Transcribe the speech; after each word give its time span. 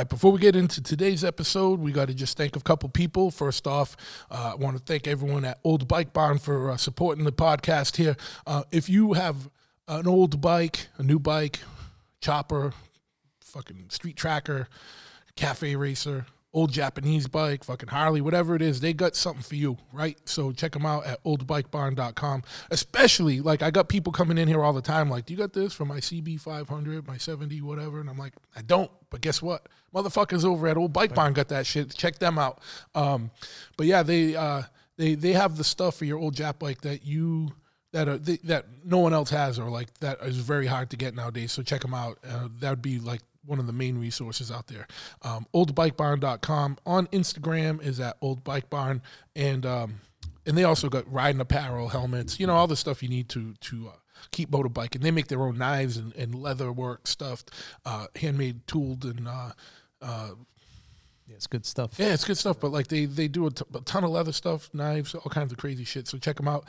right, 0.00 0.08
before 0.08 0.32
we 0.32 0.38
get 0.38 0.56
into 0.56 0.82
today's 0.82 1.22
episode, 1.22 1.78
we 1.78 1.92
got 1.92 2.08
to 2.08 2.14
just 2.14 2.38
thank 2.38 2.56
a 2.56 2.60
couple 2.60 2.88
people. 2.88 3.30
First 3.30 3.66
off, 3.66 3.96
uh, 4.30 4.52
I 4.52 4.54
want 4.54 4.78
to 4.78 4.82
thank 4.82 5.06
everyone 5.06 5.44
at 5.44 5.58
Old 5.62 5.86
Bike 5.86 6.14
Barn 6.14 6.38
for 6.38 6.70
uh, 6.70 6.78
supporting 6.78 7.24
the 7.24 7.32
podcast 7.32 7.96
here. 7.96 8.16
Uh, 8.46 8.62
if 8.72 8.88
you 8.88 9.12
have 9.12 9.50
an 9.88 10.06
old 10.06 10.40
bike, 10.40 10.88
a 10.96 11.02
new 11.02 11.18
bike, 11.18 11.60
chopper, 12.22 12.72
fucking 13.42 13.90
street 13.90 14.16
tracker, 14.16 14.68
cafe 15.36 15.76
racer, 15.76 16.24
old 16.52 16.72
Japanese 16.72 17.28
bike, 17.28 17.62
fucking 17.64 17.88
Harley, 17.88 18.20
whatever 18.20 18.56
it 18.56 18.62
is, 18.62 18.80
they 18.80 18.92
got 18.92 19.14
something 19.14 19.42
for 19.42 19.54
you, 19.54 19.76
right? 19.92 20.18
So 20.24 20.50
check 20.52 20.72
them 20.72 20.84
out 20.84 21.06
at 21.06 21.22
oldbikebarn.com. 21.24 22.42
Especially, 22.70 23.40
like, 23.40 23.62
I 23.62 23.70
got 23.70 23.88
people 23.88 24.12
coming 24.12 24.36
in 24.36 24.48
here 24.48 24.62
all 24.62 24.72
the 24.72 24.82
time, 24.82 25.08
like, 25.08 25.26
do 25.26 25.34
you 25.34 25.38
got 25.38 25.52
this 25.52 25.72
for 25.72 25.84
my 25.84 25.98
CB 25.98 26.40
500, 26.40 27.06
my 27.06 27.16
70, 27.16 27.60
whatever? 27.60 28.00
And 28.00 28.10
I'm 28.10 28.18
like, 28.18 28.34
I 28.56 28.62
don't, 28.62 28.90
but 29.10 29.20
guess 29.20 29.40
what? 29.40 29.68
Motherfuckers 29.94 30.44
over 30.44 30.66
at 30.66 30.76
Old 30.76 30.92
Bike 30.92 31.14
Barn 31.14 31.32
got 31.32 31.48
that 31.48 31.66
shit. 31.66 31.94
Check 31.94 32.18
them 32.18 32.38
out. 32.38 32.60
Um, 32.94 33.30
but 33.76 33.86
yeah, 33.86 34.02
they, 34.02 34.34
uh, 34.34 34.62
they, 34.96 35.14
they 35.14 35.32
have 35.32 35.56
the 35.56 35.64
stuff 35.64 35.96
for 35.96 36.04
your 36.04 36.18
old 36.18 36.34
Jap 36.34 36.58
bike 36.58 36.80
that 36.82 37.04
you 37.04 37.52
that 37.92 38.08
are 38.08 38.18
that 38.18 38.66
no 38.84 38.98
one 38.98 39.12
else 39.12 39.30
has 39.30 39.58
or 39.58 39.68
like 39.68 39.92
that 39.98 40.20
is 40.22 40.36
very 40.36 40.66
hard 40.66 40.90
to 40.90 40.96
get 40.96 41.14
nowadays. 41.14 41.52
So 41.52 41.62
check 41.62 41.80
them 41.80 41.94
out. 41.94 42.18
Uh, 42.24 42.48
that 42.60 42.70
would 42.70 42.82
be 42.82 42.98
like 42.98 43.20
one 43.44 43.58
of 43.58 43.66
the 43.66 43.72
main 43.72 43.98
resources 43.98 44.50
out 44.50 44.66
there. 44.66 44.86
Um, 45.22 45.46
oldbikebarn.com 45.54 46.78
on 46.86 47.06
Instagram 47.08 47.82
is 47.82 47.98
at 48.00 48.20
oldbikebarn 48.20 49.00
and 49.34 49.64
um, 49.66 50.00
and 50.46 50.56
they 50.56 50.64
also 50.64 50.88
got 50.88 51.10
riding 51.12 51.40
apparel, 51.40 51.88
helmets, 51.88 52.40
you 52.40 52.46
know, 52.46 52.54
all 52.54 52.66
the 52.66 52.76
stuff 52.76 53.02
you 53.02 53.08
need 53.08 53.28
to 53.30 53.54
to 53.60 53.88
uh, 53.88 53.96
keep 54.30 54.50
motorbiking. 54.50 54.96
And 54.96 55.04
they 55.04 55.10
make 55.10 55.28
their 55.28 55.42
own 55.42 55.58
knives 55.58 55.96
and, 55.96 56.14
and 56.16 56.34
leather 56.34 56.72
work 56.72 57.06
stuff, 57.06 57.44
uh, 57.84 58.06
handmade 58.16 58.66
tooled 58.66 59.04
and 59.04 59.26
uh, 59.28 59.52
uh, 60.02 60.30
Yeah, 61.26 61.36
it's 61.36 61.46
good 61.46 61.64
stuff. 61.66 61.92
yeah, 61.98 62.12
it's 62.14 62.24
good 62.24 62.38
stuff. 62.38 62.58
But 62.60 62.72
like 62.72 62.88
they 62.88 63.04
they 63.06 63.28
do 63.28 63.46
a, 63.46 63.50
t- 63.50 63.64
a 63.74 63.80
ton 63.80 64.04
of 64.04 64.10
leather 64.10 64.32
stuff, 64.32 64.68
knives, 64.74 65.14
all 65.14 65.30
kinds 65.30 65.52
of 65.52 65.58
crazy 65.58 65.84
shit. 65.84 66.08
So 66.08 66.18
check 66.18 66.36
them 66.36 66.48
out, 66.48 66.64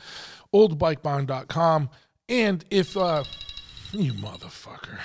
oldbikebarn.com. 0.54 1.90
And 2.28 2.64
if 2.70 2.96
uh, 2.96 3.24
you 3.92 4.12
motherfucker. 4.14 5.00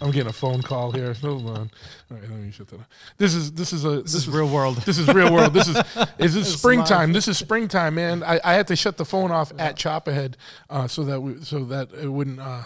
I'm 0.00 0.10
getting 0.10 0.28
a 0.28 0.32
phone 0.32 0.62
call 0.62 0.92
here. 0.92 1.12
Hold 1.22 1.46
on. 1.46 1.56
All 1.56 1.68
right, 2.10 2.22
let 2.22 2.30
me 2.30 2.50
shut 2.50 2.68
that. 2.68 2.80
Up. 2.80 2.86
This 3.18 3.34
is 3.34 3.52
this 3.52 3.72
is 3.72 3.84
a 3.84 4.02
This 4.02 4.14
is 4.14 4.28
real 4.28 4.48
world. 4.48 4.76
this 4.78 4.98
is 4.98 5.08
real 5.08 5.32
world. 5.32 5.52
This 5.52 5.68
is 5.68 5.76
is 6.18 6.34
this 6.34 6.58
springtime. 6.58 7.12
This 7.12 7.28
is 7.28 7.38
springtime, 7.38 7.94
man. 7.94 8.22
I, 8.22 8.40
I 8.44 8.54
had 8.54 8.66
to 8.68 8.76
shut 8.76 8.96
the 8.96 9.04
phone 9.04 9.30
off 9.30 9.52
at 9.58 9.76
Choppahead 9.76 10.34
uh, 10.70 10.88
so 10.88 11.04
that 11.04 11.20
we 11.20 11.40
so 11.42 11.64
that 11.66 11.92
it 11.92 12.08
wouldn't 12.08 12.40
uh, 12.40 12.62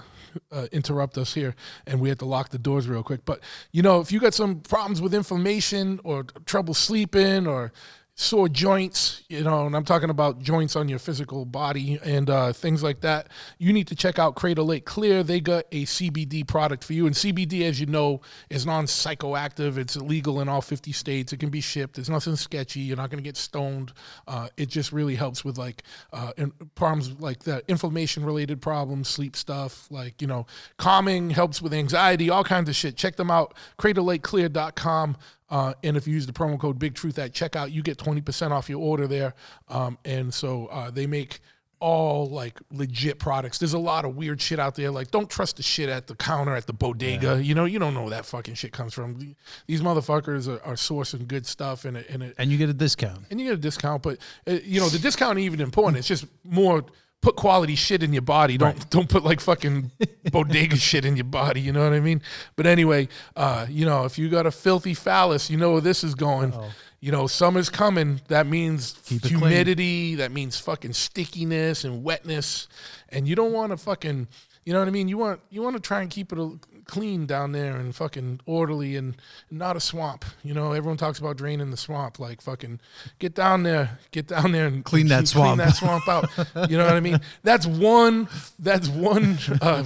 uh, 0.52 0.66
interrupt 0.72 1.18
us 1.18 1.34
here, 1.34 1.54
and 1.86 2.00
we 2.00 2.08
had 2.08 2.18
to 2.20 2.24
lock 2.26 2.50
the 2.50 2.58
doors 2.58 2.88
real 2.88 3.02
quick. 3.02 3.24
But 3.24 3.40
you 3.72 3.82
know, 3.82 4.00
if 4.00 4.12
you 4.12 4.20
got 4.20 4.34
some 4.34 4.60
problems 4.60 5.00
with 5.00 5.14
inflammation 5.14 6.00
or 6.04 6.24
trouble 6.44 6.74
sleeping 6.74 7.46
or 7.46 7.72
sore 8.18 8.48
joints, 8.48 9.22
you 9.28 9.42
know, 9.42 9.66
and 9.66 9.76
I'm 9.76 9.84
talking 9.84 10.08
about 10.08 10.40
joints 10.40 10.74
on 10.74 10.88
your 10.88 10.98
physical 10.98 11.44
body 11.44 12.00
and 12.02 12.30
uh, 12.30 12.54
things 12.54 12.82
like 12.82 13.02
that, 13.02 13.28
you 13.58 13.74
need 13.74 13.86
to 13.88 13.94
check 13.94 14.18
out 14.18 14.34
Cradle 14.34 14.64
Lake 14.64 14.86
Clear. 14.86 15.22
They 15.22 15.38
got 15.38 15.66
a 15.70 15.84
CBD 15.84 16.48
product 16.48 16.82
for 16.82 16.94
you. 16.94 17.04
And 17.06 17.14
CBD, 17.14 17.60
as 17.62 17.78
you 17.78 17.84
know, 17.84 18.22
is 18.48 18.64
non 18.64 18.86
psychoactive. 18.86 19.76
It's 19.76 19.96
illegal 19.96 20.40
in 20.40 20.48
all 20.48 20.62
50 20.62 20.92
states. 20.92 21.34
It 21.34 21.40
can 21.40 21.50
be 21.50 21.60
shipped. 21.60 21.96
There's 21.96 22.08
nothing 22.08 22.36
sketchy. 22.36 22.80
You're 22.80 22.96
not 22.96 23.10
going 23.10 23.22
to 23.22 23.28
get 23.28 23.36
stoned. 23.36 23.92
Uh, 24.26 24.48
it 24.56 24.70
just 24.70 24.92
really 24.92 25.14
helps 25.14 25.44
with 25.44 25.58
like 25.58 25.82
uh, 26.14 26.32
problems 26.74 27.20
like 27.20 27.40
that, 27.40 27.64
inflammation 27.68 28.24
related 28.24 28.62
problems, 28.62 29.08
sleep 29.08 29.36
stuff, 29.36 29.88
like, 29.90 30.22
you 30.22 30.26
know, 30.26 30.46
calming, 30.78 31.28
helps 31.28 31.60
with 31.60 31.74
anxiety, 31.74 32.30
all 32.30 32.44
kinds 32.44 32.70
of 32.70 32.74
shit. 32.74 32.96
Check 32.96 33.16
them 33.16 33.30
out, 33.30 33.52
cradlelakeclear.com. 33.78 35.18
Uh, 35.48 35.74
and 35.84 35.96
if 35.96 36.06
you 36.06 36.14
use 36.14 36.26
the 36.26 36.32
promo 36.32 36.58
code 36.58 36.78
Big 36.78 36.94
Truth 36.94 37.18
at 37.18 37.32
checkout, 37.32 37.70
you 37.72 37.82
get 37.82 37.98
20% 37.98 38.50
off 38.50 38.68
your 38.68 38.80
order 38.80 39.06
there. 39.06 39.34
Um, 39.68 39.98
and 40.04 40.32
so 40.34 40.66
uh, 40.66 40.90
they 40.90 41.06
make 41.06 41.40
all 41.78 42.26
like 42.30 42.58
legit 42.72 43.18
products. 43.18 43.58
There's 43.58 43.74
a 43.74 43.78
lot 43.78 44.04
of 44.04 44.16
weird 44.16 44.40
shit 44.40 44.58
out 44.58 44.74
there. 44.76 44.90
Like, 44.90 45.10
don't 45.10 45.28
trust 45.28 45.58
the 45.58 45.62
shit 45.62 45.88
at 45.88 46.06
the 46.06 46.14
counter 46.14 46.56
at 46.56 46.66
the 46.66 46.72
bodega. 46.72 47.42
You 47.42 47.54
know, 47.54 47.64
you 47.66 47.78
don't 47.78 47.94
know 47.94 48.02
where 48.02 48.10
that 48.10 48.24
fucking 48.26 48.54
shit 48.54 48.72
comes 48.72 48.94
from. 48.94 49.36
These 49.66 49.82
motherfuckers 49.82 50.48
are, 50.48 50.62
are 50.64 50.74
sourcing 50.74 51.28
good 51.28 51.46
stuff 51.46 51.84
and 51.84 51.98
it, 51.98 52.06
and 52.08 52.22
it, 52.22 52.34
And 52.38 52.50
you 52.50 52.58
get 52.58 52.70
a 52.70 52.74
discount. 52.74 53.26
and 53.30 53.38
you 53.40 53.46
get 53.46 53.54
a 53.54 53.60
discount. 53.60 54.02
But 54.02 54.18
uh, 54.48 54.58
you 54.64 54.80
know, 54.80 54.88
the 54.88 54.98
discount 54.98 55.38
ain't 55.38 55.44
even 55.44 55.60
important. 55.60 55.98
It's 55.98 56.08
just 56.08 56.26
more 56.44 56.84
put 57.22 57.36
quality 57.36 57.74
shit 57.74 58.02
in 58.02 58.12
your 58.12 58.22
body. 58.22 58.56
Don't 58.56 58.88
don't 58.90 59.08
put 59.08 59.24
like 59.24 59.40
fucking 59.40 59.90
bodega 60.32 60.76
shit 60.76 61.04
in 61.04 61.16
your 61.16 61.24
body. 61.24 61.60
You 61.60 61.72
know 61.72 61.82
what 61.82 61.92
I 61.92 62.00
mean? 62.00 62.22
But 62.56 62.66
anyway, 62.66 63.08
uh, 63.34 63.66
you 63.68 63.84
know, 63.84 64.04
if 64.04 64.18
you 64.18 64.28
got 64.28 64.46
a 64.46 64.50
filthy 64.50 64.94
phallus, 64.94 65.50
you 65.50 65.56
know 65.56 65.72
where 65.72 65.80
this 65.80 66.04
is 66.04 66.14
going. 66.14 66.54
You 67.00 67.12
know, 67.12 67.26
summer's 67.26 67.68
coming. 67.68 68.20
That 68.28 68.46
means 68.46 68.96
it 69.10 69.22
clean. 69.22 69.38
humidity. 69.38 70.14
That 70.16 70.32
means 70.32 70.58
fucking 70.58 70.94
stickiness 70.94 71.84
and 71.84 72.02
wetness. 72.02 72.68
And 73.10 73.28
you 73.28 73.36
don't 73.36 73.52
want 73.52 73.70
to 73.72 73.76
fucking, 73.76 74.28
you 74.64 74.72
know 74.72 74.78
what 74.78 74.88
I 74.88 74.90
mean? 74.90 75.08
You 75.08 75.18
want 75.18 75.40
you 75.50 75.62
want 75.62 75.76
to 75.76 75.82
try 75.82 76.00
and 76.00 76.10
keep 76.10 76.32
it 76.32 76.38
a, 76.38 76.58
clean 76.86 77.26
down 77.26 77.52
there 77.52 77.76
and 77.76 77.94
fucking 77.94 78.40
orderly 78.46 78.96
and 78.96 79.16
not 79.50 79.76
a 79.76 79.80
swamp. 79.80 80.24
You 80.42 80.54
know, 80.54 80.72
everyone 80.72 80.96
talks 80.96 81.18
about 81.18 81.36
draining 81.36 81.70
the 81.70 81.76
swamp. 81.76 82.18
Like 82.18 82.40
fucking 82.40 82.80
get 83.18 83.34
down 83.34 83.62
there, 83.64 83.98
get 84.10 84.28
down 84.28 84.52
there 84.52 84.66
and 84.66 84.84
Clean 84.84 85.08
that 85.08 85.16
clean 85.16 85.26
swamp. 85.26 85.58
that 85.58 85.76
swamp 85.76 86.08
out. 86.08 86.30
You 86.70 86.76
know 86.78 86.86
what 86.86 86.94
I 86.94 87.00
mean? 87.00 87.20
That's 87.42 87.66
one. 87.66 88.28
That's 88.58 88.88
one. 88.88 89.38
Uh, 89.60 89.84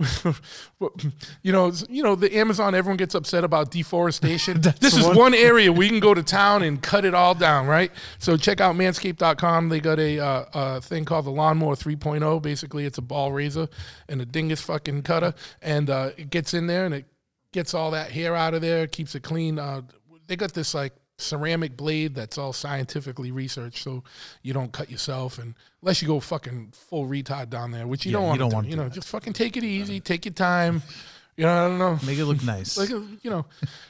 you 1.42 1.52
know, 1.52 1.72
you 1.88 2.02
know 2.02 2.14
the 2.14 2.34
Amazon. 2.36 2.74
Everyone 2.74 2.96
gets 2.96 3.14
upset 3.14 3.44
about 3.44 3.70
deforestation. 3.70 4.60
this 4.80 4.96
is 4.96 5.06
one. 5.06 5.16
one 5.16 5.34
area 5.34 5.72
we 5.72 5.88
can 5.88 6.00
go 6.00 6.14
to 6.14 6.22
town 6.22 6.62
and 6.62 6.82
cut 6.82 7.04
it 7.04 7.14
all 7.14 7.34
down, 7.34 7.66
right? 7.66 7.90
So 8.18 8.36
check 8.36 8.60
out 8.60 8.74
manscaped.com. 8.74 9.68
They 9.68 9.80
got 9.80 9.98
a, 9.98 10.18
uh, 10.18 10.44
a 10.54 10.80
thing 10.80 11.04
called 11.04 11.26
the 11.26 11.30
Lawnmower 11.30 11.76
3.0. 11.76 12.42
Basically, 12.42 12.86
it's 12.86 12.98
a 12.98 13.02
ball 13.02 13.32
razor 13.32 13.68
and 14.08 14.20
a 14.20 14.26
dingus 14.26 14.60
fucking 14.60 15.02
cutter, 15.02 15.34
and 15.62 15.90
uh, 15.90 16.10
it 16.16 16.30
gets 16.30 16.54
in 16.54 16.66
there 16.66 16.84
and 16.86 16.94
it 16.94 17.06
gets 17.52 17.74
all 17.74 17.90
that 17.92 18.10
hair 18.10 18.34
out 18.34 18.54
of 18.54 18.60
there, 18.62 18.86
keeps 18.86 19.14
it 19.14 19.22
clean. 19.22 19.58
Uh, 19.58 19.82
they 20.26 20.36
got 20.36 20.52
this 20.54 20.74
like 20.74 20.92
ceramic 21.18 21.76
blade 21.76 22.14
that's 22.14 22.36
all 22.38 22.52
scientifically 22.52 23.30
researched, 23.30 23.82
so 23.82 24.02
you 24.42 24.52
don't 24.52 24.72
cut 24.72 24.90
yourself, 24.90 25.38
and 25.38 25.54
unless 25.82 26.02
you 26.02 26.08
go 26.08 26.18
fucking 26.20 26.72
full 26.72 27.06
retard 27.06 27.50
down 27.50 27.70
there, 27.70 27.86
which 27.86 28.04
you 28.04 28.12
Yeah, 28.12 28.18
don't 28.18 28.22
you 28.24 28.28
want 28.28 28.40
don't 28.40 28.50
to 28.50 28.56
wanna. 28.56 28.68
You 28.68 28.76
know, 28.76 28.88
just 28.88 29.08
fucking 29.08 29.32
take 29.32 29.56
it 29.56 29.64
easy, 29.64 30.00
take 30.00 30.24
your 30.24 30.34
time. 30.34 30.82
You 31.36 31.46
know, 31.46 31.50
I 31.64 31.68
don't 31.68 31.78
know 31.78 31.98
Make 32.06 32.18
it 32.18 32.26
look 32.26 32.44
nice. 32.44 32.76
like 32.76 32.90
you 32.90 33.18
know, 33.30 33.44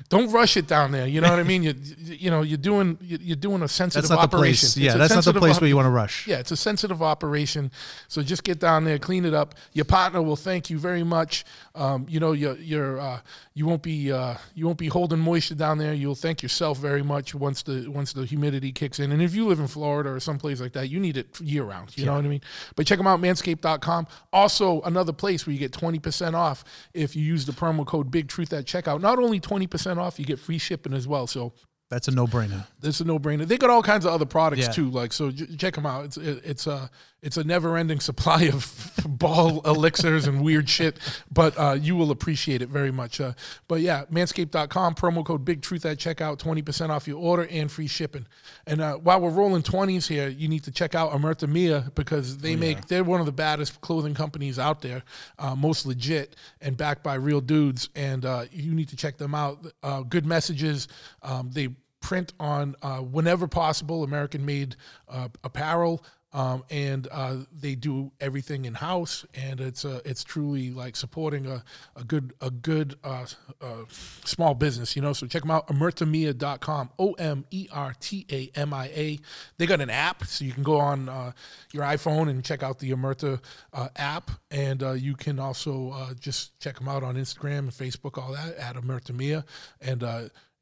don't 0.09 0.31
rush 0.33 0.57
it 0.57 0.67
down 0.67 0.93
there. 0.93 1.07
You 1.07 1.21
know 1.21 1.29
what 1.29 1.39
I 1.39 1.43
mean? 1.43 1.63
You 1.63 1.75
you 1.99 2.31
know 2.31 2.41
you're 2.41 2.57
doing 2.57 2.97
you're 3.03 3.37
doing 3.37 3.63
a 3.63 3.69
sensitive 3.69 4.09
that's 4.09 4.11
not 4.19 4.31
the 4.31 4.37
operation. 4.37 4.67
place. 4.69 4.77
Yeah, 4.79 4.97
that's 4.97 5.15
not 5.15 5.25
the 5.25 5.35
place 5.35 5.57
op- 5.57 5.61
where 5.61 5.69
you 5.69 5.77
want 5.77 5.87
to 5.87 5.91
rush. 5.91 6.27
Yeah, 6.27 6.39
it's 6.39 6.53
a 6.53 6.57
sensitive 6.57 7.03
operation. 7.03 7.71
So 8.09 8.23
just 8.23 8.45
get 8.45 8.61
down 8.61 8.85
there, 8.85 8.99
clean 8.99 9.27
it 9.27 9.35
up. 9.35 9.55
Your 9.75 9.85
partner 9.85 10.23
will 10.23 10.37
thank 10.37 10.71
you 10.71 10.79
very 10.79 11.05
much. 11.05 11.45
Um, 11.75 12.07
you 12.09 12.19
know, 12.19 12.33
you're, 12.33 12.57
you're 12.57 12.99
uh, 13.01 13.21
you 13.57 13.67
won't 13.67 13.83
be 13.83 14.11
uh, 14.11 14.35
you 14.55 14.67
won't 14.67 14.79
be 14.79 14.89
holding 14.89 15.21
moisture 15.21 15.55
down 15.55 15.79
there. 15.79 15.95
You'll 15.95 16.17
thank 16.17 16.43
yourself 16.43 16.79
very 16.79 17.03
much 17.03 17.35
once 17.37 17.63
the 17.63 17.87
once 17.89 18.13
the 18.13 18.25
humidity 18.27 18.73
kicks 18.73 18.99
in. 18.99 19.13
And 19.13 19.23
if 19.23 19.35
you 19.35 19.47
live 19.47 19.61
in 19.61 19.69
Florida 19.69 20.11
or 20.11 20.19
someplace 20.19 20.61
like 20.61 20.73
that, 20.73 20.89
you 20.91 20.99
need 20.99 21.17
it 21.17 21.41
year 21.41 21.63
round. 21.63 21.97
You 21.97 22.05
know 22.07 22.15
what 22.15 22.25
I 22.25 22.29
mean? 22.29 22.41
But 22.75 22.87
check 22.87 22.99
them 22.99 23.07
out, 23.07 23.21
manscaped.com. 23.21 24.09
Also, 24.33 24.81
another 24.83 25.13
place 25.13 25.47
where 25.47 25.53
you 25.53 25.59
get 25.61 25.71
20% 25.73 26.35
off 26.35 26.65
if 26.95 27.15
you 27.15 27.23
use 27.23 27.47
the 27.47 27.53
promo 27.53 27.87
code 27.87 28.11
Big 28.11 28.29
Truth 28.29 28.53
at 28.53 28.65
checkout. 28.65 29.01
Not 29.01 29.19
only 29.21 29.39
20% 29.39 29.99
off, 29.99 30.19
you 30.19 30.25
get 30.25 30.39
free 30.41 30.59
shipping 30.59 30.93
as 30.93 31.07
well. 31.07 31.27
So 31.29 31.53
That's 31.91 32.09
a 32.09 32.11
no 32.11 32.27
brainer. 32.27 32.67
That's 32.81 32.99
a 33.01 33.05
no 33.05 33.21
brainer. 33.21 33.47
They 33.47 33.57
got 33.57 33.71
all 33.71 33.83
kinds 33.85 34.05
of 34.05 34.13
other 34.13 34.27
products 34.27 34.63
Yeah. 34.63 34.73
too. 34.73 34.91
Like 34.91 35.13
so, 35.13 35.31
j- 35.31 35.55
check 35.57 35.75
them 35.75 35.87
out. 35.87 36.07
It's 36.07 36.17
it, 36.17 36.41
it's 36.45 36.67
a 36.67 36.91
it's 37.25 37.37
a 37.39 37.43
never 37.43 37.77
ending 37.77 38.01
supply 38.01 38.43
of 38.43 38.93
ball 39.09 39.63
elixirs 39.63 40.27
and 40.27 40.45
weird 40.45 40.69
shit. 40.69 40.99
But 41.33 41.59
uh, 41.59 41.77
you 41.81 41.97
will 41.97 42.11
appreciate 42.11 42.63
it 42.63 42.69
very 42.69 42.93
much. 42.93 43.21
Uh, 43.21 43.33
but 43.67 43.81
yeah, 43.81 44.05
Manscaped.com 44.13 44.95
promo 44.95 45.25
code 45.25 45.45
Big 45.45 45.63
Truth 45.63 45.87
at 45.87 45.99
checkout, 45.99 46.39
twenty 46.39 46.63
percent 46.63 46.93
off 46.93 47.09
your 47.09 47.19
order 47.19 47.47
and 47.51 47.71
free 47.71 47.87
shipping. 47.87 48.27
And 48.67 48.81
uh, 48.81 48.97
while 48.97 49.21
we're 49.21 49.31
rolling 49.31 49.63
twenties 49.63 50.07
here, 50.07 50.29
you 50.29 50.47
need 50.49 50.65
to 50.65 50.71
check 50.71 50.95
out 50.95 51.13
Omerta 51.13 51.49
Mia 51.49 51.91
because 51.95 52.39
they 52.39 52.55
make 52.57 52.87
they're 52.87 53.03
one 53.03 53.21
of 53.21 53.27
the 53.27 53.33
baddest 53.33 53.81
clothing 53.81 54.15
companies 54.15 54.59
out 54.59 54.83
there, 54.83 55.03
uh, 55.39 55.55
most 55.55 55.87
legit 55.87 56.37
and 56.61 56.77
backed 56.77 57.03
by 57.03 57.15
real 57.15 57.41
dudes. 57.41 57.89
And 57.95 58.25
uh, 58.25 58.45
you 58.53 58.75
need 58.75 58.91
to 58.91 58.97
check 58.97 59.17
them 59.17 59.35
out. 59.35 59.67
Uh, 59.83 60.03
good 60.03 60.27
messages. 60.27 60.89
Um, 61.23 61.51
they 61.53 61.69
print 62.05 62.35
on 62.39 62.77
uh, 62.83 62.99
whenever 62.99 63.49
possible 63.49 64.05
American 64.05 64.45
made 64.45 64.77
uh, 65.09 65.29
apparel. 65.43 66.05
Um, 66.35 66.65
and 66.69 67.07
uh, 67.13 67.37
they 67.53 67.77
do 67.77 68.11
everything 68.21 68.65
in 68.65 68.75
house, 68.75 69.25
and 69.35 69.61
it's 69.61 69.85
uh, 69.85 70.01
it's 70.05 70.25
truly 70.25 70.73
like 70.73 70.97
supporting 70.97 71.47
a, 71.47 71.63
a 71.95 72.03
good 72.03 72.35
a 72.41 72.51
good 72.51 72.97
uh, 73.05 73.27
uh, 73.61 73.85
small 74.25 74.55
business, 74.55 74.97
you 74.97 75.03
know. 75.03 75.13
So 75.13 75.29
check 75.29 75.43
them 75.43 75.53
out, 75.53 75.69
omertamia.com, 75.69 76.91
O 76.99 77.13
M 77.13 77.45
E 77.53 77.69
R 77.73 77.95
T 78.01 78.27
A 78.33 78.51
M 78.59 78.75
I 78.75 78.87
A. 78.87 79.19
They 79.59 79.67
got 79.67 79.81
an 79.81 79.91
app, 79.91 80.25
so 80.25 80.45
you 80.45 80.53
can 80.53 80.65
go 80.65 80.81
on 80.81 81.09
uh, 81.09 81.33
your 81.73 81.85
iPhone 81.85 82.29
and 82.29 82.45
check 82.45 82.65
out 82.65 82.81
the 82.81 82.91
Omerta 82.91 83.41
uh, 83.73 83.89
app, 83.95 84.33
and 84.51 84.83
you 85.01 85.15
can 85.15 85.39
also 85.39 86.15
just 86.19 86.59
check 86.59 86.79
them 86.79 86.89
out 86.89 87.05
on 87.05 87.15
Instagram 87.15 87.59
and 87.59 87.71
Facebook, 87.71 88.21
all 88.21 88.33
that 88.33 88.57
at 88.57 88.75
Omertamia, 88.75 89.45
and 89.81 90.03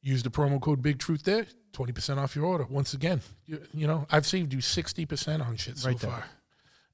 use 0.03 0.23
the 0.23 0.31
promo 0.31 0.61
code 0.61 0.83
Big 0.83 0.99
Truth 0.99 1.23
there. 1.25 1.47
Twenty 1.73 1.93
percent 1.93 2.21
off 2.21 2.37
your 2.37 2.45
order. 2.45 2.65
Once 2.69 2.93
again, 2.93 3.21
you, 3.47 3.61
you 3.73 3.87
know 3.87 4.07
I've 4.11 4.27
saved 4.27 4.53
you 4.53 4.61
sixty 4.61 5.07
percent 5.07 5.43
on 5.43 5.57
shit 5.57 5.79
so 5.79 5.89
Right 5.89 5.99
far, 5.99 6.25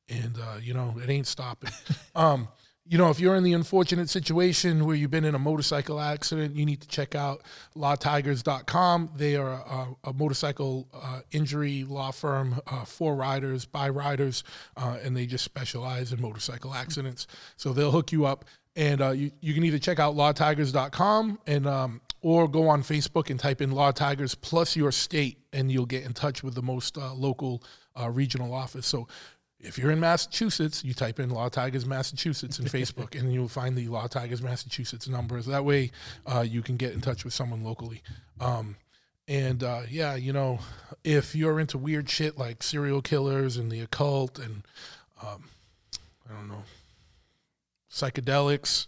and 0.08 0.38
uh, 0.38 0.58
you 0.60 0.74
know 0.74 0.94
it 1.02 1.10
ain't 1.10 1.26
stopping. 1.26 1.70
um, 2.14 2.48
you 2.90 2.96
know, 2.96 3.10
if 3.10 3.20
you're 3.20 3.36
in 3.36 3.44
the 3.44 3.52
unfortunate 3.52 4.08
situation 4.08 4.86
where 4.86 4.96
you've 4.96 5.10
been 5.10 5.26
in 5.26 5.34
a 5.34 5.38
motorcycle 5.38 6.00
accident, 6.00 6.56
you 6.56 6.64
need 6.64 6.80
to 6.80 6.88
check 6.88 7.14
out 7.14 7.42
lawtigers.com. 7.76 9.10
They 9.14 9.36
are 9.36 9.52
a, 9.52 9.88
a 10.04 10.12
motorcycle 10.14 10.88
uh, 10.94 11.20
injury 11.30 11.84
law 11.84 12.12
firm 12.12 12.62
uh, 12.66 12.86
for 12.86 13.14
riders, 13.14 13.66
by 13.66 13.90
riders, 13.90 14.42
uh, 14.74 14.96
and 15.04 15.14
they 15.14 15.26
just 15.26 15.44
specialize 15.44 16.14
in 16.14 16.22
motorcycle 16.22 16.72
accidents. 16.72 17.26
So 17.58 17.74
they'll 17.74 17.90
hook 17.90 18.10
you 18.10 18.24
up. 18.24 18.46
And 18.74 19.02
uh, 19.02 19.10
you, 19.10 19.32
you 19.42 19.52
can 19.52 19.64
either 19.64 19.78
check 19.78 19.98
out 19.98 20.14
lawtigers.com 20.14 21.40
and 21.46 21.66
um, 21.66 22.00
or 22.20 22.48
go 22.48 22.68
on 22.68 22.82
Facebook 22.82 23.30
and 23.30 23.38
type 23.38 23.60
in 23.60 23.70
Law 23.70 23.92
Tigers 23.92 24.34
plus 24.34 24.76
your 24.76 24.92
state, 24.92 25.38
and 25.52 25.70
you'll 25.70 25.86
get 25.86 26.04
in 26.04 26.12
touch 26.12 26.42
with 26.42 26.54
the 26.54 26.62
most 26.62 26.98
uh, 26.98 27.14
local 27.14 27.62
uh, 28.00 28.10
regional 28.10 28.52
office. 28.52 28.86
So 28.86 29.06
if 29.60 29.76
you're 29.76 29.90
in 29.90 30.00
Massachusetts, 30.00 30.84
you 30.84 30.94
type 30.94 31.18
in 31.18 31.30
Law 31.30 31.48
Tigers 31.48 31.84
Massachusetts 31.84 32.58
in 32.58 32.66
Facebook, 32.66 33.18
and 33.18 33.32
you'll 33.32 33.48
find 33.48 33.76
the 33.76 33.88
Law 33.88 34.06
Tigers 34.06 34.42
Massachusetts 34.42 35.08
numbers. 35.08 35.46
That 35.46 35.64
way, 35.64 35.90
uh, 36.26 36.40
you 36.40 36.62
can 36.62 36.76
get 36.76 36.92
in 36.92 37.00
touch 37.00 37.24
with 37.24 37.34
someone 37.34 37.64
locally. 37.64 38.02
Um, 38.40 38.76
and 39.26 39.62
uh, 39.62 39.82
yeah, 39.90 40.14
you 40.14 40.32
know, 40.32 40.60
if 41.04 41.34
you're 41.34 41.60
into 41.60 41.76
weird 41.76 42.08
shit 42.08 42.38
like 42.38 42.62
serial 42.62 43.02
killers 43.02 43.56
and 43.56 43.70
the 43.70 43.80
occult 43.80 44.38
and 44.38 44.62
um, 45.22 45.44
I 46.28 46.34
don't 46.34 46.48
know, 46.48 46.62
psychedelics, 47.92 48.86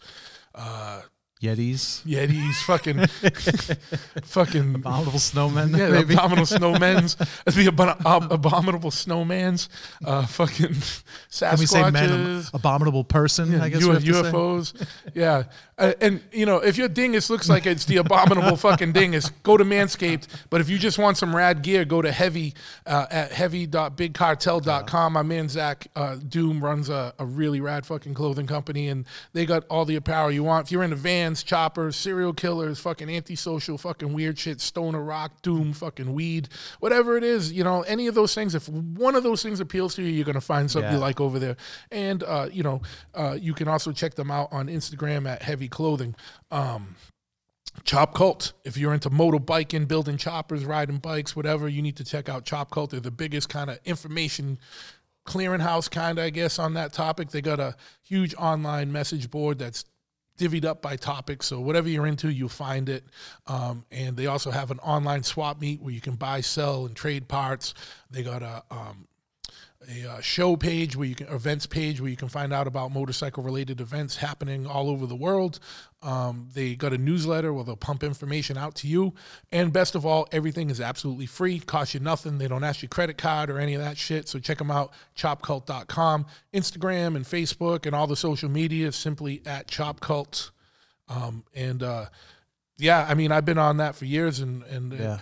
uh, 0.55 1.03
Yetis, 1.43 2.03
Yetis, 2.05 2.55
fucking, 2.65 3.07
fucking 4.25 4.75
abominable 4.75 5.19
snowmen. 5.19 5.71
yeah, 5.77 5.87
the 5.87 5.93
maybe. 5.93 6.13
abominable 6.15 6.45
snowmen's, 6.45 7.15
the 7.47 7.67
abo- 7.67 7.97
ab- 8.05 8.31
abominable 8.31 8.91
snowman's, 8.91 9.71
uh, 10.05 10.27
fucking 10.27 10.75
Can 11.39 11.59
we 11.59 11.65
say 11.67 11.91
man, 11.91 12.43
abominable 12.53 13.05
person? 13.05 13.59
I 13.59 13.71
guess 13.71 13.81
U- 13.81 13.89
we 13.89 13.95
have 13.95 14.05
to 14.05 14.13
say. 14.13 14.31
UFOs. 14.31 14.87
yeah, 15.15 15.45
uh, 15.79 15.95
and 16.03 16.21
you 16.31 16.45
know 16.45 16.57
if 16.59 16.77
your 16.77 16.89
dingus 16.89 17.31
looks 17.31 17.49
like 17.49 17.65
it's 17.65 17.87
the 17.87 17.97
abominable 17.97 18.57
fucking 18.59 18.93
dingus, 18.93 19.31
go 19.43 19.57
to 19.57 19.65
Manscaped. 19.65 20.29
But 20.51 20.61
if 20.61 20.69
you 20.69 20.79
just 20.79 20.99
want 20.99 21.17
some 21.17 21.35
rad 21.35 21.63
gear, 21.63 21.87
go 21.87 22.03
to 22.03 22.13
heavy 22.13 22.53
uh, 22.85 23.07
at 23.11 23.33
heavy.bigcartel.com. 23.33 25.13
My 25.15 25.23
man 25.23 25.49
Zach 25.49 25.87
uh, 25.97 26.17
Doom 26.17 26.63
runs 26.63 26.91
a, 26.91 27.15
a 27.19 27.25
really 27.25 27.61
rad 27.63 27.87
fucking 27.87 28.13
clothing 28.13 28.47
company, 28.47 28.89
and 28.89 29.07
they 29.33 29.47
got 29.47 29.65
all 29.71 29.87
the 29.87 29.97
apparel 29.97 30.31
you 30.31 30.45
want. 30.45 30.67
If 30.67 30.73
you're 30.73 30.83
into 30.83 30.97
choppers, 31.43 31.97
serial 31.97 32.33
killers, 32.33 32.79
fucking 32.81 33.09
antisocial, 33.09 33.79
fucking 33.79 34.13
weird 34.13 34.39
shit, 34.39 34.61
stoner 34.61 35.03
rock, 35.03 35.43
doom, 35.43 35.73
fucking 35.73 36.13
weed, 36.13 36.49
whatever 36.81 37.17
it 37.17 37.25
is, 37.25 37.53
you 37.53 37.65
know, 37.65 37.83
any 37.83 38.07
of 38.07 38.15
those 38.15 38.35
things. 38.35 38.55
If 38.55 38.69
one 38.69 39.15
of 39.15 39.23
those 39.23 39.43
things 39.43 39.61
appeals 39.61 39.95
to 39.97 40.03
you, 40.03 40.11
you're 40.11 40.25
gonna 40.25 40.41
find 40.41 40.71
something 40.71 40.93
you 40.93 40.99
like 40.99 41.21
over 41.21 41.39
there. 41.39 41.57
And 41.91 42.23
uh, 42.23 42.49
you 42.53 42.63
know, 42.63 42.83
uh, 43.15 43.37
you 43.41 43.55
can 43.55 43.69
also 43.69 43.93
check 43.93 44.15
them 44.15 44.31
out 44.31 44.49
on 44.53 44.69
Instagram 44.69 45.29
at 45.29 45.43
Heavy 45.43 45.69
Clothing. 45.69 46.15
Um, 46.51 46.97
Chop 47.85 48.15
Cult. 48.15 48.53
If 48.65 48.77
you're 48.77 48.93
into 48.93 49.11
motorbiking, 49.11 49.89
building 49.89 50.17
choppers, 50.17 50.65
riding 50.65 50.99
bikes, 50.99 51.37
whatever, 51.37 51.69
you 51.69 51.83
need 51.83 51.97
to 51.97 52.05
check 52.05 52.29
out 52.29 52.45
Chop 52.45 52.71
Cult. 52.71 52.91
They're 52.91 53.01
the 53.01 53.11
biggest 53.11 53.49
kind 53.49 53.71
of 53.71 53.79
information 53.85 54.59
clearinghouse, 55.27 55.91
kind 55.91 56.19
of, 56.19 56.25
I 56.25 56.31
guess, 56.31 56.59
on 56.59 56.75
that 56.75 56.93
topic. 56.93 57.31
They 57.31 57.41
got 57.41 57.61
a 57.61 57.77
huge 58.03 58.35
online 58.35 58.91
message 58.93 59.31
board 59.31 59.59
that's 59.59 59.85
divvied 60.41 60.65
up 60.65 60.81
by 60.81 60.97
topic. 60.97 61.43
So 61.43 61.61
whatever 61.61 61.89
you're 61.89 62.07
into, 62.07 62.31
you'll 62.31 62.49
find 62.49 62.89
it. 62.89 63.05
Um, 63.47 63.85
and 63.91 64.17
they 64.17 64.27
also 64.27 64.51
have 64.51 64.71
an 64.71 64.79
online 64.79 65.23
swap 65.23 65.61
meet 65.61 65.83
where 65.83 65.93
you 65.93 66.01
can 66.01 66.15
buy, 66.15 66.41
sell, 66.41 66.87
and 66.87 66.97
trade 66.97 67.29
parts. 67.29 67.75
They 68.11 68.23
got 68.23 68.43
a 68.43 68.63
um, 68.71 69.07
a 69.89 70.11
uh, 70.11 70.21
show 70.21 70.57
page 70.57 70.95
where 70.95 71.09
you 71.09 71.15
can 71.15 71.27
events 71.29 71.65
page 71.65 72.01
where 72.01 72.11
you 72.11 72.17
can 72.17 72.29
find 72.29 72.53
out 72.53 72.67
about 72.67 72.93
motorcycle 72.93 73.43
related 73.43 73.81
events 73.81 74.17
happening 74.17 74.67
all 74.67 74.91
over 74.91 75.07
the 75.07 75.17
world. 75.17 75.59
Um, 76.03 76.49
they 76.53 76.75
got 76.75 76.93
a 76.93 76.99
newsletter 76.99 77.53
where 77.53 77.65
they'll 77.65 77.77
pump 77.77 78.03
information 78.03 78.59
out 78.59 78.75
to 78.77 78.89
you, 78.89 79.15
and 79.51 79.73
best 79.73 79.95
of 79.95 80.05
all, 80.05 80.29
everything 80.33 80.69
is 80.69 80.81
absolutely 80.81 81.27
free, 81.27 81.61
costs 81.61 81.95
you 81.95 82.01
nothing. 82.01 82.39
They 82.39 82.49
don't 82.49 82.65
ask 82.65 82.83
your 82.83 82.91
credit 82.91 83.17
card 83.17 83.51
or 83.51 83.59
any 83.59 83.75
of 83.75 83.83
that 83.83 83.97
shit. 83.97 84.29
So 84.29 84.39
check 84.39 84.59
them 84.59 84.71
out, 84.71 84.93
chopcult.com, 85.17 86.27
Instagram 86.53 87.17
and 87.17 87.25
Facebook 87.25 87.87
and 87.87 87.95
all 87.95 88.07
the 88.07 88.17
social 88.17 88.51
media 88.51 88.93
simply 88.93 89.43
at 89.47 89.67
chopcult. 89.67 90.51
Um, 91.09 91.45
and 91.55 91.83
uh, 91.83 92.07
yeah, 92.79 93.07
I 93.09 93.15
mean, 93.15 93.33
I've 93.33 93.45
been 93.45 93.59
on 93.59 93.79
that 93.79 93.95
for 93.95 94.05
years, 94.05 94.41
and 94.41 94.63
and 94.65 94.93
Yeah. 94.93 95.19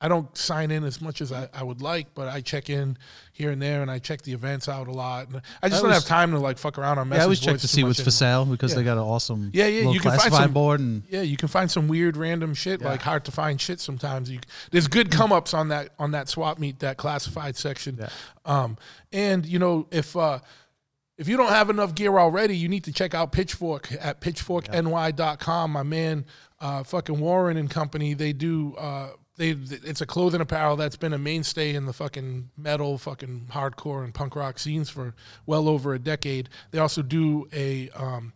I 0.00 0.06
don't 0.06 0.36
sign 0.38 0.70
in 0.70 0.84
as 0.84 1.00
much 1.00 1.20
as 1.20 1.32
I, 1.32 1.48
I 1.52 1.64
would 1.64 1.82
like, 1.82 2.14
but 2.14 2.28
I 2.28 2.40
check 2.40 2.70
in 2.70 2.96
here 3.32 3.50
and 3.50 3.60
there, 3.60 3.82
and 3.82 3.90
I 3.90 3.98
check 3.98 4.22
the 4.22 4.32
events 4.32 4.68
out 4.68 4.86
a 4.86 4.92
lot. 4.92 5.26
And 5.28 5.42
I 5.60 5.68
just 5.68 5.80
I 5.80 5.82
don't 5.82 5.88
was- 5.90 6.02
have 6.04 6.08
time 6.08 6.30
to 6.30 6.38
like 6.38 6.56
fuck 6.56 6.78
around 6.78 6.98
on 6.98 7.08
message 7.08 7.18
Yeah, 7.18 7.22
I 7.22 7.24
always 7.24 7.40
check 7.40 7.58
to 7.58 7.66
see 7.68 7.82
what's 7.82 8.00
for 8.00 8.12
sale 8.12 8.44
because 8.44 8.70
Yeah. 8.72 8.76
they 8.78 8.84
got 8.84 8.92
an 8.92 9.02
awesome 9.02 9.50
Yeah, 9.52 9.66
yeah, 9.66 9.90
you 9.90 9.98
can 9.98 10.10
find 10.10 10.20
classified 10.20 10.42
some- 10.44 10.52
board 10.52 10.78
and 10.78 11.02
Yeah, 11.08 11.22
you 11.22 11.36
can 11.36 11.48
find 11.48 11.68
some 11.68 11.88
weird 11.88 12.16
random 12.16 12.54
shit, 12.54 12.80
Yeah. 12.80 12.90
like 12.90 13.02
hard 13.02 13.24
to 13.24 13.32
find 13.32 13.60
shit 13.60 13.80
sometimes. 13.80 14.30
You, 14.30 14.38
there's 14.70 14.86
good 14.86 15.10
come 15.10 15.32
ups 15.32 15.52
on 15.52 15.68
that 15.70 15.88
on 15.98 16.12
that 16.12 16.28
swap 16.28 16.60
meet, 16.60 16.78
that 16.78 16.96
classified 16.96 17.56
section. 17.56 17.96
Yeah. 17.98 18.08
Um, 18.44 18.76
and 19.12 19.44
you 19.46 19.58
know 19.58 19.88
if. 19.90 20.16
Uh, 20.16 20.38
if 21.16 21.26
you 21.26 21.36
don't 21.36 21.48
have 21.48 21.68
enough 21.68 21.96
gear 21.96 22.16
already, 22.16 22.56
you 22.56 22.68
need 22.68 22.84
to 22.84 22.92
check 22.92 23.12
out 23.12 23.32
Pitchfork 23.32 23.90
at 24.00 24.20
pitchforkny.com. 24.20 25.72
My 25.72 25.82
man, 25.82 26.24
uh, 26.60 26.84
fucking 26.84 27.18
Warren 27.18 27.56
and 27.56 27.68
company, 27.68 28.14
they 28.14 28.32
do. 28.32 28.76
Uh, 28.76 29.08
they 29.38 29.50
it's 29.50 30.00
a 30.00 30.06
clothing 30.06 30.40
apparel 30.40 30.76
that's 30.76 30.96
been 30.96 31.12
a 31.12 31.18
mainstay 31.18 31.74
in 31.74 31.86
the 31.86 31.92
fucking 31.92 32.50
metal, 32.56 32.98
fucking 32.98 33.46
hardcore 33.52 34.04
and 34.04 34.12
punk 34.12 34.36
rock 34.36 34.58
scenes 34.58 34.90
for 34.90 35.14
well 35.46 35.68
over 35.68 35.94
a 35.94 35.98
decade. 35.98 36.48
They 36.72 36.80
also 36.80 37.02
do 37.02 37.48
a 37.52 37.88
um, 37.90 38.34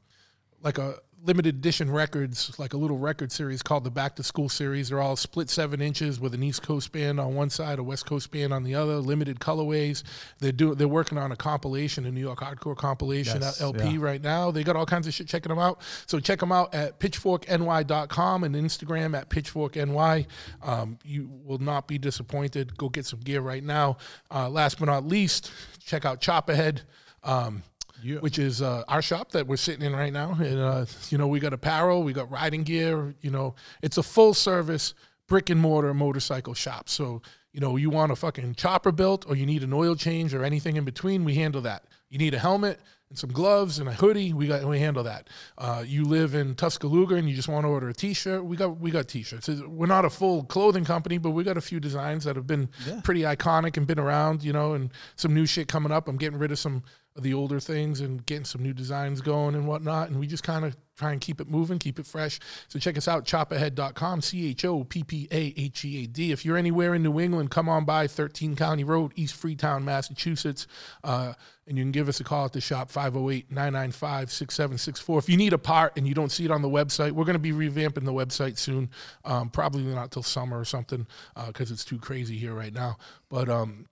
like 0.63 0.79
a 0.79 1.01
limited 1.25 1.55
edition 1.57 1.91
records, 1.91 2.59
like 2.59 2.73
a 2.73 2.77
little 2.77 2.99
record 2.99 3.31
series 3.31 3.63
called 3.63 3.85
the 3.85 3.91
Back 3.91 4.17
to 4.17 4.23
School 4.23 4.49
series. 4.49 4.89
They're 4.89 5.01
all 5.01 5.17
split 5.17 5.49
seven 5.49 5.81
inches 5.81 6.19
with 6.19 6.35
an 6.35 6.43
East 6.43 6.63
Coast 6.63 6.93
band 6.93 7.21
on 7.21 7.35
one 7.35 7.51
side, 7.51 7.79
a 7.79 7.83
West 7.83 8.07
Coast 8.07 8.31
band 8.31 8.53
on 8.53 8.65
the 8.65 8.75
other. 8.75 8.97
Limited 8.97 9.39
colorways. 9.39 10.03
They're 10.41 10.53
do 10.53 10.75
they're 10.75 10.89
working 10.89 11.19
on 11.19 11.33
a 11.33 11.37
compilation, 11.37 12.07
a 12.07 12.11
New 12.11 12.21
York 12.21 12.41
hardcore 12.41 12.77
compilation 12.77 13.41
Yes, 13.41 13.61
LP 13.61 13.91
yeah. 13.91 13.99
right 14.01 14.23
now. 14.23 14.51
They 14.51 14.65
got 14.65 14.77
all 14.77 14.87
kinds 14.87 15.07
of 15.07 15.15
shit 15.15 15.29
checking 15.29 15.51
them 15.51 15.59
out. 15.59 15.81
So 16.07 16.19
check 16.19 16.41
them 16.41 16.53
out 16.53 16.75
at 16.75 16.99
pitchforkny.com 16.99 18.45
and 18.45 18.55
Instagram 18.55 19.17
at 19.17 19.29
pitchforkny. 19.29 20.27
Um, 20.63 20.99
you 21.05 21.31
will 21.45 21.59
not 21.59 21.87
be 21.87 21.99
disappointed. 21.99 22.77
Go 22.77 22.89
get 22.89 23.07
some 23.07 23.21
gear 23.21 23.41
right 23.41 23.63
now. 23.63 23.97
Uh, 24.31 24.49
last 24.49 24.79
but 24.79 24.87
not 24.87 25.07
least, 25.07 25.53
check 25.85 26.05
out 26.05 26.21
Choppahead. 26.21 26.83
Um, 27.25 27.63
Yeah. 28.03 28.19
which 28.19 28.39
is 28.39 28.61
uh, 28.63 28.83
our 28.89 29.03
shop 29.03 29.33
that 29.33 29.47
we're 29.47 29.57
sitting 29.57 29.85
in 29.85 29.95
right 29.95 30.13
now. 30.13 30.33
And, 30.41 30.59
uh, 30.59 30.87
you 31.11 31.19
know, 31.19 31.27
we 31.29 31.41
got 31.41 31.53
apparel, 31.53 32.03
we 32.03 32.13
got 32.13 32.31
riding 32.31 32.63
gear, 32.65 33.15
you 33.21 33.31
know, 33.31 33.55
it's 33.83 33.99
a 33.99 34.03
full 34.03 34.35
service 34.35 34.95
brick 35.29 35.49
and 35.51 35.61
mortar 35.61 35.95
motorcycle 35.95 36.55
shop. 36.55 36.89
So, 36.89 37.23
you 37.53 37.61
know, 37.61 37.77
you 37.77 37.91
want 37.91 38.13
a 38.13 38.17
fucking 38.17 38.55
chopper 38.57 38.93
built 38.93 39.25
or 39.29 39.37
you 39.37 39.47
need 39.47 39.63
an 39.63 39.73
oil 39.73 39.95
change 39.95 40.35
or 40.35 40.43
anything 40.45 40.77
in 40.77 40.85
between, 40.85 41.25
we 41.25 41.35
handle 41.35 41.61
that. 41.63 41.85
You 42.11 42.19
need 42.19 42.35
a 42.35 42.39
helmet 42.39 42.81
and 43.09 43.19
some 43.19 43.31
gloves 43.31 43.79
and 43.79 43.89
a 43.89 43.93
hoodie, 43.93 44.33
we 44.33 44.47
got 44.47 44.65
we 44.65 44.79
handle 44.79 45.03
that. 45.05 45.29
Uh, 45.59 45.85
you 45.87 46.05
live 46.05 46.35
in 46.35 46.55
Tuscaloosa 46.55 47.15
and 47.15 47.29
you 47.29 47.37
just 47.37 47.49
want 47.49 47.65
to 47.65 47.69
order 47.69 47.89
a 47.91 47.95
t-shirt, 47.95 48.43
we 48.45 48.57
got 48.57 48.79
we 48.81 48.91
got 48.91 49.07
t-shirts. 49.09 49.49
We're 49.49 49.87
not 49.87 50.05
a 50.07 50.11
full 50.11 50.45
clothing 50.45 50.85
company, 50.87 51.19
but 51.19 51.31
we 51.31 51.45
got 51.45 51.57
a 51.59 51.61
few 51.63 51.79
designs 51.79 52.25
that 52.25 52.37
have 52.37 52.47
been 52.47 52.69
Yeah. 52.87 53.01
pretty 53.05 53.21
iconic 53.23 53.77
and 53.77 53.87
been 53.87 53.99
around, 53.99 54.43
you 54.43 54.53
know, 54.55 54.73
and 54.73 54.91
some 55.17 55.35
new 55.35 55.45
shit 55.47 55.69
coming 55.69 55.93
up. 55.93 56.09
I'm 56.09 56.17
getting 56.17 56.39
rid 56.39 56.53
of 56.53 56.59
some 56.59 56.83
the 57.17 57.35
older 57.35 57.61
things 57.61 58.01
and 58.01 58.25
getting 58.25 58.45
some 58.45 58.63
new 58.63 58.73
designs 58.73 59.21
going 59.21 59.55
and 59.55 59.67
whatnot. 59.67 60.09
And 60.09 60.19
we 60.19 60.27
just 60.27 60.43
kind 60.43 60.65
of 60.65 60.77
try 60.97 61.13
and 61.13 61.21
keep 61.21 61.41
it 61.41 61.49
moving, 61.49 61.79
keep 61.79 61.99
it 61.99 62.07
fresh. 62.07 62.39
So 62.69 62.79
check 62.79 62.97
us 62.97 63.09
out, 63.09 63.25
choppahead.com, 63.25 64.23
C 64.23 64.51
H 64.51 64.65
O 64.65 64.85
P 64.85 65.03
P 65.05 65.29
A 65.31 65.55
H 65.57 65.85
E 65.85 66.05
A 66.05 66.07
D. 66.07 66.33
If 66.33 66.45
you're 66.45 66.57
anywhere 66.57 66.95
in 66.95 67.03
New 67.03 67.21
England, 67.21 67.51
come 67.51 67.69
on 67.69 67.85
by 67.85 68.07
13 68.07 68.57
County 68.57 68.85
Road, 68.85 69.13
East 69.17 69.35
Freetown, 69.35 69.85
Massachusetts. 69.85 70.67
Uh, 71.05 71.35
and 71.67 71.79
you 71.79 71.85
can 71.85 71.93
give 71.93 72.09
us 72.09 72.19
a 72.19 72.25
call 72.25 72.45
at 72.45 72.53
the 72.53 72.61
shop, 72.61 72.91
508 72.91 73.51
995 73.51 74.33
6764. 74.33 75.19
If 75.19 75.29
you 75.29 75.37
need 75.37 75.53
a 75.53 75.59
part 75.59 75.93
and 75.97 76.09
you 76.09 76.15
don't 76.15 76.33
see 76.33 76.45
it 76.45 76.51
on 76.51 76.63
the 76.63 76.69
website, 76.69 77.13
we're 77.13 77.25
going 77.25 77.35
to 77.35 77.39
be 77.39 77.53
revamping 77.53 78.05
the 78.05 78.13
website 78.13 78.59
soon. 78.59 78.91
Um, 79.25 79.49
probably 79.49 79.83
not 79.83 80.11
till 80.11 80.23
summer 80.23 80.59
or 80.59 80.65
something 80.65 81.07
because 81.47 81.71
it's 81.71 81.85
too 81.85 81.99
crazy 81.99 82.37
here 82.37 82.55
right 82.55 82.73
now. 82.73 82.97
But 83.29 83.49
um, 83.49 83.87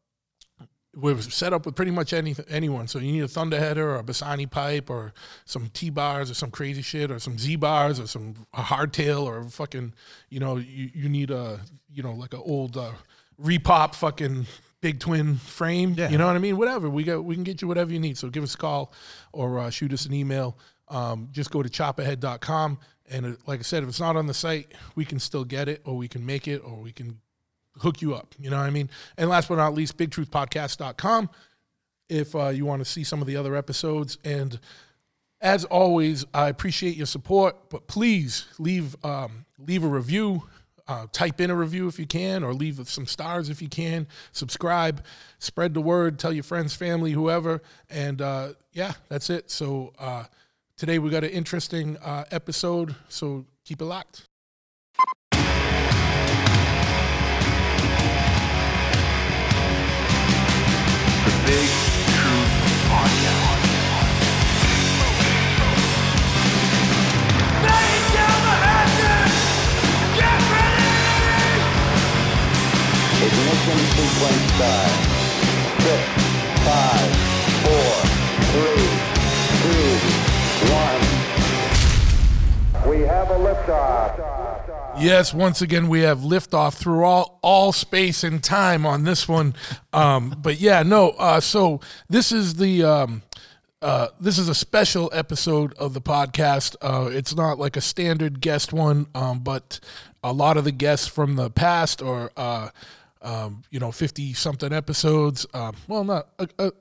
we're 0.97 1.21
set 1.21 1.53
up 1.53 1.67
with 1.67 1.77
pretty 1.77 1.91
much 1.93 2.13
any 2.13 2.35
anyone. 2.49 2.89
So 2.89 2.99
you 2.99 3.13
need 3.13 3.23
a 3.23 3.29
Thunderheader 3.29 3.79
or 3.79 3.97
a 3.97 4.03
Bassani 4.03 4.51
pipe 4.51 4.91
or 4.91 5.13
some 5.45 5.71
T 5.73 5.91
bars 5.91 6.31
or 6.31 6.35
some 6.35 6.51
crazy 6.51 6.83
shit 6.83 7.11
or 7.11 7.19
some 7.19 7.39
Z 7.39 7.57
bars 7.57 8.01
or 8.01 8.07
some 8.07 8.35
a 8.53 8.63
hardtail 8.63 9.23
or 9.23 9.45
fucking 9.45 9.95
you 10.31 10.41
know 10.41 10.57
you, 10.57 10.91
you 10.93 11.09
need 11.09 11.31
a 11.31 11.61
you 11.93 12.03
know 12.03 12.13
like 12.13 12.35
an 12.35 12.43
old 12.45 12.77
uh, 12.77 12.93
repop 13.41 13.95
fucking 13.95 14.47
big 14.81 14.99
twin 14.99 15.37
frame. 15.37 15.95
Yeah. 15.97 16.11
You 16.11 16.19
know 16.19 16.27
what 16.27 16.37
I 16.37 16.41
mean? 16.41 16.57
Whatever 16.57 16.91
we 16.91 17.05
got, 17.05 17.25
we 17.25 17.35
can 17.35 17.45
get 17.45 17.63
you 17.63 17.69
whatever 17.69 17.93
you 17.93 18.01
need. 18.01 18.19
So 18.19 18.29
give 18.29 18.43
us 18.43 18.55
a 18.55 18.59
call 18.59 18.93
or 19.33 19.59
uh, 19.59 19.71
shoot 19.71 19.93
us 19.93 20.07
an 20.07 20.15
email. 20.15 20.59
Um, 20.89 21.29
just 21.31 21.51
go 21.51 21.63
to 21.63 21.69
choppahead.com. 21.69 22.79
And 23.11 23.27
it, 23.27 23.39
like 23.47 23.61
I 23.61 23.63
said, 23.63 23.83
if 23.83 23.89
it's 23.89 24.01
not 24.01 24.17
on 24.17 24.27
the 24.27 24.35
site, 24.35 24.73
we 24.95 25.05
can 25.05 25.19
still 25.19 25.45
get 25.45 25.69
it 25.69 25.83
or 25.85 25.97
we 25.97 26.09
can 26.09 26.25
make 26.25 26.49
it 26.49 26.59
or 26.65 26.77
we 26.77 26.93
can 26.93 27.21
hook 27.81 28.01
you 28.01 28.15
up. 28.15 28.35
You 28.39 28.51
know 28.51 28.59
what 28.59 28.67
I 28.67 28.71
mean? 28.71 28.91
And 29.17 29.29
last 29.29 29.49
but 29.49 29.57
not 29.57 29.75
least, 29.75 29.97
bigtruthpodcast.com 29.97 31.31
if 32.11 32.35
uh, 32.35 32.49
you 32.49 32.67
want 32.67 32.81
to 32.81 32.85
see 32.85 33.05
some 33.05 33.21
of 33.21 33.27
the 33.27 33.37
other 33.37 33.57
episodes. 33.57 34.19
And 34.25 34.59
as 35.41 35.65
always, 35.65 36.27
I 36.35 36.49
appreciate 36.49 36.97
your 36.97 37.07
support, 37.07 37.71
but 37.71 37.87
please 37.87 38.47
leave 38.59 39.03
um, 39.05 39.47
leave 39.59 39.85
a 39.85 39.89
review. 39.89 40.45
Uh, 40.89 41.07
type 41.13 41.41
in 41.41 41.51
a 41.51 41.55
review 41.55 41.87
if 41.87 42.01
you 42.01 42.07
can, 42.07 42.43
or 42.43 42.53
leave 42.53 42.81
some 42.89 43.07
stars 43.07 43.49
if 43.49 43.63
you 43.63 43.69
can. 43.69 44.09
Subscribe, 44.33 45.05
spread 45.39 45.73
the 45.73 45.81
word, 45.81 46.19
tell 46.19 46.33
your 46.33 46.43
friends, 46.43 46.75
family, 46.75 47.13
whoever. 47.13 47.63
And 47.89 48.21
uh, 48.21 48.55
yeah, 48.73 48.95
that's 49.09 49.31
it. 49.31 49.53
So 49.53 49.93
uh, 50.01 50.25
today 50.77 50.99
we 50.99 51.09
got 51.09 51.23
an 51.23 51.31
interesting 51.31 51.97
uh, 51.99 52.25
episode, 52.33 52.97
so 53.09 53.47
keep 53.65 53.81
it 53.81 53.85
locked. 53.85 54.30
Big 61.51 61.67
Truth 62.15 62.55
Podcast. 62.87 63.65
Ignition 73.27 73.81
sequence 73.97 74.47
start. 74.55 74.95
Six, 75.83 76.03
five, 76.63 77.11
four, 77.65 77.91
three, 78.53 78.87
two, 79.61 79.91
one. 80.71 81.03
We 82.89 82.97
have 83.03 83.29
a 83.31 83.39
liftoff. 83.47 84.50
Yes, 84.99 85.33
once 85.33 85.63
again 85.63 85.89
we 85.89 86.01
have 86.01 86.19
liftoff 86.19 86.75
through 86.75 87.05
all 87.05 87.39
all 87.43 87.73
space 87.73 88.23
and 88.23 88.43
time 88.43 88.85
on 88.85 89.05
this 89.05 89.27
one. 89.27 89.55
Um, 89.93 90.37
but 90.43 90.61
yeah, 90.61 90.83
no. 90.83 91.11
Uh, 91.11 91.41
so 91.41 91.81
this 92.09 92.33
is 92.33 92.55
the 92.57 92.85
um, 92.85 93.23
uh, 93.81 94.09
this 94.21 94.39
is 94.39 94.49
a 94.49 94.55
special 94.55 95.11
episode 95.15 95.73
of 95.75 95.95
the 95.95 96.03
podcast. 96.03 96.77
Uh, 96.83 97.09
it's 97.11 97.35
not 97.35 97.59
like 97.59 97.77
a 97.77 97.81
standard 97.81 98.41
guest 98.41 98.73
one, 98.73 99.07
um, 99.15 99.39
but 99.39 99.81
a 100.23 100.33
lot 100.33 100.59
of 100.59 100.65
the 100.65 100.73
guests 100.73 101.07
from 101.07 101.37
the 101.37 101.49
past 101.49 102.03
or 102.03 102.31
um, 103.23 103.63
you 103.71 103.79
know, 103.79 103.93
fifty 103.93 104.33
something 104.33 104.73
episodes. 104.73 105.47
Um, 105.53 105.75
well, 105.89 106.05
not 106.05 106.29
a, 106.39 106.49
a, 106.59 106.73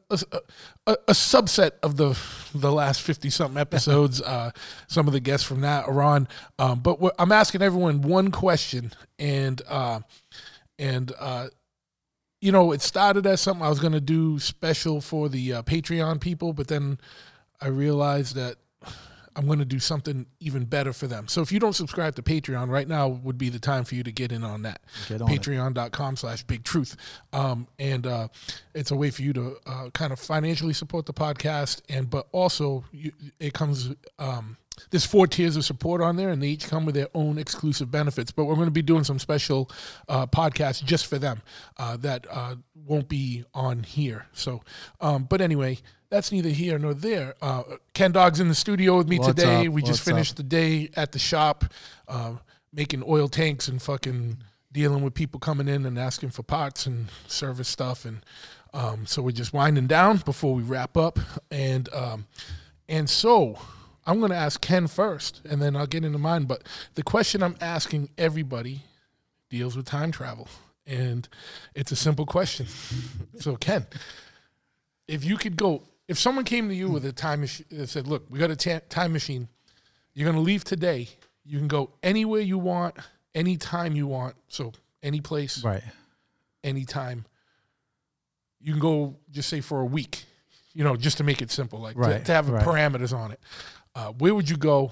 a, 0.88 0.98
a, 1.08 1.12
subset 1.14 1.72
of 1.84 1.98
the 1.98 2.18
the 2.56 2.72
last 2.72 3.02
fifty 3.02 3.30
something 3.30 3.58
episodes. 3.62 4.22
uh, 4.22 4.52
some 4.88 5.08
of 5.08 5.14
the 5.14 5.20
guests 5.20 5.46
from 5.46 5.62
that 5.62 5.88
are 5.88 6.02
on. 6.02 6.28
Um, 6.58 6.80
but 6.80 7.00
I'm 7.20 7.32
asking 7.32 7.62
everyone 7.62 8.02
one 8.02 8.32
question, 8.32 8.94
and 9.18 9.62
uh, 9.68 10.00
and 10.78 11.12
uh, 11.20 11.48
you 12.42 12.52
know, 12.52 12.72
it 12.72 12.82
started 12.82 13.26
as 13.28 13.42
something 13.42 13.66
I 13.66 13.70
was 13.70 13.80
going 13.80 13.94
to 13.94 14.02
do 14.02 14.40
special 14.40 15.02
for 15.02 15.28
the 15.30 15.54
uh, 15.54 15.62
Patreon 15.64 16.22
people, 16.22 16.54
but 16.54 16.68
then 16.68 17.00
I 17.60 17.68
realized 17.68 18.36
that 18.36 18.56
I'm 19.40 19.46
going 19.46 19.60
to 19.60 19.66
do 19.66 19.80
something 19.80 20.26
even 20.42 20.66
better 20.66 20.92
for 20.92 21.08
them. 21.08 21.30
So 21.30 21.42
if 21.42 21.50
you 21.50 21.62
don't 21.62 21.72
subscribe 21.72 22.16
to 22.16 22.22
Patreon 22.22 22.68
right 22.68 22.90
now, 22.90 23.08
would 23.08 23.38
be 23.38 23.48
the 23.48 23.58
time 23.58 23.86
for 23.86 23.96
you 23.96 24.04
to 24.04 24.12
get 24.12 24.34
in 24.34 24.44
on 24.44 24.64
that. 24.64 24.82
Get 25.08 25.22
on 25.22 25.32
it. 25.32 25.42
Patreon.com 25.42 26.18
slash 26.18 26.44
big 26.44 26.66
truth. 26.66 26.98
Um, 27.32 27.66
and 27.80 28.06
uh, 28.06 28.28
it's 28.76 28.92
a 28.92 28.98
way 28.98 29.12
for 29.12 29.22
you 29.22 29.32
to 29.32 29.56
uh, 29.66 29.90
kind 29.92 30.12
of 30.12 30.20
financially 30.20 30.74
support 30.74 31.06
the 31.06 31.14
podcast. 31.14 31.82
And, 31.88 32.10
but 32.10 32.28
also 32.34 32.84
you, 32.92 33.14
it 33.40 33.54
comes, 33.54 33.96
um, 34.20 34.58
there's 34.92 35.06
four 35.06 35.26
tiers 35.26 35.56
of 35.56 35.64
support 35.64 36.02
on 36.02 36.18
there, 36.18 36.32
and 36.32 36.44
they 36.44 36.48
each 36.48 36.68
come 36.68 36.86
with 36.86 36.96
their 36.96 37.08
own 37.14 37.38
exclusive 37.38 37.90
benefits. 37.90 38.32
But 38.32 38.44
we're 38.44 38.56
going 38.56 38.68
to 38.68 38.72
be 38.72 38.82
doing 38.82 39.06
some 39.06 39.20
special 39.20 39.72
uh, 40.10 40.26
podcasts 40.26 40.84
just 40.84 41.06
for 41.06 41.18
them 41.18 41.44
uh, 41.78 41.96
that 41.98 42.28
uh, 42.30 42.56
won't 42.76 43.08
be 43.08 43.46
on 43.54 43.84
here. 43.84 44.28
So, 44.34 44.64
um, 45.00 45.24
but 45.24 45.40
anyway, 45.40 45.80
that's 46.10 46.32
neither 46.32 46.50
here 46.50 46.80
nor 46.80 46.94
there. 46.94 47.36
Uh, 47.42 47.64
Ken 47.94 48.12
Dog's 48.12 48.40
in 48.40 48.48
the 48.48 48.56
studio 48.56 48.98
with 48.98 49.08
me 49.08 49.20
What's 49.20 49.36
today. 49.36 49.68
up? 49.68 49.74
We 49.74 49.82
just 49.82 50.02
finished 50.04 50.34
up? 50.34 50.38
the 50.38 50.44
day 50.44 50.90
at 50.96 51.12
the 51.12 51.20
shop, 51.20 51.66
uh, 52.08 52.34
making 52.74 53.04
oil 53.08 53.28
tanks 53.28 53.68
and 53.68 53.82
fucking 53.82 54.38
dealing 54.72 55.04
with 55.04 55.14
people 55.14 55.40
coming 55.40 55.68
in 55.68 55.86
and 55.86 55.98
asking 55.98 56.30
for 56.30 56.44
parts 56.44 56.86
and 56.86 57.08
service 57.28 57.68
stuff. 57.68 58.06
And 58.06 58.24
um, 58.74 59.06
so 59.06 59.22
we're 59.22 59.32
just 59.32 59.54
winding 59.54 59.88
down 59.88 60.18
before 60.18 60.54
we 60.54 60.64
wrap 60.64 60.98
up. 60.98 61.20
And 61.52 61.90
um, 61.94 62.26
and 62.88 63.10
so 63.10 63.60
I'm 64.06 64.20
going 64.20 64.32
to 64.32 64.38
ask 64.38 64.60
Ken 64.60 64.88
first, 64.88 65.42
and 65.48 65.62
then 65.62 65.76
I'll 65.76 65.88
get 65.88 66.04
into 66.04 66.18
mine. 66.18 66.46
But 66.46 66.64
the 66.96 67.04
question 67.04 67.44
I'm 67.44 67.56
asking 67.62 68.10
everybody 68.18 68.82
deals 69.50 69.78
with 69.78 69.86
time 69.86 70.12
travel, 70.12 70.48
and 70.88 71.30
it's 71.76 71.92
a 71.92 71.96
simple 71.96 72.26
question. 72.26 72.66
so 73.40 73.56
Ken, 73.56 73.86
if 75.08 75.24
you 75.24 75.38
could 75.38 75.56
go, 75.56 75.84
if 76.10 76.18
someone 76.20 76.44
came 76.44 76.68
to 76.68 76.76
you 76.76 76.90
with 76.90 77.06
a 77.06 77.14
time 77.14 77.42
machine 77.42 77.66
that 77.70 77.88
said, 77.88 78.08
"Look, 78.08 78.26
we 78.30 78.40
got 78.40 78.50
a 78.52 78.56
ta- 78.56 78.82
time 78.90 79.14
machine. 79.14 79.48
You're 80.14 80.26
going 80.26 80.36
to 80.36 80.42
leave 80.42 80.64
today. 80.64 81.08
You 81.46 81.60
can 81.60 81.68
go 81.68 81.92
anywhere 82.04 82.42
you 82.42 82.58
want, 82.58 82.96
anytime 83.34 83.96
you 83.96 84.08
want. 84.08 84.36
So 84.48 84.74
any 85.04 85.22
place, 85.22 85.64
Right. 85.64 85.84
anytime. 86.64 87.26
You 88.60 88.74
can 88.74 88.82
go 88.82 89.16
just 89.32 89.48
say 89.50 89.62
for 89.62 89.80
a 89.80 89.86
week, 89.86 90.26
you 90.74 90.84
know, 90.84 90.98
just 90.98 91.18
to 91.18 91.24
make 91.24 91.42
it 91.42 91.52
simple, 91.52 91.80
like 91.80 91.96
to- 91.96 92.20
to, 92.24 92.32
have 92.34 92.50
right. 92.50 92.66
parameters 92.66 93.18
on 93.18 93.32
it. 93.32 93.40
Uh, 93.96 94.12
where 94.14 94.34
would 94.36 94.50
you 94.50 94.58
go, 94.58 94.92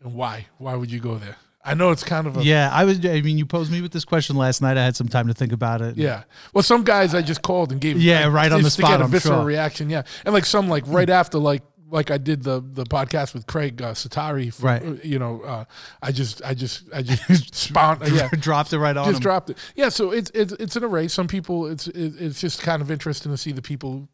and 0.00 0.14
why? 0.14 0.46
Why 0.58 0.74
would 0.74 0.90
you 0.90 1.00
go 1.00 1.16
there? 1.16 1.36
I 1.64 1.74
know 1.74 1.90
it's 1.90 2.04
kind 2.04 2.26
of 2.26 2.36
a 2.36 2.42
Yeah, 2.44 2.68
I 2.72 2.84
was. 2.84 3.04
I 3.06 3.20
mean, 3.22 3.38
you 3.38 3.46
posed 3.46 3.72
me 3.72 3.80
with 3.80 3.92
this 3.92 4.04
question 4.04 4.36
last 4.36 4.60
night. 4.60 4.76
I 4.76 4.84
had 4.84 4.96
some 4.96 5.08
time 5.08 5.28
to 5.28 5.34
think 5.34 5.52
about 5.52 5.80
it. 5.80 5.96
Yeah. 5.96 6.24
Well, 6.52 6.62
some 6.62 6.84
guys 6.84 7.14
I 7.14 7.22
just 7.22 7.40
called 7.42 7.72
and 7.72 7.80
gave 7.80 8.00
Yeah, 8.00 8.26
like, 8.26 8.34
right 8.34 8.52
on 8.52 8.58
the 8.58 8.64
just 8.64 8.76
to 8.76 8.82
spot, 8.82 8.92
get 8.92 9.00
a 9.00 9.04
I'm 9.04 9.10
visceral 9.10 9.38
sure. 9.40 9.44
reaction. 9.46 9.88
Yeah, 9.88 10.02
and 10.24 10.34
like 10.34 10.44
some 10.44 10.68
like 10.68 10.84
right 10.86 11.08
after 11.08 11.38
like 11.38 11.62
like 11.90 12.10
I 12.10 12.18
did 12.18 12.42
the 12.42 12.60
the 12.60 12.84
podcast 12.84 13.32
with 13.34 13.46
Craig 13.46 13.80
uh, 13.80 13.92
Setari. 13.92 14.48
f- 14.48 14.62
Right. 14.62 15.04
You 15.04 15.18
know, 15.18 15.40
uh, 15.42 15.64
I 16.02 16.12
just 16.12 16.42
I 16.44 16.52
just 16.52 16.82
I 16.92 17.00
just 17.02 17.54
spawned. 17.54 18.02
uh, 18.02 18.06
yeah. 18.06 18.28
dropped 18.40 18.72
it 18.72 18.78
right 18.78 18.96
on 18.96 19.06
Just 19.06 19.16
him. 19.18 19.22
dropped 19.22 19.50
it. 19.50 19.58
Yeah, 19.76 19.88
so 19.90 20.10
it's 20.10 20.30
it's 20.34 20.52
it's 20.54 20.76
an 20.76 20.84
array. 20.84 21.08
Some 21.08 21.28
people, 21.28 21.66
it's 21.66 21.86
it, 21.88 22.14
it's 22.20 22.40
just 22.40 22.62
kind 22.62 22.82
of 22.82 22.90
interesting 22.90 23.32
to 23.32 23.38
see 23.38 23.52
the 23.52 23.62
people. 23.62 24.08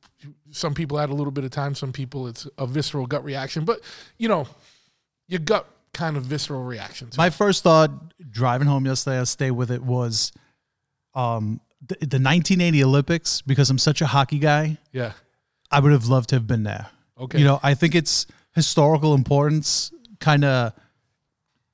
Some 0.53 0.75
people 0.75 0.99
had 0.99 1.11
a 1.11 1.15
little 1.15 1.31
bit 1.33 1.45
of 1.45 1.51
time. 1.51 1.75
Some 1.75 1.93
people, 1.93 2.27
it's 2.29 2.47
a 2.59 2.67
visceral 2.67 3.07
gut 3.07 3.25
reaction. 3.25 3.65
But 3.65 3.81
you 4.19 4.29
know, 4.29 4.47
your 5.27 5.41
gut 5.41 5.67
kind 5.93 6.17
of 6.17 6.25
visceral 6.25 6.63
reactions. 6.63 7.17
My 7.17 7.31
first 7.31 7.63
thought 7.63 7.91
driving 8.31 8.69
home 8.69 8.87
yesterday, 8.87 9.19
I'll 9.19 9.27
stay 9.27 9.51
with 9.51 9.71
it, 9.71 9.83
was 9.83 10.33
um, 11.15 11.61
the, 11.81 11.95
the 11.97 12.19
1980 12.21 12.85
Olympics 12.85 13.41
because 13.43 13.71
I'm 13.71 13.79
such 13.79 14.01
a 14.01 14.07
hockey 14.07 14.39
guy. 14.39 14.79
yeah. 14.93 15.13
I 15.73 15.79
would 15.79 15.93
have 15.93 16.07
loved 16.07 16.31
to 16.31 16.35
have 16.37 16.49
been 16.49 16.65
there. 16.65 16.89
Okay. 17.17 17.39
You 17.39 17.45
know, 17.45 17.61
I 17.63 17.75
think 17.75 17.95
it's 17.95 18.27
historical 18.57 19.15
importance 19.15 19.93
kind 20.19 20.45
of 20.45 20.73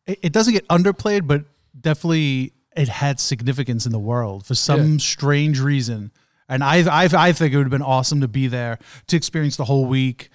it, 0.06 0.18
it 0.22 0.32
doesn't 0.34 0.52
get 0.52 0.68
underplayed, 0.68 1.26
but 1.26 1.44
definitely 1.80 2.52
it 2.76 2.88
had 2.88 3.18
significance 3.18 3.86
in 3.86 3.92
the 3.92 3.98
world 3.98 4.44
for 4.44 4.54
some 4.54 4.92
Yeah. 4.92 4.98
strange 4.98 5.60
reason. 5.60 6.12
And 6.46 6.62
I, 6.62 6.80
I, 7.04 7.08
I 7.10 7.32
think 7.32 7.54
it 7.54 7.56
would 7.56 7.64
have 7.64 7.70
been 7.70 7.80
awesome 7.80 8.20
to 8.20 8.28
be 8.28 8.48
there 8.48 8.78
to 9.06 9.16
experience 9.16 9.56
the 9.56 9.64
whole 9.64 9.86
week 9.86 10.28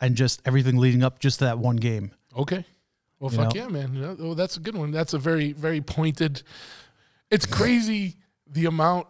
and 0.00 0.14
just 0.14 0.40
everything 0.44 0.76
leading 0.76 1.02
up 1.02 1.18
just 1.18 1.40
to 1.40 1.46
that 1.46 1.58
one 1.58 1.76
game. 1.76 2.12
Okay. 2.36 2.64
Well, 3.20 3.30
fuck 3.30 3.54
know? 3.54 3.62
yeah, 3.62 3.68
man. 3.68 4.16
Oh, 4.18 4.34
that's 4.34 4.56
a 4.56 4.60
good 4.60 4.76
one. 4.76 4.90
That's 4.90 5.12
a 5.12 5.18
very, 5.18 5.52
very 5.52 5.80
pointed. 5.80 6.42
It's 7.30 7.46
crazy 7.46 8.16
the 8.46 8.66
amount, 8.66 9.06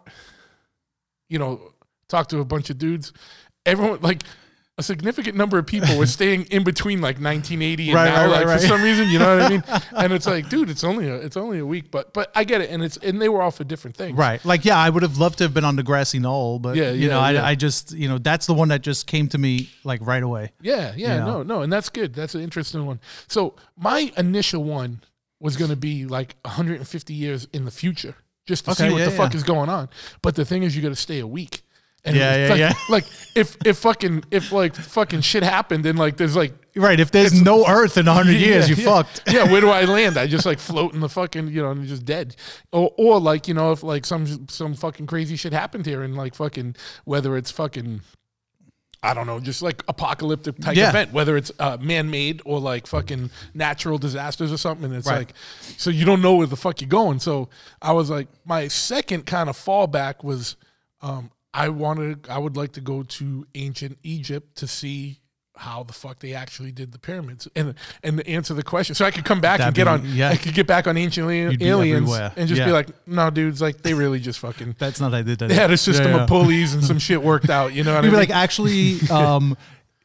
you 1.29 1.39
know, 1.39 1.73
talk 2.09 2.29
to 2.29 2.41
a 2.41 2.45
bunch 2.45 2.71
of 2.71 2.79
dudes. 2.79 3.13
Everyone, 3.65 4.01
like, 4.01 4.25
a 4.81 4.83
significant 4.83 5.37
number 5.37 5.59
of 5.59 5.67
people 5.67 5.97
were 5.97 6.07
staying 6.07 6.47
in 6.47 6.65
between 6.65 7.01
like 7.01 7.17
1980 7.21 7.89
and 7.91 7.95
Right, 7.95 8.05
now, 8.07 8.23
right, 8.23 8.31
like 8.33 8.47
right, 8.47 8.61
for 8.61 8.67
some 8.67 8.83
reason, 8.83 9.09
you 9.09 9.19
know 9.19 9.37
what 9.37 9.45
I 9.47 9.49
mean? 9.49 9.63
And 9.93 10.13
it's 10.13 10.27
like, 10.27 10.49
dude, 10.49 10.71
it's 10.71 10.83
only 10.83 11.09
a, 11.09 11.15
it's 11.17 11.37
only 11.37 11.59
a 11.59 11.67
week, 11.67 11.91
but 11.91 12.13
but 12.13 12.31
I 12.35 12.45
get 12.45 12.61
it, 12.61 12.71
and 12.71 12.83
it's 12.83 12.97
and 12.97 13.21
they 13.23 13.29
were 13.29 13.43
all 13.43 13.51
for 13.51 13.65
different 13.65 13.97
things, 13.97 14.17
Right. 14.19 14.45
Like, 14.45 14.65
yeah, 14.65 14.79
I 14.79 14.91
would 14.91 15.03
have 15.03 15.19
loved 15.19 15.39
to 15.39 15.45
have 15.45 15.55
been 15.55 15.65
on 15.65 15.77
the 15.77 15.83
grassy 15.83 16.19
knoll, 16.19 16.59
but 16.59 16.77
Yeah, 16.77 16.91
you 16.91 17.09
yeah, 17.09 17.15
know, 17.15 17.29
yeah. 17.31 17.43
I, 17.45 17.51
I 17.51 17.55
just, 17.55 17.93
you 17.93 18.09
know, 18.09 18.19
that's 18.19 18.47
the 18.47 18.55
one 18.55 18.69
that 18.69 18.83
just 18.83 19.07
came 19.07 19.29
to 19.29 19.39
me 19.39 19.69
like 19.85 20.01
right 20.05 20.23
away. 20.23 20.53
Yeah, 20.63 20.93
yeah, 20.97 21.15
You 21.15 21.21
know? 21.21 21.27
no, 21.27 21.43
no, 21.43 21.63
and 21.63 21.73
that's 21.73 21.89
good. 21.91 22.15
That's 22.15 22.35
an 22.35 22.41
interesting 22.41 22.87
one. 22.87 23.01
So 23.29 23.55
my 23.77 24.11
initial 24.17 24.65
one 24.65 25.01
was 25.39 25.57
going 25.57 25.71
to 25.71 25.77
be 25.77 26.05
like 26.07 26.37
150 26.45 27.15
years 27.15 27.47
in 27.53 27.65
the 27.65 27.71
future, 27.71 28.15
just 28.47 28.65
to 28.65 28.71
Okay, 28.73 28.87
see 28.89 28.93
what 28.93 28.99
yeah, 29.01 29.05
the 29.07 29.11
fuck 29.13 29.35
is 29.35 29.43
going 29.43 29.69
on. 29.69 29.89
But 30.23 30.35
the 30.35 30.45
thing 30.45 30.63
is, 30.63 30.75
you 30.75 30.83
got 30.83 30.89
to 30.91 30.97
stay 30.97 31.19
a 31.21 31.27
week, 31.27 31.63
And 32.05 32.17
Yeah, 32.17 32.37
yeah, 32.37 32.49
like, 32.49 32.59
yeah. 32.59 32.73
Like 32.89 33.05
if 33.35 33.57
if 33.65 33.79
fucking 33.79 34.25
if 34.31 34.53
like 34.53 34.75
fucking 34.75 35.21
shit 35.21 35.43
happened 35.43 35.85
and 35.87 35.99
like 35.99 36.17
there's 36.17 36.37
like 36.37 36.55
Right. 36.77 37.01
If 37.01 37.11
there's 37.11 37.43
no 37.43 37.67
Earth 37.67 37.97
in 37.99 38.07
hundred 38.07 38.37
years, 38.37 38.69
you're 38.69 38.79
yeah. 38.79 38.85
fucked. 39.03 39.23
Yeah, 39.31 39.51
where 39.51 39.61
do 39.61 39.71
I 39.71 39.85
land? 39.87 40.17
I 40.17 40.27
just 40.29 40.47
like 40.47 40.61
float 40.61 40.95
in 40.95 41.01
the 41.01 41.09
fucking, 41.09 41.49
you 41.49 41.63
know, 41.63 41.73
and 41.73 41.85
just 41.87 42.05
dead. 42.05 42.37
Or, 42.73 42.93
or 42.97 43.19
like, 43.21 43.49
you 43.49 43.55
know, 43.55 43.73
if 43.73 43.83
like 43.83 44.07
some 44.07 44.47
some 44.49 44.75
fucking 44.75 45.07
crazy 45.07 45.37
shit 45.37 45.53
happened 45.53 45.85
here 45.85 46.03
and 46.03 46.17
like 46.17 46.35
fucking 46.37 46.77
whether 47.05 47.37
it's 47.37 47.51
fucking 47.51 48.03
I 49.03 49.15
don't 49.15 49.27
know, 49.27 49.41
just 49.41 49.63
like 49.63 49.83
apocalyptic 49.89 50.59
type 50.61 50.77
Yeah. 50.77 50.91
event, 50.91 51.13
whether 51.13 51.37
it's 51.37 51.51
uh, 51.59 51.79
man 51.81 52.11
made 52.11 52.43
or 52.45 52.61
like 52.61 52.87
fucking 52.87 53.31
natural 53.55 53.97
disasters 53.99 54.53
or 54.53 54.59
something. 54.59 54.85
And 54.87 54.95
it's 54.95 55.07
Right. 55.09 55.19
like, 55.19 55.33
so 55.79 55.89
you 55.91 56.05
don't 56.05 56.21
know 56.21 56.35
where 56.37 56.47
the 56.47 56.57
fuck 56.57 56.81
you're 56.83 56.89
going. 56.89 57.19
So 57.19 57.49
I 57.81 57.93
was 57.93 58.11
like, 58.11 58.29
my 58.45 58.69
second 58.69 59.25
kind 59.25 59.49
of 59.49 59.57
fallback 59.57 60.23
was 60.23 60.57
um, 61.01 61.31
I 61.53 61.69
wanted, 61.69 62.29
I 62.29 62.39
would 62.39 62.57
like 62.57 62.73
to 62.73 62.81
go 62.81 63.03
to 63.03 63.47
ancient 63.55 63.99
Egypt 64.03 64.57
to 64.59 64.67
see 64.67 65.19
how 65.57 65.83
the 65.83 65.93
fuck 65.93 66.21
they 66.21 66.33
actually 66.33 66.73
did 66.73 66.91
the 66.91 66.99
pyramids 66.99 67.47
and 67.55 67.75
and 68.03 68.17
to 68.19 68.27
answer 68.27 68.55
the 68.55 68.63
question. 68.63 68.95
So 68.95 69.05
I 69.05 69.11
could 69.11 69.27
come 69.27 69.43
back 69.43 69.59
That'd 69.59 69.67
and 69.67 69.75
get 69.77 69.85
be- 69.85 70.09
on, 70.11 70.17
yeah. 70.17 70.31
I 70.31 70.37
could 70.37 70.55
get 70.55 70.67
back 70.67 70.87
on 70.87 70.97
ancient 70.97 71.27
ali- 71.27 71.41
You'd 71.43 71.59
be 71.59 71.69
aliens 71.69 72.11
and 72.37 72.49
just 72.49 72.65
be 72.65 72.71
like, 72.73 72.89
no, 73.07 73.29
dudes, 73.29 73.61
like 73.61 73.83
they 73.83 73.93
really 73.93 74.21
just 74.21 74.39
fucking. 74.39 74.77
That's 74.79 75.01
not 75.01 75.11
how 75.13 75.19
they 75.19 75.23
did 75.25 75.39
that. 75.41 75.49
They 75.49 75.55
had 75.57 75.71
a 75.71 75.77
system 75.77 76.07
Yeah, 76.07 76.17
yeah. 76.17 76.23
of 76.23 76.29
pulleys 76.31 76.73
and 76.73 76.83
some 76.83 76.99
shit 76.99 77.23
worked 77.23 77.51
out. 77.51 77.75
You 77.75 77.85
know 77.85 77.91
what 77.95 78.05
I 78.05 78.07
You'd 78.07 78.13
mean? 78.13 78.21
be 78.27 78.27
like, 78.29 78.31
actually, 78.31 79.01
um, 79.11 79.55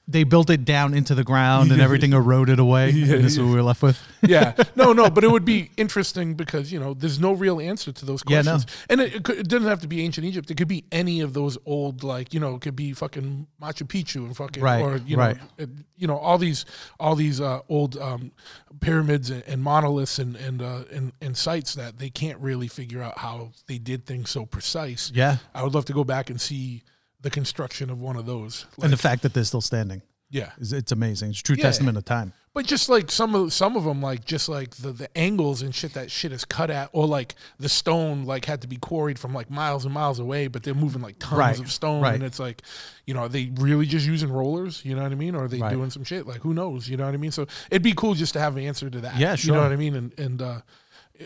they 0.08 0.24
built 0.24 0.50
it 0.52 0.64
down 0.66 0.94
into 0.94 1.16
the 1.16 1.24
ground 1.24 1.72
and 1.72 1.82
everything 1.88 2.14
eroded 2.14 2.60
away. 2.60 2.90
and 2.92 3.04
this 3.24 3.34
is 3.34 3.40
what 3.40 3.48
we 3.48 3.56
were 3.56 3.64
left 3.64 3.82
with. 3.82 4.00
yeah, 4.22 4.54
no, 4.76 4.94
no, 4.94 5.10
but 5.10 5.24
it 5.24 5.32
would 5.32 5.46
be 5.46 5.72
interesting 5.78 6.36
because 6.36 6.72
you 6.72 6.80
know 6.80 6.94
there's 6.94 7.20
no 7.20 7.34
real 7.34 7.60
answer 7.60 7.92
to 7.92 8.06
those 8.06 8.22
Yeah, 8.28 8.42
no. 8.42 8.52
questions, 8.52 8.86
and 8.90 9.02
it, 9.02 9.16
it, 9.16 9.24
could, 9.24 9.38
it 9.40 9.48
doesn't 9.48 9.68
have 9.68 9.82
to 9.82 9.88
be 9.88 10.04
ancient 10.04 10.26
Egypt. 10.28 10.52
It 10.52 10.58
could 10.58 10.68
be 10.68 10.86
any 10.92 11.22
of 11.22 11.34
those 11.34 11.58
old, 11.66 12.04
like 12.04 12.34
you 12.34 12.40
know, 12.40 12.56
it 12.56 12.62
could 12.62 12.76
be 12.76 12.94
fucking 12.94 13.48
Machu 13.62 13.88
Picchu 13.88 14.18
and 14.26 14.36
fucking, 14.38 14.62
Right, 14.62 14.82
or 14.82 14.98
you 14.98 15.18
know, 15.18 15.24
right. 15.24 15.38
it- 15.58 15.70
you 15.98 16.08
know, 16.08 16.18
all 16.18 16.38
these, 16.38 16.66
all 17.00 17.16
these 17.16 17.40
uh, 17.40 17.62
old 17.70 17.96
um, 17.98 18.34
pyramids 18.82 19.30
and, 19.30 19.44
and 19.48 19.64
monoliths 19.64 20.20
and 20.20 20.36
and, 20.36 20.62
uh, 20.62 20.84
and 20.92 21.14
and 21.22 21.38
sites 21.38 21.74
that 21.76 22.00
they 22.00 22.10
can't 22.10 22.38
really 22.40 22.68
figure 22.68 23.02
out 23.02 23.18
how 23.20 23.52
they 23.68 23.78
did 23.78 24.06
things 24.06 24.30
so 24.30 24.46
precise. 24.46 25.12
Yeah. 25.16 25.38
I 25.54 25.64
would 25.64 25.74
love 25.74 25.86
to 25.86 25.94
go 25.94 26.04
back 26.04 26.30
and 26.30 26.40
see 26.40 26.84
the 27.26 27.32
construction 27.32 27.90
of 27.90 28.00
one 28.00 28.16
of 28.16 28.26
those. 28.28 28.68
And 28.84 28.94
the 28.94 28.98
fact 28.98 29.24
that 29.24 29.34
they're 29.34 29.44
still 29.44 29.60
standing. 29.62 30.02
yeah, 30.30 30.52
is 30.60 30.72
It's 30.74 30.92
amazing. 30.92 31.32
It's 31.32 31.40
a 31.40 31.44
true 31.44 31.56
Yeah. 31.58 31.64
testament 31.64 31.98
of 31.98 32.06
time. 32.06 32.34
But 32.54 32.66
just 32.68 32.88
like 32.88 33.10
some 33.12 33.34
of 33.36 33.52
some 33.52 33.76
of 33.76 33.84
them, 33.84 34.00
like 34.02 34.24
just 34.26 34.48
like 34.48 34.76
the 34.76 34.92
the 34.94 35.10
angles 35.18 35.62
and 35.64 35.74
shit 35.76 35.94
that 35.94 36.10
shit 36.12 36.32
is 36.32 36.46
cut 36.46 36.70
at, 36.70 36.90
or 36.94 37.06
like 37.08 37.34
the 37.60 37.68
stone 37.68 38.26
like 38.26 38.46
had 38.46 38.62
to 38.62 38.68
be 38.68 38.78
quarried 38.78 39.18
from 39.20 39.34
like 39.34 39.50
miles 39.50 39.86
and 39.86 39.94
miles 39.94 40.20
away, 40.20 40.48
but 40.48 40.62
they're 40.64 40.74
moving 40.86 41.02
like 41.02 41.18
tons 41.20 41.38
Right, 41.40 41.60
of 41.60 41.70
stone, 41.72 42.02
right. 42.02 42.14
and 42.16 42.24
it's 42.24 42.40
like, 42.40 42.62
you 43.08 43.14
know, 43.14 43.22
are 43.22 43.30
they 43.30 43.52
really 43.56 43.86
just 43.88 44.06
using 44.06 44.32
rollers? 44.32 44.84
You 44.86 44.96
know 44.96 45.04
what 45.04 45.12
I 45.12 45.16
mean? 45.16 45.36
Or 45.36 45.44
are 45.46 45.48
they 45.50 45.60
Right. 45.60 45.74
doing 45.74 45.90
some 45.90 46.04
shit? 46.06 46.26
Like 46.28 46.42
who 46.42 46.54
knows? 46.54 46.88
You 46.88 46.96
know 46.98 47.06
what 47.06 47.14
I 47.14 47.18
mean? 47.18 47.32
So 47.32 47.46
it'd 47.72 47.82
be 47.84 47.94
cool 47.94 48.14
just 48.14 48.34
to 48.34 48.40
have 48.40 48.56
an 48.56 48.64
answer 48.64 48.90
to 48.90 49.02
that. 49.02 49.18
Yeah, 49.18 49.36
sure. 49.36 49.48
You 49.48 49.54
know 49.58 49.64
what 49.64 49.74
I 49.74 49.82
mean? 49.86 49.96
And 49.96 50.20
and 50.20 50.42
uh, 50.42 50.62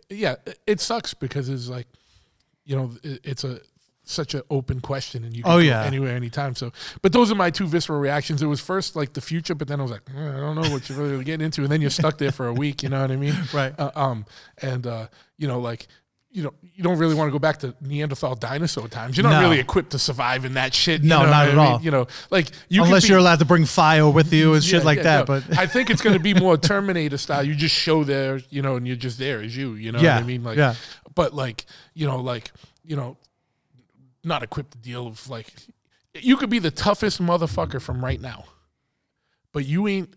yeah, 0.10 0.36
it 0.66 0.80
sucks 0.80 1.14
because 1.14 1.48
it's 1.50 1.68
like, 1.68 1.88
you 2.66 2.76
know, 2.76 2.92
it's 3.04 3.44
a 3.44 3.60
such 4.10 4.34
an 4.34 4.42
open 4.50 4.80
question 4.82 5.24
and 5.24 5.36
you 5.36 5.44
can 5.44 5.52
Oh, 5.52 5.56
go 5.56 5.60
yeah. 5.60 5.84
anywhere 5.84 6.16
anytime 6.16 6.56
so 6.56 6.72
but 7.02 7.14
those 7.14 7.32
are 7.32 7.36
my 7.36 7.50
two 7.52 7.68
visceral 7.68 8.00
reactions 8.00 8.42
it 8.42 8.48
was 8.48 8.60
first 8.60 8.96
like 8.96 9.14
the 9.14 9.22
future 9.22 9.54
but 9.56 9.68
then 9.68 9.80
i 9.80 9.84
was 9.84 9.92
like 9.92 10.02
eh, 10.16 10.28
i 10.30 10.40
don't 10.40 10.56
know 10.56 10.70
what 10.72 10.90
you're 10.90 10.98
really 10.98 11.24
getting 11.30 11.46
into 11.46 11.62
and 11.64 11.72
then 11.72 11.80
you're 11.82 11.90
stuck 11.90 12.18
there 12.18 12.32
for 12.32 12.48
a 12.48 12.54
week 12.54 12.82
you 12.84 12.90
know 12.90 13.02
what 13.02 13.12
i 13.12 13.16
mean 13.16 13.36
Right. 13.54 13.74
uh, 13.80 13.92
um 13.96 14.26
and 14.62 14.88
uh 14.88 15.08
you 15.38 15.48
know 15.48 15.60
like 15.60 15.88
you 16.32 16.44
know, 16.44 16.54
you 16.76 16.84
don't 16.84 17.00
really 17.00 17.16
want 17.16 17.28
to 17.28 17.32
go 17.32 17.40
back 17.40 17.58
to 17.62 17.74
Neanderthal 17.82 18.36
dinosaur 18.36 18.88
times. 18.88 19.18
You're 19.18 19.24
not 19.24 19.42
No. 19.42 19.50
really 19.50 19.60
equipped 19.60 19.90
to 19.94 20.00
survive 20.00 20.46
in 20.46 20.54
that 20.54 20.76
shit. 20.76 21.02
you 21.02 21.10
No, 21.10 21.24
know 21.24 21.32
not 21.32 21.48
at 21.48 21.54
I 21.54 21.58
mean? 21.58 21.60
all. 21.74 21.82
You 21.82 21.90
know, 21.90 22.08
like 22.30 22.50
you 22.70 22.84
Unless 22.84 23.02
be- 23.06 23.10
you're 23.10 23.18
allowed 23.18 23.40
to 23.40 23.46
bring 23.46 23.66
fire 23.66 24.08
with 24.08 24.32
you 24.32 24.54
and 24.54 24.64
shit 24.64 24.86
like 24.86 24.98
yeah, 24.98 25.24
that. 25.24 25.28
no. 25.28 25.42
But 25.48 25.58
I 25.58 25.66
think 25.66 25.90
it's 25.90 26.04
going 26.04 26.16
to 26.16 26.22
be 26.22 26.36
more 26.40 26.56
Terminator 26.56 27.18
style. 27.18 27.42
You 27.44 27.56
just 27.56 27.74
show 27.74 28.04
there, 28.04 28.42
you 28.52 28.62
know, 28.62 28.76
and 28.76 28.86
you're 28.86 28.96
just 28.96 29.18
there 29.18 29.42
as 29.42 29.58
you. 29.58 29.74
You 29.74 29.92
know 29.92 30.00
Yeah, 30.00 30.18
what 30.18 30.24
I 30.24 30.28
mean? 30.28 30.44
Like, 30.44 30.58
yeah. 30.60 30.76
but 31.16 31.34
like, 31.34 31.66
you 31.96 32.06
know, 32.06 32.18
like, 32.20 32.52
you 32.86 32.96
know, 32.96 33.18
not 34.24 34.44
equipped 34.44 34.72
to 34.72 34.78
deal 34.78 35.10
with 35.10 35.28
like, 35.30 35.48
you 36.14 36.38
could 36.38 36.50
be 36.50 36.60
the 36.60 36.72
toughest 36.72 37.22
motherfucker 37.22 37.82
from 37.82 38.04
right 38.04 38.20
now, 38.20 38.46
but 39.54 39.66
you 39.66 39.88
ain't 39.88 40.14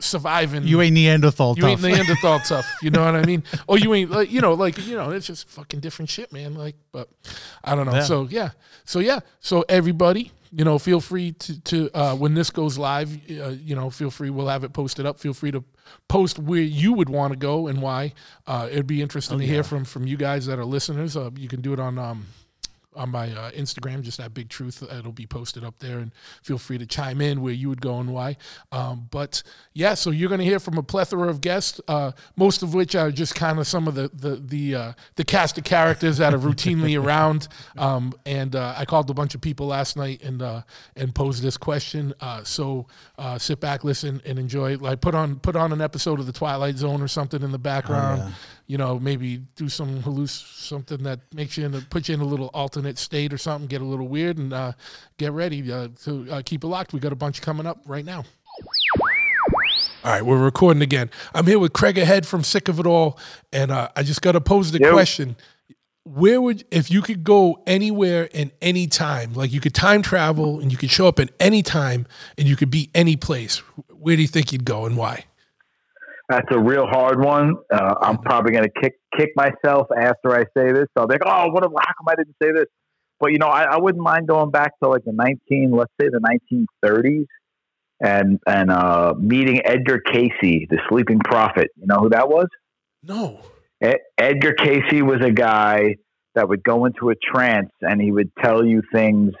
surviving. 0.00 0.64
you 0.64 0.80
ain't 0.80 0.94
Neanderthal 0.94 1.54
tough. 1.54 1.56
You 1.56 1.76
tough. 1.76 1.84
ain't 1.84 1.96
Neanderthal 1.96 2.38
tough. 2.44 2.66
You 2.82 2.90
know 2.90 3.04
what 3.04 3.16
I 3.16 3.24
mean? 3.24 3.42
Or 3.66 3.78
you 3.78 3.94
ain't 3.94 4.10
like 4.10 4.30
you 4.30 4.40
know 4.40 4.54
like 4.54 4.78
you 4.86 4.96
know 4.96 5.10
it's 5.10 5.26
just 5.26 5.48
fucking 5.48 5.80
different 5.80 6.10
shit, 6.10 6.32
man. 6.32 6.54
Like, 6.54 6.76
but 6.92 7.08
I 7.64 7.74
don't 7.74 7.86
know. 7.86 7.94
Yeah. 7.94 8.02
So 8.02 8.28
yeah, 8.30 8.50
so 8.84 8.98
yeah, 9.00 9.20
so 9.40 9.64
everybody, 9.68 10.32
you 10.52 10.64
know, 10.64 10.78
feel 10.78 11.00
free 11.00 11.32
to 11.32 11.60
to 11.62 11.90
uh, 11.94 12.14
when 12.14 12.34
this 12.34 12.50
goes 12.50 12.78
live, 12.78 13.12
uh, 13.30 13.48
you 13.48 13.74
know, 13.74 13.90
feel 13.90 14.10
free. 14.10 14.30
We'll 14.30 14.48
have 14.48 14.64
it 14.64 14.72
posted 14.72 15.06
up. 15.06 15.18
Feel 15.18 15.34
free 15.34 15.50
to 15.50 15.64
post 16.08 16.38
where 16.38 16.60
you 16.60 16.92
would 16.92 17.08
want 17.08 17.32
to 17.32 17.38
go 17.38 17.66
and 17.66 17.80
why. 17.80 18.12
Uh, 18.46 18.68
it'd 18.70 18.86
be 18.86 19.02
interesting 19.02 19.38
to 19.38 19.46
hear 19.46 19.62
from 19.62 19.84
from 19.84 20.06
you 20.06 20.16
guys 20.16 20.46
that 20.46 20.58
are 20.58 20.64
listeners. 20.64 21.16
Uh, 21.16 21.30
you 21.36 21.48
can 21.48 21.60
do 21.60 21.72
it 21.72 21.80
on 21.80 21.98
um, 21.98 22.26
on 22.96 23.10
my 23.10 23.30
uh, 23.30 23.50
Instagram, 23.52 24.02
just 24.02 24.18
that 24.18 24.34
big 24.34 24.48
truth. 24.48 24.82
It'll 24.82 25.12
be 25.12 25.26
posted 25.26 25.64
up 25.64 25.78
there, 25.78 25.98
and 25.98 26.12
feel 26.42 26.58
free 26.58 26.78
to 26.78 26.86
chime 26.86 27.20
in 27.20 27.42
where 27.42 27.52
you 27.52 27.68
would 27.68 27.80
go 27.80 27.98
and 27.98 28.12
why. 28.12 28.36
Um, 28.72 29.08
but 29.10 29.42
yeah, 29.72 29.94
so 29.94 30.10
you're 30.10 30.28
going 30.28 30.40
to 30.40 30.44
hear 30.44 30.58
from 30.58 30.78
a 30.78 30.82
plethora 30.82 31.28
of 31.28 31.40
guests, 31.40 31.80
uh, 31.88 32.12
most 32.36 32.62
of 32.62 32.74
which 32.74 32.94
are 32.94 33.10
just 33.10 33.34
kind 33.34 33.58
of 33.58 33.66
some 33.66 33.86
of 33.86 33.94
the 33.94 34.10
the 34.12 34.36
the 34.36 34.74
uh, 34.74 34.92
the 35.16 35.24
cast 35.24 35.58
of 35.58 35.64
characters 35.64 36.18
that 36.18 36.34
are 36.34 36.38
routinely 36.38 37.00
around. 37.04 37.48
Um, 37.76 38.12
and 38.24 38.56
uh, 38.56 38.74
I 38.76 38.84
called 38.84 39.10
a 39.10 39.14
bunch 39.14 39.34
of 39.34 39.40
people 39.40 39.66
last 39.66 39.96
night 39.96 40.22
and 40.22 40.42
uh, 40.42 40.62
and 40.96 41.14
posed 41.14 41.42
this 41.42 41.56
question. 41.56 42.14
Uh, 42.20 42.42
so 42.44 42.86
uh, 43.18 43.38
sit 43.38 43.60
back, 43.60 43.84
listen, 43.84 44.20
and 44.24 44.38
enjoy. 44.38 44.76
Like 44.76 45.00
put 45.00 45.14
on 45.14 45.36
put 45.36 45.56
on 45.56 45.72
an 45.72 45.80
episode 45.80 46.20
of 46.20 46.26
the 46.26 46.32
Twilight 46.32 46.76
Zone 46.76 47.02
or 47.02 47.08
something 47.08 47.42
in 47.42 47.52
the 47.52 47.58
background 47.58 48.34
you 48.66 48.76
know, 48.76 48.98
maybe 48.98 49.38
do 49.54 49.68
some 49.68 50.02
halluc 50.02 50.28
something 50.28 51.02
that 51.04 51.20
makes 51.32 51.56
you 51.56 51.66
in 51.66 51.74
a, 51.74 51.80
put 51.80 52.08
you 52.08 52.14
in 52.14 52.20
a 52.20 52.24
little 52.24 52.50
alternate 52.52 52.98
state 52.98 53.32
or 53.32 53.38
something, 53.38 53.68
get 53.68 53.80
a 53.80 53.84
little 53.84 54.08
weird, 54.08 54.38
and 54.38 54.52
uh, 54.52 54.72
get 55.18 55.32
ready 55.32 55.70
uh, 55.72 55.88
to 56.02 56.26
uh, 56.30 56.42
keep 56.44 56.64
it 56.64 56.66
locked. 56.66 56.92
We 56.92 57.00
got 57.00 57.12
a 57.12 57.16
bunch 57.16 57.40
coming 57.42 57.66
up 57.66 57.78
right 57.86 58.04
now. 58.04 58.24
All 60.04 60.12
right, 60.12 60.24
we're 60.24 60.42
recording 60.42 60.82
again. 60.82 61.10
I'm 61.34 61.46
here 61.46 61.58
with 61.58 61.72
Craig 61.72 61.98
Ahead 61.98 62.26
from 62.26 62.44
Sick 62.44 62.68
of 62.68 62.78
It 62.78 62.86
All, 62.86 63.18
and 63.52 63.70
uh, 63.70 63.88
I 63.96 64.02
just 64.02 64.22
got 64.22 64.32
to 64.32 64.40
pose 64.40 64.72
the 64.72 64.78
Yo. 64.78 64.92
question: 64.92 65.36
Where 66.04 66.40
would, 66.40 66.64
if 66.70 66.90
you 66.90 67.02
could 67.02 67.24
go 67.24 67.62
anywhere 67.66 68.28
and 68.32 68.50
any 68.62 68.86
time, 68.86 69.34
like 69.34 69.52
you 69.52 69.60
could 69.60 69.74
time 69.74 70.02
travel 70.02 70.60
and 70.60 70.70
you 70.70 70.78
could 70.78 70.90
show 70.90 71.08
up 71.08 71.18
at 71.18 71.30
any 71.38 71.62
time 71.62 72.06
and 72.38 72.46
you 72.48 72.56
could 72.56 72.70
be 72.70 72.90
any 72.94 73.16
place, 73.16 73.58
where 73.90 74.16
do 74.16 74.22
you 74.22 74.28
think 74.28 74.52
you'd 74.52 74.64
go 74.64 74.86
and 74.86 74.96
why? 74.96 75.24
That's 76.28 76.48
a 76.50 76.58
real 76.58 76.86
hard 76.86 77.22
one. 77.22 77.54
Uh, 77.72 77.94
I'm 78.00 78.18
probably 78.18 78.52
going 78.52 78.64
to 78.64 78.80
kick 78.80 78.94
kick 79.16 79.30
myself 79.36 79.86
after 79.96 80.34
I 80.34 80.42
say 80.56 80.72
this. 80.72 80.86
So 80.96 81.02
I'll 81.02 81.06
be 81.06 81.14
like, 81.14 81.22
oh, 81.24 81.50
what? 81.50 81.62
How 81.62 81.68
come 81.70 82.08
I 82.08 82.14
didn't 82.16 82.36
say 82.42 82.50
this? 82.52 82.66
But 83.20 83.32
you 83.32 83.38
know, 83.38 83.46
I, 83.46 83.62
I 83.62 83.78
wouldn't 83.78 84.02
mind 84.02 84.26
going 84.26 84.50
back 84.50 84.72
to 84.82 84.88
like 84.88 85.04
the 85.04 85.12
19, 85.12 85.70
let's 85.70 85.92
say 86.00 86.08
the 86.08 86.20
1930s, 86.82 87.26
and 88.00 88.40
and 88.46 88.70
uh, 88.70 89.14
meeting 89.18 89.60
Edgar 89.64 90.00
Cayce, 90.00 90.32
the 90.42 90.78
Sleeping 90.88 91.20
Prophet. 91.20 91.68
You 91.76 91.86
know 91.86 92.00
who 92.00 92.10
that 92.10 92.28
was? 92.28 92.48
No. 93.02 93.40
Ed- 93.80 94.00
Edgar 94.18 94.54
Cayce 94.54 95.02
was 95.02 95.20
a 95.22 95.30
guy 95.30 95.96
that 96.34 96.48
would 96.48 96.62
go 96.62 96.84
into 96.84 97.10
a 97.10 97.14
trance 97.14 97.70
and 97.80 98.00
he 98.00 98.10
would 98.10 98.30
tell 98.42 98.64
you 98.64 98.82
things 98.92 99.32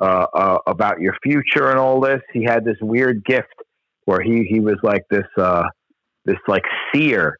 uh, 0.00 0.26
uh, 0.34 0.58
about 0.66 1.00
your 1.00 1.14
future 1.22 1.70
and 1.70 1.78
all 1.78 2.00
this. 2.00 2.20
He 2.32 2.44
had 2.44 2.64
this 2.64 2.76
weird 2.80 3.24
gift 3.24 3.54
where 4.04 4.20
he 4.20 4.44
he 4.48 4.60
was 4.60 4.76
like 4.82 5.02
this 5.10 5.26
uh, 5.38 5.64
this 6.26 6.36
like 6.46 6.64
seer, 6.92 7.38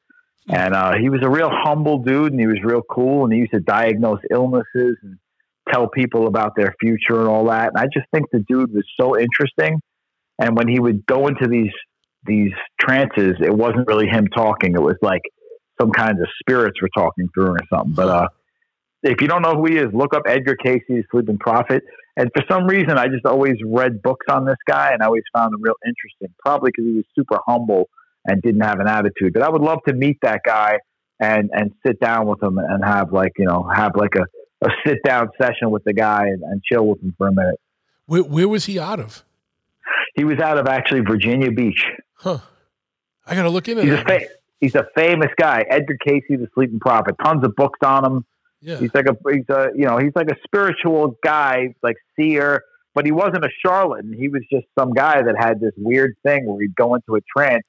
and 0.48 0.74
uh, 0.74 0.92
he 1.00 1.10
was 1.10 1.20
a 1.22 1.28
real 1.28 1.50
humble 1.52 1.98
dude 1.98 2.32
and 2.32 2.40
he 2.40 2.46
was 2.46 2.58
real 2.62 2.82
cool 2.82 3.24
and 3.24 3.32
he 3.32 3.40
used 3.40 3.52
to 3.52 3.60
diagnose 3.60 4.20
illnesses 4.30 4.96
and 5.02 5.18
tell 5.72 5.88
people 5.88 6.28
about 6.28 6.54
their 6.56 6.74
future 6.80 7.18
and 7.18 7.28
all 7.28 7.46
that. 7.46 7.70
And 7.74 7.78
I 7.78 7.86
just 7.92 8.06
think 8.12 8.26
the 8.30 8.44
dude 8.48 8.72
was 8.72 8.84
so 8.98 9.18
interesting. 9.18 9.80
And 10.38 10.56
when 10.56 10.68
he 10.68 10.78
would 10.78 11.04
go 11.06 11.26
into 11.26 11.48
these 11.48 11.72
these 12.26 12.52
trances, 12.80 13.36
it 13.40 13.52
wasn't 13.52 13.86
really 13.86 14.06
him 14.06 14.26
talking. 14.28 14.74
It 14.74 14.82
was 14.82 14.96
like 15.02 15.22
some 15.80 15.90
kinds 15.90 16.20
of 16.20 16.28
spirits 16.40 16.80
were 16.80 16.90
talking 16.96 17.28
through 17.34 17.50
him 17.50 17.56
or 17.56 17.66
something. 17.72 17.94
But 17.94 18.08
uh, 18.08 18.28
if 19.02 19.20
you 19.20 19.28
don't 19.28 19.42
know 19.42 19.54
who 19.54 19.66
he 19.66 19.76
is, 19.76 19.86
look 19.92 20.14
up 20.14 20.24
Edgar 20.26 20.56
Cayce, 20.56 20.82
Sleeping 21.10 21.38
Prophet. 21.38 21.82
And 22.16 22.30
for 22.34 22.44
some 22.50 22.66
reason, 22.66 22.92
I 22.98 23.06
just 23.08 23.26
always 23.26 23.56
read 23.64 24.02
books 24.02 24.26
on 24.30 24.46
this 24.46 24.56
guy, 24.66 24.90
and 24.92 25.02
I 25.02 25.06
always 25.06 25.22
found 25.34 25.54
him 25.54 25.62
real 25.62 25.74
interesting. 25.84 26.34
Probably 26.40 26.70
because 26.70 26.84
he 26.84 26.96
was 26.96 27.04
super 27.14 27.38
humble 27.46 27.88
and 28.26 28.42
didn't 28.42 28.62
have 28.62 28.80
an 28.80 28.88
attitude. 28.88 29.32
But 29.32 29.42
I 29.42 29.48
would 29.48 29.62
love 29.62 29.78
to 29.88 29.94
meet 29.94 30.18
that 30.22 30.40
guy 30.44 30.78
and 31.20 31.50
and 31.52 31.72
sit 31.86 31.98
down 32.00 32.26
with 32.26 32.42
him 32.42 32.58
and 32.58 32.84
have 32.84 33.12
like 33.12 33.32
you 33.38 33.46
know 33.46 33.68
have 33.74 33.92
like 33.96 34.14
a, 34.16 34.66
a 34.66 34.70
sit 34.86 34.98
down 35.04 35.28
session 35.40 35.70
with 35.70 35.84
the 35.84 35.92
guy 35.92 36.26
and, 36.26 36.42
and 36.42 36.62
chill 36.62 36.86
with 36.86 37.02
him 37.02 37.14
for 37.16 37.28
a 37.28 37.32
minute. 37.32 37.60
Where, 38.06 38.22
where 38.22 38.48
was 38.48 38.66
he 38.66 38.78
out 38.78 39.00
of? 39.00 39.24
He 40.14 40.24
was 40.24 40.38
out 40.38 40.58
of 40.58 40.66
actually 40.66 41.00
Virginia 41.00 41.50
Beach. 41.50 41.84
Huh. 42.14 42.38
I 43.26 43.34
got 43.34 43.42
to 43.42 43.50
look 43.50 43.68
into 43.68 43.82
He's 43.82 43.92
a 43.92 43.96
that. 43.96 44.06
fa- 44.06 44.28
he's 44.60 44.74
a 44.74 44.86
famous 44.94 45.30
guy, 45.36 45.64
Edgar 45.68 45.96
Cayce, 46.04 46.22
the 46.28 46.48
Sleeping 46.54 46.78
Prophet. 46.78 47.16
Tons 47.22 47.44
of 47.44 47.54
books 47.56 47.78
on 47.84 48.04
him. 48.04 48.24
Yeah. 48.60 48.78
He's 48.78 48.94
like 48.94 49.06
a 49.06 49.16
he's 49.30 49.48
a 49.48 49.68
you 49.74 49.84
know 49.86 49.98
he's 49.98 50.12
like 50.14 50.30
a 50.30 50.36
spiritual 50.44 51.16
guy, 51.22 51.74
like 51.82 51.96
seer, 52.16 52.62
but 52.94 53.04
he 53.04 53.12
wasn't 53.12 53.44
a 53.44 53.50
charlatan. 53.64 54.12
He 54.12 54.28
was 54.28 54.42
just 54.50 54.66
some 54.78 54.92
guy 54.92 55.22
that 55.22 55.34
had 55.38 55.60
this 55.60 55.72
weird 55.76 56.14
thing 56.24 56.46
where 56.46 56.60
he'd 56.60 56.74
go 56.74 56.94
into 56.94 57.16
a 57.16 57.20
trance. 57.36 57.64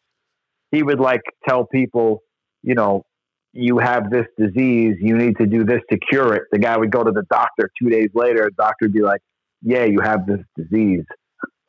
He 0.72 0.84
would 0.84 1.00
like 1.00 1.22
tell 1.48 1.66
people, 1.66 2.24
you 2.64 2.76
know, 2.76 3.06
you 3.54 3.80
have 3.80 4.10
this 4.10 4.28
disease, 4.38 4.98
you 5.00 5.18
need 5.18 5.38
to 5.38 5.46
do 5.46 5.64
this 5.64 5.82
to 5.90 5.98
cure 5.98 6.34
it. 6.36 6.44
The 6.52 6.60
guy 6.60 6.78
would 6.78 6.92
go 6.92 7.04
to 7.04 7.12
the 7.12 7.24
doctor 7.30 7.72
two 7.82 7.90
days 7.90 8.10
later. 8.14 8.44
The 8.46 8.56
doctor 8.64 8.86
would 8.86 8.94
be 8.94 9.02
like, 9.02 9.22
"Yeah, 9.62 9.86
you 9.86 10.00
have 10.02 10.28
this 10.28 10.42
disease," 10.56 11.06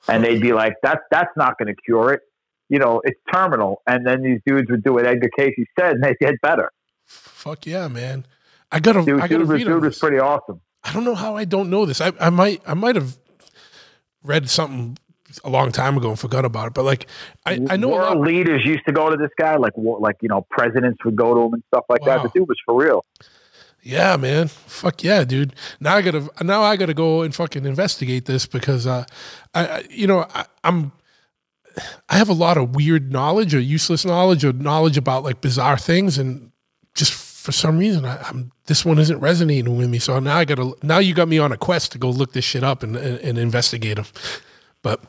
and 0.06 0.22
they'd 0.22 0.40
be 0.40 0.52
like, 0.52 0.74
"That's 0.82 1.00
that's 1.10 1.34
not 1.36 1.56
going 1.58 1.74
to 1.74 1.82
cure 1.82 2.12
it." 2.12 2.20
You 2.68 2.78
know, 2.78 3.00
it's 3.04 3.18
terminal. 3.32 3.80
And 3.86 4.06
then 4.06 4.22
these 4.22 4.40
dudes 4.46 4.70
would 4.70 4.84
do 4.84 4.94
what 4.94 5.06
Edgar 5.06 5.30
Cayce 5.36 5.54
said, 5.78 5.92
and 5.94 6.04
they 6.04 6.14
get 6.20 6.34
better. 6.42 6.70
Fuck 7.06 7.64
yeah, 7.66 7.88
man. 7.88 8.26
I 8.70 8.80
gotta 8.80 9.02
Dude, 9.04 9.20
I 9.20 9.28
gotta 9.28 9.28
dude, 9.28 9.40
was, 9.40 9.48
read 9.48 9.64
dude 9.64 9.82
was 9.82 9.98
pretty 9.98 10.18
awesome. 10.18 10.60
I 10.84 10.92
don't 10.92 11.04
know 11.04 11.14
how 11.14 11.36
I 11.36 11.44
don't 11.44 11.70
know 11.70 11.86
this. 11.86 12.00
I, 12.00 12.12
I 12.20 12.30
might 12.30 12.60
I 12.66 12.74
might 12.74 12.96
have 12.96 13.18
read 14.22 14.50
something 14.50 14.98
a 15.44 15.50
long 15.50 15.72
time 15.72 15.96
ago 15.96 16.10
and 16.10 16.18
forgot 16.18 16.44
about 16.44 16.68
it. 16.68 16.74
But 16.74 16.84
like 16.84 17.06
I, 17.46 17.60
I 17.70 17.76
know 17.76 17.92
a 17.92 17.96
world 17.96 18.26
leaders 18.26 18.64
used 18.64 18.84
to 18.86 18.92
go 18.92 19.10
to 19.10 19.16
this 19.16 19.30
guy, 19.38 19.56
like 19.56 19.74
like 19.76 20.16
you 20.20 20.28
know 20.28 20.46
presidents 20.50 21.04
would 21.04 21.16
go 21.16 21.34
to 21.34 21.40
him 21.42 21.54
and 21.54 21.62
stuff 21.68 21.84
like 21.88 22.02
that. 22.04 22.18
Wow. 22.18 22.22
The 22.24 22.28
dude 22.30 22.48
was 22.48 22.58
for 22.64 22.74
real. 22.74 23.04
Yeah, 23.82 24.16
man. 24.16 24.48
Fuck 24.48 25.04
yeah, 25.04 25.24
dude. 25.24 25.54
Now 25.80 25.96
I 25.96 26.02
gotta 26.02 26.28
now 26.42 26.62
I 26.62 26.76
gotta 26.76 26.94
go 26.94 27.22
and 27.22 27.34
fucking 27.34 27.64
investigate 27.64 28.24
this 28.24 28.46
because 28.46 28.86
uh 28.86 29.04
I, 29.54 29.84
you 29.90 30.06
know 30.06 30.26
I, 30.34 30.46
I'm 30.64 30.92
I 32.08 32.16
have 32.16 32.28
a 32.28 32.34
lot 32.34 32.56
of 32.56 32.74
weird 32.74 33.12
knowledge 33.12 33.54
or 33.54 33.60
useless 33.60 34.04
knowledge 34.04 34.44
or 34.44 34.52
knowledge 34.52 34.96
about 34.96 35.22
like 35.22 35.40
bizarre 35.40 35.78
things 35.78 36.18
and 36.18 36.50
just 36.94 37.12
for 37.12 37.52
some 37.52 37.78
reason 37.78 38.04
I, 38.04 38.20
I'm 38.24 38.50
this 38.66 38.84
one 38.84 38.98
isn't 38.98 39.20
resonating 39.20 39.76
with 39.76 39.88
me. 39.88 39.98
So 39.98 40.18
now 40.18 40.36
I 40.36 40.44
gotta 40.44 40.74
now 40.82 40.98
you 40.98 41.14
got 41.14 41.28
me 41.28 41.38
on 41.38 41.52
a 41.52 41.56
quest 41.56 41.92
to 41.92 41.98
go 41.98 42.10
look 42.10 42.32
this 42.32 42.44
shit 42.44 42.64
up 42.64 42.82
and 42.82 42.96
and, 42.96 43.18
and 43.20 43.38
investigate 43.38 43.96
them. 43.96 44.06
But 44.82 45.00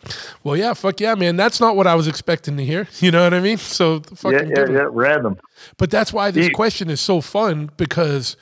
well, 0.43 0.57
yeah, 0.57 0.73
fuck 0.73 0.99
yeah, 0.99 1.15
man. 1.15 1.35
That's 1.35 1.59
not 1.59 1.75
what 1.75 1.87
I 1.87 1.95
was 1.95 2.07
expecting 2.07 2.57
to 2.57 2.65
hear. 2.65 2.87
You 2.99 3.11
know 3.11 3.23
what 3.23 3.33
I 3.33 3.39
mean? 3.39 3.57
So 3.57 4.01
fucking 4.01 4.49
Yeah, 4.49 4.65
yeah, 4.65 4.71
yeah, 4.71 4.87
random. 4.89 5.37
But 5.77 5.89
that's 5.91 6.11
why 6.11 6.31
this 6.31 6.49
question 6.49 6.89
is 6.89 6.99
so 6.99 7.21
fun 7.21 7.69
because 7.77 8.35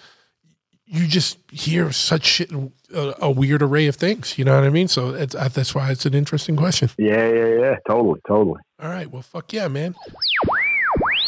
you 0.86 1.06
just 1.06 1.38
hear 1.52 1.92
such 1.92 2.26
shit, 2.26 2.52
a, 2.94 3.13
a 3.26 3.30
weird 3.32 3.62
array 3.62 3.88
of 3.88 3.96
things. 3.98 4.38
You 4.38 4.46
know 4.46 4.56
what 4.56 4.63
I 4.63 4.70
mean? 4.70 4.88
So 4.88 5.10
it's, 5.10 5.36
uh, 5.36 5.50
that's 5.50 5.76
why 5.76 5.92
it's 5.92 6.06
an 6.06 6.13
interesting 6.13 6.56
question. 6.56 6.90
Yeah, 6.98 7.28
yeah, 7.28 7.48
yeah. 7.60 7.76
Totally, 7.88 8.22
totally. 8.26 8.62
All 8.82 8.90
right. 8.90 9.12
Well, 9.12 9.22
fuck 9.22 9.52
yeah, 9.52 9.68
man. 9.68 9.96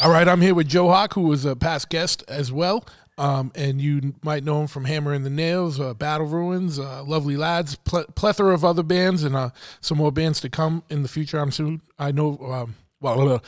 All 0.02 0.12
right. 0.12 0.28
I'm 0.28 0.40
here 0.42 0.56
with 0.56 0.70
Joehawk, 0.70 1.14
who 1.14 1.22
was 1.24 1.44
a 1.44 1.56
past 1.58 1.90
guest 1.90 2.24
as 2.30 2.52
well. 2.54 2.86
Um, 3.20 3.52
and 3.54 3.82
you 3.82 4.14
might 4.24 4.46
know 4.46 4.62
him 4.62 4.68
from 4.68 4.86
Hammer 4.86 5.12
and 5.12 5.26
the 5.26 5.30
Nails, 5.30 5.78
uh, 5.78 5.94
Battle 5.94 6.26
Ruins, 6.26 6.80
uh, 6.80 7.04
Lovely 7.04 7.36
Lads, 7.36 7.76
ple- 7.76 8.06
plethora 8.16 8.54
of 8.54 8.64
other 8.64 8.82
bands, 8.82 9.24
and 9.24 9.36
uh, 9.36 9.50
some 9.82 9.98
more 9.98 10.12
bands 10.12 10.40
to 10.40 10.50
come 10.50 10.84
in 10.90 11.04
the 11.04 11.10
future. 11.10 11.38
I'm 11.38 11.52
soon. 11.52 11.82
I 12.00 12.12
know. 12.14 12.38
Um, 12.40 12.76
well, 13.02 13.30
uh, 13.34 13.40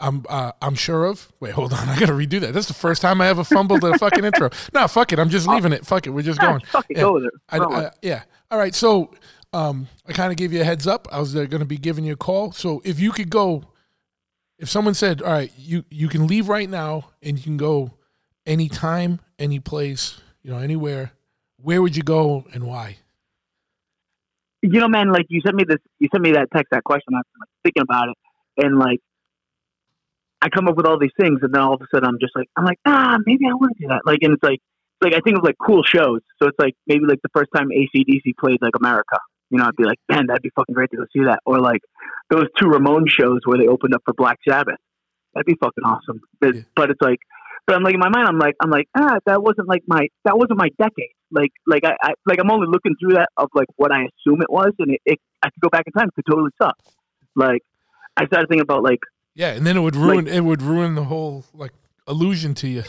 I'm 0.00 0.24
uh, 0.28 0.50
I'm 0.60 0.74
sure 0.74 1.04
of. 1.04 1.30
Wait, 1.38 1.52
hold 1.52 1.72
on. 1.72 1.88
I 1.88 1.96
gotta 1.98 2.12
redo 2.12 2.40
that. 2.40 2.52
That's 2.54 2.66
the 2.66 2.74
first 2.74 3.02
time 3.02 3.20
I 3.20 3.28
ever 3.28 3.44
fumbled 3.44 3.84
a 3.84 3.96
fucking 3.98 4.24
intro. 4.24 4.50
No, 4.74 4.88
fuck 4.88 5.12
it. 5.12 5.20
I'm 5.20 5.30
just 5.30 5.46
leaving 5.46 5.72
it. 5.72 5.86
Fuck 5.86 6.08
it. 6.08 6.10
We're 6.10 6.22
just 6.22 6.40
going. 6.40 6.58
Fuck 6.62 6.86
it, 6.90 6.96
Yeah. 6.96 7.02
go 7.04 7.12
with 7.12 7.24
it. 7.26 7.32
I, 7.50 7.58
I- 7.58 7.90
yeah. 8.02 8.22
All 8.50 8.58
right. 8.58 8.74
So 8.74 9.12
um, 9.52 9.86
I 10.08 10.12
kind 10.12 10.32
of 10.32 10.38
gave 10.38 10.52
you 10.52 10.60
a 10.60 10.64
heads 10.64 10.88
up. 10.88 11.06
I 11.12 11.20
was 11.20 11.34
going 11.34 11.50
to 11.50 11.64
be 11.64 11.78
giving 11.78 12.04
you 12.04 12.14
a 12.14 12.16
call. 12.16 12.50
So 12.50 12.82
if 12.84 12.98
you 12.98 13.12
could 13.12 13.30
go, 13.30 13.62
if 14.58 14.68
someone 14.68 14.94
said, 14.94 15.22
"All 15.22 15.30
right, 15.30 15.52
you 15.56 15.84
you 15.88 16.08
can 16.08 16.26
leave 16.26 16.48
right 16.48 16.68
now 16.68 17.10
and 17.22 17.36
you 17.38 17.44
can 17.44 17.56
go 17.56 17.92
anytime, 18.50 19.20
any 19.38 19.60
place, 19.60 20.20
you 20.42 20.50
know, 20.50 20.58
anywhere," 20.58 21.12
where 21.56 21.80
would 21.82 21.96
you 21.96 22.02
go 22.02 22.44
and 22.52 22.64
why? 22.64 22.96
you 24.62 24.78
know, 24.78 24.88
man, 24.88 25.10
like 25.10 25.24
you 25.30 25.40
sent 25.40 25.56
me 25.56 25.64
this, 25.64 25.78
you 26.00 26.08
sent 26.12 26.22
me 26.22 26.32
that 26.32 26.48
text, 26.54 26.68
that 26.70 26.84
question. 26.84 27.14
I'm 27.14 27.22
like 27.40 27.48
thinking 27.64 27.82
about 27.82 28.08
it, 28.10 28.16
and 28.62 28.78
like 28.78 29.00
I 30.42 30.48
come 30.50 30.68
up 30.68 30.76
with 30.76 30.84
all 30.86 30.98
these 30.98 31.14
things, 31.18 31.38
and 31.42 31.54
then 31.54 31.60
all 31.62 31.74
of 31.74 31.80
a 31.80 31.86
sudden 31.92 32.06
I'm 32.08 32.18
just 32.20 32.34
like, 32.36 32.48
I'm 32.56 32.64
like, 32.64 32.78
ah, 32.84 33.16
maybe 33.24 33.46
I 33.46 33.54
want 33.54 33.76
to 33.76 33.82
do 33.84 33.88
that. 33.88 34.02
Like, 34.04 34.18
and 34.22 34.34
it's 34.34 34.42
like, 34.42 34.58
like 35.00 35.14
I 35.14 35.20
think 35.20 35.38
of 35.38 35.44
like 35.44 35.56
cool 35.64 35.82
shows. 35.82 36.20
So 36.38 36.48
it's 36.48 36.58
like 36.58 36.74
maybe 36.86 37.04
like 37.06 37.20
the 37.22 37.30
first 37.34 37.48
time 37.56 37.68
ACDC 37.68 38.36
played 38.38 38.58
like 38.60 38.74
America. 38.78 39.16
You 39.50 39.58
know, 39.58 39.64
I'd 39.64 39.76
be 39.76 39.84
like, 39.84 39.98
man, 40.10 40.26
that'd 40.26 40.42
be 40.42 40.50
fucking 40.54 40.74
great 40.74 40.90
to 40.90 40.98
go 40.98 41.04
see 41.12 41.24
that. 41.24 41.40
Or 41.46 41.58
like 41.58 41.80
those 42.30 42.46
two 42.58 42.66
Ramones 42.66 43.08
shows 43.10 43.40
where 43.46 43.58
they 43.58 43.66
opened 43.66 43.94
up 43.94 44.02
for 44.04 44.12
Black 44.14 44.38
Sabbath. 44.46 44.78
That'd 45.34 45.46
be 45.46 45.56
fucking 45.60 45.84
awesome. 45.84 46.20
But, 46.40 46.54
Yeah. 46.54 46.62
but 46.76 46.90
it's 46.90 47.00
like, 47.00 47.18
but 47.66 47.76
I'm 47.76 47.82
like 47.82 47.94
in 47.94 48.00
my 48.00 48.08
mind, 48.08 48.28
I'm 48.28 48.38
like, 48.38 48.54
I'm 48.62 48.70
like, 48.70 48.88
ah, 48.96 49.18
that 49.26 49.42
wasn't 49.42 49.68
like 49.68 49.82
my, 49.86 50.08
that 50.24 50.36
wasn't 50.36 50.58
my 50.58 50.68
decade. 50.78 51.14
Like, 51.30 51.50
like 51.66 51.84
I, 51.84 51.94
I 52.02 52.12
like 52.26 52.38
I'm 52.40 52.50
only 52.50 52.66
looking 52.68 52.94
through 53.00 53.14
that 53.14 53.28
of 53.36 53.48
like 53.54 53.68
what 53.76 53.92
I 53.92 54.02
assume 54.02 54.42
it 54.42 54.50
was, 54.50 54.72
and 54.78 54.92
it, 54.92 55.00
it 55.04 55.18
I 55.42 55.50
could 55.50 55.60
go 55.60 55.68
back 55.68 55.84
in 55.86 55.92
time, 55.92 56.08
it 56.08 56.14
could 56.14 56.30
totally 56.30 56.50
suck. 56.60 56.76
Like, 57.36 57.62
I 58.16 58.26
started 58.26 58.48
thinking 58.48 58.62
about 58.62 58.82
like, 58.82 58.98
Yeah, 59.34 59.52
and 59.52 59.66
then 59.66 59.76
it 59.76 59.80
would 59.80 59.96
ruin 59.96 60.26
it 60.26 60.40
would 60.40 60.62
ruin 60.62 60.94
the 60.96 61.04
whole 61.04 61.44
like 61.54 61.72
illusion 62.08 62.54
to 62.54 62.68
you. 62.68 62.82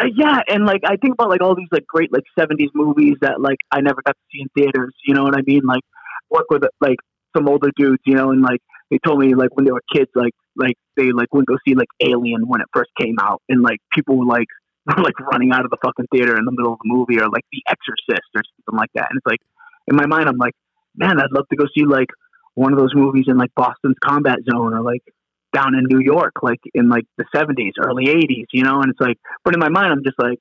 uh, 0.00 0.04
yeah, 0.16 0.38
and 0.48 0.66
like 0.66 0.80
I 0.84 0.96
think 0.96 1.14
about 1.14 1.30
like 1.30 1.40
all 1.42 1.54
these 1.54 1.68
like 1.70 1.86
great 1.86 2.12
like 2.12 2.24
'70s 2.38 2.70
movies 2.74 3.14
that 3.20 3.40
like 3.40 3.58
I 3.70 3.80
never 3.80 4.02
got 4.04 4.12
to 4.12 4.22
see 4.32 4.40
in 4.42 4.48
theaters. 4.56 4.94
You 5.06 5.14
know 5.14 5.22
what 5.22 5.36
I 5.38 5.42
mean? 5.46 5.62
Like 5.64 5.82
work 6.30 6.46
with 6.50 6.64
like 6.80 6.96
some 7.36 7.48
older 7.48 7.70
dudes, 7.76 8.02
you 8.04 8.14
know, 8.14 8.30
and 8.32 8.42
like 8.42 8.60
they 8.90 8.98
told 9.06 9.20
me 9.20 9.34
like 9.34 9.54
when 9.54 9.64
they 9.64 9.70
were 9.72 9.82
kids, 9.94 10.10
like 10.16 10.32
like 10.56 10.76
they 10.96 11.12
like 11.12 11.32
wouldn't 11.32 11.48
go 11.48 11.56
see 11.66 11.74
like 11.74 11.88
Alien 12.00 12.46
when 12.46 12.60
it 12.60 12.68
first 12.72 12.90
came 13.00 13.16
out, 13.20 13.42
and 13.48 13.62
like 13.62 13.78
people 13.92 14.18
were 14.18 14.26
like 14.26 14.48
were 14.86 15.02
like 15.02 15.18
running 15.20 15.52
out 15.52 15.64
of 15.64 15.70
the 15.70 15.78
fucking 15.84 16.06
theater 16.12 16.36
in 16.36 16.44
the 16.44 16.52
middle 16.52 16.72
of 16.72 16.78
the 16.82 16.88
movie, 16.92 17.20
or 17.20 17.28
like 17.28 17.44
The 17.52 17.62
Exorcist 17.68 18.28
or 18.34 18.42
something 18.44 18.78
like 18.78 18.90
that. 18.94 19.08
And 19.10 19.18
it's 19.18 19.26
like 19.26 19.40
in 19.86 19.96
my 19.96 20.06
mind, 20.06 20.28
I'm 20.28 20.38
like, 20.38 20.54
man, 20.96 21.18
I'd 21.18 21.32
love 21.32 21.48
to 21.50 21.56
go 21.56 21.66
see 21.76 21.84
like 21.84 22.08
one 22.54 22.72
of 22.72 22.78
those 22.78 22.94
movies 22.94 23.26
in 23.28 23.38
like 23.38 23.54
Boston's 23.54 23.96
Combat 24.04 24.38
Zone 24.50 24.74
or 24.74 24.82
like 24.82 25.02
down 25.52 25.74
in 25.74 25.84
New 25.88 26.00
York, 26.04 26.34
like 26.42 26.60
in 26.74 26.88
like 26.88 27.04
the 27.18 27.24
seventies, 27.34 27.74
early 27.78 28.08
eighties, 28.08 28.46
you 28.52 28.64
know, 28.64 28.80
and 28.80 28.90
it's 28.90 29.00
like 29.00 29.18
but 29.44 29.54
in 29.54 29.60
my 29.60 29.68
mind 29.68 29.92
I'm 29.92 30.04
just 30.04 30.18
like, 30.18 30.38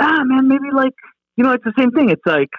ah 0.00 0.24
man, 0.24 0.48
maybe 0.48 0.70
like 0.72 0.94
you 1.36 1.44
know, 1.44 1.52
it's 1.52 1.64
the 1.64 1.74
same 1.78 1.90
thing. 1.90 2.10
It's 2.10 2.24
like 2.24 2.50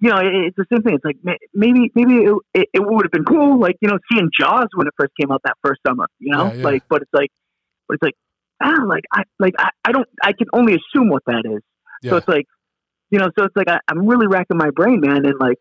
you 0.00 0.10
know, 0.10 0.18
it's 0.22 0.56
the 0.56 0.64
same 0.72 0.82
thing. 0.82 0.94
It's 0.94 1.04
like 1.04 1.16
maybe 1.54 1.92
maybe 1.94 2.24
it, 2.24 2.34
it, 2.54 2.68
it 2.72 2.80
would 2.80 3.04
have 3.04 3.12
been 3.12 3.24
cool, 3.24 3.60
like, 3.60 3.76
you 3.80 3.88
know, 3.88 3.98
seeing 4.10 4.30
Jaws 4.38 4.68
when 4.74 4.86
it 4.86 4.94
first 4.98 5.12
came 5.20 5.30
out 5.30 5.42
that 5.44 5.56
first 5.62 5.80
summer, 5.86 6.06
you 6.18 6.32
know? 6.32 6.46
Yeah, 6.46 6.54
yeah. 6.54 6.64
Like 6.64 6.82
but 6.88 7.02
it's 7.02 7.10
like 7.12 7.30
but 7.86 7.94
it's 7.94 8.02
like 8.02 8.14
ah 8.62 8.82
like 8.86 9.04
I 9.12 9.22
like 9.38 9.54
I, 9.58 9.68
I 9.84 9.92
don't 9.92 10.08
I 10.22 10.32
can 10.32 10.46
only 10.52 10.74
assume 10.74 11.10
what 11.10 11.22
that 11.26 11.42
is. 11.44 11.60
Yeah. 12.02 12.10
So 12.10 12.16
it's 12.16 12.28
like 12.28 12.46
you 13.10 13.18
know, 13.18 13.28
so 13.38 13.44
it's 13.44 13.56
like 13.56 13.68
I, 13.68 13.78
I'm 13.88 14.06
really 14.06 14.26
racking 14.26 14.56
my 14.56 14.70
brain, 14.70 15.00
man, 15.00 15.26
and 15.26 15.34
like 15.38 15.58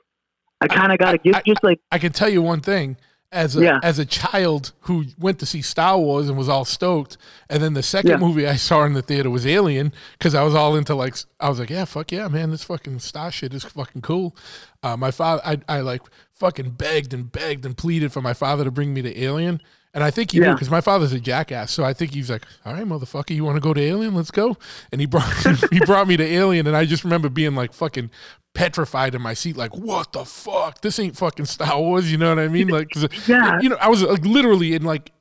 I 0.62 0.68
kind 0.68 0.92
of 0.92 1.00
got 1.00 1.12
to 1.14 1.18
give 1.18 1.36
I- 1.36 1.42
just 1.46 1.64
like 1.64 1.80
I 1.92 1.98
can 2.00 2.14
tell 2.14 2.30
you 2.30 2.42
one 2.42 2.62
thing. 2.62 2.98
As 3.32 3.56
a, 3.56 3.62
Yeah. 3.64 3.80
as 3.84 4.00
a 4.00 4.06
child 4.06 4.72
who 4.82 5.06
went 5.20 5.38
to 5.40 5.46
see 5.46 5.62
Star 5.62 6.00
Wars 6.00 6.28
and 6.30 6.36
was 6.38 6.50
all 6.50 6.66
stoked, 6.66 7.16
and 7.48 7.62
then 7.62 7.76
the 7.76 7.84
second 7.84 8.10
Yeah. 8.12 8.18
movie 8.18 8.48
I 8.48 8.56
saw 8.56 8.84
in 8.86 8.94
the 8.94 9.04
theater 9.04 9.30
was 9.30 9.46
Alien 9.46 9.94
because 10.18 10.34
I 10.34 10.42
was 10.42 10.56
all 10.56 10.76
into 10.76 10.96
like 10.96 11.16
I 11.40 11.48
was 11.50 11.60
like 11.60 11.70
yeah 11.70 11.86
fuck 11.86 12.12
yeah 12.12 12.28
man 12.28 12.50
this 12.50 12.64
fucking 12.64 12.98
star 13.00 13.32
shit 13.32 13.54
is 13.54 13.64
fucking 13.66 14.02
cool. 14.02 14.36
Uh, 14.82 14.98
my 14.98 15.12
father 15.12 15.44
I 15.46 15.60
I 15.70 15.82
like 15.82 16.02
fucking 16.34 16.72
begged 16.72 17.14
and 17.14 17.32
begged 17.32 17.66
and 17.68 17.78
pleaded 17.78 18.12
for 18.12 18.22
my 18.22 18.34
father 18.34 18.64
to 18.64 18.72
bring 18.72 18.96
me 18.96 19.04
to 19.04 19.22
Alien, 19.24 19.62
and 19.94 20.04
I 20.04 20.12
think 20.12 20.32
he 20.32 20.40
knew 20.40 20.52
because 20.54 20.70
my 20.70 20.82
father's 20.82 21.14
a 21.14 21.20
jackass, 21.20 21.72
so 21.72 21.84
I 21.84 21.94
think 21.94 22.14
he 22.14 22.20
was 22.20 22.30
like 22.30 22.44
all 22.66 22.74
right 22.74 22.86
motherfucker 22.86 23.36
you 23.36 23.44
want 23.44 23.56
to 23.56 23.62
go 23.62 23.74
to 23.74 23.82
Alien 23.82 24.14
let's 24.16 24.32
go, 24.32 24.58
and 24.92 25.02
he 25.02 25.08
brought 25.08 25.32
he 25.72 25.80
brought 25.82 26.08
me 26.08 26.18
to 26.18 26.24
Alien, 26.26 26.68
and 26.68 26.76
I 26.76 26.86
just 26.86 27.04
remember 27.04 27.30
being 27.30 27.56
like 27.56 27.74
fucking 27.74 28.10
petrified 28.56 29.14
in 29.16 29.22
my 29.22 29.34
seat, 29.34 29.56
like, 29.56 29.76
what 29.78 30.12
the 30.12 30.26
fuck? 30.26 30.82
This 30.82 31.00
ain't 31.00 31.16
fucking 31.16 31.46
Star 31.46 31.80
Wars, 31.80 32.12
you 32.12 32.18
know 32.18 32.30
what 32.30 32.40
I 32.40 32.48
mean? 32.48 32.68
Like, 32.68 32.90
'cause, 32.90 33.08
Yeah. 33.28 33.60
you 33.62 33.70
know, 33.70 33.78
I 33.80 33.88
was 33.90 34.02
like 34.02 34.26
literally 34.26 34.74
in 34.74 34.84
like, 34.84 35.12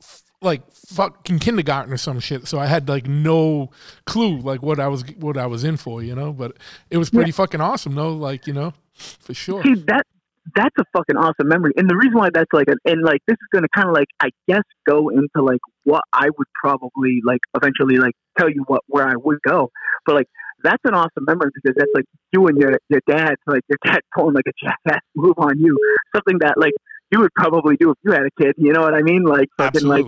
like 0.40 0.62
fucking 0.72 1.38
kindergarten 1.38 1.92
or 1.92 1.98
some 1.98 2.20
shit, 2.20 2.48
so 2.48 2.58
I 2.58 2.66
had 2.66 2.88
like 2.88 3.06
no 3.06 3.70
clue 4.06 4.38
like 4.38 4.62
what 4.62 4.80
I 4.80 4.88
was 4.88 5.02
what 5.18 5.36
I 5.36 5.46
was 5.46 5.62
in 5.64 5.76
for, 5.76 6.02
you 6.02 6.14
know. 6.14 6.32
But 6.32 6.56
it 6.90 6.96
was 6.96 7.10
pretty 7.10 7.32
fucking 7.32 7.60
awesome, 7.60 7.94
though. 7.94 8.12
Like, 8.14 8.46
you 8.46 8.52
know, 8.54 8.72
for 8.94 9.34
sure. 9.34 9.62
see 9.62 9.74
that 9.88 10.06
that's 10.54 10.74
a 10.78 10.84
fucking 10.96 11.16
awesome 11.16 11.48
memory. 11.48 11.72
And 11.76 11.88
the 11.88 11.96
reason 11.96 12.14
why 12.14 12.28
that's 12.32 12.52
like 12.52 12.68
an, 12.68 12.78
and 12.84 13.02
like 13.02 13.20
this 13.26 13.34
is 13.34 13.48
going 13.52 13.62
to 13.62 13.68
kind 13.74 13.88
of 13.88 13.94
like 13.94 14.08
i 14.20 14.30
guess 14.48 14.62
go 14.86 15.08
into 15.08 15.42
like 15.42 15.60
what 15.84 16.02
i 16.12 16.26
would 16.26 16.46
probably 16.62 17.20
like 17.24 17.40
eventually 17.54 17.96
like 17.96 18.14
tell 18.38 18.48
you 18.48 18.64
what 18.66 18.82
where 18.86 19.06
i 19.06 19.14
would 19.16 19.38
go. 19.42 19.70
But 20.06 20.16
like 20.16 20.26
that's 20.62 20.82
an 20.84 20.94
awesome 20.94 21.24
memory 21.26 21.50
because 21.54 21.76
that's 21.76 21.90
like 21.94 22.04
you 22.32 22.46
and 22.46 22.58
your 22.58 22.78
your 22.88 23.00
dad 23.08 23.34
like 23.46 23.62
your 23.68 23.78
dad 23.84 24.00
pulling 24.14 24.34
like 24.34 24.46
a 24.48 24.52
jackass 24.62 25.02
move 25.16 25.34
on 25.38 25.58
you. 25.58 25.76
Something 26.14 26.38
that 26.40 26.54
like 26.56 26.74
you 27.10 27.20
would 27.20 27.34
probably 27.34 27.76
do 27.76 27.90
if 27.90 27.96
you 28.04 28.12
had 28.12 28.22
a 28.22 28.42
kid 28.42 28.54
you 28.58 28.72
know 28.72 28.82
what 28.82 28.94
i 28.94 29.02
mean? 29.02 29.24
Like 29.24 29.48
fucking 29.56 29.86
like 29.86 30.06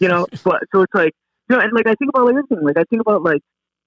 you 0.00 0.08
know 0.08 0.26
but 0.44 0.60
so 0.74 0.82
it's 0.82 0.94
like 0.94 1.12
you 1.48 1.56
know 1.56 1.62
and 1.62 1.72
like 1.72 1.86
i 1.86 1.94
think 1.94 2.10
about 2.14 2.26
like 2.26 2.36
everything 2.36 2.64
like 2.64 2.78
i 2.78 2.84
think 2.88 3.02
about 3.02 3.22
like 3.22 3.42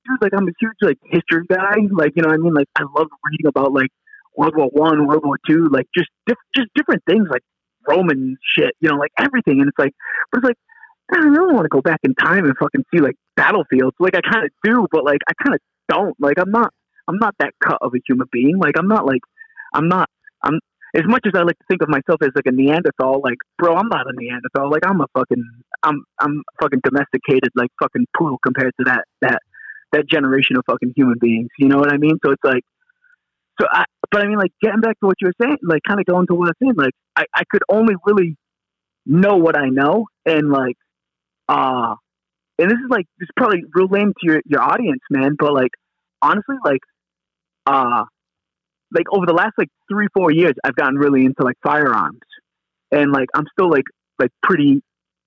dude 0.05 0.21
like 0.21 0.33
i'm 0.37 0.47
a 0.47 0.51
huge 0.59 0.75
like 0.81 0.97
history 1.03 1.45
guy 1.49 1.77
like 1.91 2.11
you 2.15 2.21
know 2.21 2.29
what 2.29 2.35
i 2.35 2.37
mean? 2.37 2.53
Like 2.53 2.67
i 2.75 2.83
love 2.83 3.07
reading 3.25 3.47
about 3.47 3.73
like 3.73 3.89
world 4.37 4.53
war 4.55 4.69
one 4.71 5.07
world 5.07 5.23
war 5.25 5.37
two 5.47 5.67
like 5.71 5.87
just 5.95 6.09
diff- 6.25 6.37
just 6.55 6.67
different 6.75 7.01
things 7.07 7.27
like 7.29 7.43
roman 7.87 8.37
shit 8.55 8.71
you 8.79 8.89
know 8.89 8.95
like 8.95 9.11
everything 9.19 9.59
and 9.59 9.67
it's 9.67 9.79
like 9.79 9.93
but 10.31 10.39
it's 10.39 10.47
like 10.47 10.57
I 11.11 11.21
don't 11.21 11.33
really 11.33 11.53
want 11.53 11.65
to 11.65 11.69
go 11.69 11.81
back 11.81 11.99
in 12.03 12.15
time 12.15 12.45
and 12.45 12.57
fucking 12.57 12.83
see 12.93 12.99
like 12.99 13.15
battlefields. 13.35 13.95
Like 13.99 14.15
I 14.15 14.21
kind 14.21 14.45
of 14.45 14.51
do, 14.63 14.87
but 14.91 15.05
like 15.05 15.21
I 15.29 15.33
kind 15.43 15.53
of 15.53 15.61
don't. 15.87 16.15
Like 16.19 16.39
I'm 16.39 16.51
not. 16.51 16.73
I'm 17.07 17.17
not 17.17 17.35
that 17.39 17.53
cut 17.63 17.77
of 17.81 17.93
a 17.93 17.99
human 18.07 18.27
being. 18.31 18.57
Like 18.59 18.75
I'm 18.77 18.87
not 18.87 19.05
like. 19.05 19.21
I'm 19.73 19.87
not. 19.87 20.09
I'm 20.43 20.59
as 20.95 21.03
much 21.05 21.25
as 21.27 21.33
I 21.35 21.43
like 21.43 21.57
to 21.59 21.65
think 21.69 21.83
of 21.83 21.89
myself 21.89 22.21
as 22.23 22.29
like 22.35 22.47
a 22.47 22.51
Neanderthal. 22.51 23.21
Like, 23.23 23.37
bro, 23.59 23.75
I'm 23.75 23.89
not 23.89 24.07
a 24.07 24.13
Neanderthal. 24.15 24.71
Like 24.71 24.85
I'm 24.85 24.99
a 25.01 25.05
fucking. 25.15 25.43
I'm. 25.83 26.03
I'm 26.19 26.41
fucking 26.59 26.81
domesticated. 26.83 27.49
Like 27.55 27.69
fucking 27.79 28.07
poodle 28.17 28.39
compared 28.43 28.73
to 28.79 28.85
that. 28.85 29.05
That. 29.21 29.39
That 29.91 30.09
generation 30.09 30.57
of 30.57 30.63
fucking 30.65 30.93
human 30.95 31.17
beings. 31.21 31.49
You 31.59 31.69
know 31.69 31.77
what 31.77 31.93
I 31.93 31.97
mean? 31.97 32.17
So 32.25 32.31
it's 32.31 32.43
like. 32.43 32.63
So 33.61 33.67
I. 33.71 33.85
But 34.11 34.21
I 34.23 34.27
mean, 34.27 34.37
like 34.37 34.51
getting 34.61 34.81
back 34.81 34.99
to 34.99 35.07
what 35.07 35.15
you 35.21 35.27
were 35.27 35.33
saying, 35.41 35.57
like 35.63 35.81
kind 35.87 35.99
of 35.99 36.05
going 36.05 36.27
to 36.27 36.35
what 36.35 36.47
I 36.47 36.49
was 36.49 36.55
saying. 36.61 36.75
Like 36.75 36.93
I. 37.15 37.25
I 37.35 37.43
could 37.49 37.63
only 37.69 37.95
really 38.05 38.37
know 39.05 39.35
what 39.37 39.57
I 39.57 39.69
know, 39.69 40.07
and 40.25 40.49
like 40.49 40.77
uh 41.47 41.95
and 42.57 42.71
this 42.71 42.77
is 42.77 42.89
like 42.89 43.05
this 43.19 43.25
is 43.27 43.33
probably 43.35 43.63
real 43.73 43.87
lame 43.87 44.13
to 44.19 44.25
your, 44.25 44.41
your 44.45 44.61
audience, 44.61 45.01
man, 45.09 45.35
but 45.37 45.53
like 45.53 45.71
honestly, 46.21 46.55
like 46.63 46.79
uh 47.65 48.03
like 48.91 49.05
over 49.11 49.25
the 49.25 49.33
last 49.33 49.53
like 49.57 49.69
three, 49.89 50.07
four 50.13 50.31
years 50.31 50.53
I've 50.63 50.75
gotten 50.75 50.95
really 50.97 51.25
into 51.25 51.43
like 51.43 51.57
firearms. 51.63 52.21
And 52.91 53.11
like 53.11 53.27
I'm 53.35 53.45
still 53.51 53.69
like 53.69 53.85
like 54.19 54.31
pretty 54.41 54.81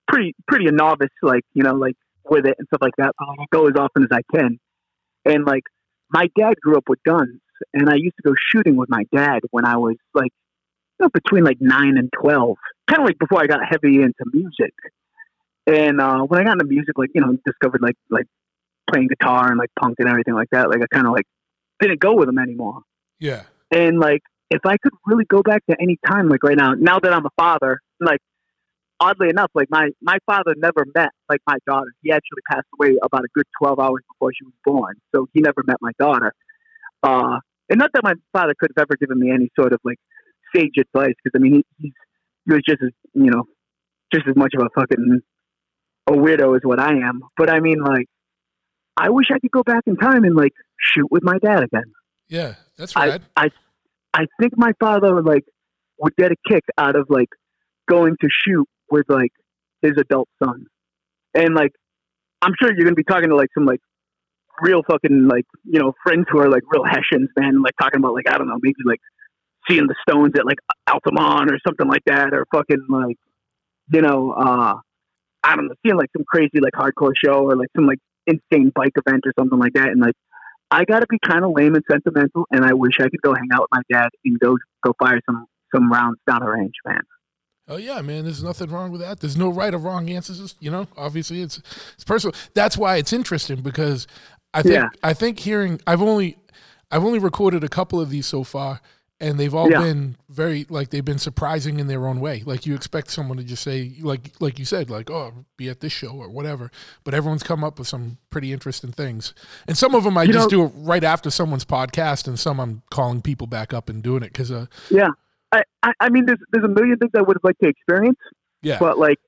pretty 0.08 0.34
pretty 0.46 0.66
a 0.66 0.72
novice, 0.72 1.08
like, 1.22 1.42
you 1.52 1.62
know, 1.62 1.74
like 1.74 1.94
with 2.28 2.46
it 2.46 2.54
and 2.58 2.66
stuff 2.68 2.80
like 2.80 2.94
that. 2.98 3.12
But 3.18 3.28
I 3.28 3.44
go 3.52 3.68
as 3.68 3.74
often 3.78 4.04
as 4.04 4.10
I 4.10 4.22
can. 4.34 4.58
And 5.24 5.44
like 5.44 5.64
my 6.10 6.28
dad 6.38 6.54
grew 6.62 6.76
up 6.76 6.84
with 6.88 7.02
guns 7.04 7.40
and 7.74 7.88
I 7.88 7.94
used 7.96 8.16
to 8.16 8.22
go 8.22 8.34
shooting 8.50 8.76
with 8.76 8.88
my 8.88 9.04
dad 9.14 9.40
when 9.50 9.64
I 9.64 9.76
was 9.76 9.96
like 10.14 10.32
you 10.98 11.04
know, 11.04 11.10
between 11.12 11.44
like 11.44 11.58
nine 11.60 11.96
and 11.96 12.10
twelve. 12.12 12.56
Kind 12.88 13.00
of 13.00 13.06
like 13.06 13.18
before 13.18 13.42
I 13.42 13.46
got 13.46 13.60
heavy 13.68 14.02
into 14.02 14.24
music. 14.32 14.74
And 15.66 16.00
uh, 16.00 16.20
when 16.22 16.40
I 16.40 16.44
got 16.44 16.52
into 16.54 16.64
music, 16.64 16.96
like 16.96 17.10
you 17.14 17.20
know, 17.20 17.36
discovered 17.44 17.82
like 17.82 17.96
like 18.10 18.26
playing 18.90 19.08
guitar 19.08 19.48
and 19.48 19.58
like 19.58 19.70
punk 19.78 19.96
and 19.98 20.08
everything 20.08 20.34
like 20.34 20.48
that. 20.52 20.68
Like 20.70 20.80
I 20.82 20.86
kind 20.94 21.06
of 21.06 21.12
like 21.12 21.26
didn't 21.80 22.00
go 22.00 22.14
with 22.14 22.26
them 22.26 22.38
anymore. 22.38 22.80
Yeah. 23.20 23.42
And 23.70 23.98
like 23.98 24.22
if 24.50 24.64
I 24.64 24.76
could 24.78 24.92
really 25.06 25.24
go 25.24 25.42
back 25.42 25.64
to 25.66 25.76
any 25.80 25.98
time, 26.06 26.28
like 26.28 26.42
right 26.42 26.56
now, 26.56 26.72
now 26.74 26.98
that 26.98 27.12
I'm 27.12 27.26
a 27.26 27.30
father, 27.36 27.80
like 28.00 28.20
oddly 29.00 29.28
enough, 29.28 29.50
like 29.54 29.70
my 29.70 29.90
my 30.00 30.18
father 30.26 30.54
never 30.56 30.86
met 30.94 31.10
like 31.28 31.40
my 31.46 31.56
daughter. 31.66 31.92
He 32.02 32.10
actually 32.10 32.42
passed 32.50 32.66
away 32.78 32.96
about 33.02 33.24
a 33.24 33.28
good 33.34 33.46
twelve 33.60 33.78
hours 33.78 34.02
before 34.12 34.32
she 34.32 34.44
was 34.44 34.54
born, 34.64 34.96
so 35.14 35.28
he 35.34 35.40
never 35.40 35.62
met 35.66 35.76
my 35.80 35.92
daughter. 35.98 36.32
Uh, 37.02 37.38
and 37.70 37.78
not 37.78 37.90
that 37.94 38.02
my 38.02 38.14
father 38.32 38.54
could 38.58 38.70
have 38.76 38.82
ever 38.84 38.96
given 38.98 39.18
me 39.18 39.30
any 39.30 39.50
sort 39.58 39.72
of 39.72 39.80
like 39.84 39.98
sage 40.54 40.74
advice, 40.78 41.14
because 41.22 41.38
I 41.38 41.38
mean 41.38 41.54
he, 41.54 41.64
he's 41.78 41.92
he 42.46 42.52
was 42.52 42.62
just 42.66 42.82
as 42.82 42.90
you 43.14 43.30
know 43.30 43.44
just 44.12 44.26
as 44.28 44.36
much 44.36 44.54
of 44.56 44.64
a 44.64 44.80
fucking 44.80 45.20
a 46.08 46.12
weirdo 46.12 46.56
as 46.56 46.62
what 46.64 46.80
I 46.80 46.92
am. 46.92 47.22
But 47.36 47.50
I 47.50 47.60
mean, 47.60 47.82
like, 47.82 48.06
I 48.96 49.10
wish 49.10 49.26
I 49.32 49.38
could 49.38 49.50
go 49.50 49.62
back 49.62 49.84
in 49.86 49.96
time 49.96 50.24
and 50.24 50.34
like 50.34 50.52
shoot 50.80 51.06
with 51.10 51.22
my 51.22 51.38
dad 51.38 51.62
again. 51.62 51.92
Yeah. 52.28 52.54
That's 52.76 52.96
I. 52.96 53.18
I, 53.36 53.48
I 54.14 54.26
think 54.40 54.54
my 54.56 54.72
father 54.80 55.22
like 55.22 55.44
would 55.98 56.16
get 56.16 56.32
a 56.32 56.36
kick 56.48 56.64
out 56.78 56.96
of 56.96 57.06
like 57.10 57.28
going 57.88 58.16
to 58.20 58.28
shoot 58.44 58.66
with 58.90 59.06
like 59.08 59.32
his 59.82 59.92
adult 59.98 60.28
son, 60.42 60.66
and 61.34 61.54
like 61.54 61.72
I'm 62.40 62.52
sure 62.60 62.72
you're 62.74 62.84
gonna 62.84 62.94
be 62.94 63.04
talking 63.04 63.28
to 63.28 63.36
like 63.36 63.50
some 63.54 63.66
like 63.66 63.80
real 64.62 64.82
fucking 64.90 65.28
like 65.28 65.44
you 65.64 65.78
know 65.80 65.92
friends 66.02 66.26
who 66.30 66.38
are 66.40 66.50
like 66.50 66.62
real 66.70 66.84
Hessians, 66.84 67.30
man, 67.36 67.62
like 67.62 67.74
talking 67.80 68.00
about 68.00 68.14
like 68.14 68.28
I 68.30 68.38
don't 68.38 68.48
know 68.48 68.58
maybe 68.60 68.76
like 68.84 69.00
seeing 69.68 69.86
the 69.86 69.94
Stones 70.08 70.32
at 70.36 70.46
like 70.46 70.58
Altamont 70.90 71.50
or 71.50 71.58
something 71.66 71.88
like 71.88 72.02
that, 72.06 72.32
or 72.32 72.46
fucking 72.54 72.86
like 72.88 73.16
you 73.92 74.02
know 74.02 74.32
uh 74.32 74.74
I 75.44 75.56
don't 75.56 75.66
know 75.66 75.74
seeing 75.84 75.96
like 75.96 76.10
some 76.16 76.24
crazy 76.26 76.60
like 76.60 76.72
hardcore 76.74 77.12
show 77.22 77.44
or 77.44 77.56
like 77.56 77.68
some 77.76 77.86
like 77.86 77.98
insane 78.26 78.72
bike 78.74 78.92
event 78.96 79.24
or 79.26 79.32
something 79.38 79.58
like 79.58 79.74
that, 79.74 79.88
and 79.88 80.00
like 80.00 80.14
I 80.70 80.84
got 80.84 81.00
to 81.00 81.06
be 81.08 81.18
kind 81.24 81.44
of 81.44 81.52
lame 81.54 81.74
and 81.74 81.84
sentimental, 81.90 82.44
and 82.50 82.64
I 82.64 82.74
wish 82.74 82.94
I 83.00 83.08
could 83.08 83.22
go 83.22 83.34
hang 83.34 83.48
out 83.52 83.62
with 83.62 83.70
my 83.72 83.82
dad 83.90 84.08
and 84.24 84.38
go 84.38 84.56
go 84.84 84.92
fire 84.98 85.20
some 85.26 85.46
some 85.74 85.90
rounds 85.90 86.18
down 86.26 86.40
the 86.40 86.50
range, 86.50 86.74
man. 86.86 87.02
Oh 87.68 87.76
yeah, 87.76 88.00
man. 88.00 88.24
There's 88.24 88.42
nothing 88.42 88.70
wrong 88.70 88.90
with 88.90 89.02
that. 89.02 89.20
There's 89.20 89.36
no 89.36 89.50
right 89.50 89.74
or 89.74 89.78
wrong 89.78 90.08
answers. 90.08 90.56
You 90.58 90.70
know, 90.70 90.88
obviously 90.96 91.42
it's 91.42 91.58
it's 91.94 92.04
personal. 92.04 92.34
That's 92.54 92.78
why 92.78 92.96
it's 92.96 93.12
interesting 93.12 93.60
because 93.60 94.06
I 94.54 94.62
think 94.62 94.74
Yeah. 94.74 94.88
I 95.02 95.12
think 95.14 95.38
hearing 95.40 95.80
I've 95.86 96.02
only 96.02 96.38
I've 96.90 97.04
only 97.04 97.18
recorded 97.18 97.62
a 97.64 97.68
couple 97.68 98.00
of 98.00 98.08
these 98.10 98.26
so 98.26 98.44
far, 98.44 98.80
and 99.20 99.38
they've 99.38 99.54
all 99.54 99.70
Yeah. 99.70 99.82
been 99.82 100.16
very 100.30 100.64
like 100.70 100.88
they've 100.90 101.04
been 101.04 101.18
surprising 101.18 101.78
in 101.80 101.86
their 101.86 102.06
own 102.06 102.18
way. 102.20 102.42
Like 102.46 102.64
you 102.66 102.74
expect 102.74 103.10
someone 103.10 103.36
to 103.36 103.44
just 103.44 103.62
say 103.62 103.94
like 104.00 104.32
like 104.40 104.58
you 104.58 104.64
said 104.64 104.88
like 104.90 105.10
oh 105.10 105.44
be 105.58 105.68
at 105.68 105.80
this 105.80 105.92
show 105.92 106.12
or 106.12 106.28
whatever, 106.30 106.70
but 107.04 107.12
everyone's 107.14 107.42
come 107.42 107.62
up 107.62 107.78
with 107.78 107.88
some 107.88 108.16
pretty 108.30 108.52
interesting 108.52 108.90
things. 108.92 109.34
And 109.66 109.76
some 109.76 109.94
of 109.94 110.04
them 110.04 110.16
I 110.16 110.22
You 110.22 110.32
just 110.32 110.50
know- 110.50 110.58
do 110.58 110.64
it 110.64 110.72
right 110.76 111.04
after 111.04 111.30
someone's 111.30 111.64
podcast, 111.66 112.26
and 112.26 112.38
some 112.38 112.58
I'm 112.58 112.82
calling 112.90 113.20
people 113.20 113.46
back 113.46 113.74
up 113.74 113.88
and 113.90 114.02
doing 114.02 114.22
it 114.22 114.32
because 114.32 114.50
uh 114.50 114.66
Yeah, 114.90 115.10
I, 115.52 115.62
I 116.00 116.08
mean, 116.08 116.24
there's 116.26 116.40
there's 116.52 116.64
a 116.64 116.68
million 116.68 116.96
things 116.98 117.12
I 117.16 117.20
would 117.22 117.36
have 117.36 117.44
liked 117.44 117.60
to 117.62 117.68
experience, 117.68 118.18
yeah 118.62 118.78
but 118.78 118.98
like, 118.98 119.18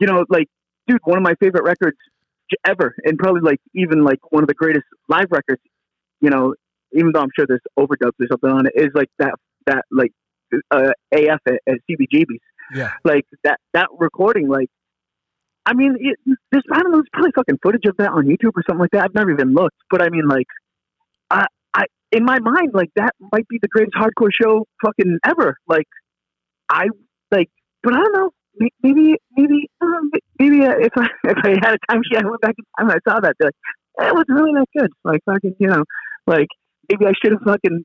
you 0.00 0.06
know, 0.06 0.24
like, 0.30 0.48
dude, 0.86 1.00
one 1.04 1.16
of 1.18 1.22
my 1.22 1.34
favorite 1.36 1.64
records 1.64 1.96
ever, 2.66 2.94
and 3.04 3.18
probably 3.18 3.40
like 3.42 3.60
even 3.74 4.04
like 4.04 4.18
one 4.30 4.42
of 4.42 4.48
the 4.48 4.54
greatest 4.54 4.84
live 5.08 5.26
records, 5.30 5.62
you 6.20 6.30
know, 6.30 6.54
even 6.92 7.12
though 7.12 7.20
I'm 7.20 7.30
sure 7.36 7.46
there's 7.46 7.60
overdubs 7.78 8.18
or 8.20 8.26
something 8.30 8.50
on 8.50 8.66
it, 8.66 8.72
is 8.74 8.90
like 8.94 9.10
that 9.18 9.34
that 9.66 9.84
like 9.90 10.12
uh, 10.70 10.90
AF 11.12 11.40
at, 11.46 11.60
at 11.66 11.78
CBGB's. 11.90 12.40
yeah. 12.74 12.92
Like 13.04 13.24
that 13.44 13.58
that 13.74 13.88
recording 13.98 14.48
like 14.48 14.68
i 15.66 15.74
mean 15.74 15.96
it, 16.00 16.18
there's 16.50 16.64
i 16.72 16.80
don't 16.80 16.90
know 16.92 16.98
there's 16.98 17.08
probably 17.12 17.32
fucking 17.34 17.58
footage 17.62 17.84
of 17.86 17.96
that 17.98 18.10
on 18.10 18.26
youtube 18.26 18.52
or 18.56 18.62
something 18.66 18.80
like 18.80 18.90
that. 18.92 19.04
I've 19.04 19.14
never 19.14 19.30
even 19.30 19.54
looked 19.54 19.76
but 19.90 20.02
i 20.02 20.08
mean 20.08 20.26
like 20.28 20.46
i 21.30 21.46
i 21.74 21.84
in 22.12 22.24
my 22.24 22.38
mind 22.38 22.70
like 22.74 22.90
that 22.96 23.14
might 23.32 23.46
be 23.48 23.58
the 23.60 23.68
greatest 23.68 23.94
hardcore 23.94 24.30
show 24.32 24.66
fucking 24.84 25.18
ever. 25.26 25.56
Like 25.66 25.86
i 26.70 26.86
like 27.30 27.50
but 27.82 27.94
i 27.94 27.98
don't 27.98 28.12
know 28.12 28.30
maybe 28.82 29.14
maybe 29.36 29.70
uh, 29.80 30.18
maybe 30.38 30.64
uh, 30.64 30.76
if 30.78 30.92
i 30.96 31.06
if 31.24 31.38
i 31.44 31.50
had 31.62 31.74
a 31.74 31.78
time 31.88 32.00
machine 32.00 32.24
i 32.24 32.28
went 32.28 32.40
back 32.40 32.54
in 32.58 32.64
time 32.78 32.90
and 32.90 32.92
i 32.92 33.10
saw 33.10 33.20
that 33.20 33.34
they're 33.38 33.48
like, 33.48 34.06
"Eh, 34.06 34.08
it 34.08 34.14
was 34.14 34.24
really 34.28 34.52
not 34.52 34.68
good 34.76 34.90
like 35.04 35.20
fucking 35.24 35.54
you 35.58 35.68
know 35.68 35.84
like 36.26 36.48
maybe 36.88 37.06
i 37.06 37.12
should 37.22 37.32
have 37.32 37.42
fucking 37.42 37.84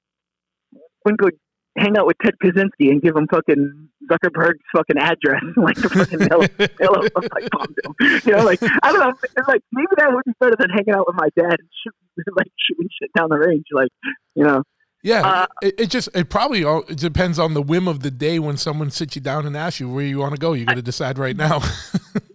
went 1.05 1.17
go 1.17 1.29
hang 1.77 1.97
out 1.97 2.05
with 2.05 2.17
Ted 2.23 2.35
Kaczynski 2.43 2.91
and 2.91 3.01
give 3.01 3.15
him 3.15 3.27
fucking 3.31 3.89
Zuckerberg's 4.09 4.63
fucking 4.75 4.97
address, 4.97 5.43
like 5.57 5.75
the 5.75 5.89
fucking 5.89 6.19
yellow, 6.19 6.45
yellow 6.79 7.01
like 7.01 7.49
bomb 7.51 7.73
him. 7.83 8.21
You 8.25 8.33
know, 8.33 8.43
like 8.43 8.61
I 8.61 8.91
don't 8.91 8.99
know, 8.99 9.13
like 9.47 9.61
maybe 9.71 9.87
that 9.97 10.13
would 10.13 10.23
be 10.25 10.33
better 10.39 10.55
than 10.57 10.69
hanging 10.69 10.93
out 10.93 11.07
with 11.07 11.15
my 11.15 11.29
dad 11.35 11.57
and 11.59 11.69
shooting, 11.83 12.33
like 12.37 12.51
shooting 12.59 12.89
shit 13.01 13.11
down 13.15 13.29
the 13.29 13.37
range, 13.37 13.65
like 13.71 13.89
you 14.35 14.43
know. 14.43 14.63
Yeah, 15.03 15.21
Uh, 15.27 15.47
it, 15.61 15.75
it 15.81 15.89
just 15.89 16.07
it 16.15 16.29
probably 16.29 16.63
all 16.63 16.83
it 16.87 16.97
depends 16.97 17.37
on 17.37 17.53
the 17.53 17.61
whim 17.61 17.89
of 17.89 17.99
the 18.03 18.09
day 18.09 18.39
when 18.39 18.55
someone 18.55 18.89
sits 18.89 19.15
you 19.17 19.21
down 19.21 19.45
and 19.45 19.55
asks 19.57 19.81
you 19.81 19.89
where 19.89 20.05
you 20.05 20.19
want 20.19 20.33
to 20.33 20.39
go. 20.39 20.53
You 20.53 20.65
got 20.65 20.75
to 20.75 20.81
decide 20.81 21.17
right 21.17 21.35
now. 21.35 21.61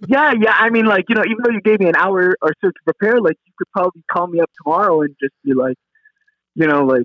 Yeah, 0.06 0.32
yeah. 0.40 0.54
I 0.58 0.70
mean, 0.70 0.86
like 0.86 1.04
you 1.08 1.14
know, 1.16 1.22
even 1.24 1.36
though 1.44 1.50
you 1.50 1.60
gave 1.60 1.80
me 1.80 1.86
an 1.88 1.96
hour 1.96 2.34
or 2.40 2.52
so 2.62 2.68
to 2.68 2.80
prepare, 2.84 3.20
like 3.20 3.36
you 3.46 3.52
could 3.58 3.66
probably 3.72 4.02
call 4.10 4.26
me 4.26 4.40
up 4.40 4.50
tomorrow 4.62 5.02
and 5.02 5.14
just 5.20 5.34
be 5.44 5.52
like, 5.52 5.76
you 6.54 6.66
know, 6.66 6.84
like 6.84 7.02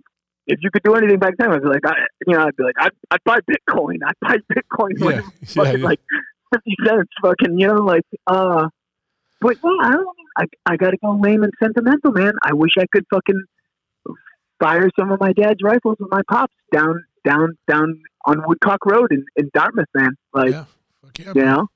if 0.47 0.59
you 0.61 0.69
could 0.71 0.83
do 0.83 0.93
anything 0.95 1.19
back 1.19 1.33
then, 1.37 1.51
I'd 1.51 1.61
be 1.61 1.67
like, 1.67 1.85
I, 1.85 1.95
you 2.25 2.33
know, 2.33 2.43
I'd 2.43 2.55
be 2.55 2.63
like, 2.63 2.75
I'd, 2.79 2.91
I'd 3.11 3.23
buy 3.25 3.39
Bitcoin. 3.41 3.97
I'd 4.05 4.13
buy 4.21 4.37
Bitcoin 4.53 4.91
Yeah, 4.99 5.09
yeah, 5.09 5.21
fucking 5.47 5.79
yeah. 5.81 5.85
like 5.85 5.99
fifty 6.53 6.75
cents, 6.85 7.09
fucking, 7.21 7.59
you 7.59 7.67
know, 7.67 7.81
like, 7.83 8.03
uh. 8.27 8.67
But 9.41 9.57
yeah, 9.63 9.69
I 9.81 9.91
don't. 9.91 10.07
I 10.37 10.45
I 10.65 10.77
gotta 10.77 10.97
go 11.03 11.19
lame 11.21 11.43
and 11.43 11.51
sentimental, 11.61 12.11
man. 12.13 12.33
I 12.43 12.53
wish 12.53 12.71
I 12.79 12.85
could 12.93 13.05
fucking 13.13 13.43
fire 14.59 14.89
some 14.97 15.11
of 15.11 15.19
my 15.19 15.33
dad's 15.33 15.59
rifles 15.63 15.97
with 15.99 16.11
my 16.11 16.21
pops 16.29 16.53
down 16.71 17.03
down 17.25 17.57
down 17.67 18.01
on 18.25 18.43
Woodcock 18.47 18.85
Road 18.85 19.11
in, 19.11 19.25
in 19.35 19.49
Dartmouth, 19.53 19.87
man. 19.93 20.15
Like, 20.33 20.51
yeah, 20.51 20.65
fuck 21.01 21.19
yeah. 21.19 21.31
you 21.35 21.41
man. 21.41 21.45
know. 21.45 21.67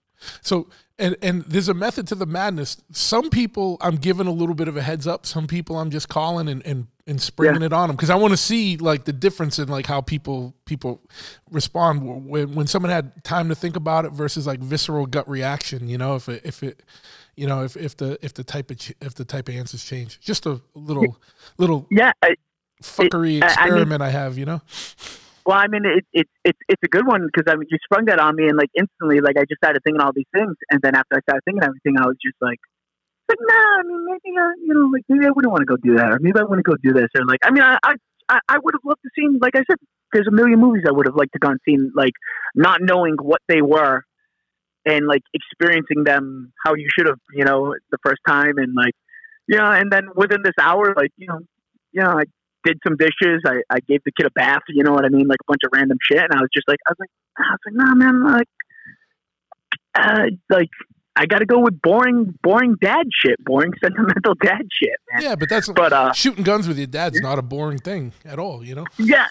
So 0.42 0.68
and 1.00 1.16
and 1.22 1.44
there's 1.44 1.70
a 1.70 1.74
method 1.74 2.08
to 2.08 2.16
the 2.16 2.26
madness. 2.26 2.82
Some 2.92 3.30
people 3.30 3.78
I'm 3.82 3.98
giving 3.98 4.28
a 4.28 4.32
little 4.32 4.56
bit 4.56 4.68
of 4.68 4.78
a 4.78 4.82
heads 4.82 5.06
up. 5.06 5.26
Some 5.26 5.48
people 5.48 5.78
I'm 5.78 5.92
just 5.92 6.10
calling 6.10 6.48
and 6.48 6.66
and, 6.66 6.88
and 7.06 7.22
springing 7.22 7.62
it 7.62 7.72
on 7.72 7.88
them 7.88 7.96
because 7.96 8.10
I 8.10 8.16
want 8.16 8.32
to 8.32 8.38
see 8.38 8.78
like 8.78 9.06
the 9.06 9.14
difference 9.14 9.60
in 9.60 9.68
like 9.68 9.86
how 9.86 10.02
people 10.02 10.56
people 10.66 11.02
respond 11.52 12.28
when 12.28 12.56
when 12.56 12.68
someone 12.68 12.92
had 12.92 13.24
time 13.24 13.50
to 13.50 13.56
think 13.56 13.76
about 13.76 14.06
it 14.06 14.12
versus 14.12 14.48
like 14.48 14.60
visceral 14.60 15.06
gut 15.06 15.30
reaction. 15.30 15.88
You 15.88 15.98
know, 15.98 16.16
if 16.16 16.28
it 16.30 16.42
if 16.44 16.64
it 16.64 16.84
you 17.36 17.46
know 17.46 17.64
if, 17.64 17.78
if 17.78 17.96
the 17.96 18.18
if 18.24 18.34
the 18.34 18.44
type 18.44 18.72
of 18.72 18.80
if 19.02 19.14
the 19.14 19.26
type 19.26 19.50
of 19.50 19.56
answers 19.56 19.84
change. 19.84 20.20
Just 20.20 20.48
a 20.48 20.60
little 20.74 21.18
little 21.60 21.86
Yeah, 21.92 22.12
I, 22.24 22.36
fuckery 22.84 23.42
I- 23.44 23.48
I 23.48 23.66
mean- 23.66 23.74
experiment 23.74 24.02
I 24.02 24.10
have. 24.10 24.38
You 24.38 24.46
know. 24.46 24.62
Well, 25.46 25.56
I 25.58 25.68
mean, 25.68 25.86
it, 25.86 26.04
it, 26.12 26.28
it, 26.44 26.58
it's 26.68 26.84
a 26.84 26.90
good 26.90 27.08
one 27.08 27.26
because 27.26 27.50
I 27.50 27.56
mean, 27.56 27.68
you 27.72 27.78
sprung 27.86 28.04
that 28.06 28.20
on 28.20 28.36
me, 28.36 28.48
and 28.50 28.58
like 28.58 28.70
instantly, 28.78 29.22
like 29.22 29.38
I 29.38 29.46
just 29.48 29.60
started 29.64 29.82
thinking 29.84 30.02
all 30.02 30.12
these 30.14 30.28
things, 30.34 30.56
and 30.72 30.82
then 30.82 30.94
after 30.94 31.16
I 31.16 31.22
started 31.22 31.42
thinking 31.46 31.64
everything, 31.64 31.96
I 31.98 32.06
was 32.06 32.18
just 32.22 32.36
like, 32.42 32.60
like, 33.30 33.38
nah, 33.40 33.80
I 33.80 33.84
mean, 33.88 34.06
maybe, 34.06 34.36
uh, 34.38 34.52
you 34.60 34.74
know, 34.74 34.90
like 34.92 35.04
maybe 35.08 35.26
I 35.26 35.30
wouldn't 35.32 35.52
want 35.52 35.62
to 35.62 35.66
go 35.66 35.78
do 35.78 35.96
that, 35.96 36.12
or 36.12 36.20
maybe 36.20 36.38
I 36.38 36.44
want 36.44 36.60
to 36.60 36.64
go 36.70 36.76
do 36.84 36.92
this, 36.92 37.08
or 37.16 37.24
like, 37.26 37.40
I 37.44 37.52
mean, 37.52 37.64
I, 37.64 37.78
I, 37.82 37.94
I- 38.28 38.40
I 38.50 38.58
would 38.62 38.74
have 38.76 38.82
loved 38.84 39.00
to 39.04 39.10
see, 39.16 39.26
like 39.42 39.56
I 39.56 39.64
said, 39.70 39.78
there's 40.12 40.28
a 40.28 40.32
million 40.32 40.60
movies 40.60 40.84
I 40.86 40.92
would 40.92 41.06
have 41.06 41.16
liked 41.16 41.32
to 41.32 41.40
gone 41.40 41.60
seen, 41.64 41.94
like 41.96 42.14
not 42.54 42.82
knowing 42.82 43.16
what 43.22 43.40
they 43.48 43.62
were, 43.62 44.04
and 44.86 45.08
like 45.08 45.22
experiencing 45.34 46.04
them 46.04 46.52
how 46.66 46.74
you 46.76 46.90
should 46.92 47.08
have, 47.08 47.20
you 47.34 47.46
know, 47.46 47.74
the 47.92 47.98
first 48.06 48.20
time, 48.28 48.58
and 48.58 48.74
like, 48.76 48.94
you 49.48 49.58
know, 49.58 49.72
and 49.72 49.90
then 49.94 50.10
within 50.14 50.42
this 50.44 50.56
hour, 50.60 50.94
like, 50.98 51.12
you 51.16 51.28
know, 51.28 51.40
you 51.94 52.02
know, 52.04 52.12
I 52.20 52.24
did 52.68 52.80
some 52.86 52.98
dishes, 52.98 53.42
I, 53.46 53.62
I 53.70 53.80
gave 53.88 54.04
the 54.04 54.12
kid 54.12 54.28
a 54.28 54.32
bath, 54.32 54.64
you 54.70 54.84
know 54.84 54.92
what 54.92 55.06
I 55.06 55.10
mean, 55.10 55.28
like 55.28 55.40
a 55.42 55.48
bunch 55.48 55.62
of 55.66 55.72
random 55.74 55.98
shit, 56.02 56.20
and 56.20 56.34
I 56.34 56.42
was 56.42 56.50
just 56.54 56.68
like, 56.68 56.80
I 56.88 56.92
was 56.92 56.98
like, 57.00 57.10
I 57.38 57.52
was 57.52 57.60
like, 57.66 57.76
nah, 57.76 57.96
man, 57.96 58.24
like, 58.24 58.50
uh, 59.96 60.26
like. 60.50 60.70
I 61.20 61.26
got 61.26 61.40
to 61.40 61.48
go 61.48 61.58
with 61.58 61.82
boring, 61.82 62.38
boring 62.44 62.76
dad 62.80 63.08
shit, 63.12 63.44
boring 63.44 63.72
sentimental 63.84 64.36
dad 64.36 64.62
shit, 64.72 64.94
man. 65.12 65.24
Yeah, 65.24 65.36
but 65.36 65.50
that's 65.50 65.68
But 65.68 65.92
uh, 65.92 66.14
shooting 66.14 66.44
guns 66.44 66.68
with 66.68 66.78
your 66.78 66.86
dad's 66.86 67.20
not 67.22 67.40
a 67.40 67.42
boring 67.42 67.80
thing 67.80 68.14
at 68.24 68.38
all. 68.38 68.64
You 68.64 68.76
know. 68.76 68.86
Yeah, 69.00 69.26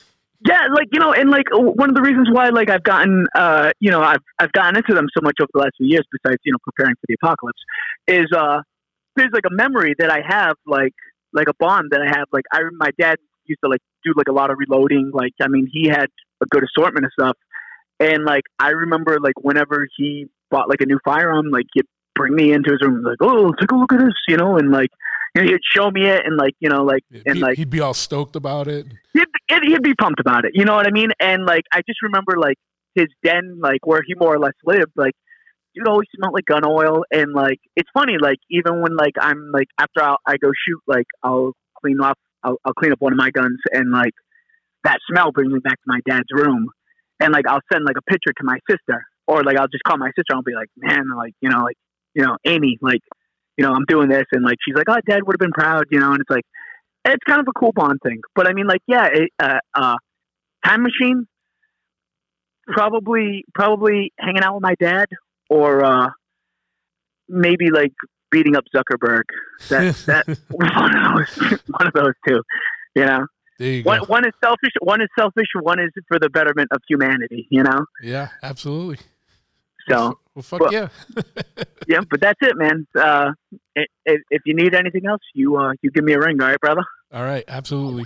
yeah, 0.44 0.66
like 0.74 0.88
you 0.92 1.00
know, 1.00 1.12
and 1.12 1.30
like 1.30 1.46
one 1.52 1.88
of 1.88 1.94
the 1.94 2.02
reasons 2.02 2.28
why 2.30 2.50
like 2.50 2.68
I've 2.70 2.82
gotten 2.82 3.26
uh 3.34 3.70
you 3.80 3.90
know 3.90 4.02
I've 4.02 4.22
I've 4.38 4.52
gotten 4.52 4.76
into 4.76 4.94
them 4.94 5.06
so 5.16 5.22
much 5.22 5.36
over 5.40 5.48
the 5.54 5.60
last 5.60 5.72
few 5.78 5.86
years, 5.86 6.04
besides 6.12 6.40
you 6.44 6.52
know 6.52 6.58
preparing 6.62 6.94
for 6.96 7.06
the 7.08 7.16
apocalypse, 7.22 7.60
is 8.06 8.26
uh 8.36 8.60
there's 9.16 9.30
like 9.32 9.44
a 9.46 9.54
memory 9.54 9.94
that 9.98 10.10
I 10.10 10.20
have 10.26 10.56
like 10.66 10.92
like 11.36 11.48
a 11.48 11.54
bond 11.58 11.90
that 11.92 12.00
I 12.00 12.08
have 12.18 12.26
like 12.32 12.44
I 12.52 12.60
my 12.76 12.90
dad 12.98 13.16
used 13.44 13.60
to 13.62 13.70
like 13.70 13.80
do 14.04 14.12
like 14.16 14.28
a 14.28 14.32
lot 14.32 14.50
of 14.50 14.56
reloading 14.58 15.10
like 15.14 15.32
I 15.40 15.48
mean 15.48 15.68
he 15.70 15.88
had 15.88 16.08
a 16.42 16.46
good 16.50 16.64
assortment 16.64 17.06
of 17.06 17.12
stuff 17.12 17.36
and 18.00 18.24
like 18.24 18.42
I 18.58 18.70
remember 18.70 19.18
like 19.20 19.34
whenever 19.40 19.86
he 19.96 20.26
bought 20.50 20.68
like 20.68 20.80
a 20.80 20.86
new 20.86 20.98
firearm 21.04 21.50
like 21.50 21.66
he'd 21.74 21.84
bring 22.14 22.34
me 22.34 22.52
into 22.52 22.72
his 22.72 22.80
room 22.82 23.04
like 23.04 23.18
oh 23.20 23.52
take 23.60 23.70
a 23.70 23.76
look 23.76 23.92
at 23.92 24.00
this 24.00 24.14
you 24.28 24.36
know 24.36 24.56
and 24.56 24.72
like 24.72 24.90
you 25.34 25.42
know, 25.42 25.48
he'd 25.52 25.60
show 25.76 25.90
me 25.90 26.06
it 26.06 26.22
and 26.24 26.36
like 26.36 26.54
you 26.60 26.70
know 26.70 26.82
like 26.82 27.02
and 27.26 27.36
He- 27.36 27.42
like 27.42 27.56
he'd 27.58 27.70
be 27.70 27.80
all 27.80 27.94
stoked 27.94 28.36
about 28.36 28.68
it. 28.68 28.86
he'd, 29.12 29.28
he'd, 29.48 29.62
he'd 29.64 29.82
be 29.82 29.94
pumped 29.94 30.20
about 30.20 30.44
it. 30.46 30.52
You 30.54 30.64
know 30.64 30.74
what 30.74 30.86
I 30.86 30.90
mean? 30.90 31.10
And 31.20 31.44
like, 31.44 31.64
I 31.72 31.82
just 31.86 32.00
remember 32.02 32.38
like 32.38 32.56
his 32.94 33.06
den, 33.22 33.58
like 33.60 33.86
where 33.86 34.00
he 34.06 34.14
more 34.14 34.34
or 34.34 34.38
less 34.38 34.54
lived, 34.64 34.92
like 34.96 35.12
dude 35.76 35.88
always 35.88 36.08
smelled 36.16 36.34
like 36.34 36.46
gun 36.46 36.64
oil. 36.64 37.04
And 37.10 37.32
like, 37.32 37.58
it's 37.76 37.88
funny, 37.92 38.14
like 38.20 38.38
even 38.50 38.80
when 38.82 38.96
like 38.96 39.14
I'm 39.20 39.50
like 39.52 39.68
after 39.78 40.02
I'll, 40.02 40.18
I 40.26 40.36
go 40.36 40.50
shoot, 40.66 40.80
like 40.86 41.06
I'll 41.22 41.52
clean 41.80 42.00
off, 42.00 42.18
I'll, 42.42 42.56
I'll 42.64 42.74
clean 42.74 42.92
up 42.92 43.00
one 43.00 43.12
of 43.12 43.18
my 43.18 43.30
guns, 43.30 43.58
and 43.72 43.90
like 43.90 44.14
that 44.84 44.98
smell 45.10 45.32
brings 45.32 45.52
me 45.52 45.60
back 45.60 45.74
to 45.74 45.86
my 45.86 46.00
dad's 46.08 46.28
room. 46.32 46.68
And 47.20 47.32
like 47.32 47.46
I'll 47.46 47.60
send 47.72 47.84
like 47.84 47.96
a 47.96 48.10
picture 48.10 48.32
to 48.36 48.44
my 48.44 48.58
sister, 48.68 49.02
or 49.26 49.42
like 49.42 49.56
I'll 49.56 49.68
just 49.68 49.84
call 49.84 49.98
my 49.98 50.08
sister. 50.08 50.30
and 50.30 50.36
I'll 50.36 50.42
be 50.42 50.54
like, 50.54 50.68
man, 50.76 51.04
like 51.16 51.34
you 51.40 51.50
know, 51.50 51.62
like 51.62 51.76
you 52.14 52.24
know, 52.24 52.36
Amy, 52.46 52.78
like 52.80 53.00
you 53.56 53.64
know, 53.64 53.72
I'm 53.72 53.84
doing 53.88 54.08
this, 54.08 54.24
and 54.32 54.44
like 54.44 54.58
she's 54.64 54.76
like, 54.76 54.88
oh, 54.88 54.96
dad 55.08 55.20
would 55.24 55.34
have 55.34 55.40
been 55.40 55.52
proud, 55.52 55.84
you 55.90 56.00
know, 56.00 56.12
and 56.12 56.20
it's 56.20 56.30
like 56.30 56.44
it's 57.06 57.24
kind 57.26 57.40
of 57.40 57.46
a 57.48 57.58
cool 57.58 57.72
bond 57.72 58.00
thing. 58.02 58.20
But 58.34 58.48
I 58.48 58.52
mean, 58.52 58.66
like, 58.66 58.82
yeah, 58.86 59.06
it, 59.12 59.30
uh, 59.38 59.58
uh, 59.74 59.96
time 60.64 60.82
machine, 60.82 61.26
probably, 62.66 63.44
probably 63.54 64.12
hanging 64.18 64.42
out 64.42 64.54
with 64.54 64.62
my 64.62 64.74
dad, 64.80 65.06
or 65.50 65.84
uh, 65.84 66.10
maybe 67.28 67.70
like 67.70 67.92
beating 68.30 68.56
up 68.56 68.64
Zuckerberg. 68.74 69.22
That 69.68 69.94
that 70.06 70.26
one 70.50 70.96
of 70.96 71.16
those, 71.16 71.60
one 71.68 71.86
of 71.86 71.92
those 71.92 72.14
two. 72.26 72.42
You 72.94 73.04
know, 73.06 73.26
There 73.58 73.68
you 73.68 73.82
go. 73.82 73.90
one 73.90 74.00
one 74.08 74.26
is 74.26 74.32
selfish, 74.42 74.72
one 74.80 75.00
is 75.02 75.08
selfish, 75.18 75.46
one 75.60 75.78
is 75.80 75.90
for 76.08 76.18
the 76.18 76.28
betterment 76.30 76.68
of 76.72 76.78
humanity. 76.88 77.46
You 77.50 77.62
know, 77.62 77.84
Yeah, 78.02 78.28
absolutely. 78.42 78.98
so. 79.88 80.18
Well, 80.34 80.42
fuck 80.42 80.60
Well- 80.60 80.72
yeah. 80.72 80.88
Yeah, 81.88 82.00
but 82.10 82.20
that's 82.20 82.38
it, 82.42 82.56
man. 82.56 82.84
Uh, 82.98 83.30
if, 83.76 84.20
if 84.30 84.42
you 84.44 84.54
need 84.56 84.74
anything 84.74 85.06
else, 85.06 85.20
you 85.34 85.56
uh, 85.56 85.72
you 85.82 85.90
give 85.92 86.02
me 86.02 86.14
a 86.14 86.18
ring, 86.18 86.42
all 86.42 86.48
right, 86.48 86.60
brother. 86.60 86.82
All 87.12 87.22
right, 87.22 87.44
absolutely. 87.46 88.02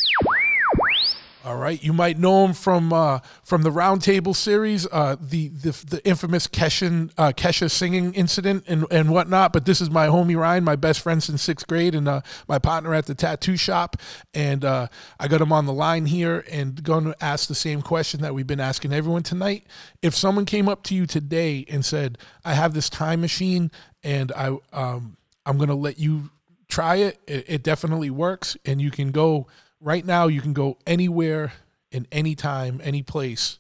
All 1.43 1.57
right, 1.57 1.83
you 1.83 1.95
might 1.95 2.19
know 2.19 2.45
him 2.45 2.53
from 2.53 2.93
uh, 2.93 3.21
from 3.43 3.63
the 3.63 3.71
Roundtable 3.71 4.37
series, 4.37 4.87
uh, 4.93 5.17
the, 5.19 5.49
the 5.49 5.71
the 5.89 6.07
infamous 6.07 6.47
Keshan 6.47 7.13
uh, 7.17 7.33
Kesha 7.35 7.71
singing 7.71 8.13
incident 8.13 8.65
and, 8.67 8.85
and 8.91 9.11
whatnot. 9.11 9.55
But 9.55 9.65
this 9.65 9.81
is 9.81 9.89
my 9.89 10.09
homie 10.09 10.37
Ryan, 10.37 10.65
my 10.65 10.77
best 10.77 11.01
friend 11.01 11.23
since 11.23 11.43
sixth 11.43 11.67
grade, 11.67 11.95
and 11.95 12.07
uh, 12.07 12.21
my 12.47 12.59
partner 12.59 12.93
at 12.93 13.07
the 13.07 13.15
tattoo 13.15 13.57
shop. 13.57 13.97
And 14.35 14.67
uh, 14.67 14.89
I 15.19 15.29
got 15.29 15.41
him 15.41 15.51
on 15.51 15.65
the 15.65 15.73
line 15.73 16.05
here, 16.05 16.45
and 16.51 16.83
going 16.83 17.05
to 17.05 17.25
ask 17.25 17.49
the 17.49 17.55
same 17.55 17.81
question 17.81 18.21
that 18.21 18.35
we've 18.35 18.47
been 18.47 18.61
asking 18.61 18.93
everyone 18.93 19.23
tonight. 19.23 19.67
If 20.03 20.15
someone 20.15 20.45
came 20.45 20.69
up 20.69 20.83
to 20.85 20.95
you 20.95 21.07
today 21.07 21.65
and 21.71 21.83
said, 21.83 22.19
"I 22.45 22.53
have 22.53 22.75
this 22.75 22.91
time 22.91 23.23
machine, 23.23 23.71
and 24.05 24.31
I 24.33 24.59
um, 24.75 25.17
I'm 25.47 25.57
going 25.57 25.71
to 25.71 25.75
let 25.75 25.99
you 25.99 26.29
try 26.69 26.97
it. 26.97 27.19
it. 27.27 27.47
It 27.49 27.63
definitely 27.63 28.11
works, 28.11 28.59
and 28.67 28.79
you 28.79 28.91
can 28.91 29.11
go 29.11 29.47
right 29.81 30.05
now. 30.05 30.27
You 30.27 30.41
can 30.41 30.53
go 30.53 30.79
anywhere, 30.87 31.53
in 31.91 32.07
any 32.13 32.35
time, 32.35 32.81
any 32.85 33.03
place. 33.03 33.59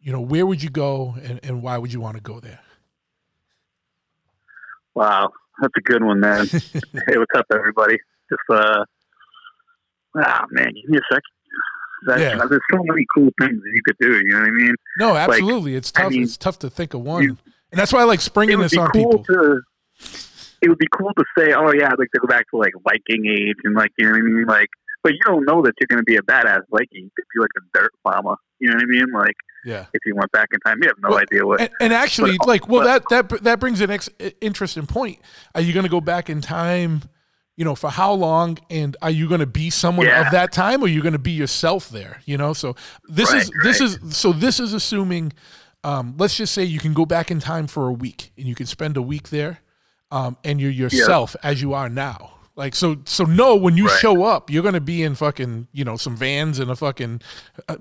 You 0.00 0.12
know, 0.12 0.20
where 0.20 0.46
would 0.46 0.62
you 0.62 0.70
go, 0.70 1.16
and, 1.22 1.40
and 1.42 1.62
why 1.62 1.78
would 1.78 1.92
you 1.92 2.00
want 2.00 2.16
to 2.16 2.22
go 2.22 2.38
there? 2.38 2.60
Wow, 4.94 5.30
that's 5.60 5.72
a 5.76 5.80
good 5.80 6.02
one, 6.02 6.20
man. 6.20 6.46
hey, 6.52 7.16
what's 7.18 7.34
up, 7.36 7.46
everybody? 7.52 7.98
Just 8.30 8.40
uh, 8.50 8.84
ah, 10.18 10.44
man, 10.50 10.68
give 10.74 10.88
me 10.90 10.98
a 10.98 11.00
second. 11.12 11.22
Yeah. 12.20 12.36
There's 12.48 12.60
so 12.70 12.82
many 12.84 13.04
cool 13.16 13.30
things 13.40 13.60
that 13.60 13.70
you 13.72 13.80
could 13.84 13.96
do. 14.00 14.16
You 14.24 14.34
know 14.34 14.40
what 14.40 14.48
I 14.48 14.50
mean? 14.52 14.74
No, 14.98 15.16
absolutely, 15.16 15.74
it's 15.74 15.92
I 15.96 16.02
tough. 16.02 16.12
mean, 16.12 16.22
it's 16.22 16.36
tough 16.36 16.58
to 16.60 16.70
think 16.70 16.94
of 16.94 17.00
one, 17.00 17.22
you- 17.24 17.36
and 17.72 17.80
that's 17.80 17.92
why 17.92 18.00
I 18.00 18.04
like 18.04 18.20
springing 18.20 18.60
this 18.60 18.76
on 18.76 18.90
cool 18.90 19.18
people. 19.18 19.24
to. 19.24 19.60
It 20.62 20.68
would 20.68 20.78
be 20.78 20.86
cool 20.96 21.12
to 21.14 21.24
say, 21.36 21.52
"Oh 21.52 21.72
yeah, 21.72 21.88
I'd 21.92 21.98
like 21.98 22.10
to 22.12 22.20
go 22.20 22.26
back 22.28 22.48
to 22.50 22.56
like 22.56 22.72
Viking 22.84 23.26
age," 23.26 23.56
and 23.64 23.74
like 23.74 23.90
you 23.98 24.06
know 24.06 24.12
what 24.12 24.18
I 24.18 24.22
mean, 24.22 24.46
like. 24.46 24.68
But 25.02 25.12
you 25.12 25.20
don't 25.24 25.44
know 25.46 25.62
that 25.62 25.72
you're 25.80 25.86
going 25.88 26.00
to 26.00 26.04
be 26.04 26.16
a 26.16 26.22
badass 26.22 26.62
Viking. 26.70 27.04
You 27.04 27.10
could 27.16 27.24
be 27.34 27.40
like 27.40 27.50
a 27.58 27.78
dirt 27.78 27.90
bomber. 28.04 28.36
You 28.58 28.68
know 28.68 28.74
what 28.74 28.82
I 28.82 28.86
mean? 28.86 29.12
Like 29.12 29.34
Yeah. 29.64 29.86
if 29.92 30.00
you 30.06 30.14
went 30.16 30.32
back 30.32 30.48
in 30.52 30.58
time, 30.60 30.78
you 30.82 30.88
have 30.88 30.96
no 31.00 31.10
Well, 31.10 31.18
idea 31.18 31.46
what. 31.46 31.60
And, 31.60 31.70
and 31.80 31.92
actually, 31.92 32.36
like, 32.46 32.68
well, 32.68 32.84
that 32.84 33.04
that 33.10 33.42
that 33.44 33.60
brings 33.60 33.80
an 33.80 33.90
ex- 33.90 34.10
interesting 34.40 34.86
point. 34.86 35.18
Are 35.54 35.60
you 35.60 35.72
going 35.72 35.84
to 35.84 35.90
go 35.90 36.00
back 36.00 36.28
in 36.30 36.40
time? 36.40 37.02
You 37.58 37.64
know, 37.64 37.74
for 37.74 37.88
how 37.90 38.12
long? 38.12 38.58
And 38.68 38.96
are 39.00 39.10
you 39.10 39.28
going 39.28 39.40
to 39.40 39.46
be 39.46 39.70
someone 39.70 40.06
Yeah. 40.06 40.26
of 40.26 40.32
that 40.32 40.52
time, 40.52 40.82
or 40.82 40.86
are 40.86 40.88
you 40.88 41.00
going 41.02 41.12
to 41.14 41.18
be 41.18 41.30
yourself 41.32 41.88
there? 41.88 42.20
You 42.26 42.36
know, 42.36 42.52
so 42.52 42.76
this 43.08 43.32
Right, 43.32 43.42
is 43.42 43.50
this 43.62 43.80
is 43.80 43.98
so 44.16 44.32
this 44.32 44.58
is 44.60 44.72
assuming. 44.72 45.32
Um, 45.84 46.14
let's 46.18 46.36
just 46.36 46.52
say 46.52 46.64
you 46.64 46.80
can 46.80 46.94
go 46.94 47.06
back 47.06 47.30
in 47.30 47.38
time 47.38 47.68
for 47.68 47.86
a 47.86 47.92
week, 47.92 48.32
and 48.36 48.46
you 48.46 48.56
can 48.56 48.66
spend 48.66 48.96
a 48.96 49.02
week 49.02 49.28
there, 49.30 49.60
um, 50.10 50.36
and 50.42 50.60
you're 50.60 50.70
yourself 50.70 51.36
as 51.44 51.62
you 51.62 51.74
are 51.74 51.88
now. 51.88 52.32
Like 52.56 52.74
so, 52.74 52.96
so 53.04 53.24
no, 53.24 53.54
when 53.56 53.76
you 53.76 53.86
Right. 53.86 53.98
show 54.00 54.24
up, 54.24 54.50
you're 54.50 54.62
gonna 54.62 54.80
be 54.80 55.02
in 55.02 55.14
fucking, 55.14 55.68
you 55.72 55.84
know, 55.84 55.96
some 55.96 56.16
vans 56.16 56.58
and 56.58 56.70
a 56.70 56.76
fucking 56.76 57.20
uh, 57.68 57.76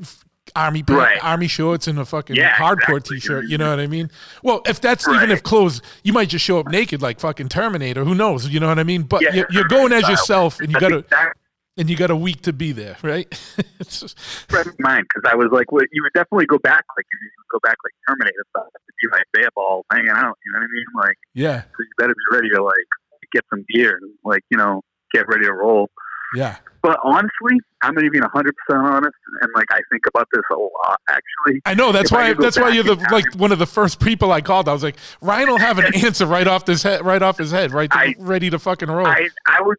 army 0.55 0.83
Right. 0.87 1.17
army 1.23 1.47
shorts 1.47 1.87
and 1.87 1.97
a 1.97 2.05
fucking 2.05 2.35
Yeah, 2.35 2.51
hardcore 2.51 2.97
exactly. 2.97 3.19
t-shirt. 3.19 3.45
You 3.47 3.57
know 3.57 3.69
what 3.69 3.79
I 3.79 3.87
mean? 3.87 4.11
Well, 4.43 4.61
if 4.65 4.79
that's 4.81 5.07
even 5.07 5.31
if 5.31 5.43
clothes, 5.43 5.81
you 6.03 6.11
might 6.13 6.29
just 6.29 6.43
show 6.45 6.59
up 6.59 6.67
naked 6.67 7.01
like 7.01 7.19
fucking 7.19 7.49
Terminator. 7.49 8.03
Who 8.03 8.13
knows? 8.15 8.47
You 8.49 8.59
know 8.59 8.67
what 8.67 8.77
I 8.79 8.83
mean? 8.83 9.03
But 9.03 9.21
Yeah, 9.23 9.33
you're, 9.33 9.47
you're 9.49 9.67
going 9.67 9.91
as 9.93 10.07
yourself, 10.09 10.59
and 10.59 10.71
you 10.71 10.79
got 10.79 10.91
a 10.91 10.97
exact- 10.99 11.39
and 11.77 11.89
you 11.89 11.95
got 11.97 12.09
a 12.09 12.15
week 12.15 12.41
to 12.43 12.53
be 12.53 12.71
there, 12.71 12.95
right? 13.01 13.27
It's 13.79 13.99
just- 14.01 14.19
friend 14.49 14.67
of 14.67 14.75
mine 14.79 15.03
because 15.03 15.29
I 15.31 15.35
was 15.35 15.49
like, 15.51 15.71
well, 15.71 15.83
you 15.91 16.03
would 16.03 16.13
definitely 16.13 16.45
go 16.47 16.57
back, 16.59 16.83
like 16.97 17.05
you 17.11 17.19
go 17.51 17.59
back 17.63 17.75
like 17.83 17.93
Terminator 18.07 18.45
stuff 18.49 18.67
to 18.73 18.79
be 19.01 19.07
like 19.15 19.23
they 19.33 19.41
have 19.43 19.51
all 19.57 19.85
hanging 19.91 20.09
out. 20.09 20.37
You 20.45 20.51
know 20.53 20.59
what 20.59 20.65
I 20.65 20.71
mean? 20.71 20.85
Like, 20.95 21.17
yeah, 21.33 21.61
so 21.63 21.67
you 21.79 21.87
better 21.97 22.13
be 22.13 22.35
ready 22.35 22.49
to 22.55 22.63
like 22.63 22.87
get 23.33 23.43
some 23.49 23.63
gear 23.73 23.97
and 24.01 24.11
like 24.23 24.41
you 24.49 24.57
know 24.57 24.81
get 25.13 25.27
ready 25.27 25.45
to 25.45 25.53
roll. 25.53 25.89
yeah. 26.35 26.57
But 26.81 26.99
honestly, 27.03 27.57
I'm 27.81 27.95
gonna 27.95 28.11
be 28.11 28.19
100 28.19 28.53
percent 28.67 28.85
honest, 28.85 29.15
and 29.41 29.51
like 29.55 29.65
I 29.71 29.79
think 29.91 30.03
about 30.07 30.27
this 30.31 30.43
a 30.51 30.55
lot 30.55 30.99
actually. 31.09 31.59
I 31.65 31.73
know 31.73 31.91
that's 31.91 32.11
If 32.11 32.15
why 32.15 32.33
that's 32.33 32.59
why 32.59 32.69
you're 32.69 32.83
the 32.83 32.95
time- 32.95 33.11
like 33.11 33.33
one 33.35 33.51
of 33.51 33.57
the 33.57 33.65
first 33.65 33.99
people 33.99 34.31
I 34.31 34.41
called. 34.41 34.69
I 34.69 34.73
was 34.73 34.83
like, 34.83 34.97
Ryan 35.19 35.49
will 35.49 35.57
have 35.57 35.79
an 35.79 35.95
answer 36.05 36.27
right 36.27 36.47
off 36.47 36.67
his 36.67 36.83
head, 36.83 37.03
right 37.03 37.23
off 37.23 37.39
his 37.39 37.49
head, 37.49 37.71
right 37.71 37.89
I- 37.91 38.13
ready 38.19 38.51
to 38.51 38.59
fucking 38.59 38.87
roll. 38.89 39.07
I 39.07 39.29
I 39.47 39.61
would 39.63 39.77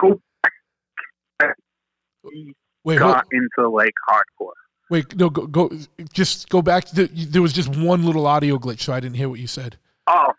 go 0.00 0.18
back. 0.42 1.56
wait, 2.84 2.98
got 2.98 3.26
into 3.32 3.68
like 3.68 3.92
hardcore. 4.08 4.52
wait, 4.90 5.14
no, 5.16 5.28
go, 5.30 5.46
go, 5.46 5.70
just 6.12 6.48
go 6.48 6.62
back. 6.62 6.84
To 6.86 6.94
the, 7.06 7.24
there 7.26 7.42
was 7.42 7.52
just 7.52 7.68
one 7.76 8.04
little 8.04 8.26
audio 8.26 8.58
glitch, 8.58 8.80
so 8.80 8.92
I 8.92 9.00
didn't 9.00 9.16
hear 9.16 9.28
what 9.28 9.40
you 9.40 9.46
said. 9.46 9.76
Oh, 10.06 10.32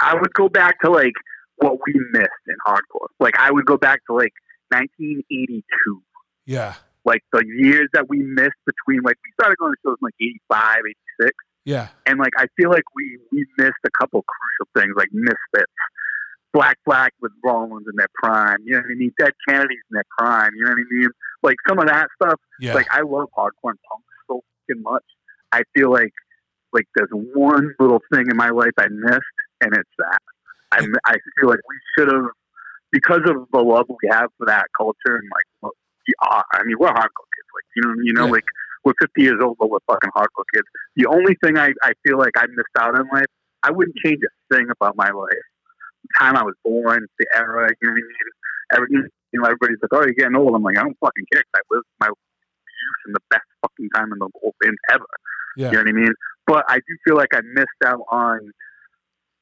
I 0.00 0.14
would 0.14 0.32
go 0.34 0.48
back 0.48 0.80
to 0.82 0.90
like 0.90 1.14
what 1.58 1.78
we 1.86 1.94
missed 2.12 2.44
in 2.46 2.56
hardcore. 2.66 3.08
Like 3.20 3.34
I 3.38 3.50
would 3.50 3.66
go 3.66 3.76
back 3.76 4.00
to 4.06 4.14
like 4.14 4.32
1982. 4.70 6.02
Yeah, 6.46 6.74
like 7.04 7.22
the 7.32 7.44
years 7.46 7.88
that 7.92 8.08
we 8.08 8.18
missed 8.18 8.60
between 8.66 9.00
like 9.02 9.16
we 9.24 9.30
started 9.40 9.56
going 9.58 9.72
to 9.72 9.78
shows 9.84 9.96
in 10.00 10.06
like 10.06 10.14
85 10.20 10.78
86 11.20 11.34
yeah, 11.68 11.88
and 12.06 12.18
like 12.18 12.32
i 12.38 12.46
feel 12.56 12.70
like 12.70 12.84
we 12.96 13.18
we 13.30 13.44
missed 13.58 13.82
a 13.84 13.90
couple 13.90 14.24
crucial 14.24 14.70
things 14.74 14.94
like 14.96 15.08
misfits. 15.12 15.72
Black 16.54 16.78
black 16.86 17.12
with 17.20 17.30
rollins 17.44 17.86
in 17.86 17.94
their 17.96 18.08
prime. 18.14 18.56
You 18.64 18.72
know 18.72 18.78
what 18.78 18.90
i 18.90 18.94
mean? 18.94 19.12
Dead 19.18 19.32
kennedys 19.46 19.84
in 19.90 19.94
their 19.94 20.04
prime. 20.18 20.52
You 20.56 20.64
know 20.64 20.70
what 20.70 20.78
i 20.78 20.84
mean? 20.90 21.08
Like 21.42 21.56
some 21.68 21.78
of 21.78 21.86
that 21.88 22.08
stuff. 22.20 22.40
Yeah. 22.58 22.72
like 22.72 22.86
i 22.90 23.02
love 23.02 23.28
hardcore 23.36 23.72
and 23.72 23.78
punk 23.86 24.04
so 24.28 24.40
fucking 24.66 24.82
much. 24.82 25.04
I 25.52 25.62
feel 25.74 25.92
like 25.92 26.14
like 26.72 26.86
there's 26.94 27.10
one 27.12 27.74
little 27.78 28.00
thing 28.12 28.24
in 28.30 28.36
my 28.36 28.50
life 28.50 28.72
i 28.78 28.86
missed 28.88 29.38
and 29.60 29.74
it's 29.74 29.90
that 29.98 30.20
i, 30.72 30.84
I 31.06 31.12
feel 31.38 31.48
like 31.48 31.60
we 31.68 31.76
should 31.96 32.12
have 32.12 32.26
because 32.92 33.20
of 33.28 33.36
the 33.52 33.60
love 33.60 33.86
we 33.88 34.08
have 34.10 34.30
for 34.38 34.46
that 34.46 34.66
culture 34.76 35.16
and 35.16 35.28
like 35.30 35.44
what 35.60 35.72
we 36.06 36.14
are. 36.22 36.40
Uh, 36.54 36.58
I 36.58 36.62
mean, 36.64 36.76
we're 36.80 36.88
hardcore 36.88 37.28
kids. 37.36 37.50
Like 37.54 37.68
you 37.76 37.82
know, 37.84 37.94
you 38.02 38.12
know, 38.14 38.26
Yeah. 38.26 38.32
like 38.32 38.44
we're 38.84 38.94
50 39.00 39.20
years 39.22 39.40
old, 39.42 39.56
but 39.58 39.68
we're 39.68 39.84
fucking 39.86 40.10
hardcore 40.16 40.48
kids. 40.54 40.66
The 40.96 41.04
only 41.06 41.36
thing 41.44 41.58
I, 41.58 41.68
I 41.82 41.92
feel 42.06 42.16
like 42.18 42.32
I 42.38 42.46
missed 42.46 42.76
out 42.78 42.94
in 42.98 43.06
life 43.12 43.26
I 43.62 43.70
wouldn't 43.72 43.96
change 44.04 44.20
a 44.22 44.54
thing 44.54 44.68
about 44.70 44.96
my 44.96 45.10
life. 45.10 45.46
The 46.04 46.08
time 46.18 46.36
I 46.36 46.44
was 46.44 46.54
born, 46.64 47.06
the 47.18 47.26
era, 47.34 47.68
you 47.82 47.88
know 47.88 47.92
what 47.92 47.98
I 47.98 48.00
mean? 48.00 48.28
Everything, 48.72 49.08
you 49.32 49.40
know, 49.40 49.46
everybody's 49.46 49.78
like, 49.82 49.92
"Oh, 49.92 50.04
you're 50.04 50.14
getting 50.14 50.36
old." 50.36 50.54
I'm 50.54 50.62
like, 50.62 50.78
I 50.78 50.82
don't 50.82 50.96
fucking 51.00 51.26
care. 51.32 51.42
'cause 51.42 51.60
I 51.60 51.74
lived 51.74 51.86
my 52.00 52.06
youth 52.06 53.00
in 53.06 53.12
the 53.12 53.20
best 53.30 53.44
fucking 53.62 53.90
time 53.94 54.12
in 54.12 54.18
the 54.20 54.28
whole 54.40 54.54
thing 54.62 54.74
ever. 54.90 55.04
Yeah. 55.56 55.66
You 55.66 55.72
know 55.72 55.78
what 55.80 55.88
I 55.88 55.92
mean? 55.92 56.12
But 56.46 56.64
I 56.68 56.76
do 56.76 56.96
feel 57.04 57.16
like 57.16 57.34
I 57.34 57.40
missed 57.52 57.82
out 57.84 58.00
on 58.10 58.52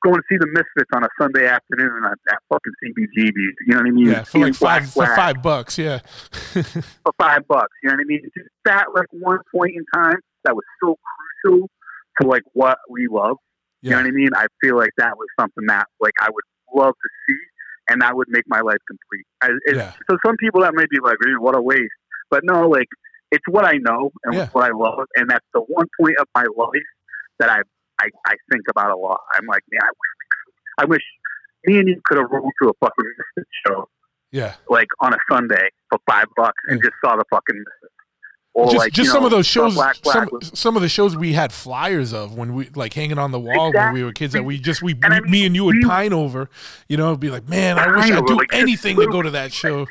going 0.07 0.21
to 0.21 0.23
see 0.29 0.37
the 0.39 0.47
Misfits 0.47 0.91
on 0.95 1.03
a 1.05 1.09
Sunday 1.21 1.47
afternoon 1.47 2.03
at, 2.05 2.19
at 2.33 2.39
fucking 2.49 2.73
CBGB's. 2.85 3.57
You 3.67 3.75
know 3.75 3.79
what 3.79 3.87
I 3.87 3.91
mean? 3.91 4.07
Yeah, 4.07 4.23
for 4.25 4.39
like 4.39 4.55
five 4.55 4.91
for 4.91 5.07
five 5.17 5.43
bucks. 5.43 5.79
Yeah. 5.79 5.99
for 6.53 7.13
five 7.19 7.47
bucks. 7.49 7.73
You 7.83 7.89
know 7.91 7.97
what 7.97 8.03
I 8.03 8.05
mean? 8.07 8.23
Just 8.23 8.49
that 8.65 8.87
like 8.95 9.07
one 9.11 9.39
point 9.55 9.75
in 9.77 9.85
time 9.95 10.19
that 10.45 10.55
was 10.55 10.65
so 10.83 10.97
crucial 11.43 11.69
to 12.21 12.29
like 12.29 12.43
what 12.53 12.79
we 12.89 13.09
love. 13.11 13.37
You 13.83 13.91
know 13.91 13.97
what 13.99 14.07
I 14.07 14.11
mean? 14.11 14.31
I 14.35 14.47
feel 14.61 14.77
like 14.77 14.91
that 14.99 15.17
was 15.17 15.29
something 15.39 15.65
that 15.69 15.87
like 16.01 16.15
I 16.21 16.29
would 16.31 16.45
love 16.75 16.95
to 16.95 17.09
see, 17.29 17.39
and 17.89 18.03
that 18.03 18.17
would 18.17 18.27
make 18.29 18.45
my 18.49 18.61
life 18.61 18.79
complete. 18.89 19.27
I, 19.43 19.51
Yeah. 19.73 19.93
So 20.11 20.17
some 20.25 20.37
people 20.39 20.63
that 20.63 20.75
may 20.75 20.87
be 20.91 20.99
like, 21.03 21.17
"Ew, 21.25 21.41
"What 21.41 21.55
a 21.57 21.63
waste," 21.63 21.93
but 22.31 22.41
no, 22.43 22.69
like 22.69 22.89
it's 23.31 23.45
what 23.49 23.65
I 23.65 23.75
know 23.75 24.11
and 24.25 24.35
Yeah. 24.35 24.49
what 24.49 24.65
I 24.65 24.73
love, 24.75 25.07
and 25.17 25.29
that's 25.31 25.47
the 25.55 25.61
one 25.61 25.87
point 26.01 26.17
of 26.19 26.27
my 26.35 26.47
life 26.57 26.89
that 27.39 27.51
I 27.51 27.61
I, 28.01 28.09
I 28.27 28.35
think 28.51 28.63
about 28.71 28.91
a 28.91 28.97
lot. 28.97 29.21
I'm 29.35 29.47
like, 29.47 29.63
man, 29.71 29.81
I 29.83 29.89
wish, 29.89 30.79
I 30.79 30.85
wish 30.85 31.03
me 31.67 31.79
and 31.79 31.89
you 31.89 32.01
could 32.05 32.19
have 32.19 32.31
rolled 32.31 32.53
to 32.63 32.69
a 32.69 32.73
fucking 32.81 33.05
Misfits 33.37 33.51
show 33.67 33.89
Yeah. 34.33 34.55
like 34.69 34.89
on 35.01 35.13
a 35.15 35.19
Sunday 35.31 35.69
for 35.91 35.99
five 36.09 36.27
bucks 36.37 36.63
and 36.69 36.81
just 36.83 36.95
saw 37.05 37.17
the 37.17 37.25
fucking 37.31 37.57
Misfits. 37.57 37.93
Or 38.55 38.67
just 38.67 38.77
like, 38.79 38.93
just 38.95 39.11
some 39.11 39.21
know, 39.21 39.27
of 39.27 39.31
those 39.33 39.47
shows 39.47 39.75
Black 39.75 39.97
Flag 39.97 40.29
some 40.31 40.41
some 40.55 40.77
of 40.77 40.83
the 40.83 40.89
shows 40.89 41.15
we 41.15 41.35
had 41.35 41.53
flyers 41.53 42.15
of 42.15 42.39
when 42.39 42.55
we 42.55 42.71
like 42.75 42.95
hanging 42.95 43.19
on 43.19 43.31
the 43.31 43.39
wall 43.39 43.71
when 43.71 43.93
we 43.93 44.03
were 44.03 44.13
kids 44.13 44.33
that 44.33 44.45
we 44.47 44.59
just 44.59 44.81
we, 44.81 44.93
And 45.03 45.13
I 45.13 45.21
we- 45.21 45.29
me 45.29 45.45
and 45.47 45.55
you 45.55 45.65
would 45.65 45.75
we- 45.77 45.85
pine 45.85 46.15
over 46.15 46.49
you 46.89 46.97
know 46.97 47.15
be 47.17 47.29
like 47.29 47.47
man 47.51 47.79
i 47.79 47.87
wish 47.95 48.11
i'd 48.11 48.25
do 48.25 48.35
like, 48.35 48.49
anything 48.55 48.97
to 48.97 49.07
go 49.09 49.21
to 49.21 49.31
that 49.33 49.53
show 49.53 49.87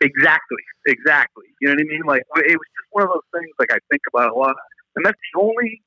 Exactly, 0.00 0.62
exactly. 0.86 1.44
You 1.60 1.68
know 1.68 1.74
what 1.74 1.80
I 1.80 1.84
mean? 1.84 2.02
Like 2.06 2.22
it 2.36 2.56
was 2.58 2.68
just 2.76 2.88
one 2.92 3.04
of 3.04 3.10
those 3.10 3.22
things. 3.40 3.50
Like 3.58 3.72
I 3.72 3.78
think 3.90 4.02
about 4.12 4.30
a 4.30 4.34
lot, 4.34 4.54
and 4.96 5.04
that's 5.06 5.18
the 5.32 5.40
only 5.40 5.82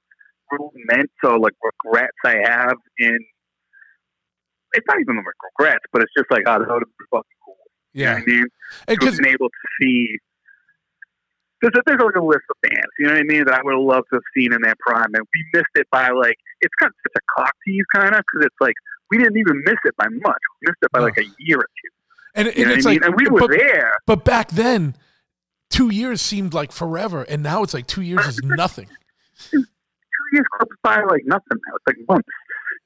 or 1.23 1.39
like 1.39 1.53
regrets 1.63 2.17
I 2.25 2.37
have 2.45 2.77
in. 2.99 3.17
It's 4.73 4.85
not 4.87 4.99
even 4.99 5.15
like 5.17 5.25
regrets, 5.57 5.85
but 5.93 6.01
it's 6.01 6.11
just 6.17 6.29
like, 6.29 6.43
oh, 6.45 6.59
that 6.59 6.67
would 6.67 6.83
have 6.83 6.97
been 6.97 7.07
fucking 7.11 7.39
cool. 7.45 7.55
You 7.93 8.05
know 8.05 8.11
yeah 8.11 8.17
I 8.17 8.25
mean? 8.25 8.45
and 8.87 8.99
to 8.99 9.05
have 9.05 9.13
'cause- 9.13 9.17
been 9.17 9.27
able 9.27 9.49
to 9.49 9.67
see. 9.81 10.17
There's, 11.59 11.73
a, 11.75 11.81
there's 11.87 11.99
like 11.99 12.13
a 12.15 12.23
list 12.23 12.43
of 12.51 12.69
bands, 12.69 12.85
you 12.99 13.07
know 13.07 13.13
what 13.13 13.19
I 13.19 13.23
mean, 13.23 13.43
that 13.45 13.55
I 13.55 13.61
would 13.63 13.73
have 13.73 13.81
loved 13.81 14.05
to 14.11 14.17
have 14.17 14.23
seen 14.37 14.53
in 14.53 14.61
their 14.61 14.75
prime, 14.79 15.09
and 15.15 15.25
we 15.33 15.43
missed 15.55 15.73
it 15.73 15.87
by 15.91 16.09
like 16.09 16.35
it's 16.61 16.73
kind 16.79 16.91
of 16.91 16.95
such 17.01 17.19
a 17.19 17.41
cock 17.41 17.51
tease, 17.65 17.83
kind 17.95 18.13
of, 18.13 18.21
because 18.31 18.45
it's 18.45 18.55
like 18.61 18.75
we 19.09 19.17
didn't 19.17 19.37
even 19.37 19.63
miss 19.65 19.77
it 19.85 19.95
by 19.97 20.05
much. 20.07 20.37
We 20.61 20.67
missed 20.67 20.77
it 20.83 20.91
by 20.91 20.99
No. 20.99 21.05
like 21.05 21.17
a 21.17 21.23
year 21.39 21.57
or 21.57 21.65
two. 21.65 21.89
and, 22.35 22.47
and 22.49 22.57
it's 22.71 22.85
what 22.85 22.91
I 22.91 22.93
like 22.93 23.01
mean? 23.01 23.03
And 23.09 23.15
we 23.15 23.27
were 23.31 23.39
but, 23.39 23.49
there. 23.57 23.91
but 24.05 24.23
back 24.23 24.49
then 24.51 24.95
two 25.71 25.89
years 25.89 26.21
seemed 26.21 26.53
like 26.53 26.71
forever 26.71 27.23
and 27.23 27.41
now 27.41 27.63
it's 27.63 27.73
like 27.73 27.87
two 27.87 28.03
years 28.03 28.23
is 28.27 28.39
nothing 28.43 28.87
years 30.33 30.45
goes 30.59 30.69
by 30.83 31.01
like 31.03 31.23
nothing 31.25 31.57
now. 31.67 31.75
It's 31.75 31.87
like 31.87 31.97
months. 32.09 32.27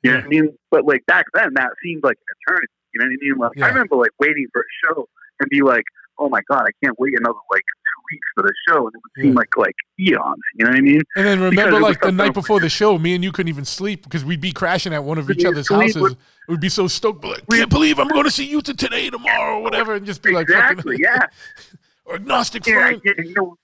You 0.03 0.11
know 0.11 0.17
what 0.17 0.25
I 0.25 0.27
mean? 0.29 0.57
But 0.71 0.85
like 0.85 1.05
back 1.05 1.25
then, 1.33 1.53
that 1.55 1.69
seemed 1.83 2.03
like 2.03 2.17
an 2.17 2.35
eternity. 2.47 2.67
You 2.93 2.99
know 2.99 3.05
what 3.05 3.13
I 3.13 3.25
mean? 3.25 3.37
Like 3.37 3.51
Yeah. 3.55 3.65
I 3.65 3.67
remember 3.69 3.95
like 3.97 4.11
waiting 4.19 4.47
for 4.51 4.61
a 4.61 4.71
show 4.93 5.07
and 5.39 5.49
be 5.49 5.61
like, 5.61 5.83
"Oh 6.17 6.27
my 6.29 6.41
god, 6.49 6.63
I 6.67 6.71
can't 6.83 6.99
wait 6.99 7.13
another 7.17 7.37
like 7.51 7.61
two 7.63 8.01
weeks 8.11 8.27
for 8.35 8.43
the 8.43 8.53
show," 8.67 8.87
and 8.87 8.95
it 8.95 9.01
would 9.03 9.23
seem 9.23 9.33
Yeah. 9.33 9.37
like 9.37 9.55
like 9.57 9.75
eons. 9.99 10.41
You 10.55 10.65
know 10.65 10.71
what 10.71 10.77
I 10.77 10.81
mean? 10.81 11.01
and 11.15 11.25
then 11.25 11.39
remember 11.39 11.69
it 11.69 11.73
was 11.73 11.81
like 11.83 12.01
the 12.01 12.11
night 12.11 12.33
before 12.33 12.59
the 12.59 12.69
show 12.69 12.97
me 12.97 13.13
and 13.15 13.23
you 13.23 13.31
couldn't 13.31 13.49
even 13.49 13.63
sleep 13.65 14.03
because 14.03 14.25
we'd 14.25 14.41
be 14.41 14.51
crashing 14.51 14.93
at 14.93 15.03
one 15.03 15.17
of 15.17 15.29
each 15.29 15.45
other's 15.45 15.69
houses 15.69 15.95
with- 16.01 16.17
we'd 16.47 16.59
be 16.59 16.69
so 16.69 16.87
stoked 16.87 17.23
like 17.23 17.47
can't 17.49 17.69
believe 17.69 17.97
i'm 17.99 18.07
going 18.09 18.23
to 18.25 18.31
see 18.31 18.45
you 18.45 18.61
to 18.61 18.73
today 18.73 19.09
tomorrow 19.09 19.57
or 19.59 19.61
whatever 19.63 19.93
and 19.95 20.05
just 20.05 20.21
be 20.23 20.31
like 20.31 20.49
exactly. 20.49 20.97
Yeah. 20.99 21.19
or 22.05 22.15
agnostic 22.15 22.65
Yeah. 22.65 22.89
yeah, 23.05 23.13
You 23.23 23.33
know, 23.35 23.57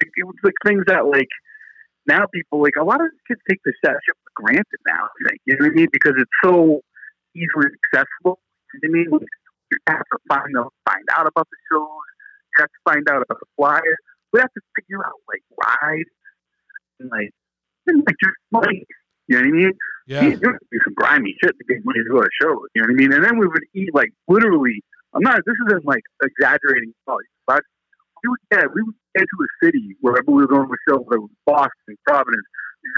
it, 0.00 0.08
it 0.16 0.24
was 0.26 0.34
like 0.42 0.54
things 0.66 0.82
that 0.88 1.06
like 1.06 1.28
now 2.06 2.26
people 2.32 2.62
like 2.62 2.74
a 2.80 2.84
lot 2.84 3.00
of 3.00 3.08
kids 3.28 3.40
take 3.48 3.60
this 3.64 3.74
that 3.82 3.96
shit 4.04 4.16
for 4.24 4.42
granted 4.42 4.80
now. 4.86 5.04
I 5.04 5.28
think, 5.28 5.40
you 5.46 5.56
know 5.56 5.66
what 5.66 5.72
I 5.72 5.74
mean? 5.74 5.88
Because 5.92 6.14
it's 6.16 6.36
so 6.42 6.80
easily 7.34 7.70
accessible. 7.70 8.40
You 8.74 8.88
know 8.88 9.08
what 9.08 9.16
I 9.16 9.18
mean? 9.18 9.28
You 9.70 9.78
have 9.88 10.04
to 10.12 10.18
find 10.28 10.56
out 10.58 10.72
find 10.88 11.04
out 11.16 11.26
about 11.26 11.48
the 11.50 11.56
shows. 11.70 12.06
You 12.54 12.58
have 12.60 12.68
to 12.68 12.82
find 12.84 13.08
out 13.08 13.22
about 13.22 13.40
the 13.40 13.50
flyers. 13.56 14.00
We 14.32 14.40
have 14.40 14.52
to 14.52 14.60
figure 14.76 15.04
out 15.04 15.16
like 15.28 15.42
rides 15.56 16.10
and 17.00 17.10
like 17.10 17.30
and, 17.86 18.02
like 18.06 18.16
just 18.22 18.36
money. 18.50 18.84
You 19.28 19.36
know 19.36 19.48
what 19.48 19.48
I 19.48 19.56
mean? 19.56 19.72
yeah 20.06 20.22
You 20.22 20.30
know, 20.36 20.52
do 20.52 20.78
some 20.84 20.94
grimy 20.94 21.34
shit 21.42 21.54
to 21.56 21.64
get 21.68 21.84
money 21.84 22.00
to 22.04 22.10
go 22.10 22.20
to 22.20 22.28
shows. 22.40 22.68
You 22.74 22.82
know 22.82 22.88
what 22.88 22.94
I 22.94 23.00
mean? 23.00 23.12
And 23.12 23.24
then 23.24 23.38
we 23.38 23.46
would 23.46 23.64
eat 23.74 23.94
like 23.94 24.10
literally. 24.28 24.82
I'm 25.14 25.22
not. 25.22 25.40
This 25.44 25.56
isn't 25.68 25.84
like 25.84 26.02
exaggerating, 26.24 26.94
probably, 27.04 27.26
but 27.46 27.62
we 28.22 28.28
would 28.28 28.38
get 28.50 28.74
we 28.74 28.82
would 28.82 28.94
get 29.16 29.22
to 29.24 29.44
a 29.44 29.66
city 29.66 29.96
wherever 30.00 30.24
we 30.30 30.42
were 30.42 30.48
going 30.48 30.68
to 30.68 30.76
show, 30.88 30.98
whether 30.98 31.16
it 31.16 31.20
was 31.20 31.30
Boston, 31.46 31.96
Providence, 32.06 32.46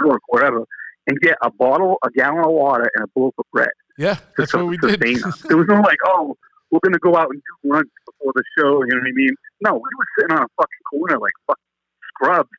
New 0.00 0.08
York, 0.08 0.20
whatever, 0.28 0.64
and 1.06 1.20
get 1.20 1.36
a 1.42 1.50
bottle, 1.50 1.96
a 2.04 2.10
gallon 2.10 2.44
of 2.44 2.50
water, 2.52 2.90
and 2.96 3.06
a 3.06 3.20
loaf 3.20 3.34
of 3.38 3.44
bread. 3.52 3.68
yeah 3.98 4.18
that's 4.36 4.52
what 4.54 4.66
we 4.66 4.76
did. 4.78 5.00
There 5.00 5.56
was 5.56 5.66
no 5.68 5.80
like, 5.80 5.98
oh, 6.06 6.36
we're 6.70 6.80
gonna 6.82 6.98
go 6.98 7.16
out 7.16 7.28
and 7.30 7.40
do 7.62 7.70
lunch 7.74 7.88
before 8.06 8.32
the 8.34 8.42
show. 8.58 8.82
You 8.84 8.94
know 8.94 9.00
what 9.00 9.08
I 9.08 9.12
mean? 9.14 9.34
No, 9.62 9.72
we 9.74 9.80
were 9.80 10.06
sitting 10.18 10.36
on 10.36 10.42
a 10.42 10.48
fucking 10.56 10.84
corner 10.90 11.18
like 11.18 11.32
fucking 11.46 11.62
scrubs, 12.08 12.50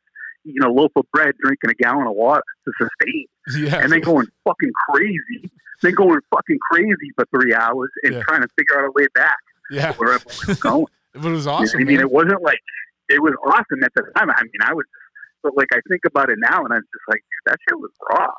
eating 0.44 0.62
a 0.64 0.70
loaf 0.70 0.92
of 0.96 1.04
bread, 1.12 1.34
drinking 1.42 1.70
a 1.70 1.74
gallon 1.74 2.06
of 2.06 2.14
water 2.14 2.42
to 2.64 2.72
sustain 2.80 3.26
yeah 3.62 3.76
and 3.80 3.92
then 3.92 4.00
going 4.00 4.26
fucking 4.44 4.72
crazy, 4.90 5.50
then 5.82 5.94
going 5.94 6.18
fucking 6.34 6.58
crazy 6.72 7.10
for 7.14 7.24
three 7.34 7.54
hours 7.54 7.90
and 8.02 8.14
Yeah. 8.14 8.22
trying 8.22 8.42
to 8.42 8.48
figure 8.58 8.78
out 8.80 8.88
a 8.88 8.90
way 8.92 9.06
back 9.14 9.36
yeah 9.70 9.92
to 9.92 9.98
wherever 9.98 10.24
we 10.48 10.54
were 10.54 10.60
going. 10.60 10.86
But 11.20 11.28
it 11.28 11.32
was 11.32 11.46
awesome 11.46 11.80
I 11.80 11.84
mean, 11.84 11.96
man. 11.96 12.04
it 12.06 12.10
wasn't 12.10 12.42
like 12.42 12.60
it 13.08 13.22
was 13.22 13.34
awesome 13.46 13.82
at 13.84 13.92
the 13.94 14.02
time. 14.16 14.30
I 14.30 14.42
mean, 14.42 14.62
I 14.62 14.72
was, 14.74 14.84
but 15.42 15.56
like 15.56 15.68
I 15.72 15.80
think 15.88 16.02
about 16.06 16.28
it 16.30 16.38
now, 16.40 16.64
and 16.64 16.72
I'm 16.72 16.82
just 16.82 17.06
like, 17.08 17.20
dude, 17.20 17.44
that 17.52 17.58
shit 17.68 17.78
was 17.78 17.90
raw. 18.10 18.30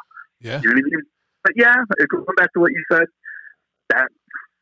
yeah 0.41 0.59
You 0.61 0.69
know 0.69 0.75
what 0.75 0.79
I 0.79 0.89
mean? 0.91 1.03
But 1.43 1.53
yeah, 1.55 1.75
it- 1.97 2.09
going 2.09 2.25
back 2.35 2.51
to 2.53 2.59
what 2.59 2.71
you 2.71 2.83
said, 2.91 3.07
that 3.89 4.07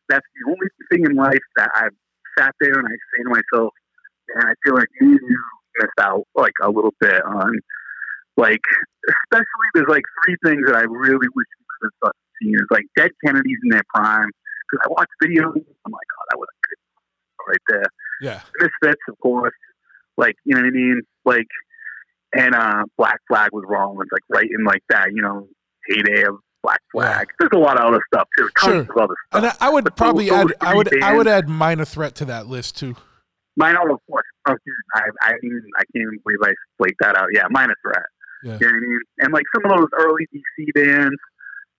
that's 0.09 0.25
the 0.37 0.51
only 0.51 0.67
thing 0.91 1.05
in 1.09 1.15
life 1.15 1.41
that 1.57 1.71
I've 1.73 1.95
sat 2.37 2.53
there 2.59 2.77
and 2.77 2.85
I 2.87 2.91
say 2.91 3.23
to 3.23 3.29
myself, 3.29 3.73
man, 4.35 4.45
I 4.47 4.53
feel 4.63 4.75
like 4.75 4.89
you 5.01 5.17
missed 5.79 5.99
out 5.99 6.23
like 6.35 6.53
a 6.61 6.69
little 6.69 6.93
bit 6.99 7.23
on, 7.25 7.51
like, 8.37 8.61
especially 9.09 9.67
there's 9.73 9.87
like 9.89 10.03
three 10.23 10.37
things 10.45 10.61
that 10.67 10.75
I 10.75 10.81
really 10.83 11.27
wish 11.33 11.47
we 11.57 11.65
could 11.81 11.89
have 12.03 12.11
seen. 12.41 12.53
Is 12.55 12.67
like 12.69 12.85
Dead 12.95 13.09
Kennedys 13.25 13.57
in 13.63 13.69
their 13.71 13.83
prime 13.95 14.29
because 14.69 14.85
I 14.85 14.89
watched 14.93 15.15
videos. 15.23 15.57
I'm 15.57 15.91
like, 15.91 16.09
oh, 16.21 16.25
that 16.29 16.37
was 16.37 16.49
a 16.53 16.57
good 16.69 16.79
right 17.49 17.65
there. 17.69 17.89
Yeah 18.21 18.41
Misfits, 18.59 19.01
of 19.09 19.17
course. 19.19 19.53
Like, 20.17 20.35
you 20.45 20.55
know 20.55 20.61
what 20.61 20.67
I 20.67 20.71
mean? 20.71 21.01
Like, 21.25 21.47
and 22.33 22.55
uh, 22.55 22.83
Black 22.97 23.19
Flag 23.27 23.49
was 23.51 23.63
wrong. 23.67 23.97
It's 24.01 24.11
like 24.11 24.21
right 24.29 24.49
in 24.49 24.63
like 24.63 24.81
that, 24.89 25.07
you 25.13 25.21
know, 25.21 25.47
heyday 25.87 26.23
of 26.23 26.37
Black 26.63 26.79
Flag. 26.91 27.27
There's 27.39 27.51
a 27.53 27.57
lot 27.57 27.79
of 27.79 27.85
other 27.85 28.01
stuff 28.13 28.27
too. 28.37 28.49
Tons 28.59 28.71
Sure. 28.71 28.81
of 28.81 28.89
other 29.03 29.15
stuff. 29.29 29.43
and 29.43 29.45
I, 29.47 29.67
I 29.67 29.69
would 29.69 29.83
But 29.83 29.95
probably 29.97 30.29
those- 30.29 30.39
add 30.39 30.47
those 30.47 30.55
i 30.61 30.73
would 30.75 31.03
i 31.03 31.13
would 31.15 31.27
add 31.27 31.47
minor 31.49 31.85
threat 31.85 32.15
to 32.15 32.25
that 32.25 32.47
list 32.47 32.77
too 32.77 32.95
Minor, 33.57 33.89
of 33.89 33.99
course. 34.09 34.25
Oh, 34.49 34.51
dude, 34.51 34.75
I, 34.95 35.03
I, 35.21 35.31
didn't 35.41 35.63
I 35.77 35.83
can't 35.93 36.01
even 36.03 36.19
believe 36.25 36.39
I 36.43 36.51
flaked 36.77 36.97
that 36.99 37.15
out. 37.15 37.29
Yeah, 37.33 37.43
Minor 37.49 37.75
threat. 37.81 38.03
Yeah. 38.43 38.57
You 38.59 38.67
know 38.67 38.73
what 38.73 38.75
I 38.75 38.79
mean? 38.81 38.99
And 39.19 39.33
like 39.33 39.45
some 39.55 39.71
of 39.71 39.77
those 39.77 39.87
early 39.97 40.27
DC 40.35 40.73
bands, 40.75 41.15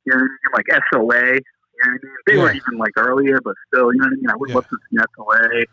you 0.07 0.13
know, 0.15 0.17
what 0.17 0.23
I 0.23 0.23
mean? 0.23 0.55
like 0.55 0.67
SOA. 0.91 1.35
You 1.35 1.35
know 1.35 1.35
what 1.35 1.85
I 1.85 1.91
mean? 1.91 2.01
They 2.27 2.37
were 2.39 2.51
Yeah. 2.53 2.61
even 2.67 2.79
like 2.79 2.93
earlier, 2.97 3.39
but 3.45 3.55
still, 3.69 3.93
you 3.93 4.01
know 4.01 4.07
what 4.07 4.13
I 4.15 4.17
mean? 4.17 4.31
I 4.31 4.37
would 4.37 4.49
Yeah. 4.49 4.55
love 4.55 4.69
to 4.69 4.77
see 4.91 4.97
SOA. 4.97 5.65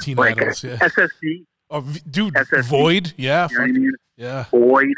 Teen 0.00 0.16
Like 0.16 0.40
Idles 0.40 0.64
yeah 0.64 0.76
SSD. 0.78 1.44
oh, 1.70 1.80
dude 2.10 2.34
SSD. 2.34 2.64
void 2.64 3.12
yeah 3.16 3.48
You 3.50 3.58
know 3.58 3.64
I 3.64 3.66
mean? 3.68 3.92
yeah 4.16 4.44
Void. 4.50 4.94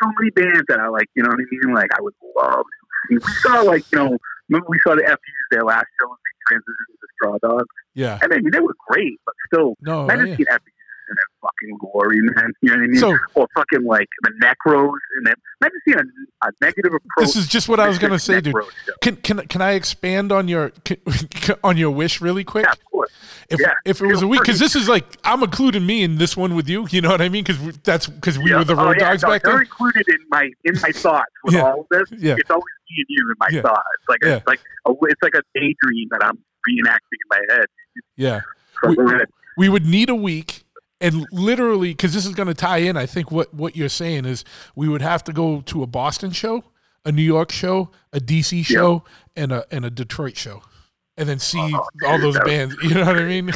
So 0.00 0.08
many 0.18 0.30
bands 0.30 0.62
that 0.68 0.78
I 0.78 0.86
like, 0.88 1.08
you 1.16 1.22
know 1.24 1.30
what 1.30 1.40
I 1.40 1.44
mean? 1.66 1.74
Like 1.74 1.90
I 1.98 2.00
would 2.00 2.14
love. 2.36 2.64
to 3.10 3.18
see. 3.18 3.26
We 3.26 3.32
saw 3.42 3.60
like 3.62 3.84
you 3.92 3.98
know, 3.98 4.16
remember 4.48 4.66
we 4.68 4.78
saw 4.86 4.94
the 4.94 5.02
FUs 5.04 5.46
their 5.50 5.64
last 5.64 5.86
show 6.00 6.08
and 6.08 6.18
they 6.24 6.54
transitioned 6.54 6.86
to 6.86 6.98
the 7.00 7.08
Straw 7.16 7.38
Dogs. 7.42 7.66
yeah 7.94 8.18
and 8.22 8.32
I 8.32 8.36
mean, 8.36 8.50
they 8.52 8.60
were 8.60 8.76
great, 8.88 9.18
but 9.26 9.34
still, 9.52 9.74
no 9.80 10.08
I 10.08 10.14
yeah. 10.14 10.24
didn't 10.24 10.36
see 10.38 10.44
FUs 10.44 10.60
in 11.12 11.16
their 11.16 11.30
fucking 11.42 11.78
glory, 11.78 12.18
man. 12.22 12.52
You 12.62 12.70
know 12.70 12.76
what 12.76 12.84
I 12.84 12.86
mean? 12.88 13.00
So- 13.00 13.18
or 13.34 13.46
fucking 13.56 13.84
like 13.84 14.08
the 14.22 14.30
Necros 14.42 14.92
and 15.18 15.26
then 15.26 15.34
imagine 15.60 15.80
seeing 15.84 15.98
a, 15.98 16.46
a 16.46 16.50
negative 16.60 16.92
approach. 16.94 17.26
this 17.26 17.36
is 17.36 17.46
just 17.46 17.68
what 17.68 17.78
i 17.80 17.86
was 17.88 17.98
gonna 17.98 18.18
say 18.18 18.40
dude 18.40 18.52
show. 18.54 18.92
Can 19.00 19.16
can 19.16 19.38
can 19.46 19.60
I 19.62 19.72
expand 19.72 20.32
on 20.32 20.48
your 20.48 20.70
can, 20.84 20.96
on 21.64 21.76
your 21.76 21.90
wish 21.90 22.20
really 22.20 22.44
quick? 22.44 22.64
Yeah, 22.66 22.72
of 22.72 22.84
course. 22.90 23.10
If 23.48 23.60
yeah, 23.60 23.74
if 23.84 24.00
it 24.00 24.06
was 24.06 24.22
a 24.22 24.26
week, 24.26 24.40
because 24.40 24.58
this 24.58 24.74
is 24.76 24.88
like 24.88 25.04
I'm 25.24 25.42
including 25.42 25.84
me 25.86 26.02
in 26.02 26.16
this 26.18 26.36
one 26.36 26.54
with 26.54 26.68
you. 26.68 26.86
You 26.90 27.00
know 27.02 27.10
what 27.10 27.20
I 27.20 27.28
mean? 27.28 27.44
Because 27.44 27.78
that's 27.78 28.06
because 28.06 28.38
we 28.38 28.50
Yeah. 28.50 28.58
were 28.58 28.64
the 28.64 28.74
Oh, 28.74 28.86
road 28.86 28.96
yeah, 28.98 29.10
dogs 29.10 29.22
no, 29.22 29.28
back 29.30 29.42
They're 29.42 29.52
then. 29.52 29.62
included 29.62 30.06
in 30.08 30.18
my 30.30 30.44
in 30.64 30.74
my 30.80 30.90
thoughts 30.92 31.32
with 31.44 31.54
all 31.62 31.80
of 31.80 31.86
this. 31.90 32.08
Yeah. 32.18 32.36
It's 32.38 32.50
always 32.50 32.64
me 32.90 32.96
and 32.98 33.06
you 33.08 33.30
in 33.30 33.36
my 33.38 33.48
Yeah. 33.50 33.62
thoughts. 33.62 34.02
Like 34.08 34.20
Yeah. 34.24 34.36
it's 34.36 34.46
like 34.46 34.60
a, 34.86 34.90
it's 35.12 35.22
like 35.22 35.34
a 35.34 35.42
daydream 35.54 36.08
that 36.12 36.24
I'm 36.24 36.38
reenacting 36.68 37.18
in 37.24 37.28
my 37.30 37.40
head. 37.54 37.66
Yeah, 38.16 38.40
So 38.82 38.88
We- 38.90 39.24
we 39.58 39.68
would 39.68 39.84
need 39.84 40.08
a 40.08 40.14
week, 40.14 40.64
and 41.02 41.26
literally 41.32 41.90
because 41.90 42.14
this 42.14 42.24
is 42.24 42.32
going 42.34 42.48
to 42.48 42.54
tie 42.54 42.78
in. 42.78 42.96
I 42.96 43.04
think 43.06 43.30
what 43.30 43.52
what 43.52 43.76
you're 43.76 43.88
saying 43.90 44.24
is 44.24 44.44
we 44.74 44.88
would 44.88 45.02
have 45.02 45.22
to 45.24 45.32
go 45.32 45.60
to 45.62 45.82
a 45.82 45.86
Boston 45.86 46.30
show. 46.30 46.64
a 47.04 47.10
New 47.10 47.22
York 47.22 47.50
show, 47.50 47.90
a 48.12 48.20
DC 48.20 48.64
show, 48.64 49.02
and 49.36 49.50
a 49.52 49.66
and 49.72 49.84
a 49.84 49.90
Detroit 49.90 50.36
show, 50.36 50.62
and 51.16 51.28
then 51.28 51.40
see 51.40 51.58
Oh, 51.74 51.84
all 52.06 52.16
dude, 52.16 52.22
those 52.26 52.38
was- 52.38 52.44
bands. 52.48 52.76
You 52.82 52.94
know 52.94 53.04
what 53.06 53.18
I 53.18 53.24
mean? 53.24 53.46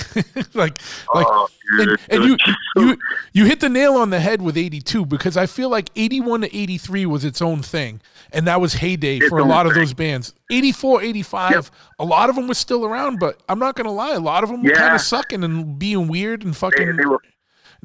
like 0.54 0.78
like 1.14 1.26
oh, 1.30 1.46
and, 1.78 1.96
and 2.10 2.24
you 2.24 2.36
you 2.76 2.96
you 3.32 3.44
hit 3.44 3.60
the 3.60 3.68
nail 3.68 3.94
on 3.94 4.10
the 4.10 4.18
head 4.18 4.42
with 4.42 4.56
82 4.56 5.06
because 5.06 5.36
I 5.36 5.46
feel 5.46 5.68
like 5.70 5.90
81 5.94 6.40
to 6.42 6.56
83 6.56 7.06
was 7.06 7.24
its 7.24 7.40
own 7.40 7.62
thing 7.62 8.00
and 8.32 8.46
that 8.48 8.60
was 8.60 8.74
heyday 8.74 9.18
Its 9.18 9.28
for 9.28 9.38
a 9.38 9.44
lot 9.44 9.66
of 9.66 9.74
those 9.74 9.94
bands 9.94 10.34
84 10.50 11.02
85 11.02 11.52
Yep. 11.52 11.64
a 12.00 12.04
lot 12.04 12.28
of 12.30 12.36
them 12.36 12.46
were 12.48 12.54
still 12.54 12.84
around 12.84 13.18
but 13.18 13.40
I'm 13.48 13.58
not 13.58 13.74
going 13.76 13.86
to 13.86 13.90
lie 13.92 14.14
a 14.14 14.20
lot 14.20 14.42
of 14.44 14.50
them 14.50 14.62
were 14.62 14.70
kind 14.70 14.94
of 14.94 15.00
sucking 15.00 15.42
and 15.44 15.78
being 15.78 16.06
weird 16.08 16.42
and 16.44 16.52
they, 16.52 16.56
fucking 16.58 16.96
they 16.96 17.04
were 17.06 17.20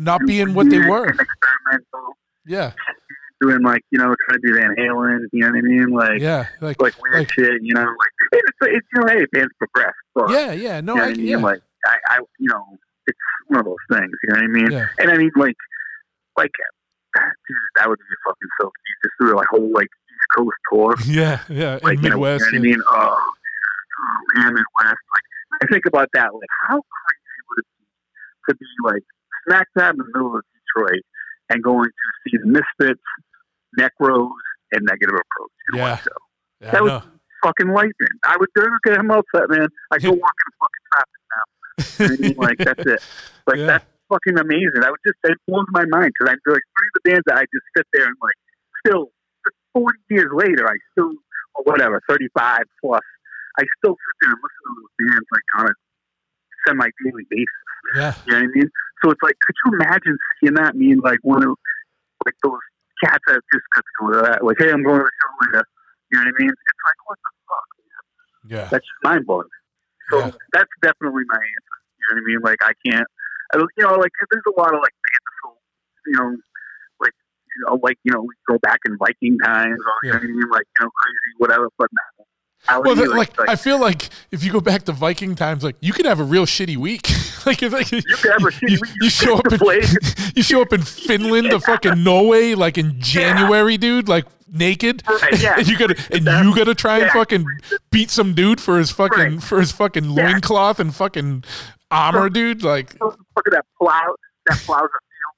not 0.03 0.21
being 0.25 0.53
what 0.53 0.69
they 0.69 0.79
were 0.79 1.07
experimental, 1.19 2.17
yeah 2.45 2.71
doing 3.41 3.61
like 3.63 3.81
you 3.91 3.97
know 3.97 4.13
trying 4.27 4.39
to 4.39 4.47
do 4.47 4.53
Van 4.55 4.75
Halen. 4.77 5.25
You 5.33 5.41
know 5.41 5.47
what 5.47 5.57
I 5.57 5.61
mean? 5.61 5.89
Like 5.89 6.19
yeah 6.19 6.47
like 6.61 6.81
like 6.81 7.01
weird 7.01 7.15
like- 7.15 7.31
shit. 7.31 7.61
You 7.61 7.73
know, 7.73 7.81
like 7.81 8.13
it's, 8.31 8.57
it's 8.61 8.87
you 8.93 9.01
know 9.01 9.07
hey 9.07 9.25
bands 9.33 9.51
progress. 9.57 9.93
But, 10.13 10.29
yeah 10.29 10.51
yeah 10.53 10.81
no 10.81 10.93
you 10.93 10.99
know 10.99 11.03
I, 11.03 11.07
I 11.07 11.13
mean? 11.13 11.25
yeah 11.25 11.37
Like 11.37 11.61
I, 11.85 11.97
I 12.07 12.17
you 12.39 12.47
know 12.49 12.77
it's 13.07 13.17
one 13.47 13.59
of 13.59 13.65
those 13.65 13.85
things. 13.89 14.11
You 14.23 14.29
know 14.29 14.35
what 14.35 14.43
I 14.43 14.47
mean? 14.47 14.71
yeah 14.71 14.87
And 14.99 15.11
I 15.11 15.17
mean, 15.17 15.31
like, 15.35 15.55
like, 16.37 16.51
dude, 17.15 17.57
that 17.77 17.89
would 17.89 17.97
be 17.97 18.15
fucking 18.25 18.49
so. 18.61 18.65
You 18.67 18.95
just 19.03 19.15
do 19.19 19.35
like 19.35 19.47
whole 19.47 19.71
like 19.73 19.87
East 19.87 20.27
Coast 20.35 20.57
tour, 20.71 20.95
yeah 21.05 21.41
yeah 21.49 21.79
like 21.83 21.97
in 21.97 22.03
you 22.03 22.09
know, 22.09 22.15
Midwest 22.17 22.45
You 22.45 22.59
know 22.59 22.59
what 22.59 22.67
I 22.67 22.69
mean? 22.69 22.81
Oh, 22.87 23.17
oh 23.17 24.19
man, 24.35 24.53
Midwest. 24.53 25.01
Like, 25.11 25.27
I 25.63 25.65
think 25.71 25.85
about 25.85 26.09
that. 26.13 26.33
Like, 26.33 26.53
how 26.69 26.75
crazy 26.77 27.41
would 27.49 27.59
it 27.59 27.65
be 27.77 28.53
to 28.53 28.55
be 28.55 28.65
like 28.85 29.03
smack 29.47 29.67
dab 29.77 29.93
in 29.95 29.97
the 29.99 30.05
middle 30.13 30.35
of 30.35 30.43
Detroit 30.75 31.01
and 31.49 31.63
going 31.63 31.85
to 31.85 31.91
see 32.29 32.37
the 32.37 32.47
Misfits, 32.47 33.01
Necros, 33.79 34.29
and 34.71 34.85
Negative 34.85 35.15
Approach 35.15 35.51
Yeah. 35.73 35.99
yeah, 36.61 36.67
I 36.67 36.71
that 36.71 36.83
was 36.83 37.01
fucking 37.43 37.69
lightning. 37.73 38.15
I 38.25 38.37
would 38.37 38.49
never 38.55 38.79
get 38.83 38.97
him 38.99 39.11
upset, 39.11 39.49
man. 39.49 39.67
I 39.91 39.97
go 39.97 40.11
walk 40.23 40.33
in 40.45 40.51
fucking 40.61 40.85
traffic 40.91 41.21
now. 41.31 41.45
I 42.05 42.27
mean? 42.29 42.35
Like 42.37 42.57
that's 42.57 42.85
it. 42.85 43.01
Like 43.47 43.57
Yeah. 43.57 43.65
that's 43.67 43.85
fucking 44.09 44.37
amazing. 44.39 44.79
That 44.81 44.91
would 44.91 44.99
just 45.05 45.17
it 45.23 45.37
blows 45.47 45.65
my 45.71 45.85
mind 45.85 46.11
because 46.17 46.33
I 46.33 46.35
feel 46.45 46.53
like 46.53 46.67
three 46.77 46.87
of 46.87 46.93
the 47.03 47.09
bands 47.09 47.23
that 47.27 47.35
I 47.37 47.41
just 47.41 47.65
sit 47.75 47.87
there 47.93 48.05
and 48.07 48.15
like 48.21 48.35
still 48.85 49.11
forty 49.73 49.99
years 50.09 50.31
later 50.33 50.67
I 50.67 50.75
still 50.91 51.11
or 51.55 51.63
whatever 51.63 52.01
thirty 52.07 52.27
five 52.37 52.63
plus 52.79 53.01
I 53.59 53.63
still 53.79 53.95
sit 53.95 54.15
there 54.21 54.31
and 54.31 54.39
listen 54.39 54.61
to 54.67 54.73
those 54.79 54.93
bands 54.99 55.27
like 55.31 55.47
on 55.59 55.65
a 55.67 55.73
semi 56.67 56.89
daily 57.03 57.25
basis. 57.29 57.63
yeah 57.95 58.13
You 58.27 58.33
know 58.33 58.39
what 58.41 58.49
I 58.49 58.57
mean? 58.59 58.69
So 59.03 59.11
it's 59.11 59.23
like, 59.23 59.35
could 59.45 59.55
you 59.65 59.73
imagine 59.81 60.17
seeing 60.39 60.53
that? 60.55 60.75
Me 60.75 60.91
and 60.91 61.01
like 61.03 61.19
one 61.23 61.43
of 61.43 61.55
like 62.25 62.35
those 62.43 62.59
cats 63.03 63.23
that 63.27 63.41
just 63.51 63.65
got 63.73 63.81
to 63.81 63.93
go 63.99 64.21
that. 64.21 64.45
Like, 64.45 64.57
hey, 64.59 64.69
I'm 64.69 64.83
going 64.83 64.99
to 64.99 65.05
the 65.05 65.11
show 65.17 65.31
later. 65.41 65.65
You 66.11 66.19
know 66.19 66.25
what 66.25 66.35
I 66.37 66.43
mean? 66.43 66.49
It's 66.53 66.83
like, 66.85 66.99
what 67.07 67.17
the 67.17 67.31
fuck? 67.49 67.67
yeah 68.51 68.67
That's 68.71 68.85
just 68.85 69.01
mind 69.03 69.25
blowing. 69.25 69.47
So 70.11 70.19
Yeah. 70.19 70.31
that's 70.53 70.69
definitely 70.81 71.23
my 71.27 71.39
answer. 71.41 71.77
You 71.97 72.03
know 72.09 72.13
what 72.13 72.21
I 72.21 72.25
mean? 72.29 72.41
Like 72.43 72.61
I 72.61 72.73
can't. 72.85 73.07
I 73.53 73.57
you 73.59 73.83
know, 73.83 73.95
like 73.95 74.11
there's 74.31 74.43
a 74.47 74.59
lot 74.59 74.73
of 74.73 74.79
like 74.81 74.93
fantasy, 74.93 75.59
you 76.07 76.13
know, 76.17 76.29
like 77.01 77.13
you 77.15 77.59
know, 77.67 77.79
like 77.83 77.97
you 78.03 78.11
know, 78.13 78.21
we 78.21 78.33
go 78.47 78.57
back 78.59 78.79
in 78.85 78.97
Viking 78.97 79.37
times, 79.39 79.75
or 79.81 79.95
you 80.03 80.11
know 80.11 80.17
what 80.19 80.23
I 80.23 80.27
mean? 80.27 80.49
Like 80.51 80.67
you 80.79 80.85
know, 80.85 80.91
crazy 80.95 81.31
whatever. 81.37 81.67
But 81.77 81.89
no. 81.91 82.25
I 82.67 82.77
well, 82.79 82.95
the, 82.95 83.07
like, 83.07 83.31
I 83.49 83.55
feel 83.55 83.79
like 83.79 84.09
if 84.31 84.43
you 84.43 84.51
go 84.51 84.61
back 84.61 84.83
to 84.83 84.91
Viking 84.91 85.35
times, 85.35 85.63
like 85.63 85.75
you 85.81 85.93
could 85.93 86.05
have 86.05 86.19
a 86.19 86.23
real 86.23 86.45
shitty 86.45 86.77
week. 86.77 87.09
like, 87.45 87.61
it's 87.63 87.73
like 87.73 87.91
you 87.91 88.01
could 88.03 88.31
have 88.31 88.43
a 88.43 88.51
shitty 88.51 88.69
you, 88.71 88.79
week. 88.81 88.91
you 89.01 89.09
show 89.09 89.37
up 89.37 89.51
in 89.51 89.59
you 90.35 90.43
show 90.43 90.61
up 90.61 90.71
in 90.71 90.81
Finland 90.83 91.49
to 91.49 91.59
fucking 91.71 92.03
Norway 92.03 92.53
like 92.53 92.77
in 92.77 92.99
January, 92.99 93.77
dude, 93.77 94.07
like 94.07 94.25
naked. 94.53 95.01
Right, 95.07 95.41
yeah. 95.41 95.55
and 95.57 95.67
you 95.67 95.77
gotta 95.77 95.95
and 96.11 96.25
you 96.25 96.55
gotta 96.55 96.75
try 96.75 96.99
and 96.99 97.09
fucking 97.11 97.45
beat 97.89 98.11
some 98.11 98.33
dude 98.35 98.61
for 98.61 98.77
his 98.77 98.91
fucking 98.91 99.17
Right. 99.35 99.43
for 99.43 99.59
his 99.59 99.71
fucking 99.71 100.11
Yeah. 100.11 100.27
loincloth 100.29 100.79
and 100.79 100.93
fucking 100.93 101.43
armor, 101.89 102.29
dude. 102.29 102.61
Like 102.63 102.99
Look 103.01 103.17
at 103.47 103.51
that 103.53 103.65
plow. 103.79 104.15
That 104.47 104.57
plows 104.59 104.89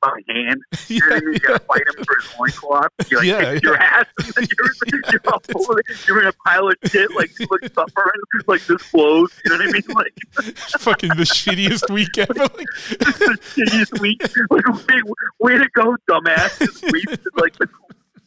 by 0.04 0.20
hand. 0.34 0.62
You 0.88 1.00
know 1.00 1.16
what 1.16 1.16
I 1.16 1.26
mean? 1.26 1.34
You 1.34 1.40
gotta 1.40 1.60
fight 1.60 1.82
him 1.88 2.04
for 2.04 2.16
his 2.20 2.34
loincloth. 2.38 2.92
You 3.10 3.18
like 3.18 3.26
Yeah, 3.26 3.54
kick 3.54 3.64
your 3.64 3.78
ass. 3.78 4.06
You're, 4.38 5.02
you're, 5.12 5.22
all 5.32 5.40
full 5.40 5.78
you're 6.08 6.22
in 6.22 6.28
a 6.28 6.34
pile 6.46 6.68
of 6.68 6.76
shit, 6.86 7.10
like, 7.16 7.32
like 7.40 7.74
suffering, 7.74 8.22
like 8.46 8.66
this 8.66 8.92
blows. 8.92 9.32
You 9.46 9.52
know 9.52 9.58
what 9.58 9.70
I 9.70 9.72
mean? 9.72 9.82
Like 9.94 10.58
fucking 10.80 11.10
the 11.10 11.24
shittiest 11.24 11.90
week 11.92 12.18
ever. 12.18 12.34
Like, 12.34 12.52
the 12.52 13.38
shittiest 13.56 14.02
week. 14.02 14.22
Like, 14.50 14.68
way, 14.88 15.02
way 15.40 15.58
to 15.58 15.70
go, 15.74 15.96
dumbass. 16.10 16.60
Just 16.60 16.84
wasted 16.92 17.20
like 17.36 17.54
the, 17.58 17.68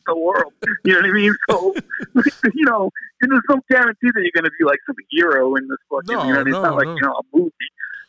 the 0.06 0.16
world. 0.16 0.52
You 0.84 0.94
know 0.94 1.00
what 1.00 1.10
I 1.10 1.12
mean? 1.12 1.36
So, 1.50 1.74
you 2.54 2.64
know, 2.64 2.90
there's 3.20 3.42
no 3.48 3.60
guarantee 3.70 4.10
that 4.14 4.22
you're 4.22 4.30
going 4.34 4.44
to 4.44 4.50
be 4.58 4.64
like 4.64 4.78
some 4.86 4.96
hero 5.10 5.54
in 5.56 5.68
this 5.68 5.78
fucking. 5.90 6.14
No, 6.14 6.24
you 6.24 6.32
know 6.32 6.38
what 6.38 6.40
I 6.40 6.44
mean? 6.44 6.52
no, 6.52 6.58
it's 6.58 6.64
not 6.64 6.76
like 6.76 6.86
you 6.86 7.06
know 7.06 7.12
a 7.12 7.36
movie. 7.36 7.52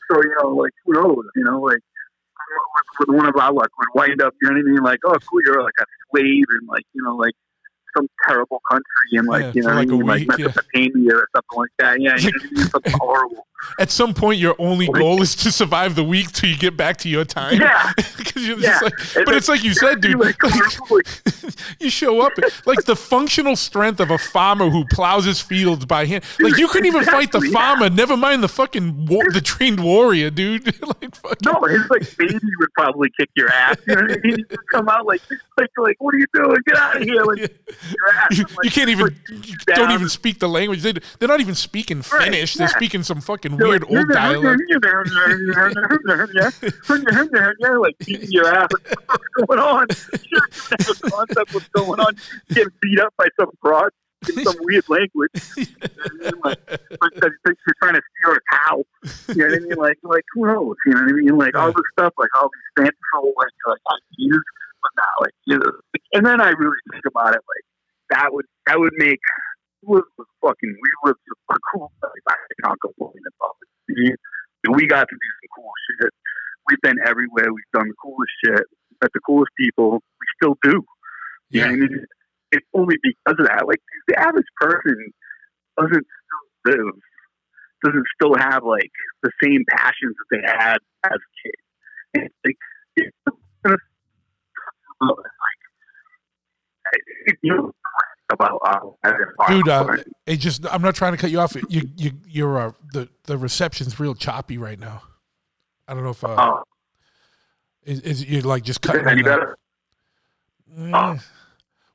So 0.10 0.22
you 0.24 0.36
know, 0.42 0.50
like 0.50 0.72
who 0.86 0.94
knows? 0.94 1.26
You 1.36 1.44
know, 1.44 1.60
like 1.62 1.80
with, 3.00 3.08
with 3.08 3.18
one 3.18 3.28
of 3.28 3.36
our 3.36 3.54
luck 3.54 3.70
would 3.78 3.88
wind 3.94 4.22
up. 4.22 4.34
You 4.42 4.50
know 4.50 4.56
what 4.56 4.60
I 4.60 4.72
mean? 4.72 4.84
Like, 4.84 5.00
oh, 5.06 5.18
cool, 5.30 5.42
you're 5.46 5.64
like 5.64 5.74
a 5.80 5.86
slave 6.12 6.46
in 6.62 6.68
like 6.68 6.86
you 6.94 7.04
know 7.04 7.16
like 7.16 7.34
some 7.96 8.08
terrible 8.28 8.62
country 8.70 8.86
and 9.14 9.28
like 9.28 9.44
Yeah, 9.44 9.52
you 9.56 9.62
know 9.64 9.70
I 9.70 9.74
like 9.76 9.88
a 9.90 9.92
mean, 9.92 10.06
like 10.06 10.20
week, 10.20 10.40
yeah. 10.40 10.46
Or 11.14 11.28
something 11.36 11.58
like 11.58 11.72
that. 11.80 12.02
Yeah, 12.02 12.18
you 12.18 12.32
know 12.32 12.64
I 12.64 12.66
something 12.72 12.94
horrible. 12.98 13.48
At 13.80 13.92
some 13.92 14.14
point, 14.14 14.40
your 14.40 14.56
only 14.60 14.88
goal 14.88 15.22
is 15.22 15.36
to 15.38 15.52
survive 15.52 15.96
the 15.96 16.04
week 16.04 16.32
till 16.32 16.50
you 16.50 16.58
get 16.58 16.78
back 16.78 16.98
to 16.98 17.10
your 17.10 17.26
time. 17.26 17.60
Yeah. 17.60 17.92
Yeah. 18.38 18.56
just 18.56 18.84
like, 18.84 19.26
but 19.26 19.34
it's 19.34 19.50
like 19.50 19.64
you 19.64 19.74
said, 19.74 20.00
dude. 20.00 20.20
Like, 20.20 20.36
you 21.80 21.90
show 21.90 22.22
up 22.22 22.34
like 22.66 22.84
the 22.86 22.96
functional 22.96 23.56
strength 23.56 24.00
of 24.00 24.12
a 24.12 24.18
farmer 24.18 24.70
who 24.70 24.86
plows 24.92 25.26
his 25.26 25.42
fields 25.42 25.86
by 25.86 26.06
hand. 26.06 26.24
Like 26.40 26.58
you 26.58 26.68
couldn't 26.68 26.86
even 26.86 27.04
fight 27.04 27.32
the 27.32 27.40
yeah. 27.40 27.52
farmer. 27.52 27.90
Never 27.90 28.16
mind 28.16 28.44
the 28.44 28.48
fucking 28.48 29.08
war- 29.08 29.26
the 29.32 29.42
trained 29.42 29.84
warrior, 29.84 30.30
dude. 30.30 30.66
like 31.02 31.16
fucking, 31.16 31.38
No, 31.46 31.62
his 31.64 31.90
like 31.90 32.18
baby 32.18 32.40
would 32.60 32.74
probably 32.74 33.10
kick 33.20 33.30
your 33.36 33.50
ass. 33.52 33.78
You 33.88 33.96
know 33.96 34.02
what 34.04 34.12
I 34.12 34.20
mean? 34.24 34.36
He'd 34.38 34.68
come 34.72 34.88
out 34.88 35.06
like, 35.06 35.22
like, 35.58 35.70
like, 35.78 35.96
what 36.00 36.14
are 36.14 36.20
you 36.20 36.28
doing? 36.34 36.58
Get 36.68 36.78
out 36.78 36.98
of 36.98 37.04
here! 37.04 37.24
Like, 37.24 37.40
Yeah. 37.40 38.28
You, 38.32 38.44
like, 38.44 38.66
you 38.66 38.72
can't 38.72 38.90
even 38.90 39.16
you 39.30 39.56
don't 39.66 39.92
even 39.92 40.10
speak 40.10 40.40
the 40.40 40.50
language. 40.50 40.82
They 40.84 40.94
they're 41.20 41.28
not 41.28 41.42
even 41.42 41.56
speaking 41.56 42.04
Right, 42.12 42.24
Finnish. 42.24 42.54
They're 42.54 42.68
speaking 42.68 43.04
some 43.04 43.22
fucking 43.22 43.47
They're 43.56 43.68
weird 43.68 43.84
like, 43.84 43.92
old 43.92 44.10
dialect. 44.10 44.62
like 47.80 47.98
beating 48.00 48.32
your 48.32 48.48
ass. 48.48 48.70
What's 49.06 49.24
going 49.48 49.60
on? 49.60 49.88
You 50.30 50.40
don't 50.40 50.54
have 50.54 50.90
a 50.90 51.10
concept 51.10 51.54
what's 51.54 51.68
going 51.70 52.00
on. 52.00 52.16
Getting 52.50 52.74
beat 52.82 53.00
up 53.00 53.14
by 53.18 53.28
some 53.40 53.52
broad 53.62 53.92
in 54.28 54.44
some 54.44 54.56
weird 54.62 54.88
language. 54.90 55.30
You 55.58 56.32
know 56.32 56.38
what 56.42 56.60
I 56.68 56.72
mean? 56.72 56.90
Like, 57.02 57.24
like 57.46 57.58
you're 57.66 57.76
trying 57.82 57.94
to 57.94 58.02
steal 58.02 58.34
a 58.34 58.40
cow. 58.52 58.84
You 59.30 59.36
know 59.36 59.46
what 59.46 59.56
I 59.56 59.60
mean? 59.60 59.78
Like, 59.78 59.98
like 60.04 60.24
who 60.34 60.48
knows? 60.48 60.76
You 60.86 60.94
know 60.94 61.02
what 61.02 61.10
I 61.10 61.14
mean? 61.14 61.38
Like 61.38 61.56
all 61.56 61.68
this 61.72 61.84
stuff, 61.94 62.14
like 62.18 62.30
all 62.36 62.50
these 62.50 62.86
fanciful 62.86 63.34
like 63.38 63.52
like 63.68 63.82
ideas, 63.94 64.42
but 64.82 64.92
not 64.98 65.22
like 65.22 65.34
you 65.46 65.60
know. 65.60 65.72
And 66.14 66.26
then 66.26 66.42
I 66.42 66.50
really 66.50 66.78
think 66.92 67.06
about 67.06 67.36
it, 67.36 67.42
like 67.48 67.66
that 68.10 68.34
would 68.34 68.46
that 68.66 68.80
would 68.80 68.94
make 68.98 69.20
was 69.88 70.04
fucking 70.42 70.76
we 70.82 70.92
were 71.04 71.16
a 71.16 71.56
cool. 71.74 71.92
I 72.04 72.08
can't 72.64 72.80
complain 72.82 73.24
about 73.40 73.56
it. 73.88 74.20
We 74.70 74.86
got 74.88 75.08
to 75.08 75.16
do 75.16 75.30
some 75.42 75.50
cool 75.56 75.72
shit. 75.88 76.14
We've 76.70 76.82
been 76.82 77.00
everywhere. 77.06 77.54
We've 77.54 77.72
done 77.74 77.88
the 77.88 77.96
coolest 78.04 78.34
shit. 78.44 78.66
Met 79.02 79.12
the 79.14 79.22
coolest 79.26 79.52
people. 79.58 79.94
We 79.94 80.26
still 80.42 80.58
do. 80.62 80.84
Yeah. 81.50 81.66
And 81.66 81.72
I 81.72 81.76
mean? 81.76 82.06
It's 82.52 82.66
only 82.74 82.96
because 83.04 83.40
of 83.40 83.46
that. 83.48 83.68
Like 83.68 83.82
the 84.08 84.20
average 84.20 84.48
person 84.60 85.14
doesn't 85.78 86.06
still 86.06 86.74
live, 86.74 86.94
doesn't 87.84 88.08
still 88.16 88.36
have 88.38 88.64
like 88.64 88.92
the 89.24 89.32
same 89.44 89.64
passions 89.70 90.16
that 90.18 90.28
they 90.32 90.42
had 90.46 90.78
as 91.06 91.20
a 91.20 91.32
kid. 91.44 91.56
And 92.14 92.24
it's 92.24 92.36
like, 92.46 92.58
it's 92.96 93.18
like, 93.28 93.42
you 97.42 97.54
know, 97.54 97.74
about 98.30 98.60
uh, 98.64 99.48
Dude, 99.48 99.68
uh, 99.68 99.98
it 100.26 100.38
just 100.38 100.66
I'm 100.72 100.82
not 100.82 100.96
trying 100.96 101.14
to 101.14 101.18
cut 101.18 101.32
you 101.32 101.40
off. 101.40 101.56
You 101.70 101.90
you 101.96 102.12
you're 102.28 102.58
uh, 102.58 102.72
the 102.94 103.10
the 103.24 103.38
reception's 103.38 104.00
real 104.00 104.16
choppy 104.16 104.58
right 104.58 104.80
now. 104.80 105.02
I 105.88 105.94
don't 105.94 106.04
know 106.04 106.10
if 106.10 106.24
uh, 106.24 106.28
uh, 106.28 106.62
is, 107.84 108.02
is 108.02 108.26
you 108.26 108.42
like 108.42 108.64
just 108.64 108.82
cutting 108.82 109.08
any 109.08 109.24
better? 109.24 109.58
Eh. 110.78 111.18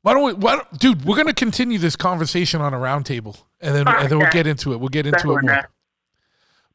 Why 0.01 0.13
don't 0.13 0.23
we? 0.23 0.33
Why 0.33 0.55
don't, 0.57 0.79
dude? 0.79 1.05
We're 1.05 1.15
gonna 1.15 1.33
continue 1.33 1.77
this 1.77 1.95
conversation 1.95 2.61
on 2.61 2.73
a 2.73 2.77
roundtable, 2.77 3.37
and 3.61 3.75
then 3.75 3.87
and 3.87 4.09
then 4.09 4.19
we'll 4.19 4.31
get 4.31 4.47
into 4.47 4.73
it. 4.73 4.79
We'll 4.79 4.89
get 4.89 5.05
into 5.05 5.33
it 5.33 5.43
more. 5.43 5.69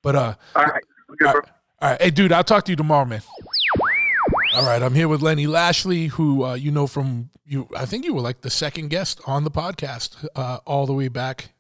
But 0.02 0.16
uh, 0.16 0.34
All 0.54 0.64
right. 0.64 0.82
All 1.24 1.32
right, 1.32 1.44
all 1.80 1.90
right, 1.90 2.02
hey, 2.02 2.10
dude, 2.10 2.32
I'll 2.32 2.44
talk 2.44 2.64
to 2.66 2.72
you 2.72 2.76
tomorrow, 2.76 3.04
man. 3.06 3.22
All 4.58 4.64
right, 4.66 4.82
I'm 4.82 4.94
here 4.94 5.06
with 5.06 5.22
Lenny 5.22 5.46
Lashley, 5.46 6.08
who 6.08 6.42
uh, 6.44 6.54
you 6.54 6.72
know 6.72 6.88
from 6.88 7.30
you. 7.46 7.68
I 7.76 7.86
think 7.86 8.04
you 8.04 8.12
were 8.12 8.20
like 8.20 8.40
the 8.40 8.50
second 8.50 8.88
guest 8.88 9.20
on 9.24 9.44
the 9.44 9.52
podcast, 9.52 10.26
uh, 10.34 10.58
all 10.66 10.84
the 10.84 10.92
way 10.92 11.06
back 11.06 11.50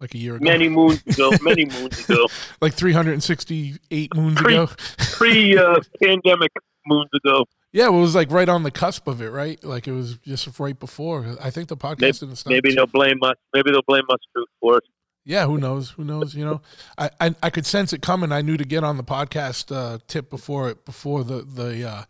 like 0.00 0.12
a 0.12 0.18
year 0.18 0.34
ago, 0.34 0.44
many 0.44 0.68
moons 0.68 1.00
ago, 1.06 1.30
many 1.40 1.66
moons 1.66 2.08
ago, 2.10 2.26
like 2.60 2.74
368 2.74 4.12
moons 4.16 4.40
Pre- 4.40 4.54
ago. 4.54 4.72
pre 4.98 5.56
uh, 5.56 5.78
pandemic 6.02 6.50
moons 6.84 7.08
ago. 7.14 7.44
Yeah, 7.70 7.90
well, 7.90 8.00
it 8.00 8.02
was 8.02 8.16
like 8.16 8.32
right 8.32 8.48
on 8.48 8.64
the 8.64 8.72
cusp 8.72 9.06
of 9.06 9.22
it, 9.22 9.30
right? 9.30 9.62
Like 9.62 9.86
it 9.86 9.92
was 9.92 10.18
just 10.18 10.58
right 10.58 10.76
before. 10.76 11.36
I 11.40 11.50
think 11.50 11.68
the 11.68 11.76
podcast 11.76 12.00
Maybe, 12.00 12.12
didn't 12.18 12.36
start. 12.36 12.54
maybe 12.54 12.74
they'll 12.74 12.86
blame 12.86 13.22
us. 13.22 13.36
Maybe 13.54 13.70
they'll 13.70 13.82
blame 13.86 14.02
us 14.10 14.18
for 14.60 14.78
it. 14.78 14.84
Yeah, 15.24 15.44
who 15.44 15.58
knows? 15.58 15.90
Who 15.90 16.04
knows? 16.04 16.34
You 16.34 16.46
know, 16.46 16.62
I, 16.96 17.10
I 17.20 17.34
I 17.42 17.50
could 17.50 17.66
sense 17.66 17.92
it 17.92 18.00
coming. 18.00 18.32
I 18.32 18.40
knew 18.40 18.56
to 18.56 18.64
get 18.64 18.82
on 18.82 18.96
the 18.96 19.04
podcast 19.04 19.70
uh, 19.70 19.98
tip 20.08 20.30
before 20.30 20.70
it 20.70 20.86
before 20.86 21.22
the 21.22 21.42
the 21.42 21.86
uh, 21.86 22.02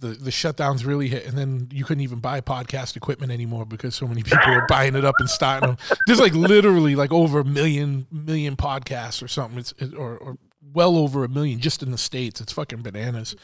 the 0.00 0.08
the 0.08 0.30
shutdowns 0.30 0.84
really 0.84 1.08
hit, 1.08 1.26
and 1.26 1.36
then 1.36 1.68
you 1.70 1.84
couldn't 1.84 2.02
even 2.02 2.18
buy 2.18 2.40
podcast 2.40 2.96
equipment 2.96 3.30
anymore 3.30 3.64
because 3.64 3.94
so 3.94 4.06
many 4.06 4.22
people 4.22 4.48
were 4.48 4.66
buying 4.68 4.96
it 4.96 5.04
up 5.04 5.14
and 5.18 5.30
starting 5.30 5.70
them. 5.70 5.78
There's 6.06 6.20
like 6.20 6.34
literally 6.34 6.96
like 6.96 7.12
over 7.12 7.40
a 7.40 7.44
million 7.44 8.06
million 8.10 8.56
podcasts 8.56 9.22
or 9.22 9.28
something. 9.28 9.58
It's 9.58 9.72
it, 9.78 9.94
or 9.94 10.16
or 10.16 10.38
well 10.72 10.96
over 10.96 11.24
a 11.24 11.28
million 11.28 11.60
just 11.60 11.82
in 11.82 11.90
the 11.90 11.98
states. 11.98 12.40
It's 12.40 12.52
fucking 12.52 12.82
bananas. 12.82 13.36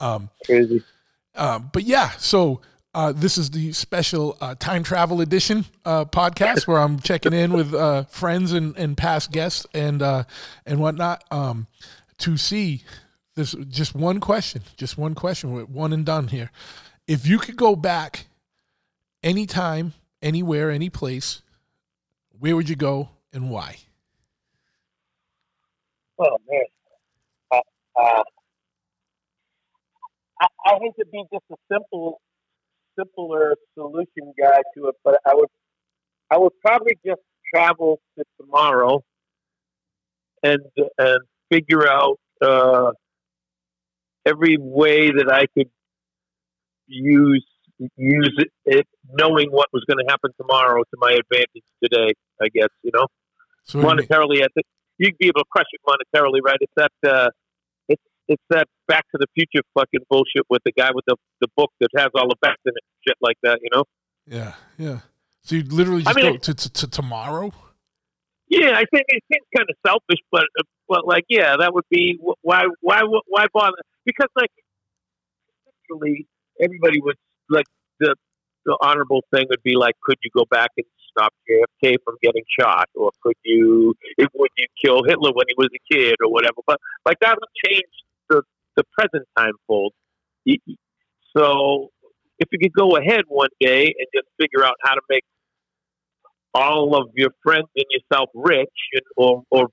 Um, 0.00 0.30
Crazy. 0.44 0.82
um, 1.34 1.70
but 1.72 1.84
yeah, 1.84 2.10
so 2.18 2.60
uh, 2.94 3.12
this 3.12 3.38
is 3.38 3.50
the 3.50 3.72
special 3.72 4.36
uh, 4.40 4.54
time 4.54 4.82
travel 4.82 5.20
edition 5.20 5.64
uh, 5.84 6.04
podcast 6.04 6.66
where 6.66 6.78
I'm 6.78 7.00
checking 7.00 7.32
in 7.32 7.52
with 7.52 7.72
uh, 7.72 8.04
friends 8.04 8.52
and, 8.52 8.76
and 8.76 8.96
past 8.96 9.32
guests 9.32 9.66
and 9.72 10.02
uh, 10.02 10.24
and 10.66 10.78
whatnot 10.78 11.24
um, 11.30 11.66
to 12.18 12.36
see 12.36 12.82
this. 13.34 13.52
Just 13.68 13.94
one 13.94 14.20
question, 14.20 14.62
just 14.76 14.98
one 14.98 15.14
question, 15.14 15.50
one 15.72 15.92
and 15.92 16.04
done 16.04 16.28
here. 16.28 16.50
If 17.06 17.26
you 17.26 17.38
could 17.38 17.56
go 17.56 17.74
back 17.76 18.26
anytime, 19.22 19.94
anywhere, 20.20 20.70
any 20.70 20.90
place, 20.90 21.42
where 22.38 22.56
would 22.56 22.68
you 22.68 22.76
go 22.76 23.10
and 23.32 23.50
why? 23.50 23.76
Oh 26.18 26.36
man. 26.48 26.60
Uh, 27.50 27.60
uh, 28.00 28.22
I, 30.40 30.46
I 30.66 30.78
hate 30.80 30.92
to 30.98 31.06
be 31.10 31.24
just 31.32 31.44
a 31.50 31.56
simple, 31.72 32.20
simpler 32.98 33.56
solution 33.74 34.32
guy 34.38 34.60
to 34.76 34.88
it, 34.88 34.94
but 35.04 35.18
I 35.26 35.34
would, 35.34 35.48
I 36.30 36.38
would 36.38 36.52
probably 36.60 36.98
just 37.04 37.20
travel 37.52 38.00
to 38.16 38.24
tomorrow, 38.40 39.02
and 40.42 40.62
and 40.98 41.20
figure 41.50 41.88
out 41.88 42.18
uh, 42.40 42.92
every 44.26 44.56
way 44.58 45.10
that 45.10 45.30
I 45.32 45.46
could 45.56 45.70
use 46.86 47.44
use 47.96 48.34
it, 48.38 48.48
it 48.64 48.86
knowing 49.10 49.50
what 49.50 49.66
was 49.72 49.84
going 49.88 49.98
to 50.04 50.10
happen 50.10 50.30
tomorrow 50.40 50.82
to 50.82 50.96
my 50.98 51.12
advantage 51.12 51.64
today. 51.82 52.12
I 52.40 52.48
guess 52.54 52.68
you 52.82 52.90
know 52.94 53.06
So 53.64 53.80
what 53.80 53.90
you 53.90 53.96
mean? 53.96 54.06
monetarily, 54.06 54.42
I 54.44 54.48
think 54.54 54.66
you'd 54.98 55.18
be 55.18 55.26
able 55.26 55.40
to 55.40 55.48
crush 55.50 55.66
it 55.72 55.80
monetarily, 55.86 56.38
right? 56.44 56.58
It's 56.60 56.72
that 56.76 56.92
uh, 57.08 57.30
it's 57.88 58.02
it's 58.28 58.42
that 58.50 58.66
Back 58.88 59.04
to 59.12 59.18
the 59.18 59.26
Future 59.34 59.64
fucking 59.74 60.00
bullshit 60.10 60.44
with 60.50 60.62
the 60.64 60.72
guy 60.72 60.90
with 60.94 61.04
the 61.06 61.16
the 61.40 61.48
book 61.56 61.70
that 61.80 61.88
has 61.96 62.08
all 62.14 62.28
the 62.28 62.36
bets 62.40 62.62
in 62.66 62.70
it, 62.70 62.82
and 62.84 63.00
shit 63.08 63.16
like 63.20 63.36
that. 63.42 63.58
You 63.62 63.70
know? 63.74 63.84
yeah, 64.26 64.54
yeah. 64.78 64.98
So 65.42 65.56
you 65.56 65.62
literally 65.64 66.02
I 66.06 66.12
just 66.12 66.16
mean, 66.16 66.32
go 66.34 66.38
to, 66.38 66.54
to, 66.54 66.72
to 66.72 66.86
tomorrow. 66.90 67.52
Yeah, 68.48 68.72
I 68.76 68.84
think 68.92 69.06
it 69.08 69.24
seems 69.32 69.46
kind 69.56 69.66
of 69.68 69.76
selfish, 69.86 70.20
but 70.30 70.44
uh, 70.58 70.62
but 70.88 71.06
like, 71.06 71.24
yeah, 71.28 71.56
that 71.58 71.72
would 71.74 71.84
be 71.90 72.18
why 72.42 72.64
why 72.80 73.00
why 73.26 73.46
bother? 73.52 73.76
Because 74.04 74.28
like, 74.36 74.50
actually, 75.68 76.26
everybody 76.60 77.00
would 77.00 77.16
like 77.48 77.66
the 78.00 78.14
the 78.64 78.78
honorable 78.80 79.22
thing 79.34 79.46
would 79.50 79.62
be 79.62 79.74
like, 79.76 79.94
could 80.02 80.16
you 80.22 80.30
go 80.36 80.44
back 80.50 80.70
and 80.76 80.86
stop 81.10 81.32
JFK 81.48 81.96
from 82.04 82.16
getting 82.22 82.44
shot, 82.58 82.88
or 82.94 83.10
could 83.22 83.36
you 83.44 83.94
it, 84.16 84.28
would 84.34 84.50
you 84.56 84.66
kill 84.84 85.02
Hitler 85.04 85.30
when 85.32 85.46
he 85.48 85.54
was 85.56 85.68
a 85.74 85.94
kid, 85.94 86.16
or 86.24 86.30
whatever? 86.30 86.60
But 86.66 86.78
like 87.06 87.18
that 87.20 87.36
would 87.40 87.70
change 87.70 87.90
the 88.28 88.42
the 88.76 88.84
present 88.98 89.26
time 89.36 89.54
fold. 89.66 89.92
So 91.36 91.90
if 92.38 92.48
you 92.50 92.58
could 92.58 92.72
go 92.72 92.96
ahead 92.96 93.22
one 93.28 93.48
day 93.60 93.84
and 93.84 94.06
just 94.14 94.26
figure 94.40 94.64
out 94.64 94.74
how 94.82 94.94
to 94.94 95.00
make 95.08 95.24
all 96.54 96.94
of 96.96 97.10
your 97.14 97.30
friends 97.42 97.68
and 97.76 97.84
yourself 97.90 98.28
rich, 98.34 98.68
and, 98.92 99.02
or 99.16 99.42
or 99.50 99.68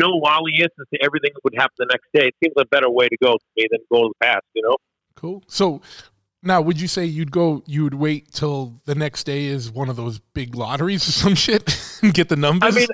know 0.00 0.20
all 0.24 0.44
the 0.44 0.62
answers 0.62 0.86
to 0.92 0.98
everything 1.02 1.30
that 1.34 1.40
would 1.44 1.54
happen 1.56 1.74
the 1.78 1.86
next 1.90 2.08
day, 2.12 2.28
it 2.28 2.34
seems 2.42 2.54
a 2.58 2.66
better 2.66 2.90
way 2.90 3.08
to 3.08 3.16
go 3.22 3.34
to 3.34 3.44
me 3.56 3.66
than 3.70 3.80
go 3.90 4.02
to 4.02 4.08
the 4.08 4.24
past. 4.26 4.44
You 4.54 4.62
know. 4.62 4.76
Cool. 5.16 5.42
So 5.46 5.80
now, 6.42 6.60
would 6.60 6.78
you 6.78 6.88
say 6.88 7.06
you'd 7.06 7.32
go? 7.32 7.62
You 7.66 7.84
would 7.84 7.94
wait 7.94 8.30
till 8.30 8.80
the 8.84 8.94
next 8.94 9.24
day 9.24 9.46
is 9.46 9.70
one 9.70 9.88
of 9.88 9.96
those 9.96 10.18
big 10.18 10.54
lotteries 10.54 11.08
or 11.08 11.12
some 11.12 11.34
shit 11.46 11.98
and 12.02 12.12
get 12.12 12.28
the 12.28 12.36
numbers? 12.36 12.76
I 12.76 12.78
mean, 12.78 12.88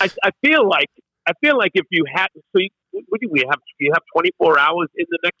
I, 0.00 0.08
I 0.22 0.30
feel 0.40 0.68
like 0.68 0.88
I 1.26 1.32
feel 1.40 1.58
like 1.58 1.72
if 1.74 1.86
you 1.90 2.04
had 2.12 2.28
so 2.34 2.60
you, 2.60 2.68
what 3.08 3.20
do 3.20 3.28
we 3.28 3.40
have? 3.40 3.58
You 3.80 3.90
have 3.92 4.02
twenty 4.14 4.30
four 4.38 4.58
hours 4.58 4.88
in 4.94 5.06
the 5.10 5.18
next 5.24 5.38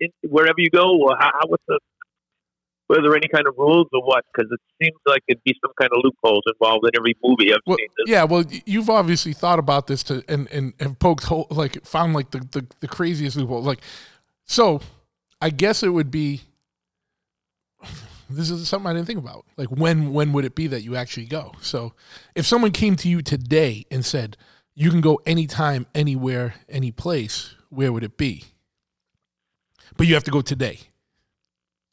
in, 0.00 0.10
wherever 0.28 0.58
you 0.58 0.70
go, 0.70 0.98
or 1.00 1.16
how, 1.16 1.30
how 1.32 1.46
what's 1.46 1.62
the 1.68 1.78
were 2.88 3.02
there 3.02 3.16
any 3.16 3.28
kind 3.28 3.46
of 3.46 3.54
rules 3.58 3.88
or 3.92 4.02
what? 4.04 4.24
Because 4.32 4.50
it 4.52 4.60
seems 4.82 4.96
like 5.06 5.22
there'd 5.28 5.42
be 5.44 5.54
some 5.64 5.72
kind 5.80 5.90
of 5.92 6.02
loopholes 6.04 6.44
involved 6.46 6.84
in 6.86 6.90
every 6.98 7.14
movie 7.22 7.52
I've 7.52 7.60
well, 7.66 7.76
seen. 7.76 7.88
This- 7.98 8.10
yeah. 8.10 8.24
Well, 8.24 8.44
you've 8.64 8.90
obviously 8.90 9.32
thought 9.32 9.58
about 9.58 9.86
this 9.86 10.02
to 10.04 10.22
and 10.28 10.48
and 10.52 10.74
have 10.80 10.98
poked 10.98 11.24
hole, 11.24 11.46
like 11.50 11.84
found 11.84 12.14
like 12.14 12.30
the, 12.30 12.38
the 12.50 12.66
the 12.80 12.88
craziest 12.88 13.36
loophole. 13.36 13.62
Like, 13.62 13.80
so 14.44 14.80
I 15.40 15.50
guess 15.50 15.82
it 15.82 15.90
would 15.90 16.10
be. 16.10 16.42
This 18.28 18.50
is 18.50 18.68
something 18.68 18.90
I 18.90 18.92
didn't 18.92 19.06
think 19.06 19.20
about. 19.20 19.44
Like, 19.56 19.68
when 19.68 20.12
when 20.12 20.32
would 20.32 20.44
it 20.44 20.56
be 20.56 20.66
that 20.66 20.82
you 20.82 20.96
actually 20.96 21.26
go? 21.26 21.52
So, 21.60 21.92
if 22.34 22.44
someone 22.44 22.72
came 22.72 22.96
to 22.96 23.08
you 23.08 23.22
today 23.22 23.86
and 23.88 24.04
said 24.04 24.36
you 24.74 24.90
can 24.90 25.00
go 25.00 25.20
anytime, 25.26 25.86
anywhere, 25.94 26.54
any 26.68 26.90
place, 26.90 27.54
where 27.70 27.92
would 27.92 28.02
it 28.02 28.16
be? 28.16 28.44
But 29.96 30.06
you 30.06 30.14
have 30.14 30.24
to 30.24 30.30
go 30.30 30.40
today. 30.40 30.80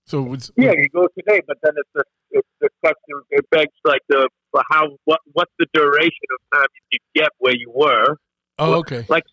So 0.06 0.34
it's 0.34 0.52
Yeah, 0.58 0.72
you 0.76 0.90
go 0.94 1.08
today, 1.18 1.42
but 1.48 1.58
then 1.64 1.74
it's 1.78 1.90
the 1.96 2.04
it's 2.32 2.48
the 2.60 2.70
question. 2.82 3.22
It 3.32 3.50
begs 3.50 3.74
like 3.86 4.02
the 4.10 4.30
for 4.52 4.62
how 4.70 4.98
what 5.06 5.20
what's 5.32 5.52
the 5.60 5.68
duration 5.74 6.28
of 6.36 6.60
time 6.60 6.68
you 6.92 7.00
get 7.16 7.30
where 7.40 7.56
you 7.56 7.72
were? 7.74 8.18
oh 8.60 8.74
okay. 8.76 9.06
Like, 9.10 9.24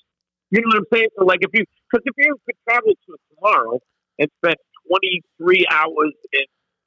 you 0.50 0.60
know 0.60 0.68
what 0.68 0.78
I'm 0.78 0.84
saying? 0.92 1.08
So 1.18 1.24
like 1.24 1.40
if 1.42 1.50
you 1.52 1.64
because 1.90 2.04
if 2.06 2.14
you 2.16 2.36
could 2.46 2.56
travel 2.68 2.92
to 2.94 3.16
tomorrow 3.34 3.80
and 4.18 4.28
spend 4.42 4.56
23 4.88 5.66
hours 5.70 6.14
and 6.32 6.46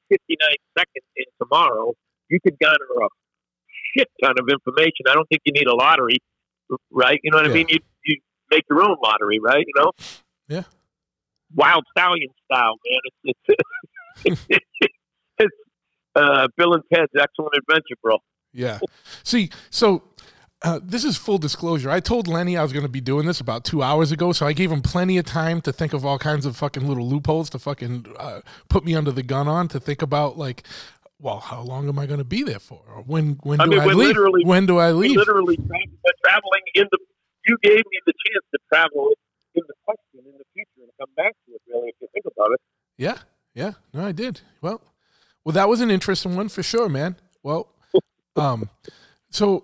59 0.09 0.37
seconds 0.77 1.05
in 1.17 1.25
tomorrow, 1.41 1.93
you 2.29 2.39
could 2.41 2.57
garner 2.59 2.77
a 3.03 3.07
shit 3.97 4.09
ton 4.23 4.33
of 4.39 4.47
information. 4.49 5.05
I 5.09 5.13
don't 5.13 5.27
think 5.27 5.41
you 5.45 5.53
need 5.53 5.67
a 5.67 5.75
lottery, 5.75 6.17
right? 6.91 7.19
You 7.23 7.31
know 7.31 7.37
what 7.37 7.47
Yeah. 7.47 7.51
I 7.51 7.55
mean? 7.55 7.65
You 7.69 7.79
you 8.05 8.17
make 8.49 8.63
your 8.69 8.81
own 8.83 8.95
lottery, 9.03 9.39
right? 9.39 9.65
You 9.65 9.73
know? 9.81 9.91
Yeah. 10.47 10.63
Wild 11.55 11.83
stallion 11.95 12.29
style, 12.45 12.75
man. 12.85 12.99
It's 13.23 13.39
it's 13.47 14.41
it's, 14.49 14.65
it's 15.39 15.55
uh, 16.15 16.47
Bill 16.57 16.73
and 16.73 16.83
Ted's 16.93 17.11
Excellent 17.19 17.53
Adventure, 17.57 17.95
bro. 18.01 18.17
Yeah. 18.53 18.79
See, 19.23 19.49
so 19.69 20.03
uh, 20.63 20.79
this 20.81 21.03
is 21.03 21.17
full 21.17 21.37
disclosure. 21.37 21.89
I 21.89 21.99
told 21.99 22.27
Lenny 22.27 22.55
I 22.57 22.63
was 22.63 22.71
going 22.71 22.85
to 22.85 22.89
be 22.91 23.01
doing 23.01 23.25
this 23.25 23.39
about 23.39 23.65
two 23.65 23.83
hours 23.83 24.11
ago, 24.11 24.31
so 24.31 24.45
I 24.45 24.53
gave 24.53 24.71
him 24.71 24.81
plenty 24.81 25.17
of 25.17 25.25
time 25.25 25.59
to 25.61 25.73
think 25.73 25.93
of 25.93 26.05
all 26.05 26.17
kinds 26.17 26.45
of 26.45 26.55
fucking 26.55 26.87
little 26.87 27.07
loopholes 27.07 27.49
to 27.51 27.59
fucking 27.59 28.05
uh, 28.17 28.41
put 28.69 28.85
me 28.85 28.95
under 28.95 29.11
the 29.11 29.23
gun 29.23 29.47
on 29.47 29.67
to 29.69 29.79
think 29.79 30.01
about 30.01 30.37
like, 30.37 30.63
well, 31.19 31.39
how 31.39 31.61
long 31.61 31.89
am 31.89 31.99
I 31.99 32.05
going 32.05 32.19
to 32.19 32.25
be 32.25 32.43
there 32.43 32.59
for? 32.59 32.81
Or 32.87 33.01
when 33.03 33.39
when 33.43 33.59
I 33.59 33.65
do 33.65 33.71
mean, 33.71 33.79
I 33.81 33.85
leave? 33.85 34.15
when 34.45 34.65
do 34.65 34.77
I 34.77 34.91
leave? 34.91 35.17
literally 35.17 35.57
tra- 35.57 35.67
traveling 36.23 36.63
in 36.75 36.85
the. 36.91 36.97
You 37.45 37.57
gave 37.61 37.83
me 37.91 37.99
the 38.05 38.13
chance 38.25 38.45
to 38.53 38.59
travel 38.71 39.09
in 39.55 39.63
the 39.67 39.73
question 39.83 40.25
in 40.25 40.37
the 40.37 40.45
future 40.53 40.83
and 40.83 40.91
come 40.97 41.09
back 41.17 41.33
to 41.45 41.55
it. 41.55 41.61
Really, 41.67 41.89
if 41.89 41.95
you 41.99 42.07
think 42.13 42.25
about 42.25 42.53
it. 42.53 42.61
Yeah, 42.97 43.17
yeah. 43.53 43.73
No, 43.92 43.92
I 44.03 44.11
did. 44.11 44.41
Well, 44.61 44.81
well, 45.43 45.53
that 45.53 45.67
was 45.67 45.81
an 45.81 45.91
interesting 45.91 46.35
one 46.35 46.49
for 46.49 46.63
sure, 46.63 46.89
man. 46.89 47.15
Well, 47.41 47.69
um, 48.35 48.69
so 49.29 49.63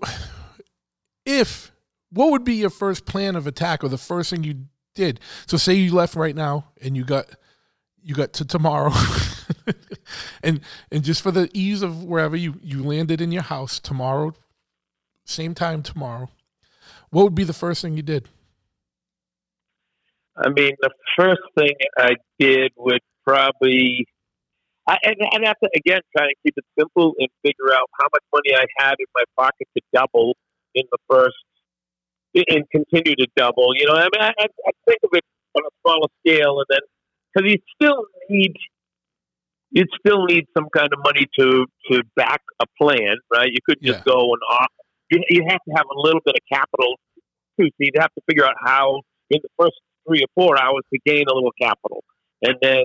if 1.25 1.71
what 2.11 2.31
would 2.31 2.43
be 2.43 2.55
your 2.55 2.69
first 2.69 3.05
plan 3.05 3.35
of 3.35 3.47
attack 3.47 3.83
or 3.83 3.87
the 3.87 3.97
first 3.97 4.29
thing 4.31 4.43
you 4.43 4.65
did? 4.95 5.19
So 5.45 5.57
say 5.57 5.73
you 5.75 5.93
left 5.93 6.15
right 6.15 6.35
now 6.35 6.65
and 6.81 6.97
you 6.97 7.03
got 7.03 7.27
you 8.01 8.15
got 8.15 8.33
to 8.33 8.45
tomorrow, 8.45 8.91
and 10.43 10.61
and 10.91 11.03
just 11.03 11.21
for 11.21 11.31
the 11.31 11.49
ease 11.53 11.81
of 11.81 12.03
wherever 12.03 12.35
you 12.35 12.59
you 12.61 12.83
landed 12.83 13.21
in 13.21 13.31
your 13.31 13.43
house 13.43 13.79
tomorrow, 13.79 14.33
same 15.25 15.53
time 15.53 15.83
tomorrow. 15.83 16.29
What 17.11 17.23
would 17.23 17.35
be 17.35 17.43
the 17.43 17.53
first 17.53 17.81
thing 17.81 17.95
you 17.95 18.03
did? 18.03 18.27
I 20.37 20.49
mean, 20.49 20.71
the 20.81 20.91
first 21.17 21.41
thing 21.57 21.73
I 21.97 22.11
did 22.39 22.71
would 22.77 23.01
probably. 23.25 24.05
I, 24.89 24.97
and 25.03 25.15
I'd 25.31 25.45
have 25.45 25.59
to 25.63 25.69
again 25.75 26.01
try 26.17 26.25
to 26.25 26.35
keep 26.43 26.55
it 26.57 26.65
simple 26.77 27.13
and 27.19 27.29
figure 27.45 27.71
out 27.73 27.85
how 28.01 28.07
much 28.11 28.25
money 28.33 28.57
I 28.57 28.65
had 28.81 28.95
in 28.97 29.05
my 29.13 29.23
pocket 29.37 29.67
to 29.77 29.81
double 29.93 30.35
in 30.73 30.83
the 30.91 30.97
first 31.09 31.37
and 32.35 32.63
continue 32.71 33.15
to 33.15 33.27
double. 33.35 33.75
You 33.75 33.85
know, 33.87 33.93
I 33.93 34.03
mean, 34.13 34.21
I, 34.21 34.33
I, 34.39 34.45
I 34.45 34.71
think 34.87 34.99
of 35.03 35.09
it 35.13 35.23
on 35.55 35.63
a 35.65 35.73
smaller 35.85 36.09
scale, 36.25 36.57
and 36.57 36.65
then 36.69 36.83
because 37.33 37.51
you 37.51 37.57
still 37.75 38.05
need 38.29 38.53
you'd 39.71 39.89
still 40.03 40.25
need 40.25 40.45
some 40.57 40.67
kind 40.75 40.89
of 40.91 40.99
money 41.03 41.27
to 41.39 41.65
to 41.91 42.01
back 42.15 42.41
a 42.59 42.65
plan, 42.81 43.17
right? 43.31 43.49
You 43.49 43.59
could 43.65 43.77
just 43.83 43.99
Yeah. 44.05 44.11
go 44.13 44.19
and 44.33 44.41
off. 44.49 44.71
You, 45.11 45.23
you 45.29 45.43
have 45.49 45.59
to 45.67 45.71
have 45.75 45.85
a 45.85 45.99
little 45.99 46.21
bit 46.25 46.35
of 46.35 46.41
capital 46.57 46.95
too. 47.59 47.67
So 47.67 47.77
you'd 47.79 47.99
have 47.99 48.13
to 48.13 48.21
figure 48.27 48.45
out 48.45 48.55
how 48.63 49.01
in 49.29 49.39
the 49.43 49.49
first 49.59 49.75
three 50.07 50.21
or 50.23 50.29
four 50.35 50.59
hours 50.59 50.81
to 50.93 50.99
gain 51.05 51.25
a 51.29 51.33
little 51.33 51.53
capital, 51.61 52.03
and 52.41 52.55
then 52.61 52.83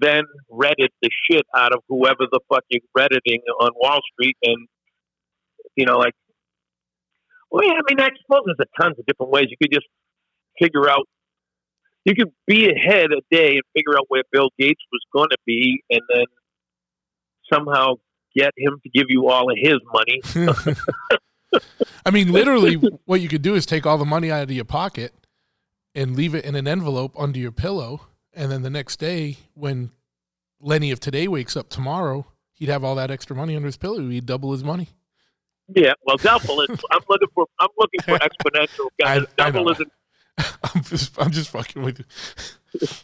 then 0.00 0.24
Reddit 0.50 0.88
the 1.02 1.10
shit 1.30 1.42
out 1.56 1.74
of 1.74 1.82
whoever 1.88 2.26
the 2.30 2.40
fucking 2.48 2.80
redditing 2.96 3.40
on 3.60 3.70
Wall 3.76 4.00
Street, 4.12 4.36
and 4.42 4.68
you 5.76 5.86
know, 5.86 5.98
like, 5.98 6.14
well, 7.50 7.64
yeah, 7.64 7.72
I 7.72 7.82
mean, 7.88 8.00
I 8.00 8.08
suppose 8.22 8.42
there's 8.46 8.58
a 8.60 8.82
tons 8.82 8.98
of 8.98 9.06
different 9.06 9.32
ways 9.32 9.46
you 9.48 9.56
could 9.60 9.72
just 9.72 9.86
figure 10.60 10.88
out. 10.88 11.06
You 12.04 12.14
could 12.14 12.32
be 12.46 12.70
ahead 12.70 13.06
a 13.12 13.20
day 13.30 13.54
and 13.54 13.62
figure 13.74 13.96
out 13.98 14.06
where 14.08 14.22
Bill 14.32 14.48
Gates 14.58 14.82
was 14.92 15.02
going 15.12 15.28
to 15.30 15.38
be, 15.46 15.82
and 15.90 16.00
then 16.14 16.24
somehow 17.52 17.94
get 18.34 18.52
him 18.56 18.80
to 18.82 18.90
give 18.90 19.06
you 19.08 19.28
all 19.28 19.50
of 19.50 19.58
his 19.60 19.78
money. 19.92 20.76
I 22.06 22.10
mean, 22.10 22.32
literally, 22.32 22.74
what 23.04 23.20
you 23.20 23.28
could 23.28 23.42
do 23.42 23.54
is 23.54 23.66
take 23.66 23.86
all 23.86 23.98
the 23.98 24.04
money 24.04 24.30
out 24.30 24.42
of 24.42 24.50
your 24.50 24.64
pocket 24.64 25.12
and 25.94 26.16
leave 26.16 26.34
it 26.34 26.44
in 26.44 26.54
an 26.54 26.68
envelope 26.68 27.14
under 27.18 27.38
your 27.38 27.52
pillow, 27.52 28.02
and 28.38 28.52
then 28.52 28.62
the 28.62 28.70
next 28.70 28.98
day, 29.00 29.36
when 29.54 29.90
Lenny 30.60 30.92
of 30.92 31.00
today 31.00 31.26
wakes 31.26 31.56
up 31.56 31.68
tomorrow, 31.68 32.24
he'd 32.54 32.68
have 32.68 32.84
all 32.84 32.94
that 32.94 33.10
extra 33.10 33.34
money 33.34 33.56
under 33.56 33.66
his 33.66 33.76
pillow. 33.76 34.08
He'd 34.08 34.26
double 34.26 34.52
his 34.52 34.62
money. 34.62 34.90
Yeah, 35.74 35.94
well, 36.06 36.16
double 36.16 36.60
is. 36.62 36.68
I'm 36.90 37.00
looking 37.08 37.28
for. 37.34 37.46
I'm 37.60 37.68
looking 37.76 38.00
for 38.04 38.16
exponential. 38.18 38.86
Guys. 39.00 39.22
I- 39.22 39.50
double 39.50 39.68
isn't. 39.70 39.92
I'm 40.38 40.82
just, 40.84 41.20
I'm 41.20 41.30
just 41.32 41.50
fucking 41.50 41.82
with 41.82 41.98
you. 41.98 42.86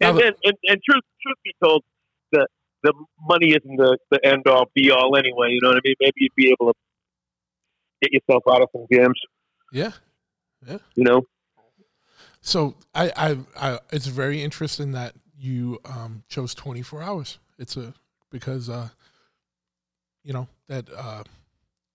And 0.00 0.18
then, 0.18 0.32
and, 0.42 0.54
and 0.64 0.80
truth, 0.82 1.04
truth 1.22 1.36
be 1.44 1.54
told, 1.62 1.84
the 2.32 2.46
the 2.82 2.92
money 3.20 3.50
isn't 3.50 3.76
the, 3.76 3.96
the 4.10 4.18
end 4.26 4.42
all 4.48 4.66
be 4.74 4.90
all 4.90 5.16
anyway. 5.16 5.50
You 5.50 5.60
know 5.62 5.68
what 5.68 5.76
I 5.76 5.80
mean? 5.84 5.94
Maybe 6.00 6.14
you'd 6.16 6.34
be 6.34 6.50
able 6.50 6.72
to 6.72 6.78
get 8.02 8.12
yourself 8.12 8.42
out 8.50 8.60
of 8.60 8.68
some 8.72 8.86
jams. 8.92 9.18
Yeah, 9.72 9.92
yeah. 10.66 10.78
You 10.96 11.04
know? 11.04 11.22
So 12.44 12.74
I, 12.94 13.10
I, 13.16 13.38
I, 13.56 13.78
it's 13.90 14.06
very 14.06 14.42
interesting 14.42 14.92
that 14.92 15.14
you 15.36 15.80
um, 15.86 16.24
chose 16.28 16.54
24 16.54 17.02
hours. 17.02 17.38
It's 17.58 17.74
a 17.78 17.94
because 18.30 18.68
uh, 18.68 18.90
you 20.22 20.34
know 20.34 20.46
that 20.68 20.84
uh, 20.94 21.22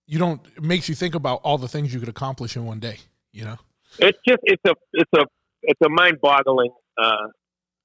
you 0.06 0.18
don't. 0.18 0.44
It 0.56 0.64
makes 0.64 0.88
you 0.88 0.96
think 0.96 1.14
about 1.14 1.40
all 1.44 1.56
the 1.56 1.68
things 1.68 1.94
you 1.94 2.00
could 2.00 2.08
accomplish 2.08 2.56
in 2.56 2.66
one 2.66 2.80
day. 2.80 2.98
You 3.32 3.44
know. 3.44 3.56
It's 4.00 4.18
just 4.26 4.40
it's 4.42 4.62
a 4.66 4.74
it's 4.92 5.10
a 5.16 5.24
it's 5.62 5.80
a 5.84 5.88
mind 5.88 6.18
boggling 6.20 6.72
uh, 7.00 7.28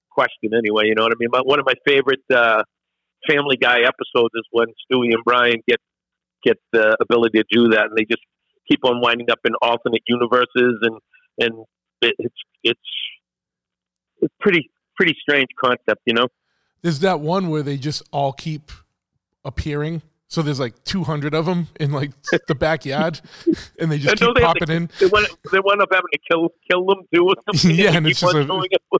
question 0.09 0.49
anyway. 0.57 0.85
You 0.85 0.95
know 0.95 1.03
what 1.03 1.11
I 1.11 1.19
mean? 1.19 1.29
My, 1.31 1.41
one 1.43 1.59
of 1.59 1.67
my 1.67 1.75
favorite 1.87 2.23
uh, 2.33 2.63
Family 3.29 3.57
Guy 3.57 3.81
episodes 3.81 4.33
is 4.33 4.43
when 4.49 4.69
Stewie 4.69 5.13
and 5.13 5.23
Brian 5.23 5.61
get 5.67 5.79
get 6.43 6.57
the 6.73 6.97
ability 6.99 7.37
to 7.37 7.45
do 7.51 7.69
that, 7.69 7.89
and 7.89 7.95
they 7.95 8.05
just 8.05 8.23
keep 8.67 8.79
on 8.85 9.01
winding 9.01 9.29
up 9.29 9.39
in 9.45 9.53
alternate 9.61 10.01
universes, 10.07 10.79
and 10.81 10.97
and 11.37 11.65
it, 12.01 12.15
it's 12.17 12.35
it's 12.65 12.79
it's 14.21 14.33
pretty 14.39 14.69
pretty 14.97 15.15
strange 15.21 15.47
concept, 15.63 16.01
you 16.05 16.13
know. 16.13 16.27
There's 16.81 16.99
that 16.99 17.19
one 17.19 17.49
where 17.49 17.63
they 17.63 17.77
just 17.77 18.03
all 18.11 18.33
keep 18.33 18.71
appearing. 19.43 20.01
So 20.27 20.41
there's 20.41 20.59
like 20.59 20.83
200 20.85 21.33
of 21.33 21.45
them 21.45 21.67
in 21.79 21.91
like 21.91 22.11
the 22.47 22.55
backyard, 22.55 23.21
and 23.79 23.91
they 23.91 23.99
just 23.99 24.17
keep 24.17 24.35
they 24.35 24.41
popping 24.41 24.67
to- 24.67 24.73
in. 24.73 24.89
They 24.99 25.05
wind, 25.05 25.27
they 25.51 25.59
wind 25.63 25.81
up 25.81 25.89
having 25.91 26.07
to 26.13 26.19
kill 26.29 26.49
kill 26.69 26.85
them. 26.85 26.99
Or 27.21 27.35
something, 27.45 27.71
Yeah, 27.75 27.95
and 27.95 28.05
They 28.05 28.09
it's 28.11 28.19
just 28.19 28.35
a-. 28.35 28.69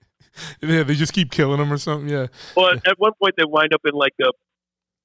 Yeah, 0.62 0.82
they 0.82 0.94
just 0.94 1.12
keep 1.14 1.30
killing 1.32 1.58
them 1.58 1.72
or 1.72 1.78
something. 1.78 2.08
Yeah. 2.08 2.26
Well, 2.56 2.70
at 2.86 2.98
one 2.98 3.12
point 3.20 3.34
they 3.38 3.44
wind 3.44 3.72
up 3.74 3.80
in 3.84 3.92
like 3.94 4.12
a 4.22 4.30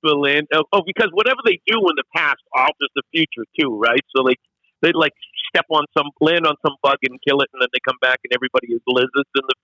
the 0.03 0.13
land. 0.13 0.47
Oh, 0.53 0.63
oh, 0.73 0.81
because 0.85 1.09
whatever 1.13 1.39
they 1.45 1.59
do 1.67 1.77
in 1.77 1.95
the 1.95 2.03
past 2.15 2.39
alters 2.55 2.89
the 2.95 3.03
future 3.13 3.45
too, 3.59 3.79
right? 3.79 4.01
So 4.15 4.23
like 4.23 4.39
they 4.81 4.91
like 4.93 5.13
step 5.49 5.65
on 5.69 5.85
some 5.97 6.09
land 6.19 6.45
on 6.45 6.55
some 6.65 6.75
bug 6.81 6.97
and 7.03 7.19
kill 7.27 7.41
it, 7.41 7.49
and 7.53 7.61
then 7.61 7.69
they 7.73 7.79
come 7.87 7.97
back 8.01 8.19
and 8.23 8.33
everybody 8.33 8.73
is 8.73 8.81
lizards 8.87 9.31
in 9.35 9.43
the 9.47 9.55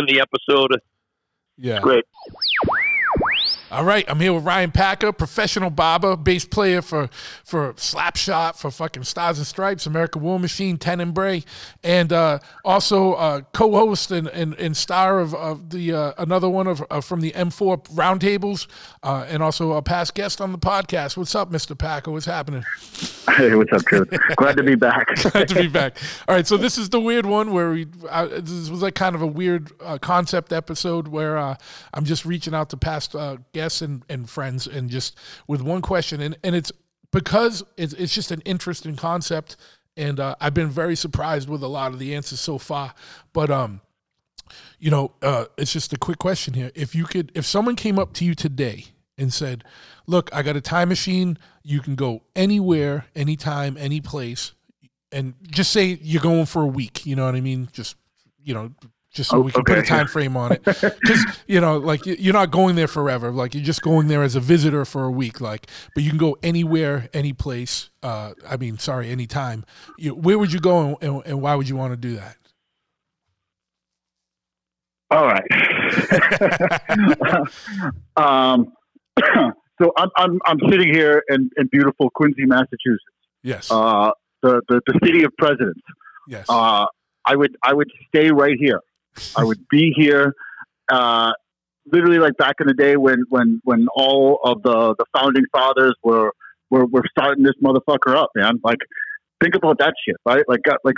in 0.00 0.06
the 0.06 0.20
episode. 0.20 0.80
Yeah. 1.56 1.80
Great. 1.80 2.04
All 3.68 3.84
right, 3.84 4.04
I'm 4.06 4.20
here 4.20 4.32
with 4.32 4.44
Ryan 4.44 4.70
Packer, 4.70 5.10
professional 5.10 5.70
barber, 5.70 6.16
bass 6.16 6.44
player 6.44 6.80
for 6.80 7.08
for 7.42 7.72
Slapshot, 7.74 8.56
for 8.56 8.70
fucking 8.70 9.02
Stars 9.02 9.38
and 9.38 9.46
Stripes, 9.46 9.86
American 9.86 10.22
War 10.22 10.38
Machine, 10.38 10.78
Ten 10.78 11.00
and 11.00 11.12
Bray, 11.12 11.42
and 11.82 12.12
uh, 12.12 12.38
also 12.64 13.14
uh, 13.14 13.40
co-host 13.52 14.12
and, 14.12 14.28
and, 14.28 14.54
and 14.54 14.76
star 14.76 15.18
of, 15.18 15.34
of 15.34 15.70
the 15.70 15.92
uh, 15.92 16.12
another 16.16 16.48
one 16.48 16.68
of 16.68 16.84
uh, 16.92 17.00
from 17.00 17.20
the 17.20 17.32
M4 17.32 17.88
Roundtables, 17.88 18.68
uh, 19.02 19.26
and 19.28 19.42
also 19.42 19.72
a 19.72 19.82
past 19.82 20.14
guest 20.14 20.40
on 20.40 20.52
the 20.52 20.58
podcast. 20.58 21.16
What's 21.16 21.34
up, 21.34 21.50
Mister 21.50 21.74
Packer? 21.74 22.12
What's 22.12 22.26
happening? 22.26 22.64
Hey, 23.34 23.52
what's 23.56 23.72
up, 23.72 23.84
Chris? 23.84 24.04
Glad 24.36 24.56
to 24.58 24.62
be 24.62 24.76
back. 24.76 25.08
Glad 25.32 25.48
to 25.48 25.56
be 25.56 25.66
back. 25.66 25.98
All 26.28 26.36
right, 26.36 26.46
so 26.46 26.56
this 26.56 26.78
is 26.78 26.90
the 26.90 27.00
weird 27.00 27.26
one 27.26 27.52
where 27.52 27.72
we. 27.72 27.88
Uh, 28.08 28.26
this 28.28 28.70
was 28.70 28.80
like 28.80 28.94
kind 28.94 29.16
of 29.16 29.22
a 29.22 29.26
weird 29.26 29.72
uh, 29.82 29.98
concept 29.98 30.52
episode 30.52 31.08
where 31.08 31.36
uh, 31.36 31.56
I'm 31.92 32.04
just 32.04 32.24
reaching 32.24 32.54
out 32.54 32.70
to 32.70 32.76
past 32.76 33.16
uh, 33.16 33.38
guests 33.56 33.82
and, 33.82 34.04
and 34.08 34.28
friends 34.28 34.66
and 34.66 34.90
just 34.90 35.16
with 35.48 35.62
one 35.62 35.82
question, 35.82 36.20
and, 36.20 36.36
and 36.44 36.54
it's 36.54 36.70
because 37.12 37.64
it's 37.76 37.94
it's 37.94 38.14
just 38.14 38.30
an 38.30 38.42
interesting 38.42 38.94
concept, 38.96 39.56
and 39.96 40.20
uh, 40.20 40.36
I've 40.40 40.54
been 40.54 40.68
very 40.68 40.96
surprised 40.96 41.48
with 41.48 41.62
a 41.62 41.68
lot 41.68 41.92
of 41.92 41.98
the 41.98 42.14
answers 42.14 42.40
so 42.40 42.58
far. 42.58 42.94
But 43.32 43.50
um, 43.50 43.80
you 44.78 44.90
know, 44.90 45.12
uh, 45.22 45.46
it's 45.56 45.72
just 45.72 45.92
a 45.92 45.98
quick 45.98 46.18
question 46.18 46.54
here. 46.54 46.70
If 46.74 46.94
you 46.94 47.04
could, 47.04 47.32
if 47.34 47.46
someone 47.46 47.76
came 47.76 47.98
up 47.98 48.12
to 48.14 48.24
you 48.24 48.34
today 48.34 48.86
and 49.16 49.32
said, 49.32 49.64
"Look, 50.06 50.28
I 50.32 50.42
got 50.42 50.56
a 50.56 50.60
time 50.60 50.90
machine. 50.90 51.38
You 51.62 51.80
can 51.80 51.94
go 51.94 52.22
anywhere, 52.34 53.06
anytime, 53.14 53.76
any 53.78 54.00
place, 54.00 54.52
and 55.10 55.34
just 55.50 55.72
say 55.72 55.98
you're 56.02 56.22
going 56.22 56.46
for 56.46 56.62
a 56.62 56.66
week. 56.66 57.06
You 57.06 57.16
know 57.16 57.24
what 57.24 57.34
I 57.34 57.40
mean? 57.40 57.68
Just 57.72 57.96
you 58.42 58.54
know." 58.54 58.72
Just 59.16 59.30
so 59.30 59.38
Oh, 59.38 59.40
we 59.40 59.50
can 59.50 59.64
put 59.64 59.78
a 59.78 59.82
time 59.82 60.06
frame 60.06 60.36
on 60.36 60.52
it, 60.52 60.62
because 60.62 61.24
you 61.46 61.58
know, 61.60 61.78
like 61.78 62.04
you- 62.04 62.16
you're 62.18 62.34
not 62.34 62.50
going 62.50 62.76
there 62.76 62.86
forever. 62.86 63.30
Like 63.32 63.54
you're 63.54 63.64
just 63.64 63.80
going 63.80 64.08
there 64.08 64.22
as 64.22 64.36
a 64.36 64.40
visitor 64.40 64.84
for 64.84 65.04
a 65.04 65.10
week. 65.10 65.40
Like, 65.40 65.68
but 65.94 66.04
you 66.04 66.10
can 66.10 66.18
go 66.18 66.36
anywhere, 66.42 67.08
any 67.14 67.32
place. 67.32 67.88
Uh, 68.02 68.34
I 68.46 68.56
mean, 68.58 68.76
sorry, 68.78 69.08
anytime. 69.10 69.64
You, 69.96 70.14
where 70.14 70.38
would 70.38 70.52
you 70.52 70.60
go, 70.60 70.80
and, 70.86 70.96
and, 71.02 71.22
and 71.26 71.40
why 71.40 71.54
would 71.54 71.66
you 71.68 71.76
want 71.76 71.94
to 71.94 71.96
do 71.96 72.16
that? 72.16 72.36
All 75.10 75.24
right. 75.24 75.44
um, 78.16 78.72
so 79.80 79.92
I'm, 79.96 80.10
I'm 80.16 80.40
I'm 80.46 80.58
sitting 80.70 80.92
here 80.92 81.22
in, 81.28 81.48
in 81.56 81.68
beautiful 81.72 82.10
Quincy, 82.10 82.44
Massachusetts, 82.44 83.02
Yes, 83.42 83.70
uh, 83.70 84.10
the, 84.42 84.60
the 84.68 84.80
the 84.86 84.98
city 85.04 85.24
of 85.24 85.32
presidents. 85.38 85.80
yes, 86.28 86.46
Uh, 86.48 86.86
I 87.24 87.34
would 87.36 87.56
I 87.62 87.72
would 87.72 87.90
stay 88.08 88.30
right 88.30 88.56
here. 88.58 88.80
I 89.36 89.44
would 89.44 89.60
be 89.70 89.92
here. 89.96 90.34
Uh, 90.90 91.32
literally, 91.90 92.18
like 92.18 92.36
back 92.36 92.56
in 92.60 92.66
the 92.66 92.74
day 92.74 92.96
when 92.96 93.24
when 93.28 93.60
when 93.64 93.86
all 93.94 94.40
of 94.44 94.62
the 94.62 94.94
the 94.98 95.04
founding 95.16 95.44
fathers 95.52 95.94
were 96.02 96.32
were 96.70 96.86
were 96.86 97.04
starting 97.10 97.44
this 97.44 97.54
motherfucker 97.64 98.14
up, 98.16 98.30
man. 98.34 98.54
Like, 98.64 98.78
think 99.42 99.54
about 99.54 99.78
that 99.78 99.94
shit, 100.06 100.16
right? 100.24 100.44
Like, 100.48 100.62
got 100.62 100.78
like. 100.84 100.96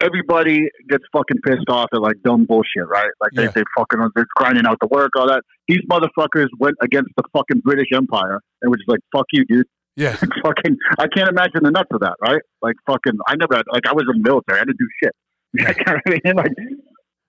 Everybody 0.00 0.68
gets 0.90 1.04
fucking 1.12 1.36
pissed 1.46 1.68
off 1.68 1.86
at 1.94 2.00
like 2.00 2.16
dumb 2.24 2.44
bullshit, 2.44 2.88
right? 2.88 3.06
Like 3.20 3.30
they, 3.36 3.44
Yeah. 3.44 3.50
they 3.54 3.62
fucking 3.78 4.00
they're 4.16 4.26
grinding 4.34 4.66
out 4.66 4.78
the 4.80 4.88
work, 4.88 5.10
all 5.14 5.28
that. 5.28 5.42
These 5.68 5.78
motherfuckers 5.88 6.48
went 6.58 6.74
against 6.82 7.10
the 7.16 7.22
fucking 7.32 7.60
British 7.60 7.86
Empire 7.94 8.40
and 8.62 8.70
was 8.72 8.80
just 8.80 8.88
like, 8.88 8.98
"Fuck 9.14 9.26
you, 9.32 9.44
dude." 9.44 9.66
yeah, 9.94 10.16
fucking 10.42 10.76
I 10.98 11.06
can't 11.06 11.28
imagine 11.28 11.60
the 11.62 11.70
nuts 11.70 11.90
of 11.92 12.00
that, 12.00 12.14
right? 12.20 12.42
Like 12.62 12.74
fucking 12.84 13.12
I 13.28 13.36
never 13.36 13.54
had 13.54 13.62
like 13.72 13.86
I 13.86 13.92
was 13.92 14.04
in 14.12 14.20
the 14.22 14.28
military, 14.28 14.58
I 14.58 14.64
didn't 14.64 14.78
do 14.78 14.88
shit. 15.00 15.12
You 15.54 15.64
know 15.64 16.00
I 16.04 16.10
mean? 16.10 16.34
Like 16.36 16.52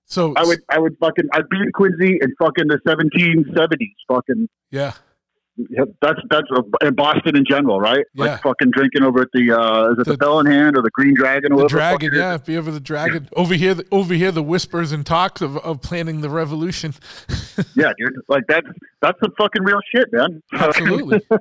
So 0.06 0.34
I 0.36 0.44
would 0.44 0.60
I 0.70 0.80
would 0.80 0.98
fucking 1.00 1.26
I'd 1.34 1.50
be 1.50 1.58
in 1.58 1.72
Quincy 1.72 2.20
in 2.22 2.34
fucking 2.38 2.68
the 2.68 2.80
seventeen 2.88 3.46
seventies, 3.56 3.96
fucking 4.08 4.50
yeah, 4.70 4.94
yeah, 5.56 5.84
that's 6.02 6.20
that's 6.32 6.48
in 6.82 6.96
Boston 6.96 7.36
in 7.38 7.46
general, 7.48 7.80
right? 7.80 8.06
Yeah. 8.16 8.26
Like 8.26 8.42
fucking 8.42 8.72
drinking 8.72 9.04
over 9.04 9.22
at 9.22 9.28
the 9.34 9.52
uh 9.52 9.92
is 9.92 10.00
it 10.00 10.06
the, 10.06 10.12
The- 10.12 10.18
Bell 10.18 10.40
in 10.40 10.48
Hand 10.48 10.76
or 10.78 10.82
the 10.82 10.90
Green 10.90 11.14
Dragon 11.14 11.54
or 11.54 11.62
the 11.62 11.68
dragon. 11.68 12.12
Yeah, 12.14 12.38
be 12.38 12.58
over 12.58 12.72
the 12.72 12.80
dragon. 12.80 13.30
Over 13.36 13.54
here, 13.54 13.76
the, 13.76 13.86
over 13.92 14.16
here, 14.16 14.32
the 14.32 14.42
whispers 14.42 14.92
and 14.92 15.06
talks 15.06 15.42
of, 15.42 15.58
of 15.58 15.82
planning 15.82 16.22
the 16.22 16.30
revolution. 16.30 16.94
Yeah, 17.76 17.92
dude. 18.00 18.16
Like 18.28 18.46
that's 18.48 18.66
that's 19.00 19.20
some 19.20 19.32
fucking 19.38 19.64
real 19.64 19.80
shit, 19.94 20.12
man. 20.12 20.42
Absolutely. 20.54 21.22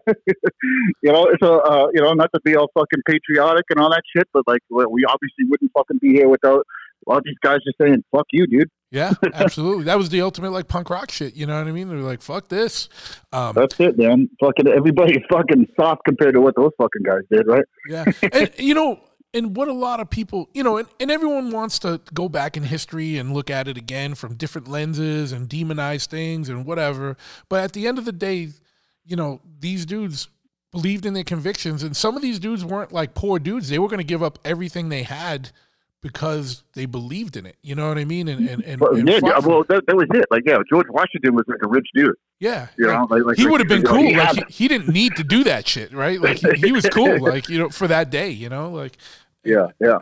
you 1.03 1.11
know, 1.11 1.25
it's 1.25 1.43
a 1.43 1.53
uh, 1.53 1.89
you 1.95 2.03
know, 2.03 2.13
not 2.13 2.31
to 2.35 2.41
be 2.45 2.55
all 2.55 2.71
fucking 2.75 3.01
patriotic 3.07 3.65
and 3.71 3.81
all 3.81 3.89
that 3.89 4.03
shit, 4.15 4.29
but 4.31 4.47
like 4.47 4.61
we 4.69 5.07
obviously 5.07 5.47
wouldn't 5.49 5.73
fucking 5.73 5.99
be 5.99 6.13
here 6.13 6.29
without 6.29 6.67
all 7.07 7.21
these 7.25 7.39
guys 7.43 7.59
just 7.65 7.79
saying 7.81 8.05
"fuck 8.11 8.27
you, 8.33 8.47
dude." 8.47 8.71
Yeah, 8.91 9.13
absolutely. 9.35 9.85
That 9.85 9.99
was 9.99 10.11
the 10.11 10.21
ultimate 10.21 10.51
like 10.51 10.69
punk 10.69 10.91
rock 10.91 11.11
shit. 11.11 11.35
You 11.35 11.47
know 11.47 11.57
what 11.57 11.67
I 11.67 11.73
mean? 11.73 11.89
They're 11.89 11.99
like, 11.99 12.23
"Fuck 12.23 12.49
this." 12.49 12.89
Um, 13.33 13.55
That's 13.55 13.79
it, 13.81 13.99
man. 13.99 14.29
Fucking 14.41 14.69
everybody's 14.69 15.23
fucking 15.31 15.69
soft 15.79 16.03
compared 16.05 16.35
to 16.35 16.41
what 16.41 16.55
those 16.57 16.73
fucking 16.79 17.03
guys 17.05 17.23
did, 17.31 17.47
right? 17.47 17.65
Yeah. 17.89 18.05
And, 18.33 18.51
you 18.59 18.75
know, 18.75 19.01
and 19.35 19.57
what 19.57 19.69
a 19.69 19.73
lot 19.73 20.01
of 20.01 20.11
people, 20.11 20.49
you 20.53 20.63
know, 20.63 20.77
and, 20.77 20.89
and 21.01 21.11
everyone 21.11 21.51
wants 21.51 21.79
to 21.81 22.01
go 22.13 22.29
back 22.29 22.57
in 22.57 22.65
history 22.65 23.17
and 23.19 23.33
look 23.33 23.51
at 23.51 23.67
it 23.69 23.77
again 23.77 24.15
from 24.15 24.35
different 24.35 24.69
lenses 24.69 25.33
and 25.33 25.49
demonize 25.49 26.07
things 26.07 26.49
and 26.49 26.67
whatever. 26.67 27.17
But 27.49 27.65
at 27.65 27.73
the 27.73 27.87
end 27.87 27.99
of 27.99 28.05
the 28.05 28.13
day, 28.13 28.51
you 29.05 29.17
know, 29.17 29.41
these 29.61 29.87
dudes 29.87 30.29
believed 30.71 31.07
in 31.07 31.15
their 31.15 31.25
convictions. 31.25 31.83
And 31.83 31.97
some 31.97 32.17
of 32.17 32.23
these 32.23 32.39
dudes 32.39 32.65
weren't 32.65 32.93
like 32.93 33.15
poor 33.15 33.39
dudes. 33.39 33.69
They 33.69 33.79
were 33.79 33.89
going 33.89 33.99
to 33.99 34.05
give 34.05 34.23
up 34.23 34.39
everything 34.45 34.89
they 34.89 35.03
had 35.03 35.51
because 36.03 36.65
they 36.75 36.85
believed 36.85 37.37
in 37.37 37.47
it. 37.47 37.57
You 37.63 37.75
know 37.75 37.89
what 37.89 37.97
I 37.97 38.05
mean? 38.05 38.29
And 38.29 38.49
and, 38.49 38.63
and, 38.65 38.81
Well, 38.81 38.95
and 38.95 39.09
yeah, 39.09 39.21
yeah, 39.23 39.39
well, 39.39 39.65
that, 39.69 39.87
that 39.87 39.97
was 39.97 40.09
it. 40.13 40.27
Like, 40.31 40.43
yeah, 40.45 40.59
George 40.69 40.89
Washington 40.91 41.35
was 41.35 41.45
like 41.47 41.61
a 41.63 41.69
rich 41.69 41.87
dude. 41.95 42.15
yeah, 42.41 42.69
You 42.77 42.89
know, 42.89 43.07
like, 43.09 43.25
like 43.25 43.37
he 43.37 43.47
would 43.47 43.61
have 43.61 43.69
been 43.69 43.83
know, 43.83 43.91
cool. 43.91 44.03
he 44.03 44.17
like 44.17 44.49
he, 44.49 44.65
he 44.65 44.69
didn't 44.69 44.89
need 44.89 45.17
to 45.17 45.25
do 45.25 45.45
that 45.45 45.67
shit, 45.67 45.93
right? 45.93 46.21
Like 46.21 46.39
he, 46.39 46.67
he 46.67 46.73
was 46.73 46.85
cool, 46.87 47.21
like 47.31 47.49
you 47.49 47.59
know, 47.59 47.71
for 47.71 47.87
that 47.87 48.11
day, 48.11 48.31
you 48.31 48.49
know, 48.49 48.71
like 48.71 48.97
yeah, 49.45 49.69
yeah. 49.81 49.99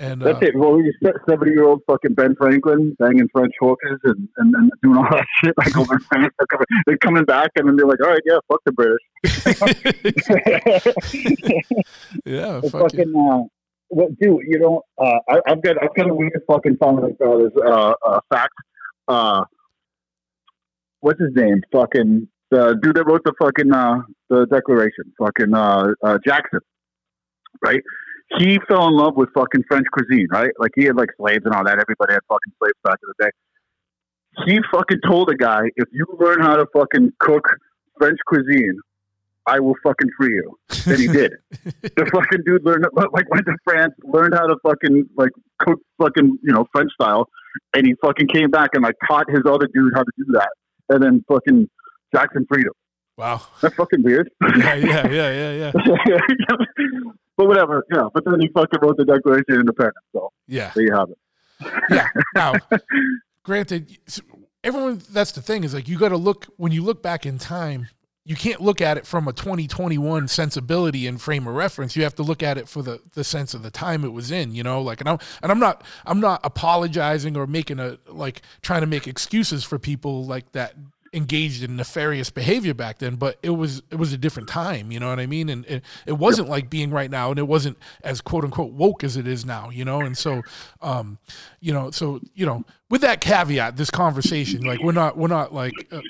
and 0.00 0.20
That's 0.20 0.42
uh, 0.42 0.46
it. 0.46 0.56
Well, 0.56 0.80
you 0.80 0.92
seventy-year-old 1.28 1.82
fucking 1.86 2.14
Ben 2.14 2.34
Franklin 2.34 2.96
banging 2.98 3.28
French 3.32 3.54
hookers 3.60 4.00
and, 4.04 4.28
and, 4.38 4.54
and 4.56 4.72
doing 4.82 4.96
all 4.96 5.08
that 5.10 5.26
shit 5.42 5.54
like 5.56 5.76
over 5.76 5.94
in 5.94 6.00
France. 6.00 6.34
They're 6.36 6.46
coming, 6.48 6.66
they're 6.86 6.98
coming 6.98 7.24
back 7.24 7.52
and 7.54 7.68
then 7.68 7.76
they're 7.76 7.86
like, 7.86 8.00
all 8.02 8.10
right, 8.10 8.22
yeah, 8.24 8.38
fuck 8.48 8.60
the 8.64 8.72
British. 8.72 9.02
yeah, 12.24 12.60
fuck 12.60 12.90
fucking, 12.90 13.14
uh, 13.16 13.44
what, 13.88 14.18
dude, 14.18 14.40
you 14.46 14.58
know, 14.58 14.82
uh, 14.98 15.18
I, 15.28 15.40
I've 15.46 15.62
got, 15.62 15.82
I've 15.82 15.94
got 15.94 16.08
a 16.10 16.14
weird 16.14 16.40
fucking 16.46 16.76
like 16.80 17.16
uh, 17.24 17.36
this, 17.38 17.52
uh, 17.64 17.94
uh, 18.06 18.20
fact. 18.30 18.54
Uh, 19.06 19.44
what's 21.00 21.20
his 21.20 21.30
name? 21.34 21.62
Fucking 21.72 22.28
the 22.50 22.78
dude 22.82 22.96
that 22.96 23.04
wrote 23.04 23.22
the 23.24 23.32
fucking 23.40 23.72
uh, 23.72 24.02
the 24.30 24.46
Declaration, 24.46 25.12
fucking 25.18 25.54
uh, 25.54 25.92
uh, 26.02 26.18
Jackson, 26.26 26.60
right? 27.64 27.82
He 28.38 28.58
fell 28.68 28.88
in 28.88 28.94
love 28.94 29.16
with 29.16 29.30
fucking 29.34 29.64
French 29.68 29.86
cuisine, 29.92 30.28
right? 30.30 30.50
Like 30.58 30.72
he 30.74 30.84
had 30.84 30.96
like 30.96 31.08
slaves 31.18 31.44
and 31.44 31.54
all 31.54 31.64
that. 31.64 31.78
Everybody 31.78 32.12
had 32.12 32.20
fucking 32.28 32.52
slaves 32.58 32.74
back 32.84 32.98
in 33.02 33.08
the 33.16 33.24
day. 33.24 33.30
He 34.46 34.60
fucking 34.70 35.00
told 35.06 35.30
a 35.30 35.34
guy, 35.34 35.62
if 35.76 35.88
you 35.92 36.06
learn 36.20 36.40
how 36.40 36.56
to 36.56 36.66
fucking 36.74 37.12
cook 37.18 37.44
French 37.98 38.18
cuisine, 38.26 38.78
I 39.48 39.58
will 39.60 39.74
fucking 39.82 40.10
free 40.16 40.34
you. 40.34 40.58
And 40.86 40.98
he 41.00 41.08
did. 41.08 41.32
the 41.82 42.08
fucking 42.12 42.42
dude 42.44 42.64
learned 42.64 42.86
like 42.94 43.28
went 43.30 43.46
to 43.46 43.56
France, 43.64 43.94
learned 44.04 44.34
how 44.34 44.46
to 44.46 44.56
fucking 44.62 45.08
like 45.16 45.30
cook 45.58 45.80
fucking 46.00 46.38
you 46.42 46.52
know 46.52 46.66
French 46.72 46.92
style, 46.92 47.28
and 47.74 47.86
he 47.86 47.94
fucking 48.04 48.28
came 48.28 48.50
back 48.50 48.70
and 48.74 48.82
like 48.84 48.94
taught 49.08 49.28
his 49.30 49.40
other 49.46 49.68
dude 49.74 49.92
how 49.94 50.02
to 50.02 50.12
do 50.18 50.24
that, 50.32 50.50
and 50.90 51.02
then 51.02 51.24
fucking 51.28 51.68
Jackson 52.14 52.46
freed 52.48 52.66
him. 52.66 52.72
Wow. 53.16 53.40
That's 53.60 53.74
fucking 53.74 54.02
weird. 54.04 54.30
Yeah, 54.58 54.74
yeah, 54.74 55.08
yeah, 55.08 55.30
yeah, 55.30 55.72
yeah. 55.74 56.56
but 57.36 57.48
whatever, 57.48 57.84
yeah. 57.92 58.04
But 58.14 58.24
then 58.24 58.40
he 58.40 58.48
fucking 58.48 58.78
wrote 58.80 58.96
the 58.96 59.04
Declaration 59.04 59.54
of 59.54 59.60
Independence. 59.60 59.96
So 60.12 60.30
Yeah. 60.46 60.70
there 60.74 60.84
you 60.84 60.94
have 60.94 61.10
it. 61.10 61.18
yeah. 61.90 62.06
Now, 62.36 62.52
granted, 63.42 63.98
everyone. 64.62 65.02
That's 65.10 65.32
the 65.32 65.42
thing 65.42 65.64
is 65.64 65.74
like 65.74 65.88
you 65.88 65.98
got 65.98 66.10
to 66.10 66.16
look 66.16 66.46
when 66.56 66.70
you 66.72 66.82
look 66.84 67.02
back 67.02 67.26
in 67.26 67.38
time. 67.38 67.88
You 68.28 68.36
can't 68.36 68.60
look 68.60 68.82
at 68.82 68.98
it 68.98 69.06
from 69.06 69.26
a 69.26 69.32
2021 69.32 70.28
sensibility 70.28 71.06
and 71.06 71.18
frame 71.18 71.46
of 71.46 71.54
reference. 71.54 71.96
You 71.96 72.02
have 72.02 72.14
to 72.16 72.22
look 72.22 72.42
at 72.42 72.58
it 72.58 72.68
for 72.68 72.82
the, 72.82 73.00
the 73.14 73.24
sense 73.24 73.54
of 73.54 73.62
the 73.62 73.70
time 73.70 74.04
it 74.04 74.12
was 74.12 74.30
in, 74.30 74.54
you 74.54 74.62
know, 74.62 74.82
like, 74.82 75.00
and 75.00 75.08
I'm, 75.08 75.18
and 75.42 75.50
I'm 75.50 75.58
not, 75.58 75.82
I'm 76.04 76.20
not 76.20 76.42
apologizing 76.44 77.38
or 77.38 77.46
making 77.46 77.80
a, 77.80 77.96
like 78.06 78.42
trying 78.60 78.82
to 78.82 78.86
make 78.86 79.08
excuses 79.08 79.64
for 79.64 79.78
people 79.78 80.26
like 80.26 80.52
that 80.52 80.74
engaged 81.14 81.62
in 81.62 81.76
nefarious 81.76 82.28
behavior 82.28 82.74
back 82.74 82.98
then, 82.98 83.16
but 83.16 83.38
it 83.42 83.48
was, 83.48 83.82
it 83.90 83.96
was 83.96 84.12
a 84.12 84.18
different 84.18 84.50
time, 84.50 84.92
you 84.92 85.00
know 85.00 85.08
what 85.08 85.20
I 85.20 85.24
mean? 85.24 85.48
And 85.48 85.64
it, 85.64 85.82
it 86.04 86.18
wasn't 86.18 86.50
like 86.50 86.68
being 86.68 86.90
right 86.90 87.10
now 87.10 87.30
and 87.30 87.38
it 87.38 87.48
wasn't 87.48 87.78
as 88.04 88.20
quote 88.20 88.44
unquote 88.44 88.72
woke 88.72 89.04
as 89.04 89.16
it 89.16 89.26
is 89.26 89.46
now, 89.46 89.70
you 89.70 89.86
know? 89.86 90.02
And 90.02 90.18
so, 90.18 90.42
um, 90.82 91.16
you 91.60 91.72
know, 91.72 91.90
so, 91.92 92.20
you 92.34 92.44
know, 92.44 92.62
with 92.90 93.00
that 93.00 93.22
caveat, 93.22 93.78
this 93.78 93.90
conversation, 93.90 94.66
like 94.66 94.82
we're 94.82 94.92
not, 94.92 95.16
we're 95.16 95.28
not 95.28 95.54
like, 95.54 95.72
uh, 95.90 96.02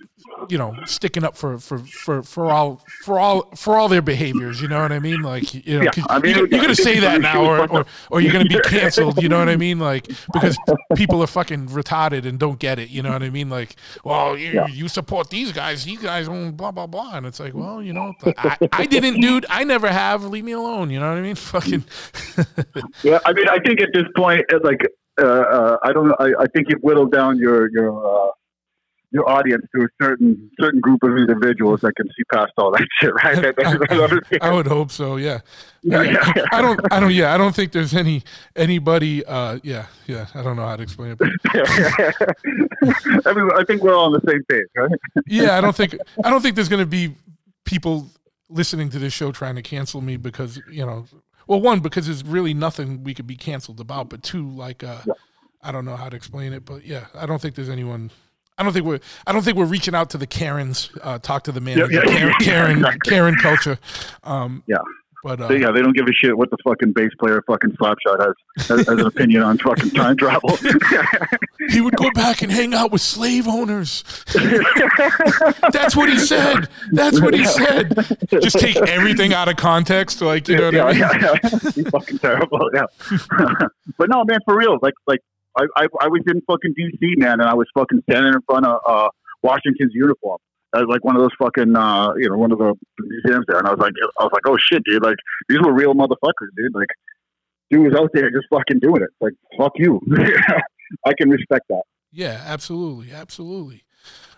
you 0.48 0.58
know, 0.58 0.74
sticking 0.86 1.24
up 1.24 1.36
for, 1.36 1.58
for, 1.58 1.78
for, 1.78 2.22
for 2.22 2.50
all, 2.50 2.84
for 3.04 3.18
all, 3.18 3.50
for 3.56 3.76
all 3.76 3.88
their 3.88 4.02
behaviors. 4.02 4.60
You 4.60 4.68
know 4.68 4.80
what 4.82 4.92
I 4.92 4.98
mean? 4.98 5.22
Like, 5.22 5.52
you 5.66 5.78
know, 5.78 5.84
Yeah, 5.96 6.04
I 6.08 6.18
mean, 6.18 6.36
you're, 6.36 6.46
you're 6.48 6.60
gonna 6.60 6.74
say 6.74 6.98
that 7.00 7.20
now, 7.20 7.44
or, 7.44 7.70
or, 7.70 7.86
or 8.10 8.20
you're 8.20 8.32
gonna 8.32 8.44
be 8.46 8.58
canceled. 8.64 9.22
You 9.22 9.28
know 9.28 9.38
what 9.38 9.48
I 9.48 9.56
mean? 9.56 9.78
Like, 9.78 10.08
because 10.32 10.56
people 10.96 11.22
are 11.22 11.26
fucking 11.26 11.68
retarded 11.68 12.26
and 12.26 12.38
don't 12.38 12.58
get 12.58 12.78
it. 12.78 12.90
You 12.90 13.02
know 13.02 13.12
what 13.12 13.22
I 13.22 13.30
mean? 13.30 13.48
Like, 13.50 13.76
well, 14.04 14.36
you, 14.36 14.50
Yeah. 14.52 14.66
you 14.66 14.88
support 14.88 15.30
these 15.30 15.52
guys, 15.52 15.84
these 15.84 16.00
guys 16.00 16.28
own 16.28 16.52
blah 16.52 16.70
blah 16.72 16.86
blah, 16.86 17.16
and 17.16 17.26
it's 17.26 17.40
like, 17.40 17.54
well, 17.54 17.82
you 17.82 17.92
know, 17.92 18.14
I, 18.38 18.56
I 18.72 18.86
didn't, 18.86 19.20
dude. 19.20 19.46
I 19.48 19.64
never 19.64 19.88
have. 19.88 20.24
Leave 20.24 20.44
me 20.44 20.52
alone. 20.52 20.90
You 20.90 21.00
know 21.00 21.08
what 21.08 21.18
I 21.18 21.22
mean? 21.22 21.34
Fucking. 21.54 21.84
Yeah, 23.02 23.18
I 23.24 23.32
mean, 23.32 23.48
I 23.48 23.58
think 23.58 23.80
at 23.80 23.90
this 23.92 24.04
point, 24.16 24.44
uh, 24.52 24.58
like, 24.62 24.80
uh, 25.20 25.24
uh, 25.24 25.76
I 25.82 25.92
don't 25.92 26.08
know. 26.08 26.16
I, 26.18 26.26
I 26.40 26.46
think 26.54 26.66
you've 26.68 26.80
whittled 26.82 27.12
down 27.12 27.38
your 27.38 27.70
your 27.70 27.90
uh, 28.28 28.30
your 29.10 29.28
audience 29.28 29.64
to 29.74 29.82
a 29.82 29.88
certain 30.02 30.50
certain 30.60 30.80
group 30.80 31.02
of 31.02 31.16
individuals 31.16 31.80
that 31.80 31.94
can 31.96 32.06
see 32.08 32.24
past 32.32 32.52
all 32.58 32.70
that 32.72 32.86
shit, 33.00 33.12
right? 33.24 33.40
That- 33.40 33.58
understand. 33.90 34.42
I 34.42 34.52
would 34.52 34.66
hope 34.66 34.90
so. 34.90 35.16
Yeah. 35.16 35.40
Yeah, 35.82 36.02
yeah, 36.02 36.32
yeah. 36.36 36.44
I 36.52 36.60
don't. 36.60 36.80
I 36.92 37.00
don't. 37.00 37.12
Yeah. 37.12 37.34
I 37.34 37.38
don't 37.38 37.54
think 37.54 37.72
there's 37.72 37.94
any 37.94 38.22
anybody. 38.56 39.24
Uh. 39.24 39.58
Yeah. 39.62 39.86
Yeah. 40.06 40.26
I 40.34 40.42
don't 40.42 40.56
know 40.56 40.66
how 40.66 40.76
to 40.76 40.82
explain 40.82 41.12
it. 41.12 41.18
But 41.18 41.28
I 43.58 43.64
think 43.64 43.82
we're 43.82 43.94
all 43.94 44.06
on 44.06 44.12
the 44.12 44.20
same 44.28 44.42
page, 44.48 44.66
right? 44.76 44.90
yeah. 45.26 45.56
I 45.56 45.60
don't 45.60 45.76
think. 45.76 45.96
I 46.24 46.30
don't 46.30 46.42
think 46.42 46.56
there's 46.56 46.68
going 46.68 46.82
to 46.82 46.86
be 46.86 47.14
people 47.64 48.08
listening 48.50 48.90
to 48.90 48.98
this 48.98 49.12
show 49.12 49.32
trying 49.32 49.54
to 49.54 49.62
cancel 49.62 50.00
me 50.00 50.16
because 50.16 50.60
you 50.70 50.84
know. 50.84 51.06
Well, 51.46 51.62
one 51.62 51.80
because 51.80 52.06
there's 52.06 52.24
really 52.24 52.52
nothing 52.52 53.04
we 53.04 53.14
could 53.14 53.26
be 53.26 53.36
canceled 53.36 53.80
about, 53.80 54.10
but 54.10 54.22
two, 54.22 54.50
like, 54.50 54.84
uh, 54.84 54.98
I 55.62 55.72
don't 55.72 55.86
know 55.86 55.96
how 55.96 56.10
to 56.10 56.14
explain 56.14 56.52
it, 56.52 56.66
but 56.66 56.84
yeah, 56.84 57.06
I 57.14 57.24
don't 57.24 57.40
think 57.40 57.54
there's 57.54 57.70
anyone. 57.70 58.10
I 58.58 58.64
don't 58.64 58.72
think 58.72 58.84
we're. 58.84 59.00
I 59.26 59.32
don't 59.32 59.42
think 59.42 59.56
we're 59.56 59.64
reaching 59.64 59.94
out 59.94 60.10
to 60.10 60.18
the 60.18 60.26
Karens. 60.26 60.90
Uh, 61.02 61.18
talk 61.18 61.44
to 61.44 61.52
the 61.52 61.60
man. 61.60 61.78
yeah, 61.78 61.86
Karen, 61.86 62.04
yeah, 62.12 62.32
Karen, 62.40 62.76
exactly. 62.78 63.10
Karen 63.10 63.36
culture. 63.36 63.78
Um, 64.24 64.62
Yeah. 64.66 64.78
But 65.24 65.40
uh, 65.40 65.48
So, 65.48 65.54
yeah, 65.54 65.70
they 65.72 65.80
don't 65.82 65.96
give 65.96 66.06
a 66.06 66.12
shit 66.12 66.36
what 66.36 66.50
the 66.50 66.56
fucking 66.64 66.92
bass 66.92 67.10
player 67.18 67.42
fucking 67.46 67.72
Slapshot 67.72 68.20
has, 68.20 68.66
has, 68.68 68.86
has 68.86 69.00
an 69.00 69.06
opinion 69.06 69.42
on 69.42 69.58
fucking 69.58 69.90
time 69.90 70.16
travel. 70.16 70.56
he 71.70 71.80
would 71.80 71.96
go 71.96 72.10
back 72.12 72.42
and 72.42 72.52
hang 72.52 72.72
out 72.72 72.92
with 72.92 73.00
slave 73.00 73.48
owners. 73.48 74.04
That's 75.72 75.96
what 75.96 76.08
he 76.08 76.18
said. 76.18 76.68
That's 76.92 77.20
what 77.20 77.34
he 77.34 77.44
said. 77.44 77.94
Just 78.30 78.58
take 78.58 78.76
everything 78.76 79.32
out 79.34 79.48
of 79.48 79.56
context, 79.56 80.20
like 80.20 80.46
you 80.48 80.56
know 80.56 80.66
what 80.66 80.74
yeah, 80.74 80.84
I 80.84 80.92
mean. 80.92 81.00
yeah, 81.00 81.34
yeah. 81.42 81.70
He's 81.72 81.88
fucking 81.88 82.18
terrible. 82.18 82.70
Yeah. 82.72 82.86
but 83.98 84.08
no, 84.08 84.24
man, 84.24 84.38
for 84.44 84.56
real. 84.56 84.78
Like, 84.80 84.94
like 85.06 85.20
I, 85.58 85.64
I, 85.76 85.86
I 86.02 86.08
was 86.08 86.22
in 86.26 86.40
fucking 86.46 86.74
DC, 86.78 87.18
man, 87.18 87.40
and 87.40 87.48
I 87.48 87.54
was 87.54 87.66
fucking 87.74 88.02
standing 88.08 88.32
in 88.32 88.40
front 88.42 88.66
of 88.66 88.80
uh, 88.86 89.08
Washington's 89.42 89.92
uniform. 89.94 90.38
As 90.74 90.82
like 90.86 91.02
one 91.02 91.16
of 91.16 91.22
those 91.22 91.34
fucking, 91.38 91.74
uh, 91.74 92.12
you 92.18 92.28
know, 92.28 92.36
one 92.36 92.52
of 92.52 92.58
the 92.58 92.74
museums 93.00 93.46
there, 93.48 93.58
and 93.58 93.66
I 93.66 93.70
was 93.70 93.80
like, 93.80 93.92
I 94.20 94.24
was 94.24 94.32
like, 94.34 94.42
oh 94.46 94.58
shit, 94.70 94.82
dude, 94.84 95.02
like 95.02 95.16
these 95.48 95.58
were 95.60 95.72
real 95.72 95.94
motherfuckers, 95.94 96.50
dude. 96.56 96.74
Like, 96.74 96.88
dude 97.70 97.90
was 97.90 97.94
out 97.98 98.10
there 98.12 98.30
just 98.30 98.46
fucking 98.52 98.78
doing 98.80 99.02
it. 99.02 99.08
Like, 99.20 99.32
fuck 99.58 99.72
you. 99.76 100.00
I 101.06 101.12
can 101.18 101.30
respect 101.30 101.64
that. 101.70 101.82
Yeah, 102.12 102.42
absolutely, 102.44 103.12
absolutely. 103.12 103.84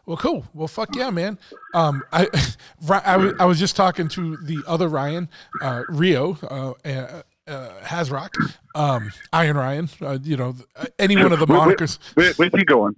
Well, 0.06 0.16
cool. 0.16 0.44
Well, 0.54 0.68
fuck 0.68 0.94
yeah, 0.96 1.10
man. 1.10 1.38
Um, 1.74 2.02
I, 2.12 2.28
I, 2.90 3.16
was, 3.16 3.34
I 3.40 3.44
was 3.44 3.58
just 3.58 3.76
talking 3.76 4.08
to 4.08 4.36
the 4.38 4.62
other 4.66 4.88
Ryan, 4.88 5.28
uh, 5.60 5.82
Rio, 5.88 6.36
uh, 6.42 6.88
uh, 6.88 7.22
uh, 7.46 7.70
Hasrock, 7.82 8.30
um, 8.74 9.12
Iron 9.32 9.56
Ryan. 9.56 9.88
Uh, 10.00 10.18
you 10.22 10.36
know, 10.36 10.54
any 10.98 11.16
one 11.16 11.32
of 11.32 11.38
the 11.38 11.46
monikers. 11.46 11.98
Where, 12.14 12.32
where's 12.34 12.52
he 12.54 12.64
going? 12.64 12.96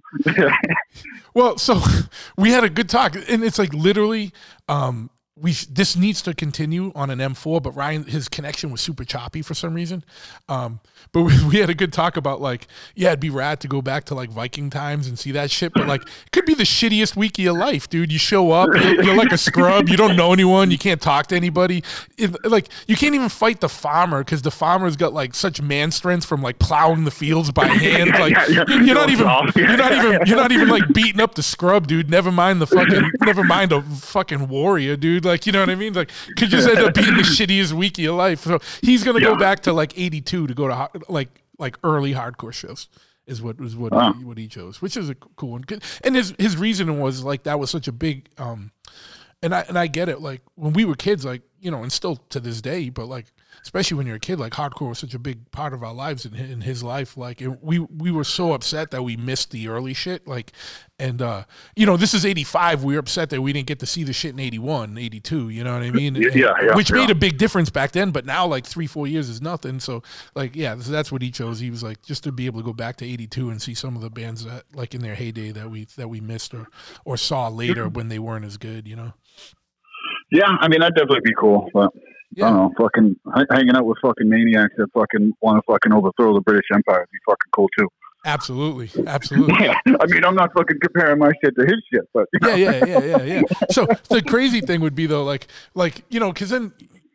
Well, 1.33 1.57
so 1.57 1.81
we 2.37 2.51
had 2.51 2.63
a 2.63 2.69
good 2.69 2.89
talk, 2.89 3.15
and 3.15 3.43
it's 3.43 3.59
like 3.59 3.73
literally, 3.73 4.31
um, 4.67 5.09
we 5.35 5.51
this 5.69 5.95
needs 5.95 6.21
to 6.21 6.33
continue 6.35 6.91
on 6.93 7.09
an 7.09 7.17
M4, 7.17 7.61
but 7.63 7.71
Ryan 7.75 8.03
his 8.03 8.29
connection 8.29 8.69
was 8.69 8.81
super 8.81 9.03
choppy 9.03 9.41
for 9.41 9.55
some 9.55 9.73
reason. 9.73 10.03
Um, 10.47 10.79
but 11.11 11.23
we, 11.23 11.43
we 11.49 11.55
had 11.57 11.71
a 11.71 11.73
good 11.73 11.91
talk 11.91 12.17
about 12.17 12.39
like, 12.39 12.67
yeah, 12.95 13.07
it'd 13.09 13.19
be 13.19 13.31
rad 13.31 13.59
to 13.61 13.67
go 13.67 13.81
back 13.81 14.03
to 14.05 14.15
like 14.15 14.29
Viking 14.29 14.69
times 14.69 15.07
and 15.07 15.17
see 15.17 15.31
that 15.31 15.49
shit, 15.49 15.73
but 15.73 15.87
like, 15.87 16.03
it 16.03 16.31
could 16.31 16.45
be 16.45 16.53
the 16.53 16.63
shittiest 16.63 17.15
week 17.15 17.39
of 17.39 17.43
your 17.43 17.57
life, 17.57 17.89
dude. 17.89 18.11
You 18.11 18.19
show 18.19 18.51
up, 18.51 18.69
you're, 18.75 19.03
you're 19.03 19.15
like 19.15 19.31
a 19.31 19.37
scrub, 19.37 19.89
you 19.89 19.97
don't 19.97 20.15
know 20.15 20.33
anyone, 20.33 20.69
you 20.69 20.77
can't 20.77 21.01
talk 21.01 21.25
to 21.27 21.35
anybody, 21.35 21.83
It- 22.17 22.45
like 22.45 22.69
you 22.87 22.95
can't 22.95 23.15
even 23.15 23.29
fight 23.29 23.59
the 23.59 23.69
farmer 23.69 24.23
because 24.23 24.43
the 24.43 24.51
farmer's 24.51 24.95
got 24.95 25.13
like 25.13 25.33
such 25.33 25.59
man 25.61 25.89
strength 25.89 26.25
from 26.25 26.43
like 26.43 26.59
plowing 26.59 27.05
the 27.05 27.11
fields 27.11 27.49
by 27.51 27.65
hand, 27.67 28.09
Yeah, 28.13 28.19
like 28.19 28.33
yeah, 28.33 28.45
yeah. 28.49 28.63
you're 28.67 28.81
you're 28.83 28.95
not 28.95 29.09
even 29.09 29.25
you're 29.55 29.77
not 29.77 29.91
even 29.93 30.27
you're 30.27 30.37
not 30.37 30.51
even 30.51 30.67
like 30.69 30.83
beating 30.93 31.21
up 31.21 31.33
the 31.33 31.41
scrub, 31.43 31.87
dude. 31.87 32.07
Never 32.09 32.31
mind 32.31 32.61
the 32.61 32.67
fucking 32.67 33.11
never 33.21 33.43
mind 33.43 33.71
a 33.71 33.81
fucking 33.81 34.47
warrior, 34.47 34.95
dude. 34.95 35.22
Like 35.23 35.45
you 35.45 35.51
know 35.51 35.59
what 35.61 35.69
I 35.69 35.75
mean? 35.75 35.93
Like 35.93 36.11
could 36.37 36.49
just 36.49 36.67
end 36.67 36.79
up 36.79 36.93
being 36.93 37.15
the 37.15 37.21
shittiest 37.23 37.73
week 37.73 37.97
of 37.97 38.03
your 38.03 38.15
life. 38.15 38.41
So 38.41 38.59
he's 38.81 39.03
gonna 39.03 39.21
go 39.21 39.35
back 39.37 39.61
to 39.61 39.73
like 39.73 39.97
'82 39.97 40.47
to 40.47 40.53
go 40.53 40.67
to 40.67 40.89
like 41.09 41.41
like 41.57 41.77
early 41.83 42.13
hardcore 42.13 42.53
shows. 42.53 42.87
Is 43.25 43.41
what 43.41 43.57
was 43.57 43.75
what 43.77 43.93
Wow. 43.93 44.11
he, 44.13 44.25
what 44.25 44.37
he 44.37 44.47
chose, 44.49 44.81
which 44.81 44.97
is 44.97 45.09
a 45.09 45.15
cool 45.15 45.51
one. 45.51 45.63
And 46.03 46.15
his 46.15 46.33
his 46.37 46.57
reasoning 46.57 46.99
was 46.99 47.23
like 47.23 47.43
that 47.43 47.57
was 47.57 47.69
such 47.71 47.87
a 47.87 47.93
big 47.93 48.27
um, 48.37 48.71
and 49.41 49.55
I 49.55 49.61
and 49.61 49.79
I 49.79 49.87
get 49.87 50.09
it. 50.09 50.19
Like 50.19 50.41
when 50.55 50.73
we 50.73 50.83
were 50.83 50.95
kids, 50.95 51.23
like 51.23 51.41
you 51.61 51.71
know, 51.71 51.83
and 51.83 51.91
still 51.91 52.17
to 52.17 52.41
this 52.41 52.59
day, 52.61 52.89
but 52.89 53.05
like 53.05 53.27
especially 53.63 53.95
when 53.97 54.05
you're 54.05 54.17
a 54.17 54.19
kid, 54.19 54.39
like 54.39 54.53
hardcore 54.53 54.89
was 54.89 54.99
such 54.99 55.13
a 55.13 55.19
big 55.19 55.49
part 55.51 55.73
of 55.73 55.83
our 55.83 55.93
lives 55.93 56.25
in, 56.25 56.35
in 56.35 56.61
his 56.61 56.83
life. 56.83 57.15
Like 57.17 57.41
it, 57.41 57.63
we 57.63 57.79
we 57.79 58.11
were 58.11 58.23
so 58.23 58.53
upset 58.53 58.91
that 58.91 59.03
we 59.03 59.15
missed 59.15 59.51
the 59.51 59.69
early 59.69 59.93
shit. 59.93 60.27
Like, 60.27 60.51
and 60.99 61.21
uh, 61.21 61.45
you 61.75 61.85
know, 61.85 61.97
this 61.97 62.13
is 62.13 62.25
'85. 62.25 62.83
We 62.83 62.93
were 62.93 62.99
upset 62.99 63.29
that 63.29 63.41
we 63.41 63.53
didn't 63.53 63.67
get 63.67 63.79
to 63.79 63.85
see 63.85 64.03
the 64.03 64.13
shit 64.13 64.33
in 64.33 64.39
'81, 64.39 64.97
'82. 64.97 65.49
You 65.49 65.63
know 65.63 65.73
what 65.73 65.83
I 65.83 65.91
mean? 65.91 66.15
Yeah, 66.15 66.29
yeah, 66.33 66.53
yeah, 66.61 66.75
Which 66.75 66.91
yeah. 66.91 66.97
made 66.97 67.09
a 67.09 67.15
big 67.15 67.37
difference 67.37 67.69
back 67.69 67.91
then, 67.93 68.11
but 68.11 68.25
now 68.25 68.45
like 68.45 68.65
three, 68.65 68.87
four 68.87 69.07
years 69.07 69.29
is 69.29 69.41
nothing. 69.41 69.79
So 69.79 70.03
like, 70.35 70.55
yeah, 70.55 70.77
so 70.79 70.91
that's 70.91 71.11
what 71.11 71.21
he 71.21 71.31
chose. 71.31 71.59
He 71.59 71.71
was 71.71 71.83
like 71.83 72.01
just 72.03 72.23
to 72.25 72.31
be 72.31 72.45
able 72.45 72.59
to 72.59 72.65
go 72.65 72.73
back 72.73 72.97
to 72.97 73.05
'82 73.05 73.49
and 73.49 73.61
see 73.61 73.73
some 73.73 73.95
of 73.95 74.01
the 74.01 74.09
bands 74.09 74.43
that 74.45 74.63
like 74.73 74.93
in 74.93 75.01
their 75.01 75.15
heyday 75.15 75.51
that 75.51 75.69
we 75.69 75.85
that 75.95 76.09
we 76.09 76.19
missed 76.19 76.53
or 76.53 76.67
or 77.05 77.17
saw 77.17 77.47
later 77.47 77.87
when 77.87 78.09
they 78.09 78.19
weren't 78.19 78.45
as 78.45 78.57
good. 78.57 78.87
You 78.87 78.97
know? 78.97 79.13
Yeah, 80.31 80.57
I 80.59 80.67
mean 80.67 80.81
that'd 80.81 80.95
definitely 80.95 81.21
be 81.23 81.33
cool, 81.37 81.69
but 81.73 81.91
Yeah. 82.35 82.47
I 82.47 82.49
don't 82.49 82.57
know, 82.57 82.73
fucking 82.77 83.15
hanging 83.51 83.75
out 83.75 83.85
with 83.85 83.97
fucking 84.01 84.27
maniacs 84.27 84.73
that 84.77 84.87
fucking 84.93 85.33
want 85.41 85.57
to 85.57 85.71
fucking 85.71 85.93
overthrow 85.93 86.33
the 86.33 86.41
British 86.41 86.65
Empire 86.73 86.99
would 86.99 87.11
be 87.11 87.19
fucking 87.25 87.51
cool 87.51 87.69
too. 87.77 87.87
Absolutely, 88.25 88.89
absolutely. 89.05 89.53
Yeah, 89.59 89.77
I 89.99 90.05
mean 90.07 90.23
I'm 90.23 90.35
not 90.35 90.53
fucking 90.53 90.79
comparing 90.81 91.19
my 91.19 91.31
shit 91.43 91.55
to 91.55 91.65
his 91.65 91.83
shit, 91.91 92.07
but 92.13 92.27
yeah, 92.41 92.55
yeah, 92.55 92.85
yeah, 92.85 93.03
yeah, 93.03 93.23
yeah. 93.23 93.41
So 93.71 93.85
the 94.09 94.21
crazy 94.21 94.61
thing 94.61 94.81
would 94.81 94.95
be 94.95 95.07
though, 95.07 95.23
like, 95.23 95.47
like 95.75 96.03
you 96.09 96.19
know, 96.19 96.31
because 96.31 96.49
then 96.49 96.71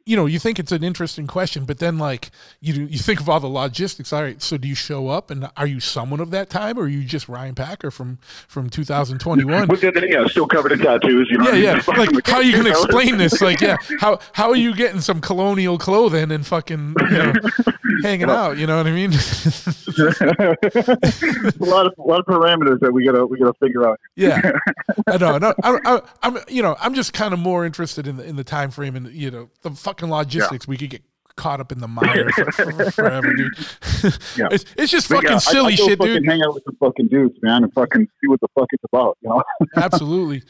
you 0.09 0.17
know 0.17 0.25
you 0.25 0.39
think 0.39 0.59
it's 0.59 0.73
an 0.73 0.83
interesting 0.83 1.27
question, 1.27 1.67
but 1.67 1.81
then 1.81 1.99
like 1.99 2.31
you 2.61 2.87
you 2.87 2.99
think 2.99 3.21
of 3.21 3.29
all 3.29 3.41
the 3.41 3.47
logistics. 3.47 4.11
All 4.11 4.23
right, 4.23 4.41
so 4.41 4.57
do 4.57 4.67
you 4.67 4.75
show 4.75 5.09
up, 5.09 5.31
and 5.31 5.51
are 5.55 5.67
you 5.67 5.81
someone 5.81 6.19
of 6.21 6.31
that 6.31 6.49
time, 6.49 6.79
or 6.79 6.85
are 6.85 6.89
you 6.89 7.05
just 7.05 7.29
Ryan 7.29 7.55
Packer 7.55 7.91
from 7.91 8.19
from 8.49 8.71
2021? 8.71 9.69
But 9.69 9.81
then, 9.83 9.93
yeah, 10.09 10.27
still 10.27 10.49
covered 10.49 10.73
in 10.73 10.79
tattoos. 10.79 11.29
You 11.31 11.37
know, 11.37 11.51
Yeah, 11.51 11.83
yeah. 11.87 11.95
Like, 11.95 12.27
how 12.27 12.37
are 12.37 12.43
you 12.43 12.57
gonna 12.57 12.71
explain 12.71 13.19
this? 13.19 13.43
Like, 13.43 13.61
yeah, 13.61 13.77
how 14.01 14.19
how 14.33 14.49
are 14.49 14.57
you 14.57 14.75
getting 14.75 15.03
some 15.03 15.21
colonial 15.21 15.77
clothing 15.77 16.33
and 16.33 16.47
fucking 16.47 16.95
you 17.11 17.19
know 17.19 17.33
hanging 18.03 18.31
out? 18.31 18.57
You 18.57 18.67
know 18.67 18.79
what 18.79 18.87
I 18.87 18.93
mean? 18.93 19.13
a 19.99 21.53
lot 21.61 21.87
of 21.87 21.93
a 21.99 22.03
lot 22.03 22.21
of 22.21 22.27
parameters 22.27 22.81
that 22.81 22.93
we 22.93 23.05
gotta 23.05 23.27
we 23.27 23.39
gotta 23.39 23.53
figure 23.61 23.87
out. 23.87 24.01
Yeah, 24.17 24.53
I 25.07 25.19
know. 25.19 25.37
No, 25.37 25.53
I, 25.63 25.79
I, 25.85 26.01
I'm, 26.23 26.39
you 26.49 26.63
know, 26.63 26.77
I'm 26.81 26.95
just 26.95 27.13
kind 27.13 27.35
of 27.35 27.41
more 27.41 27.67
interested 27.67 28.07
in 28.07 28.17
the 28.17 28.25
in 28.25 28.37
the 28.37 28.45
time 28.45 28.71
frame 28.71 28.97
and 28.97 29.13
you 29.13 29.31
know 29.31 29.51
the 29.63 29.71
fucking 29.99 30.11
logistics. 30.11 30.69
We 30.69 30.77
could 30.77 30.91
get 30.91 31.03
caught 31.37 31.61
up 31.61 31.71
in 31.73 31.79
the 31.79 31.89
mire 31.89 32.29
for, 32.31 32.53
for, 32.53 32.91
forever, 32.91 33.33
dude. 33.35 33.53
Yeah. 34.37 34.49
it's, 34.51 34.65
it's 34.77 34.91
just 34.91 35.09
But 35.09 35.17
fucking 35.17 35.31
yeah, 35.31 35.37
I- 35.37 35.39
silly 35.39 35.73
I, 35.75 35.77
go 35.77 35.89
shit, 35.89 35.99
fucking 35.99 36.15
dude. 36.15 36.27
Hang 36.27 36.43
out 36.43 36.55
with 36.55 36.65
some 36.65 36.77
fucking 36.77 37.09
dudes, 37.09 37.39
man, 37.43 37.65
and 37.65 37.73
fucking 37.73 38.07
see 38.21 38.29
what 38.29 38.41
the 38.41 38.49
fuck 38.55 38.69
it's 38.73 38.85
about. 38.93 39.17
You 39.23 39.31
know? 39.31 39.43
Absolutely. 39.77 40.43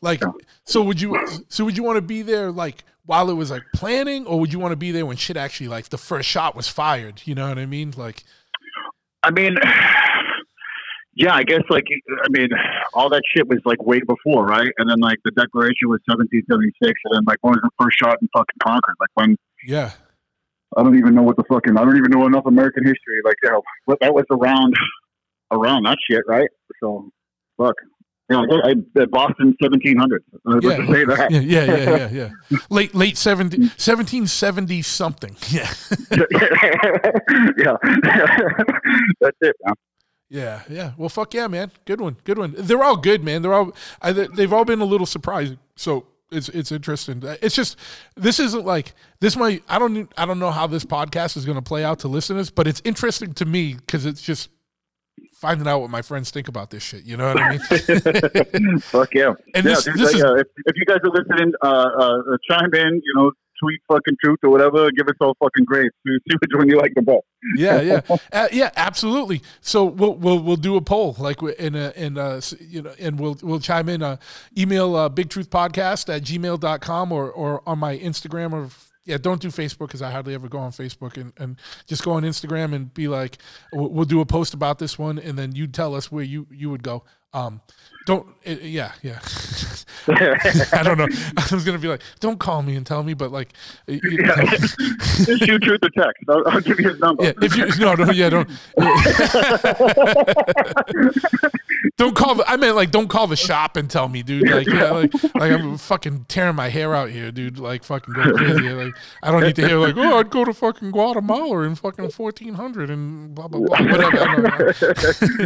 Like, 0.00 0.22
so 0.64 0.82
would 0.82 1.00
you? 1.00 1.26
So 1.48 1.64
would 1.64 1.76
you 1.76 1.82
want 1.82 1.96
to 1.96 2.02
be 2.02 2.20
there 2.20 2.50
like 2.50 2.84
while 3.06 3.30
it 3.30 3.34
was 3.34 3.50
like 3.50 3.62
planning, 3.74 4.26
or 4.26 4.38
would 4.38 4.52
you 4.52 4.58
want 4.58 4.72
to 4.72 4.76
be 4.76 4.90
there 4.90 5.06
when 5.06 5.16
shit 5.16 5.36
actually 5.38 5.68
like 5.68 5.88
the 5.88 5.96
first 5.96 6.28
shot 6.28 6.54
was 6.54 6.68
fired? 6.68 7.22
You 7.24 7.34
know 7.34 7.48
what 7.48 7.58
I 7.58 7.64
mean? 7.64 7.94
Like, 7.96 8.22
I 9.22 9.30
mean, 9.30 9.56
yeah, 11.16 11.34
I 11.34 11.42
guess 11.42 11.62
like 11.70 11.84
I 11.88 12.26
mean, 12.30 12.48
all 12.92 13.08
that 13.10 13.22
shit 13.34 13.46
was 13.48 13.58
like 13.64 13.82
way 13.84 14.00
before, 14.00 14.46
right? 14.46 14.70
And 14.78 14.88
then 14.90 15.00
like 15.00 15.18
the 15.24 15.30
Declaration 15.32 15.88
was 15.88 16.00
1776, 16.06 16.92
and 17.04 17.16
then 17.16 17.24
like 17.26 17.38
when 17.42 17.52
was 17.52 17.60
the 17.62 17.70
first 17.80 17.98
shot 17.98 18.18
in 18.20 18.28
fucking 18.32 18.58
Concord? 18.62 18.96
Like 19.00 19.10
when 19.14 19.36
yeah, 19.66 19.92
I 20.76 20.82
don't 20.82 20.96
even 20.98 21.14
know 21.14 21.22
what 21.22 21.36
the 21.36 21.44
fucking 21.48 21.76
I 21.76 21.84
don't 21.84 21.96
even 21.96 22.10
know 22.10 22.26
enough 22.26 22.46
American 22.46 22.84
history. 22.84 23.20
Like 23.24 23.36
you 23.42 23.50
know, 23.50 23.62
what 23.86 23.98
that 24.00 24.14
was 24.14 24.24
around 24.30 24.74
around 25.52 25.84
that 25.84 25.98
shit, 26.10 26.22
right? 26.26 26.48
So 26.82 27.10
fuck. 27.58 27.74
You 28.30 28.36
know, 28.38 28.60
I, 28.64 28.68
I, 28.70 29.02
uh, 29.02 29.06
Boston 29.12 29.54
1700s. 29.62 30.16
I 30.46 30.54
was 30.54 30.64
Yeah. 30.64 30.70
about 30.70 30.86
to 30.86 30.92
say 30.94 31.04
that. 31.04 31.30
yeah, 31.30 31.40
yeah, 31.40 31.64
yeah, 31.64 32.08
yeah, 32.10 32.30
yeah. 32.48 32.58
Late, 32.70 32.94
late 32.94 33.18
17, 33.18 33.60
1770 33.60 34.80
something. 34.80 35.36
Yeah, 35.52 35.68
yeah. 37.58 37.76
That's 39.20 39.36
it, 39.42 39.56
man. 39.64 39.74
Yeah, 40.28 40.62
yeah. 40.68 40.92
Well, 40.96 41.08
fuck 41.08 41.34
yeah, 41.34 41.46
man. 41.46 41.70
Good 41.84 42.00
one, 42.00 42.16
good 42.24 42.38
one. 42.38 42.54
They're 42.56 42.82
all 42.82 42.96
good, 42.96 43.22
man. 43.24 43.42
They're 43.42 43.54
all, 43.54 43.74
I, 44.02 44.12
they've 44.12 44.52
all 44.52 44.64
been 44.64 44.80
a 44.80 44.84
little 44.84 45.06
surprising. 45.06 45.58
So 45.76 46.06
it's 46.32 46.48
it's 46.48 46.72
interesting. 46.72 47.22
It's 47.42 47.54
just 47.54 47.76
this 48.16 48.40
isn't 48.40 48.64
like 48.64 48.94
this 49.20 49.36
might. 49.36 49.62
I 49.68 49.78
don't 49.78 50.10
I 50.16 50.26
don't 50.26 50.38
know 50.38 50.50
how 50.50 50.66
this 50.66 50.84
podcast 50.84 51.36
is 51.36 51.44
going 51.44 51.56
to 51.56 51.62
play 51.62 51.84
out 51.84 52.00
to 52.00 52.08
listeners, 52.08 52.50
but 52.50 52.66
it's 52.66 52.80
interesting 52.84 53.34
to 53.34 53.44
me 53.44 53.74
because 53.74 54.06
it's 54.06 54.22
just 54.22 54.50
finding 55.34 55.68
out 55.68 55.80
what 55.80 55.90
my 55.90 56.00
friends 56.02 56.30
think 56.30 56.48
about 56.48 56.70
this 56.70 56.82
shit. 56.82 57.04
You 57.04 57.16
know 57.18 57.32
what 57.34 57.40
I 57.40 57.50
mean? 57.50 58.78
Fuck 58.80 59.14
yeah. 59.14 59.34
And 59.54 59.64
yeah, 59.64 59.74
this- 59.74 59.84
dude, 59.84 59.94
this 59.94 60.06
like, 60.06 60.16
is- 60.16 60.24
uh, 60.24 60.34
if, 60.36 60.46
if 60.66 60.76
you 60.76 60.84
guys 60.86 60.98
are 61.04 61.10
listening, 61.10 61.52
uh, 61.62 61.66
uh, 61.66 62.18
uh, 62.32 62.36
chime 62.48 62.72
in, 62.74 63.00
you 63.04 63.12
know, 63.16 63.30
tweet 63.60 63.80
fucking 63.88 64.16
truth 64.22 64.38
or 64.42 64.50
whatever. 64.50 64.90
Give 64.90 65.06
us 65.08 65.14
all 65.20 65.34
fucking 65.40 65.64
grades. 65.64 65.94
See 66.06 66.16
see 66.28 66.36
which 66.40 66.50
one 66.54 66.68
you 66.68 66.78
like 66.78 66.92
the 66.94 67.02
best. 67.02 67.24
yeah, 67.56 67.80
yeah, 67.80 68.00
uh, 68.32 68.48
yeah, 68.52 68.70
absolutely. 68.76 69.42
So 69.60 69.84
we'll 69.84 70.14
we'll 70.14 70.40
we'll 70.40 70.56
do 70.56 70.76
a 70.76 70.80
poll 70.80 71.16
like 71.18 71.42
in 71.42 71.74
a, 71.74 71.92
in 71.96 72.18
uh 72.18 72.40
you 72.60 72.82
know 72.82 72.94
and 72.98 73.18
we'll 73.18 73.36
we'll 73.42 73.60
chime 73.60 73.88
in. 73.88 74.02
Uh, 74.02 74.16
email 74.56 74.96
uh, 74.96 75.08
big 75.08 75.30
truth 75.30 75.50
podcast 75.50 76.14
at 76.14 76.22
gmail.com 76.22 77.12
or 77.12 77.30
or 77.30 77.62
on 77.66 77.78
my 77.78 77.96
Instagram 77.98 78.52
or. 78.52 78.70
Yeah, 79.06 79.18
don't 79.18 79.38
do 79.38 79.48
Facebook 79.48 79.88
because 79.88 80.00
I 80.00 80.10
hardly 80.10 80.32
ever 80.32 80.48
go 80.48 80.56
on 80.56 80.70
Facebook 80.70 81.18
and, 81.18 81.34
and 81.36 81.58
just 81.86 82.02
go 82.02 82.12
on 82.12 82.22
Instagram 82.22 82.74
and 82.74 82.94
be 82.94 83.06
like, 83.06 83.36
we'll, 83.70 83.90
we'll 83.90 84.04
do 84.06 84.22
a 84.22 84.24
post 84.24 84.54
about 84.54 84.78
this 84.78 84.98
one 84.98 85.18
and 85.18 85.38
then 85.38 85.54
you 85.54 85.66
tell 85.66 85.94
us 85.94 86.10
where 86.10 86.24
you, 86.24 86.46
you 86.50 86.70
would 86.70 86.82
go. 86.82 87.04
Um, 87.34 87.60
don't, 88.06 88.26
uh, 88.46 88.50
yeah, 88.62 88.92
yeah. 89.02 89.20
I 90.08 90.82
don't 90.82 90.98
know. 90.98 91.08
I 91.36 91.48
was 91.54 91.64
going 91.64 91.76
to 91.76 91.78
be 91.78 91.88
like, 91.88 92.02
don't 92.20 92.38
call 92.38 92.62
me 92.62 92.76
and 92.76 92.86
tell 92.86 93.02
me, 93.02 93.14
but 93.14 93.32
like, 93.32 93.54
eh, 93.88 93.98
you 94.02 94.18
know, 94.18 94.34
shoot 94.36 95.62
truth 95.62 95.80
or 95.82 95.90
text. 95.90 96.24
I'll, 96.28 96.46
I'll 96.48 96.60
give 96.60 96.78
you 96.78 96.90
his 96.90 97.00
number. 97.00 97.24
yeah, 97.24 97.32
if 97.40 97.56
you 97.56 97.66
no 97.78 97.94
no 97.94 98.10
yeah 98.12 98.28
don't 98.28 98.48
don't 101.96 102.14
call 102.14 102.34
the 102.34 102.44
I 102.46 102.56
meant 102.56 102.76
like 102.76 102.90
don't 102.90 103.08
call 103.08 103.26
the 103.26 103.36
shop 103.36 103.76
and 103.76 103.88
tell 103.90 104.08
me 104.08 104.22
dude 104.22 104.48
like 104.48 104.66
yeah 104.66 104.90
like 104.90 105.12
like 105.34 105.52
I'm 105.52 105.78
fucking 105.78 106.26
tearing 106.28 106.56
my 106.56 106.68
hair 106.68 106.94
out 106.94 107.10
here 107.10 107.30
dude 107.30 107.58
like 107.58 107.84
fucking 107.84 108.14
go 108.14 108.32
crazy 108.34 108.70
like 108.70 108.94
I 109.22 109.30
don't 109.30 109.42
need 109.42 109.56
to 109.56 109.66
hear 109.66 109.78
like 109.78 109.96
oh 109.96 110.18
I'd 110.18 110.30
go 110.30 110.44
to 110.44 110.52
fucking 110.52 110.90
Guatemala 110.90 111.62
in 111.62 111.74
fucking 111.74 112.10
fourteen 112.10 112.54
hundred 112.54 112.90
and 112.90 113.34
blah 113.34 113.48
blah 113.48 113.60
blah 113.60 113.78
whatever 113.78 114.18
I 114.18 114.34
don't 114.34 114.42
know. 114.42 114.72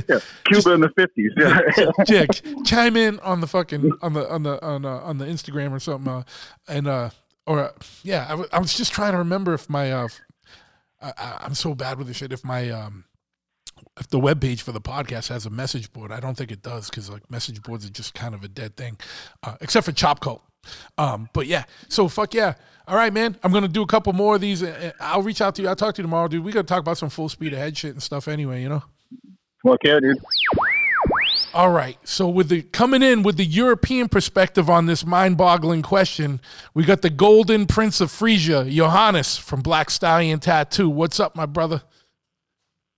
yeah. 0.08 0.20
Cuba 0.46 0.72
in 0.74 0.80
the 0.80 0.88
50s. 0.88 1.32
Yeah. 1.36 1.60
yeah, 2.08 2.47
chime 2.64 2.96
in 2.96 3.18
on 3.20 3.40
the 3.40 3.46
fucking 3.46 3.92
on 4.02 4.12
the 4.12 4.30
on 4.30 4.42
the 4.42 4.64
on 4.64 4.84
uh, 4.84 4.98
on 4.98 5.18
the 5.18 5.24
Instagram 5.24 5.72
or 5.72 5.80
something, 5.80 6.12
uh, 6.12 6.22
and 6.68 6.86
uh, 6.86 7.10
or 7.46 7.60
uh, 7.60 7.70
yeah, 8.02 8.24
I, 8.26 8.30
w- 8.30 8.48
I 8.52 8.58
was 8.58 8.76
just 8.76 8.92
trying 8.92 9.12
to 9.12 9.18
remember 9.18 9.54
if 9.54 9.68
my 9.68 9.92
uh, 9.92 10.08
I, 11.00 11.38
I'm 11.40 11.54
so 11.54 11.74
bad 11.74 11.98
with 11.98 12.06
this 12.06 12.16
shit. 12.16 12.32
If 12.32 12.44
my 12.44 12.70
um, 12.70 13.04
if 13.98 14.08
the 14.08 14.18
web 14.18 14.40
page 14.40 14.62
for 14.62 14.72
the 14.72 14.80
podcast 14.80 15.28
has 15.28 15.46
a 15.46 15.50
message 15.50 15.92
board, 15.92 16.12
I 16.12 16.20
don't 16.20 16.36
think 16.36 16.50
it 16.50 16.62
does 16.62 16.90
because 16.90 17.10
like 17.10 17.30
message 17.30 17.62
boards 17.62 17.86
are 17.86 17.90
just 17.90 18.14
kind 18.14 18.34
of 18.34 18.42
a 18.42 18.48
dead 18.48 18.76
thing, 18.76 18.98
uh, 19.42 19.56
except 19.60 19.86
for 19.86 19.92
Chop 19.92 20.20
Cult. 20.20 20.42
Um, 20.98 21.28
but 21.32 21.46
yeah, 21.46 21.64
so 21.88 22.08
fuck 22.08 22.34
yeah. 22.34 22.54
All 22.86 22.96
right, 22.96 23.12
man. 23.12 23.36
I'm 23.42 23.52
gonna 23.52 23.68
do 23.68 23.82
a 23.82 23.86
couple 23.86 24.12
more 24.12 24.34
of 24.34 24.40
these. 24.40 24.64
I'll 25.00 25.22
reach 25.22 25.40
out 25.40 25.54
to 25.56 25.62
you. 25.62 25.68
I'll 25.68 25.76
talk 25.76 25.94
to 25.94 26.02
you 26.02 26.04
tomorrow, 26.04 26.28
dude. 26.28 26.44
We 26.44 26.52
gotta 26.52 26.66
talk 26.66 26.80
about 26.80 26.98
some 26.98 27.10
full 27.10 27.28
speed 27.28 27.54
ahead 27.54 27.76
shit 27.76 27.92
and 27.92 28.02
stuff 28.02 28.28
anyway. 28.28 28.62
You 28.62 28.68
know. 28.70 28.82
Fuck 29.64 29.80
yeah, 29.84 30.00
dude. 30.00 30.18
All 31.54 31.70
right. 31.70 31.96
So 32.06 32.28
with 32.28 32.48
the 32.48 32.62
coming 32.62 33.02
in 33.02 33.22
with 33.22 33.36
the 33.36 33.44
European 33.44 34.08
perspective 34.08 34.68
on 34.68 34.86
this 34.86 35.04
mind-boggling 35.06 35.82
question, 35.82 36.40
we 36.74 36.84
got 36.84 37.02
the 37.02 37.10
Golden 37.10 37.66
Prince 37.66 38.00
of 38.00 38.10
Frisia, 38.10 38.64
Johannes 38.68 39.36
from 39.36 39.60
Black 39.62 39.90
Stallion 39.90 40.40
Tattoo. 40.40 40.90
What's 40.90 41.18
up, 41.18 41.34
my 41.34 41.46
brother? 41.46 41.82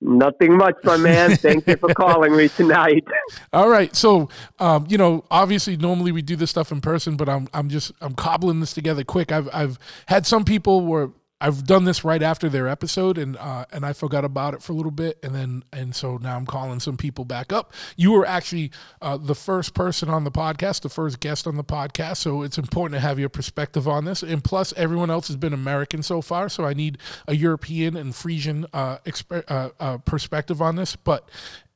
Nothing 0.00 0.56
much, 0.56 0.76
my 0.82 0.96
man. 0.96 1.36
Thank 1.36 1.66
you 1.66 1.76
for 1.76 1.92
calling 1.92 2.34
me 2.34 2.48
tonight. 2.48 3.04
All 3.52 3.68
right. 3.68 3.94
So, 3.94 4.30
um, 4.58 4.86
you 4.88 4.96
know, 4.96 5.24
obviously, 5.30 5.76
normally 5.76 6.10
we 6.10 6.22
do 6.22 6.36
this 6.36 6.50
stuff 6.50 6.72
in 6.72 6.80
person, 6.80 7.16
but 7.16 7.28
I'm 7.28 7.48
I'm 7.52 7.68
just 7.68 7.92
I'm 8.00 8.14
cobbling 8.14 8.60
this 8.60 8.72
together 8.72 9.04
quick. 9.04 9.30
I've 9.30 9.48
I've 9.52 9.78
had 10.06 10.26
some 10.26 10.44
people 10.44 10.86
where 10.86 11.10
I've 11.42 11.64
done 11.66 11.84
this 11.84 12.04
right 12.04 12.22
after 12.22 12.50
their 12.50 12.68
episode, 12.68 13.16
and 13.16 13.36
uh, 13.38 13.64
and 13.72 13.86
I 13.86 13.94
forgot 13.94 14.26
about 14.26 14.52
it 14.52 14.62
for 14.62 14.72
a 14.72 14.76
little 14.76 14.90
bit, 14.90 15.18
and 15.22 15.34
then 15.34 15.64
and 15.72 15.94
so 15.94 16.18
now 16.18 16.36
I'm 16.36 16.44
calling 16.44 16.80
some 16.80 16.98
people 16.98 17.24
back 17.24 17.50
up. 17.50 17.72
You 17.96 18.12
were 18.12 18.26
actually 18.26 18.72
uh, 19.00 19.16
the 19.16 19.34
first 19.34 19.72
person 19.72 20.10
on 20.10 20.24
the 20.24 20.30
podcast, 20.30 20.82
the 20.82 20.90
first 20.90 21.18
guest 21.20 21.46
on 21.46 21.56
the 21.56 21.64
podcast, 21.64 22.18
so 22.18 22.42
it's 22.42 22.58
important 22.58 22.94
to 22.96 23.00
have 23.00 23.18
your 23.18 23.30
perspective 23.30 23.88
on 23.88 24.04
this. 24.04 24.22
And 24.22 24.44
plus, 24.44 24.74
everyone 24.76 25.10
else 25.10 25.28
has 25.28 25.36
been 25.36 25.54
American 25.54 26.02
so 26.02 26.20
far, 26.20 26.50
so 26.50 26.64
I 26.66 26.74
need 26.74 26.98
a 27.26 27.34
European 27.34 27.96
and 27.96 28.14
Frisian 28.14 28.66
uh, 28.74 28.98
exp- 29.06 29.44
uh, 29.48 29.70
uh, 29.80 29.98
perspective 29.98 30.60
on 30.60 30.76
this. 30.76 30.94
But 30.94 31.26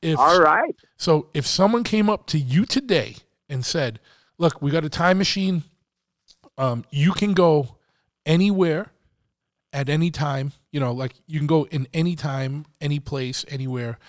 if 0.03 0.19
All 0.19 0.41
right. 0.41 0.75
so 0.97 1.29
if 1.33 1.47
someone 1.47 1.83
came 1.83 2.07
up 2.07 2.27
to 2.27 2.37
you 2.37 2.65
today 2.65 3.15
and 3.49 3.65
said, 3.65 3.99
"Look, 4.37 4.61
we 4.61 4.69
got 4.69 4.85
a 4.85 4.89
time 4.89 5.17
machine. 5.17 5.63
Um, 6.55 6.85
you 6.91 7.13
can 7.13 7.33
go 7.33 7.77
anywhere 8.27 8.91
at 9.75 9.89
any 9.89 10.09
time. 10.09 10.53
You 10.71 10.79
know, 10.79 10.91
like 10.93 11.13
you 11.27 11.37
can 11.39 11.47
go 11.47 11.65
in 11.65 11.87
any 11.93 12.15
time, 12.15 12.65
any 12.81 12.99
place, 12.99 13.45
anywhere, 13.49 13.99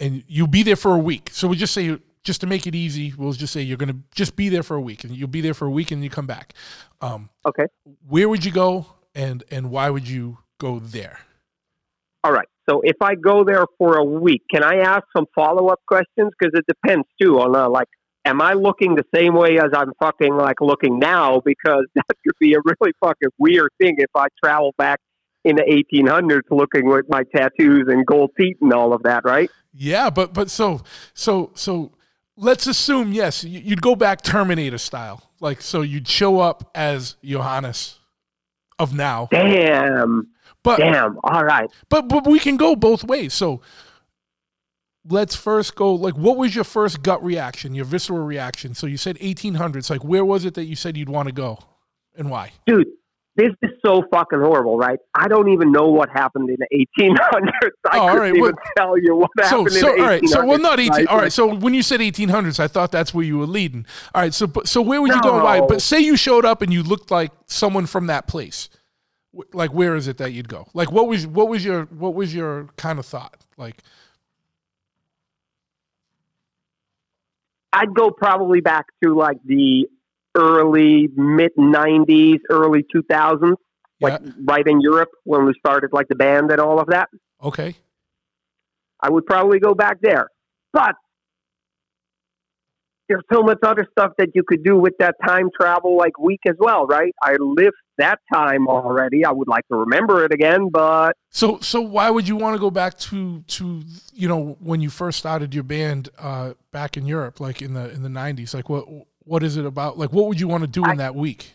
and 0.00 0.22
you'll 0.28 0.46
be 0.46 0.62
there 0.62 0.76
for 0.76 0.94
a 0.94 0.98
week. 0.98 1.30
So 1.32 1.48
we 1.48 1.56
just 1.56 1.74
say." 1.74 1.98
Just 2.24 2.40
to 2.40 2.48
make 2.48 2.66
it 2.66 2.74
easy, 2.74 3.14
we'll 3.16 3.30
just 3.30 3.52
say 3.52 3.60
you're 3.62 3.76
gonna 3.76 4.00
just 4.12 4.34
be 4.34 4.48
there 4.48 4.64
for 4.64 4.74
a 4.74 4.80
week, 4.80 5.04
and 5.04 5.14
you'll 5.16 5.28
be 5.28 5.40
there 5.40 5.54
for 5.54 5.66
a 5.66 5.70
week, 5.70 5.92
and 5.92 6.02
you 6.02 6.10
come 6.10 6.26
back. 6.26 6.54
Um, 7.00 7.30
Okay. 7.46 7.66
where 8.08 8.28
would 8.28 8.44
you 8.44 8.50
go, 8.50 8.86
and 9.14 9.44
and 9.48 9.70
why 9.70 9.90
would 9.90 10.08
you 10.08 10.38
go 10.58 10.80
there? 10.80 11.20
All 12.24 12.32
right. 12.32 12.48
So 12.68 12.80
if 12.82 12.96
I 13.00 13.14
go 13.14 13.44
there 13.44 13.64
for 13.78 13.96
a 13.96 14.02
week, 14.02 14.42
can 14.52 14.64
I 14.64 14.78
ask 14.78 15.04
some 15.16 15.26
follow 15.36 15.68
up 15.68 15.78
questions? 15.86 16.32
Because 16.36 16.52
it 16.58 16.64
depends 16.66 17.06
too 17.22 17.38
on 17.38 17.54
uh, 17.54 17.68
like, 17.68 17.86
am 18.26 18.42
I 18.42 18.52
looking 18.52 18.94
the 18.96 19.04
same 19.14 19.34
way 19.34 19.58
as 19.58 19.70
I'm 19.74 19.92
fucking 20.00 20.36
like 20.36 20.60
looking 20.60 20.98
now? 20.98 21.40
Because 21.44 21.86
that 21.94 22.04
could 22.24 22.34
be 22.40 22.54
a 22.54 22.58
really 22.64 22.92
fucking 23.00 23.30
weird 23.38 23.70
thing 23.80 23.94
if 23.98 24.10
I 24.14 24.26
travel 24.42 24.74
back 24.76 25.00
in 25.44 25.56
the 25.56 25.62
1800s 25.94 26.40
looking 26.50 26.86
with 26.88 27.06
my 27.08 27.22
tattoos 27.34 27.84
and 27.88 28.04
gold 28.04 28.32
teeth 28.38 28.56
and 28.60 28.72
all 28.72 28.92
of 28.92 29.02
that, 29.04 29.24
right? 29.24 29.48
Yeah, 29.72 30.10
but 30.10 30.34
but 30.34 30.50
so 30.50 30.80
so 31.14 31.52
so 31.54 31.92
let's 32.36 32.66
assume 32.66 33.12
yes, 33.12 33.44
you- 33.44 33.60
you'd 33.60 33.82
go 33.82 33.94
back 33.94 34.22
Terminator 34.22 34.78
style, 34.78 35.30
like 35.40 35.60
so 35.62 35.82
you'd 35.82 36.08
show 36.08 36.40
up 36.40 36.70
as 36.74 37.16
Johannes 37.24 38.00
of 38.78 38.92
now, 38.94 39.28
Damn. 39.30 40.28
but 40.62 40.78
Damn. 40.78 41.18
All 41.24 41.44
right. 41.44 41.70
but 41.88 42.08
but 42.08 42.26
we 42.26 42.38
can 42.38 42.56
go 42.56 42.74
both 42.74 43.04
ways. 43.04 43.32
So 43.34 43.60
let's 45.08 45.34
first 45.36 45.74
go 45.74 45.94
like 45.94 46.14
what 46.16 46.36
was 46.36 46.54
your 46.54 46.64
first 46.64 47.02
gut 47.02 47.22
reaction, 47.22 47.74
your 47.74 47.84
visceral 47.84 48.24
reaction? 48.24 48.74
So 48.74 48.86
you 48.86 48.96
said 48.96 49.16
1800s, 49.18 49.90
like 49.90 50.04
where 50.04 50.24
was 50.24 50.44
it 50.44 50.54
that 50.54 50.64
you 50.64 50.76
said 50.76 50.96
you'd 50.96 51.08
want 51.08 51.28
to 51.28 51.32
go, 51.34 51.58
and 52.16 52.30
why? 52.30 52.52
Dude, 52.66 52.86
this 53.36 53.50
is 53.62 53.70
so 53.84 54.02
fucking 54.12 54.40
horrible, 54.40 54.78
right? 54.78 54.98
I 55.14 55.28
don't 55.28 55.50
even 55.50 55.70
know 55.70 55.88
what 55.88 56.08
happened 56.08 56.48
in 56.48 56.56
the 56.58 56.86
1800s. 57.02 57.70
I 57.90 57.98
Oh, 57.98 58.00
all 58.00 58.06
couldn't 58.08 58.20
right, 58.20 58.28
even 58.30 58.40
well- 58.40 58.52
tell 58.76 58.98
you 58.98 59.14
what 59.16 59.30
So, 59.36 59.44
happened 59.58 59.72
so 59.72 59.90
in 59.90 59.96
the 59.96 60.02
all 60.02 60.08
right. 60.08 60.28
So, 60.28 60.44
well, 60.46 60.58
not 60.58 60.80
eighteen. 60.80 60.90
right? 60.92 61.06
All 61.08 61.18
right. 61.18 61.32
So, 61.32 61.54
when 61.54 61.74
you 61.74 61.82
said 61.82 62.00
eighteen 62.00 62.30
hundreds, 62.30 62.58
I 62.58 62.66
thought 62.68 62.90
that's 62.92 63.12
where 63.12 63.24
you 63.24 63.38
were 63.38 63.46
leading. 63.46 63.84
All 64.14 64.22
right. 64.22 64.32
So, 64.34 64.46
but, 64.46 64.66
so 64.68 64.80
where 64.80 65.00
would 65.02 65.12
you 65.12 65.20
go 65.22 65.34
and 65.34 65.44
why? 65.44 65.60
But 65.60 65.82
say 65.82 66.00
you 66.00 66.16
showed 66.16 66.44
up 66.46 66.62
and 66.62 66.72
you 66.72 66.82
looked 66.82 67.10
like 67.10 67.30
someone 67.46 67.86
from 67.86 68.06
that 68.06 68.26
place. 68.26 68.68
Like, 69.52 69.70
where 69.74 69.94
is 69.96 70.08
it 70.08 70.16
that 70.16 70.32
you'd 70.32 70.48
go? 70.48 70.66
Like, 70.72 70.90
what 70.90 71.06
was 71.06 71.26
what 71.26 71.48
was 71.48 71.62
your 71.62 71.84
what 71.86 72.14
was 72.14 72.34
your 72.34 72.68
kind 72.78 72.98
of 72.98 73.04
thought? 73.04 73.36
Like, 73.58 73.82
I'd 77.76 77.92
go 77.92 78.10
probably 78.10 78.62
back 78.62 78.86
to 79.04 79.14
like 79.14 79.36
the 79.44 79.86
early 80.34 81.08
mid 81.14 81.54
90s, 81.56 82.38
early 82.48 82.84
2000s, 82.94 83.56
like 84.00 84.18
yeah, 84.22 84.30
right 84.44 84.66
in 84.66 84.80
Europe 84.80 85.10
when 85.24 85.44
we 85.44 85.52
started 85.58 85.90
like 85.92 86.08
the 86.08 86.14
band 86.14 86.50
and 86.50 86.58
all 86.60 86.80
of 86.80 86.88
that. 86.88 87.10
okay, 87.42 87.74
I 89.00 89.10
would 89.10 89.26
probably 89.26 89.58
go 89.60 89.74
back 89.74 89.98
there. 90.00 90.30
But 90.72 90.94
there's 93.08 93.22
so 93.32 93.42
much 93.42 93.58
other 93.62 93.86
stuff 93.92 94.12
that 94.18 94.30
you 94.34 94.42
could 94.46 94.64
do 94.64 94.76
with 94.76 94.94
that 94.98 95.14
time 95.26 95.48
travel 95.58 95.96
like 95.96 96.18
week 96.18 96.40
as 96.48 96.56
well, 96.58 96.86
right? 96.86 97.12
I 97.22 97.36
lived 97.38 97.76
that 97.98 98.18
time 98.32 98.68
already. 98.68 99.24
I 99.24 99.30
would 99.32 99.48
like 99.48 99.66
to 99.68 99.76
remember 99.76 100.24
it 100.24 100.32
again, 100.32 100.68
but 100.70 101.12
So, 101.30 101.58
so 101.60 101.80
why 101.80 102.10
would 102.10 102.26
you 102.28 102.36
want 102.36 102.54
to 102.56 102.60
go 102.60 102.70
back 102.70 102.98
to 102.98 103.40
to 103.42 103.82
you 104.12 104.28
know 104.28 104.56
when 104.60 104.80
you 104.80 104.90
first 104.90 105.18
started 105.18 105.54
your 105.54 105.64
band 105.64 106.08
uh, 106.18 106.54
back 106.72 106.96
in 106.96 107.06
Europe, 107.06 107.40
like 107.40 107.62
in 107.62 107.74
the 107.74 107.90
in 107.90 108.02
the 108.02 108.08
nineties? 108.08 108.54
Like, 108.54 108.68
what 108.68 108.84
what 109.24 109.42
is 109.42 109.56
it 109.56 109.64
about? 109.66 109.98
Like, 109.98 110.12
what 110.12 110.26
would 110.26 110.38
you 110.40 110.48
want 110.48 110.62
to 110.62 110.68
do 110.68 110.84
in 110.84 110.90
I- 110.92 110.96
that 110.96 111.14
week? 111.14 111.52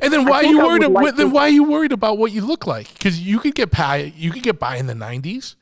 And 0.00 0.10
then 0.12 0.24
why 0.24 0.36
are 0.38 0.44
you 0.44 0.58
worried? 0.58 0.86
like 0.86 1.14
then 1.16 1.30
why 1.30 1.42
are 1.42 1.48
you 1.50 1.64
worried 1.64 1.92
about 1.92 2.16
what 2.16 2.32
you 2.32 2.40
look 2.40 2.66
like? 2.66 2.92
Because 2.94 3.20
you 3.20 3.38
could 3.38 3.54
get 3.54 3.70
by. 3.70 4.12
You 4.16 4.30
could 4.30 4.42
get 4.42 4.58
by 4.58 4.76
in 4.76 4.86
the 4.86 4.94
nineties. 4.94 5.56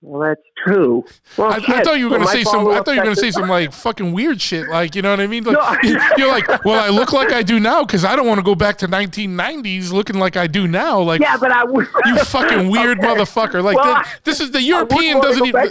well, 0.00 0.20
that's 0.22 0.40
true. 0.64 1.04
Well, 1.36 1.52
I, 1.52 1.56
I 1.56 1.82
thought 1.84 1.98
you 1.98 2.08
were 2.08 2.16
gonna 2.18 2.30
say 2.30 2.44
some. 2.44 2.66
I 2.68 2.80
thought 2.80 2.92
you 2.92 2.98
were 2.98 3.04
gonna 3.04 3.16
say 3.16 3.30
some 3.30 3.48
like 3.48 3.72
fucking 3.72 4.12
weird 4.12 4.40
shit. 4.40 4.68
Like 4.68 4.94
you 4.94 5.02
know 5.02 5.10
what 5.10 5.20
I 5.20 5.26
mean? 5.26 5.44
Like 5.44 5.82
No. 5.82 6.00
you're 6.16 6.28
like, 6.28 6.46
well, 6.64 6.80
I 6.82 6.88
look 6.88 7.12
like 7.12 7.32
I 7.32 7.42
do 7.42 7.60
now 7.60 7.84
because 7.84 8.04
I 8.04 8.16
don't 8.16 8.26
want 8.26 8.38
to 8.38 8.44
go 8.44 8.54
back 8.54 8.78
to 8.78 8.88
1990s 8.88 9.92
looking 9.92 10.16
like 10.18 10.36
I 10.36 10.46
do 10.46 10.66
now. 10.66 11.00
Like 11.00 11.20
Yeah, 11.20 11.36
but 11.36 11.50
I 11.52 11.64
would. 11.64 11.86
you 12.06 12.18
fucking 12.24 12.68
weird 12.70 12.98
Okay. 12.98 13.06
motherfucker. 13.06 13.62
Like 13.62 13.76
Well, 13.76 13.94
the- 14.02 14.08
this 14.24 14.40
is 14.40 14.50
the 14.50 14.62
European 14.62 15.20
doesn't 15.20 15.46
even 15.46 15.70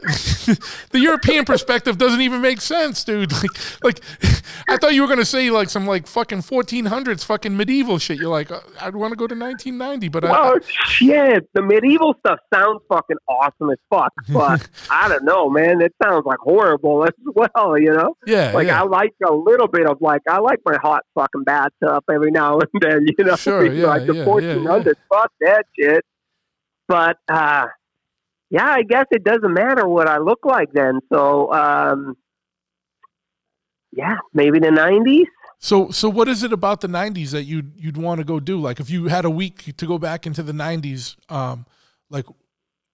the 0.91 0.99
European 0.99 1.45
perspective 1.45 1.97
doesn't 1.97 2.21
even 2.21 2.41
make 2.41 2.61
sense, 2.61 3.03
dude. 3.03 3.31
Like 3.83 3.83
like 3.83 4.03
I 4.69 4.77
thought 4.77 4.93
you 4.93 5.01
were 5.01 5.07
gonna 5.07 5.25
say 5.25 5.49
like 5.49 5.69
some 5.69 5.85
like 5.87 6.07
fucking 6.07 6.39
1400s 6.43 7.23
fucking 7.25 7.55
medieval 7.55 7.97
shit. 7.97 8.17
You're 8.19 8.29
like, 8.29 8.51
uh, 8.51 8.59
I'd 8.81 8.95
want 8.95 9.11
to 9.11 9.15
go 9.15 9.27
to 9.27 9.35
1990, 9.35 10.09
but 10.09 10.25
I, 10.25 10.37
Oh 10.37 10.59
shit! 10.85 11.47
The 11.53 11.61
medieval 11.61 12.15
stuff 12.19 12.39
sounds 12.53 12.81
fucking 12.89 13.17
awesome 13.27 13.69
as 13.71 13.77
fuck, 13.89 14.13
but 14.29 14.67
I 14.89 15.09
don't 15.09 15.25
know, 15.25 15.49
man. 15.49 15.81
It 15.81 15.93
sounds 16.01 16.25
like 16.25 16.39
horrible 16.39 17.03
as 17.07 17.13
well. 17.25 17.77
You 17.77 17.93
know, 17.93 18.15
yeah, 18.25 18.51
like 18.53 18.67
yeah. 18.67 18.81
I 18.81 18.85
like 18.85 19.13
a 19.27 19.33
little 19.33 19.67
bit 19.67 19.87
of 19.89 20.01
like 20.01 20.21
I 20.29 20.39
like 20.39 20.59
my 20.65 20.77
hot 20.81 21.03
fucking 21.15 21.43
bathtub 21.43 22.03
every 22.11 22.31
now 22.31 22.59
and 22.73 22.81
then. 22.81 23.05
You 23.17 23.25
know, 23.25 23.35
Sure, 23.35 23.65
yeah, 23.73 23.87
like 23.87 24.05
the 24.05 24.13
yeah, 24.13 24.19
yeah, 24.19 24.25
fourteen 24.25 24.65
hundred, 24.65 24.97
fuck 25.09 25.31
that 25.41 25.65
shit. 25.77 26.03
But 26.87 27.17
uh 27.27 27.67
yeah, 28.49 28.65
I 28.65 28.83
guess 28.83 29.05
it 29.11 29.23
doesn't 29.23 29.53
matter 29.53 29.87
what 29.87 30.07
I 30.07 30.19
look 30.19 30.39
like 30.45 30.71
then. 30.73 30.99
So 31.11 31.51
um 31.51 32.15
yeah, 33.91 34.17
maybe 34.33 34.59
the 34.59 34.71
nineties. 34.71 35.27
So 35.59 35.89
so 35.89 36.09
what 36.09 36.27
is 36.27 36.43
it 36.43 36.53
about 36.53 36.81
the 36.81 36.87
90s 36.87 37.31
that 37.31 37.43
you'd 37.43 37.73
you'd 37.75 37.97
want 37.97 38.19
to 38.19 38.23
go 38.23 38.39
do? 38.39 38.59
Like 38.59 38.79
if 38.79 38.89
you 38.89 39.07
had 39.07 39.25
a 39.25 39.29
week 39.29 39.75
to 39.75 39.87
go 39.87 39.97
back 39.97 40.27
into 40.27 40.43
the 40.43 40.51
90s, 40.51 41.15
um, 41.31 41.65
like 42.09 42.25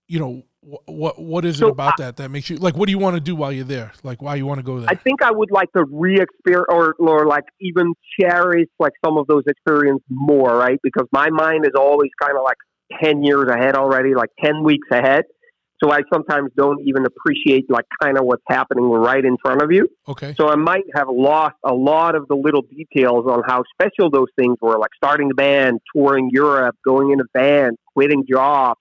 you 0.07 0.19
know 0.19 0.43
what 0.85 1.19
what 1.19 1.45
is 1.45 1.55
it 1.55 1.59
So, 1.59 1.69
about 1.69 1.99
uh, 1.99 2.05
that 2.05 2.17
that 2.17 2.29
makes 2.31 2.49
you 2.49 2.57
like 2.57 2.75
what 2.75 2.87
do 2.87 2.91
you 2.91 2.99
want 2.99 3.15
to 3.15 3.19
do 3.19 3.35
while 3.35 3.51
you're 3.51 3.65
there? 3.65 3.91
Like 4.03 4.21
why 4.21 4.35
you 4.35 4.45
want 4.45 4.59
to 4.59 4.63
go 4.63 4.79
there? 4.79 4.89
I 4.89 4.95
think 4.95 5.21
I 5.21 5.31
would 5.31 5.51
like 5.51 5.71
to 5.73 5.85
re-experience 5.89 6.67
or, 6.69 6.95
or 6.99 7.25
like 7.25 7.45
even 7.59 7.93
cherish 8.19 8.67
like 8.79 8.93
some 9.03 9.17
of 9.17 9.27
those 9.27 9.43
experiences 9.47 10.05
more, 10.09 10.55
right? 10.55 10.79
Because 10.81 11.07
my 11.11 11.29
mind 11.29 11.65
is 11.65 11.73
always 11.77 12.11
kind 12.21 12.37
of 12.37 12.43
like 12.43 12.57
10 13.01 13.23
years 13.23 13.47
ahead 13.49 13.75
already, 13.75 14.13
like 14.15 14.29
10 14.43 14.63
weeks 14.63 14.87
ahead. 14.91 15.23
So 15.83 15.91
I 15.91 16.01
sometimes 16.13 16.49
don't 16.55 16.79
even 16.87 17.05
appreciate 17.05 17.69
like 17.69 17.85
kind 18.01 18.17
of 18.17 18.23
what's 18.23 18.43
happening 18.47 18.85
right 18.85 19.23
in 19.23 19.35
front 19.43 19.61
of 19.61 19.71
you. 19.71 19.89
okay. 20.07 20.33
So 20.37 20.47
I 20.47 20.55
might 20.55 20.85
have 20.95 21.07
lost 21.09 21.55
a 21.65 21.73
lot 21.73 22.15
of 22.15 22.27
the 22.29 22.35
little 22.35 22.61
details 22.61 23.25
on 23.27 23.41
how 23.45 23.63
special 23.73 24.09
those 24.09 24.29
things 24.37 24.55
were, 24.61 24.77
like 24.77 24.91
starting 24.95 25.27
the 25.27 25.33
band, 25.33 25.81
touring 25.93 26.29
Europe, 26.31 26.77
going 26.85 27.11
in 27.11 27.19
a 27.19 27.23
van, 27.35 27.75
quitting 27.93 28.23
jobs, 28.29 28.79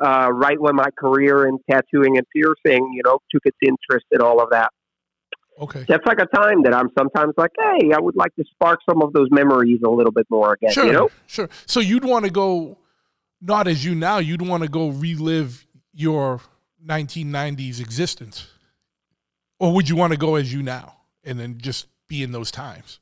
uh, 0.00 0.30
right 0.32 0.60
when 0.60 0.76
my 0.76 0.90
career 0.98 1.46
in 1.46 1.58
tattooing 1.70 2.18
and 2.18 2.26
piercing, 2.34 2.92
you 2.94 3.02
know, 3.04 3.18
took 3.30 3.42
its 3.44 3.58
interest 3.62 4.06
in 4.10 4.20
all 4.20 4.40
of 4.40 4.50
that 4.50 4.70
Okay. 5.60 5.84
that's 5.86 6.04
like 6.06 6.18
a 6.18 6.26
time 6.26 6.62
that 6.62 6.74
I'm 6.74 6.88
sometimes 6.98 7.34
like, 7.36 7.50
hey, 7.58 7.92
I 7.94 8.00
would 8.00 8.16
like 8.16 8.34
to 8.36 8.44
spark 8.52 8.80
some 8.88 9.02
of 9.02 9.12
those 9.12 9.28
memories 9.30 9.80
a 9.84 9.90
little 9.90 10.12
bit 10.12 10.26
more 10.30 10.54
again. 10.54 10.72
Sure. 10.72 10.86
You 10.86 10.92
know? 10.92 11.10
Sure. 11.26 11.48
So 11.66 11.80
you'd 11.80 12.04
want 12.04 12.24
to 12.24 12.30
go 12.30 12.78
not 13.40 13.68
as 13.68 13.84
you 13.84 13.94
now, 13.94 14.18
you'd 14.18 14.42
want 14.42 14.62
to 14.62 14.68
go 14.68 14.88
relive 14.88 15.66
your 15.92 16.40
1990s 16.84 17.80
existence. 17.80 18.48
Or 19.58 19.72
would 19.72 19.88
you 19.88 19.96
want 19.96 20.12
to 20.12 20.18
go 20.18 20.36
as 20.36 20.52
you 20.52 20.62
now 20.62 20.96
and 21.22 21.38
then 21.38 21.58
just 21.58 21.86
be 22.08 22.22
in 22.22 22.32
those 22.32 22.50
times? 22.50 22.98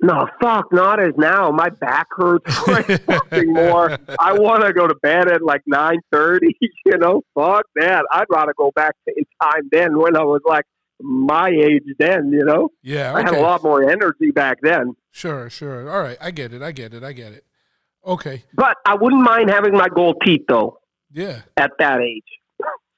No, 0.00 0.28
fuck, 0.40 0.72
not 0.72 1.00
as 1.00 1.14
now. 1.16 1.50
My 1.50 1.70
back 1.70 2.06
hurts 2.12 2.54
fucking 3.04 3.52
more. 3.52 3.98
I 4.20 4.32
want 4.34 4.62
to 4.64 4.72
go 4.72 4.86
to 4.86 4.94
bed 5.02 5.28
at 5.30 5.42
like 5.42 5.62
nine 5.66 5.98
thirty. 6.12 6.56
You 6.86 6.96
know, 6.96 7.22
fuck 7.34 7.64
that. 7.74 8.06
I'd 8.12 8.24
rather 8.30 8.54
go 8.56 8.70
back 8.74 8.94
in 9.08 9.24
time 9.42 9.68
then 9.70 9.98
when 9.98 10.16
I 10.16 10.22
was 10.24 10.40
like 10.46 10.64
my 11.00 11.48
age 11.50 11.82
then. 11.98 12.30
You 12.32 12.44
know, 12.44 12.70
Yeah. 12.82 13.12
I 13.14 13.20
had 13.22 13.34
a 13.34 13.40
lot 13.40 13.62
more 13.62 13.82
energy 13.90 14.30
back 14.30 14.58
then. 14.62 14.94
Sure, 15.10 15.50
sure. 15.50 15.90
All 15.90 16.00
right. 16.00 16.16
I 16.20 16.30
get 16.30 16.54
it. 16.54 16.62
I 16.62 16.72
get 16.72 16.94
it. 16.94 17.02
I 17.04 17.12
get 17.12 17.32
it. 17.32 17.44
Okay. 18.06 18.44
But 18.54 18.76
I 18.86 18.94
wouldn't 18.94 19.22
mind 19.22 19.50
having 19.50 19.72
my 19.74 19.88
gold 19.94 20.22
teeth 20.24 20.44
though 20.48 20.78
Yeah. 21.12 21.40
at 21.58 21.72
that 21.78 22.00
age. 22.00 22.24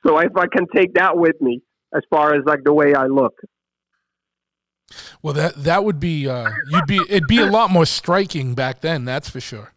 So 0.06 0.18
if 0.18 0.36
I 0.36 0.46
can 0.46 0.66
take 0.74 0.94
that 0.94 1.16
with 1.18 1.40
me 1.40 1.62
as 1.96 2.02
far 2.10 2.34
as 2.34 2.44
like 2.46 2.60
the 2.64 2.72
way 2.72 2.94
I 2.94 3.06
look. 3.06 3.34
Well, 5.22 5.34
that 5.34 5.54
that 5.64 5.84
would 5.84 6.00
be 6.00 6.28
uh, 6.28 6.50
you'd 6.68 6.86
be 6.86 7.00
it'd 7.08 7.28
be 7.28 7.38
a 7.38 7.46
lot 7.46 7.70
more 7.70 7.86
striking 7.86 8.54
back 8.54 8.80
then. 8.80 9.04
That's 9.04 9.28
for 9.30 9.40
sure. 9.40 9.72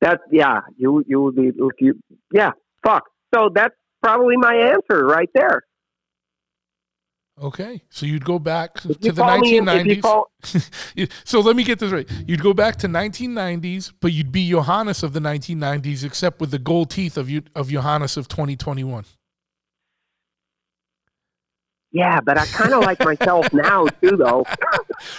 That's 0.00 0.22
yeah. 0.30 0.60
You 0.76 1.04
you 1.06 1.20
would 1.22 1.36
be 1.36 1.52
you 1.78 2.00
yeah. 2.32 2.52
Fuck. 2.84 3.04
So 3.34 3.50
that's 3.54 3.74
probably 4.02 4.36
my 4.36 4.54
answer 4.54 5.04
right 5.04 5.28
there. 5.34 5.62
Okay, 7.40 7.82
so 7.88 8.04
you'd 8.04 8.24
go 8.24 8.40
back 8.40 8.78
If 8.84 8.98
to 9.00 9.12
the 9.12 9.22
call 9.22 9.38
me, 9.38 9.60
1990s. 9.60 10.02
call, 10.02 10.32
so 11.24 11.38
let 11.38 11.54
me 11.54 11.62
get 11.62 11.78
this 11.78 11.92
right. 11.92 12.08
You'd 12.26 12.42
go 12.42 12.52
back 12.52 12.76
to 12.78 12.88
1990s, 12.88 13.92
but 14.00 14.12
you'd 14.12 14.32
be 14.32 14.50
Johannes 14.50 15.04
of 15.04 15.12
the 15.12 15.20
1990s, 15.20 16.02
except 16.02 16.40
with 16.40 16.50
the 16.50 16.58
gold 16.58 16.90
teeth 16.90 17.16
of 17.16 17.30
you 17.30 17.42
of 17.54 17.68
Johannes 17.68 18.16
of 18.16 18.26
2021. 18.26 19.04
Yeah, 21.90 22.20
but 22.20 22.36
I 22.38 22.44
kind 22.46 22.74
of 22.74 22.82
like 22.82 23.00
myself 23.00 23.52
now 23.52 23.86
too, 23.86 24.16
though. 24.16 24.44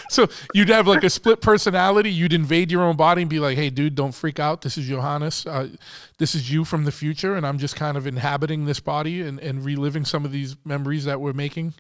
So 0.10 0.28
you'd 0.54 0.68
have 0.68 0.88
like 0.88 1.06
a 1.06 1.10
split 1.10 1.40
personality. 1.40 2.12
You'd 2.12 2.34
invade 2.34 2.70
your 2.70 2.82
own 2.82 2.98
body 2.98 3.22
and 3.22 3.30
be 3.30 3.40
like, 3.40 3.58
"Hey, 3.58 3.70
dude, 3.70 3.96
don't 3.96 4.14
freak 4.14 4.38
out. 4.38 4.62
This 4.62 4.78
is 4.78 4.88
Johannes. 4.88 5.46
Uh, 5.46 5.70
this 6.18 6.36
is 6.36 6.52
you 6.52 6.66
from 6.66 6.84
the 6.84 6.92
future, 6.92 7.36
and 7.38 7.48
I'm 7.48 7.58
just 7.58 7.78
kind 7.78 7.96
of 7.96 8.06
inhabiting 8.06 8.66
this 8.66 8.82
body 8.82 9.22
and, 9.22 9.40
and 9.40 9.64
reliving 9.64 10.04
some 10.04 10.26
of 10.26 10.34
these 10.34 10.58
memories 10.66 11.06
that 11.06 11.22
we're 11.22 11.32
making." 11.32 11.76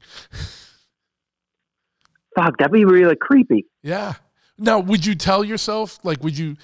Fuck, 2.35 2.57
that'd 2.57 2.71
be 2.71 2.85
really 2.85 3.17
creepy. 3.17 3.65
Yeah. 3.83 4.13
Now, 4.57 4.79
would 4.79 5.05
you 5.05 5.15
tell 5.15 5.43
yourself 5.43 5.99
like 6.03 6.23
would 6.23 6.37
you 6.37 6.55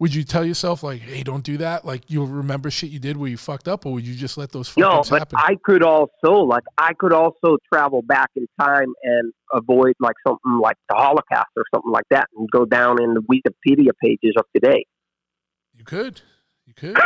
would 0.00 0.14
you 0.14 0.22
tell 0.22 0.44
yourself 0.44 0.82
like, 0.82 1.00
hey, 1.00 1.22
don't 1.22 1.42
do 1.42 1.56
that? 1.58 1.84
Like 1.84 2.02
you'll 2.08 2.26
remember 2.26 2.70
shit 2.70 2.90
you 2.90 2.98
did 2.98 3.16
where 3.16 3.28
you 3.28 3.36
fucked 3.36 3.66
up, 3.66 3.84
or 3.84 3.92
would 3.94 4.06
you 4.06 4.14
just 4.14 4.38
let 4.38 4.52
those 4.52 4.68
fuck 4.68 4.78
No, 4.78 5.02
but 5.08 5.18
happen? 5.18 5.38
I 5.40 5.56
could 5.64 5.82
also 5.82 6.44
like 6.44 6.62
I 6.76 6.92
could 6.98 7.12
also 7.12 7.56
travel 7.72 8.02
back 8.02 8.30
in 8.36 8.46
time 8.60 8.92
and 9.02 9.32
avoid 9.52 9.94
like 10.00 10.14
something 10.26 10.60
like 10.62 10.76
the 10.88 10.94
Holocaust 10.94 11.48
or 11.56 11.64
something 11.74 11.90
like 11.90 12.06
that, 12.10 12.28
and 12.36 12.48
go 12.50 12.64
down 12.64 13.02
in 13.02 13.14
the 13.14 13.22
Wikipedia 13.22 13.90
pages 14.02 14.34
of 14.36 14.44
today. 14.54 14.84
you 15.74 15.84
could, 15.84 16.20
you 16.66 16.74
could, 16.74 16.96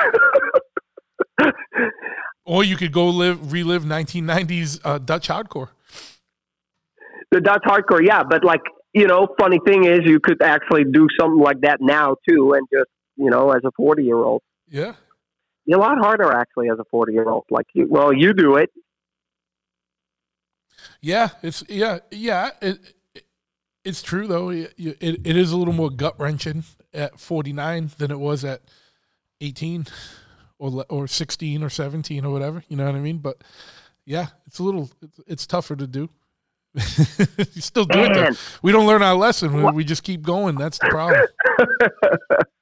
or 2.45 2.63
you 2.63 2.77
could 2.77 2.93
go 2.93 3.09
live 3.09 3.53
relive 3.53 3.85
1990s 3.85 4.81
uh, 4.85 4.99
Dutch 4.99 5.29
hardcore. 5.29 5.71
The 7.31 7.41
Dutch 7.41 7.63
hardcore, 7.67 8.07
yeah, 8.07 8.23
but 8.29 8.45
like 8.45 8.61
you 8.95 9.07
know, 9.07 9.27
funny 9.41 9.59
thing 9.67 9.85
is, 9.85 10.01
you 10.05 10.21
could 10.21 10.43
actually 10.43 10.85
do 10.85 11.07
something 11.19 11.41
like 11.41 11.61
that 11.63 11.79
now 11.81 12.17
too, 12.29 12.53
and 12.55 12.67
just 12.73 12.91
you 13.17 13.31
know, 13.31 13.51
as 13.51 13.63
a 13.65 13.71
forty 13.77 14.05
year 14.05 14.17
old, 14.19 14.43
Yeah, 14.69 14.95
a 15.73 15.77
lot 15.77 15.99
harder 15.99 16.33
actually 16.33 16.69
as 16.71 16.79
a 16.79 16.85
forty 16.91 17.13
year 17.13 17.29
old. 17.29 17.45
Like, 17.51 17.67
you, 17.75 17.87
well, 17.89 18.13
you 18.13 18.33
do 18.35 18.57
it. 18.57 18.71
yeah, 21.01 21.31
it's 21.43 21.65
yeah, 21.69 21.99
yeah. 22.11 22.51
It, 22.61 22.79
it- 23.15 23.25
it's 23.85 24.01
true 24.01 24.29
though. 24.29 24.51
It, 24.51 24.73
it, 24.79 24.97
it 25.27 25.37
is 25.37 25.51
a 25.51 25.57
little 25.57 25.75
more 25.75 25.91
gut 25.91 26.15
wrenching 26.21 26.63
at 26.95 27.19
49 27.19 27.91
than 27.99 28.13
it 28.13 28.21
was 28.21 28.45
at 28.45 28.63
18 29.41 29.87
or 30.61 30.85
or 30.89 31.09
16 31.09 31.65
or 31.65 31.69
17 31.69 32.25
or 32.25 32.33
whatever. 32.33 32.63
You 32.69 32.77
know 32.77 32.85
what 32.85 32.95
I 32.95 33.01
mean? 33.01 33.19
But 33.19 33.43
yeah, 34.05 34.29
it's 34.47 34.61
a 34.61 34.63
little. 34.63 34.89
It's, 35.03 35.21
it's 35.27 35.47
tougher 35.49 35.75
to 35.75 35.89
do. 35.89 36.09
still 37.57 37.85
do 37.85 38.01
it. 38.01 38.15
Though. 38.15 38.31
We 38.63 38.73
don't 38.73 38.87
learn 38.87 39.03
our 39.03 39.15
lesson. 39.15 39.53
We, 39.53 39.71
we 39.73 39.85
just 39.85 40.03
keep 40.03 40.23
going. 40.23 40.57
That's 40.57 40.79
the 40.79 40.89
problem. 40.89 41.27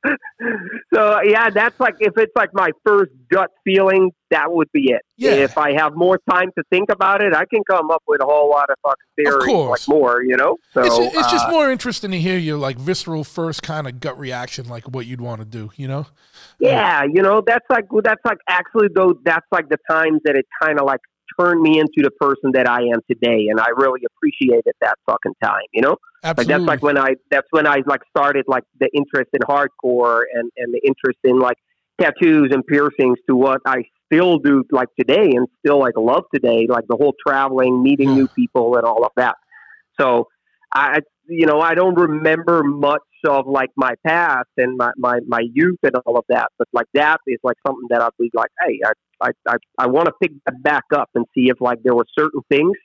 so 0.95 1.21
yeah, 1.23 1.51
that's 1.51 1.79
like 1.79 1.95
if 2.01 2.15
it's 2.17 2.33
like 2.35 2.51
my 2.53 2.71
first 2.85 3.13
gut 3.31 3.51
feeling, 3.65 4.11
that 4.31 4.51
would 4.51 4.71
be 4.73 4.91
it. 4.91 5.03
Yeah. 5.17 5.33
If 5.33 5.57
I 5.57 5.75
have 5.75 5.95
more 5.95 6.19
time 6.29 6.51
to 6.57 6.65
think 6.71 6.91
about 6.91 7.23
it, 7.23 7.35
I 7.35 7.45
can 7.45 7.63
come 7.71 7.91
up 7.91 8.03
with 8.09 8.21
a 8.21 8.25
whole 8.25 8.51
lot 8.51 8.71
of 8.71 8.77
fucking 8.83 8.97
theories, 9.17 9.45
course. 9.45 9.89
like 9.89 9.95
more, 9.95 10.23
you 10.23 10.37
know. 10.37 10.57
So 10.73 10.83
it's 10.83 10.97
just, 10.97 11.15
it's 11.17 11.31
just 11.31 11.47
uh, 11.47 11.51
more 11.51 11.71
interesting 11.71 12.11
to 12.11 12.19
hear 12.19 12.39
your 12.39 12.59
like 12.59 12.79
visceral 12.79 13.23
first 13.23 13.63
kind 13.63 13.87
of 13.87 14.01
gut 14.01 14.19
reaction, 14.19 14.69
like 14.69 14.89
what 14.89 15.07
you'd 15.07 15.21
want 15.21 15.41
to 15.41 15.45
do. 15.45 15.71
You 15.77 15.87
know? 15.87 16.07
yeah, 16.59 17.05
you 17.05 17.23
know, 17.23 17.43
that's 17.47 17.67
like 17.71 17.87
that's 18.03 18.25
like 18.25 18.39
actually 18.49 18.89
though 18.95 19.19
that's 19.25 19.47
like 19.53 19.69
the 19.69 19.79
times 19.89 20.21
that 20.25 20.37
it 20.37 20.47
kind 20.63 20.81
of 20.81 20.87
like 20.87 21.01
turned 21.41 21.61
me 21.63 21.79
into 21.79 22.03
the 22.03 22.11
person 22.21 22.53
that 22.55 22.69
I 22.69 22.83
am 22.83 23.01
today, 23.11 23.47
and 23.49 23.61
I 23.61 23.69
really 23.77 24.01
appreciated 24.07 24.75
that 24.81 24.95
fucking 25.07 25.35
time, 25.43 25.63
you 25.73 25.83
know. 25.83 25.97
Like 26.37 26.47
Absolutely. 26.47 26.53
that's 26.55 26.69
like 26.69 26.83
when 26.83 26.99
I 26.99 27.15
that's 27.31 27.47
when 27.51 27.67
I 27.67 27.79
like 27.87 28.03
started 28.15 28.45
like 28.47 28.65
the 28.79 28.89
interest 28.95 29.31
in 29.33 29.41
hardcore 29.41 30.23
and 30.35 30.51
and 30.57 30.73
the 30.75 30.81
interest 30.85 31.19
in 31.25 31.39
like 31.39 31.57
tattoos 32.01 32.51
and 32.53 32.67
piercings 32.67 33.19
to 33.29 33.37
what 33.37 33.61
I 33.67 33.85
still 34.13 34.39
do 34.39 34.65
like 34.71 34.89
today 34.99 35.31
and 35.35 35.47
still 35.65 35.79
like 35.81 35.95
love 35.97 36.25
today, 36.35 36.67
like 36.69 36.85
the 36.89 36.97
whole 36.97 37.15
traveling, 37.27 37.83
meeting 37.83 38.11
Yeah. 38.11 38.15
new 38.15 38.29
people 38.29 38.77
and 38.77 38.85
all 38.85 39.05
of 39.05 39.13
that. 39.17 39.37
So 39.99 40.29
I 40.75 41.01
you 41.31 41.47
know, 41.47 41.61
I 41.61 41.75
don't 41.75 41.95
remember 41.95 42.63
much 42.63 43.01
of 43.27 43.47
like 43.47 43.71
my 43.77 43.93
past 44.07 44.49
and 44.57 44.77
my, 44.77 44.91
my, 44.97 45.21
my 45.27 45.41
youth 45.53 45.79
and 45.83 45.95
all 46.07 46.19
of 46.19 46.25
that, 46.29 46.49
but 46.59 46.69
like 46.73 46.87
that 46.95 47.19
is 47.27 47.39
like 47.43 47.57
something 47.67 47.87
that 47.91 48.03
I'd 48.03 48.11
be 48.19 48.31
like, 48.35 48.51
hey, 48.67 48.81
I 48.85 48.93
I, 49.21 49.31
I, 49.47 49.57
I 49.79 49.87
want 49.87 50.07
to 50.07 50.13
pick 50.21 50.33
that 50.47 50.63
back 50.63 50.85
up 50.95 51.11
and 51.15 51.27
see 51.35 51.49
if 51.51 51.61
like 51.61 51.79
there 51.83 51.95
were 51.95 52.07
certain 52.19 52.41
things 52.51 52.77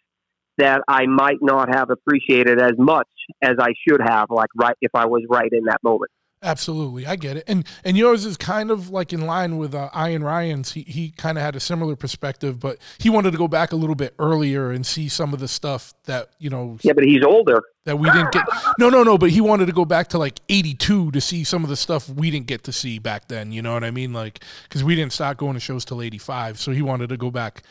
that 0.58 0.82
I 0.88 1.06
might 1.06 1.38
not 1.42 1.74
have 1.74 1.90
appreciated 1.90 2.62
as 2.62 2.74
much 2.78 3.08
as 3.42 3.56
I 3.60 3.70
should 3.88 4.02
have, 4.02 4.28
like 4.30 4.50
right 4.56 4.76
if 4.82 4.92
I 4.94 5.06
was 5.06 5.24
right 5.30 5.52
in 5.52 5.66
that 5.66 5.80
moment. 5.84 6.12
Absolutely, 6.46 7.08
I 7.08 7.16
get 7.16 7.38
it, 7.38 7.44
and 7.48 7.66
and 7.84 7.98
yours 7.98 8.24
is 8.24 8.38
kind 8.38 8.70
of 8.70 8.90
like 8.92 9.12
in 9.12 9.26
line 9.26 9.58
with 9.58 9.74
uh, 9.74 9.90
Iron 9.94 10.24
Ryan's. 10.24 10.74
He 10.74 10.82
he 10.84 11.10
kind 11.10 11.38
of 11.40 11.44
had 11.44 11.56
a 11.56 11.60
similar 11.60 11.96
perspective, 11.96 12.60
but 12.60 12.78
he 13.00 13.10
wanted 13.10 13.32
to 13.32 13.38
go 13.38 13.48
back 13.48 13.72
a 13.72 13.76
little 13.76 13.96
bit 13.96 14.14
earlier 14.20 14.70
and 14.70 14.86
see 14.86 15.10
some 15.10 15.34
of 15.34 15.40
the 15.40 15.48
stuff 15.48 15.94
that 16.06 16.30
you 16.38 16.52
know 16.52 16.78
Yeah, 16.84 16.94
but 16.94 17.04
he's 17.04 17.24
older. 17.24 17.64
that 17.86 17.98
we 17.98 18.10
didn't 18.12 18.32
get. 18.32 18.46
No, 18.80 18.90
no, 18.90 19.02
no. 19.04 19.18
But 19.18 19.32
he 19.32 19.42
wanted 19.42 19.66
to 19.66 19.74
go 19.74 19.86
back 19.86 20.08
to 20.10 20.20
like 20.20 20.40
'82 20.48 21.12
to 21.12 21.20
see 21.20 21.44
some 21.44 21.64
of 21.64 21.70
the 21.70 21.76
stuff 21.76 22.08
we 22.10 22.30
didn't 22.30 22.48
get 22.48 22.64
to 22.66 22.72
see 22.72 23.00
back 23.00 23.28
then. 23.28 23.52
You 23.52 23.64
know 23.64 23.74
what 23.74 23.84
I 23.84 23.90
mean? 23.92 24.14
Like 24.14 24.44
because 24.64 24.84
we 24.84 24.94
didn't 24.96 25.14
start 25.14 25.38
going 25.38 25.56
to 25.56 25.60
shows 25.60 25.84
till 25.84 26.02
'85, 26.02 26.60
so 26.60 26.72
he 26.72 26.84
wanted 26.84 27.10
to 27.10 27.18
go 27.18 27.32
back 27.32 27.64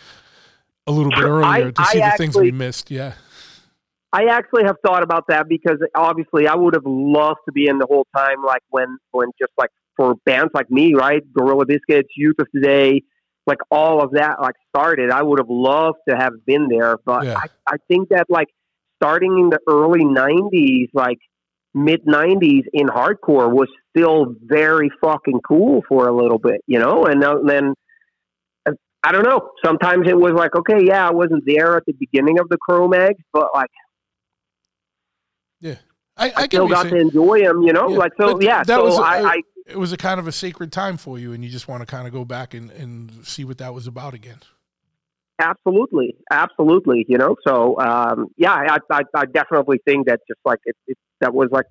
a 0.87 0.93
little 0.93 1.11
bit 1.11 1.21
earlier 1.23 1.47
I- 1.69 1.71
to 1.71 1.85
see 1.93 2.03
I 2.03 2.11
the 2.11 2.17
things 2.17 2.37
we 2.37 2.51
missed. 2.51 2.91
Yeah, 2.91 3.13
I 4.15 4.27
actually 4.27 4.63
have 4.65 4.77
thought 4.87 5.03
about 5.03 5.25
that 5.29 5.49
because 5.49 5.79
obviously 5.97 6.47
I 6.47 6.55
would 6.55 6.75
have 6.75 6.87
loved 6.87 7.41
to 7.47 7.53
be 7.53 7.67
in 7.67 7.79
the 7.79 7.87
whole 7.87 8.07
time, 8.17 8.45
like 8.47 8.63
when, 8.71 8.97
when 9.11 9.31
just 9.41 9.51
like 9.59 9.71
for 9.97 10.15
bands 10.25 10.53
like 10.55 10.71
me, 10.71 10.95
right? 10.95 11.21
Gorilla 11.33 11.67
Biscuits, 11.67 12.11
Youth 12.17 12.37
of 12.39 12.47
Today, 12.55 13.03
like 13.49 13.59
all 13.73 14.01
of 14.01 14.13
that, 14.13 14.41
like 14.41 14.55
started. 14.69 15.11
I 15.11 15.23
would 15.23 15.41
have 15.41 15.51
loved 15.51 15.99
to 16.09 16.15
have 16.17 16.33
been 16.47 16.69
there, 16.69 16.97
but 17.05 17.25
Yeah. 17.25 17.39
I, 17.39 17.47
I 17.75 17.77
think 17.89 18.11
that 18.11 18.27
like 18.29 18.47
starting 19.03 19.37
in 19.37 19.51
the 19.51 19.59
early 19.69 20.05
'90s, 20.05 20.91
like 20.95 21.19
mid 21.75 22.07
'90s 22.07 22.67
in 22.73 22.87
hardcore, 22.87 23.51
was 23.53 23.69
still 23.91 24.37
very 24.43 24.91
fucking 25.03 25.41
cool 25.47 25.83
for 25.89 26.07
a 26.07 26.13
little 26.13 26.39
bit, 26.39 26.61
you 26.69 26.79
know, 26.79 27.05
and 27.07 27.21
then- 27.21 27.45
then. 27.47 27.75
I 29.07 29.13
don't 29.13 29.25
know. 29.25 29.51
Sometimes 29.63 30.09
it 30.09 30.17
was 30.17 30.33
like, 30.33 30.57
okay, 30.57 30.83
yeah, 30.83 31.07
I 31.07 31.13
wasn't 31.13 31.45
there 31.47 31.77
at 31.77 31.85
the 31.85 31.93
beginning 31.93 32.39
of 32.39 32.49
the 32.49 32.57
Cro-Mags, 32.57 33.23
but 33.35 33.49
like 33.55 33.69
yeah. 35.65 35.77
I, 36.17 36.29
I, 36.29 36.33
I 36.37 36.45
still 36.45 36.69
got 36.69 36.85
to 36.85 36.97
enjoy 36.97 37.43
them, 37.43 37.63
you 37.63 37.73
know. 37.73 37.89
Yeah, 37.89 37.97
Like 37.97 38.13
so, 38.21 38.35
but 38.35 38.43
yeah. 38.45 38.59
that 38.59 38.67
so 38.67 38.85
was 38.85 38.99
I, 38.99 39.23
I, 39.23 39.43
It 39.67 39.79
was 39.79 39.93
a 39.93 39.97
kind 39.97 40.21
of 40.21 40.29
a 40.29 40.33
sacred 40.33 40.71
time 40.71 40.97
for 40.97 41.19
you, 41.19 41.33
and 41.33 41.43
you 41.45 41.51
just 41.51 41.67
want 41.67 41.81
to 41.81 41.87
kind 41.87 42.07
of 42.07 42.13
go 42.13 42.25
back 42.25 42.55
and, 42.55 42.71
and 42.71 43.27
see 43.27 43.45
what 43.45 43.59
that 43.59 43.75
was 43.75 43.87
about 43.87 44.15
again. 44.15 44.39
absolutely, 45.41 46.17
absolutely, 46.31 47.05
you 47.09 47.19
know. 47.19 47.35
So 47.47 47.81
um, 47.81 48.29
yeah, 48.37 48.53
I, 48.53 48.79
I, 48.91 49.01
I 49.15 49.25
definitely 49.25 49.81
think 49.85 50.07
that 50.07 50.21
just 50.29 50.41
like 50.45 50.61
it, 50.67 50.77
it, 50.87 50.99
that 51.21 51.35
was 51.35 51.49
like 51.51 51.67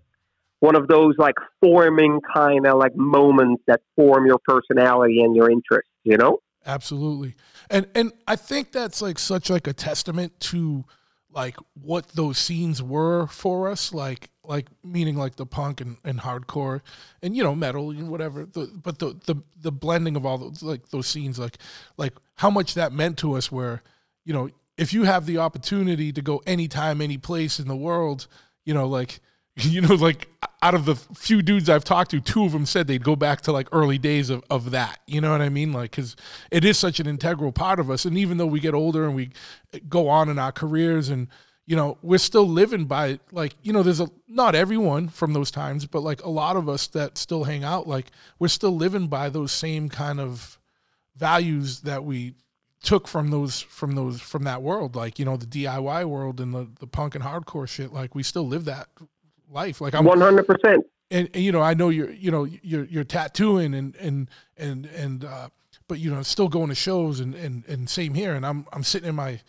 one 0.59 0.75
of 0.75 0.87
those 0.87 1.15
like 1.17 1.35
forming 1.61 2.19
kind 2.33 2.65
of 2.65 2.77
like 2.77 2.95
moments 2.95 3.63
that 3.67 3.81
form 3.95 4.25
your 4.25 4.39
personality 4.45 5.21
and 5.21 5.35
your 5.35 5.49
interests, 5.49 5.91
you 6.03 6.17
know. 6.17 6.39
Absolutely. 6.65 7.35
And 7.69 7.87
and 7.93 8.11
I 8.27 8.35
think 8.35 8.71
that's 8.71 9.01
like 9.01 9.19
such 9.19 9.49
like 9.49 9.67
a 9.67 9.73
testament 9.73 10.39
to 10.41 10.85
like 11.33 11.57
what 11.73 12.07
those 12.09 12.37
scenes 12.37 12.81
were 12.81 13.27
for 13.27 13.69
us, 13.69 13.93
like 13.93 14.29
like 14.45 14.67
meaning 14.83 15.15
like 15.15 15.35
the 15.35 15.45
punk 15.45 15.81
and, 15.81 15.97
and 16.03 16.19
hardcore 16.19 16.81
and 17.21 17.35
you 17.35 17.43
know 17.43 17.55
metal 17.55 17.91
and 17.91 18.09
whatever. 18.09 18.45
The, 18.45 18.71
but 18.81 18.99
the, 18.99 19.15
the 19.25 19.35
the 19.61 19.71
blending 19.71 20.15
of 20.15 20.25
all 20.25 20.37
those 20.37 20.63
like 20.63 20.89
those 20.89 21.07
scenes, 21.07 21.39
like 21.39 21.57
like 21.97 22.13
how 22.35 22.49
much 22.49 22.73
that 22.75 22.93
meant 22.93 23.17
to 23.19 23.33
us. 23.33 23.51
Where 23.51 23.81
you 24.25 24.33
know 24.33 24.49
if 24.77 24.93
you 24.93 25.03
have 25.03 25.25
the 25.25 25.37
opportunity 25.37 26.11
to 26.11 26.21
go 26.21 26.41
anytime, 26.45 27.01
any 27.01 27.17
place 27.17 27.59
in 27.59 27.67
the 27.67 27.75
world, 27.75 28.27
you 28.65 28.73
know 28.73 28.87
like 28.87 29.19
you 29.57 29.81
know 29.81 29.95
like 29.95 30.27
out 30.63 30.73
of 30.73 30.85
the 30.85 30.95
few 30.95 31.41
dudes 31.41 31.69
I've 31.69 31.83
talked 31.83 32.11
to, 32.11 32.21
two 32.21 32.45
of 32.45 32.53
them 32.53 32.65
said 32.65 32.87
they'd 32.87 33.03
go 33.03 33.17
back 33.17 33.41
to 33.41 33.51
like 33.51 33.67
early 33.73 33.97
days 33.97 34.29
of, 34.29 34.43
of 34.49 34.71
that. 34.71 34.99
You 35.05 35.19
know 35.19 35.31
what 35.31 35.41
I 35.41 35.49
mean? 35.49 35.73
Like, 35.73 35.91
cause 35.91 36.15
it 36.51 36.63
is 36.63 36.77
such 36.77 37.01
an 37.01 37.07
integral 37.07 37.51
part 37.51 37.81
of 37.81 37.91
us. 37.91 38.05
And 38.05 38.17
even 38.17 38.37
though 38.37 38.45
we 38.45 38.61
get 38.61 38.73
older 38.73 39.03
and 39.03 39.13
we 39.13 39.31
eh, 39.73 39.79
go 39.89 40.07
on 40.07 40.29
in 40.29 40.39
our 40.39 40.53
careers 40.53 41.09
and, 41.09 41.27
you 41.65 41.75
know, 41.75 41.97
we're 42.01 42.17
still 42.17 42.47
living 42.47 42.85
by 42.85 43.19
like, 43.33 43.55
you 43.61 43.73
know, 43.73 43.83
there's 43.83 43.99
a, 43.99 44.09
not 44.29 44.55
everyone 44.55 45.09
from 45.09 45.33
those 45.33 45.51
times, 45.51 45.85
but 45.85 45.99
like 45.99 46.23
a 46.23 46.29
lot 46.29 46.55
of 46.55 46.69
us 46.69 46.87
that 46.87 47.17
still 47.17 47.43
hang 47.43 47.65
out, 47.65 47.85
like 47.85 48.07
we're 48.39 48.47
still 48.47 48.75
living 48.75 49.07
by 49.07 49.27
those 49.27 49.51
same 49.51 49.89
kind 49.89 50.21
of 50.21 50.57
values 51.17 51.81
that 51.81 52.05
we 52.05 52.35
took 52.81 53.05
from 53.05 53.31
those, 53.31 53.59
from 53.59 53.95
those, 53.95 54.21
from 54.21 54.43
that 54.43 54.61
world. 54.61 54.95
Like, 54.95 55.19
you 55.19 55.25
know, 55.25 55.35
the 55.35 55.45
DIY 55.45 56.05
world 56.05 56.39
and 56.39 56.53
the, 56.53 56.69
the 56.79 56.87
punk 56.87 57.15
and 57.15 57.23
hardcore 57.25 57.67
shit. 57.67 57.91
Like 57.91 58.15
we 58.15 58.23
still 58.23 58.47
live 58.47 58.63
that 58.63 58.87
life. 59.53 59.79
Like 59.79 59.93
I'm, 59.95 60.03
One 60.05 60.19
hundred 60.19 60.47
percent. 60.47 60.85
and, 61.11 61.29
and, 61.33 61.43
you 61.43 61.51
know, 61.51 61.61
I 61.61 61.73
know 61.73 61.89
you're, 61.89 62.11
you 62.11 62.31
know, 62.31 62.43
you're 62.43 62.85
you're 62.85 63.03
tattooing 63.03 63.73
and 63.73 63.95
and 63.97 64.29
and 64.57 64.85
and, 64.87 65.25
uh, 65.25 65.49
but 65.87 65.99
you 65.99 66.13
know, 66.13 66.21
still 66.23 66.49
going 66.49 66.69
to 66.69 66.75
shows 66.75 67.19
and 67.19 67.35
and 67.35 67.63
and 67.67 67.89
same 67.89 68.13
here. 68.13 68.33
And 68.33 68.45
I'm 68.45 68.65
I'm 68.73 68.83
sitting 68.83 69.09
in 69.09 69.15
my 69.15 69.41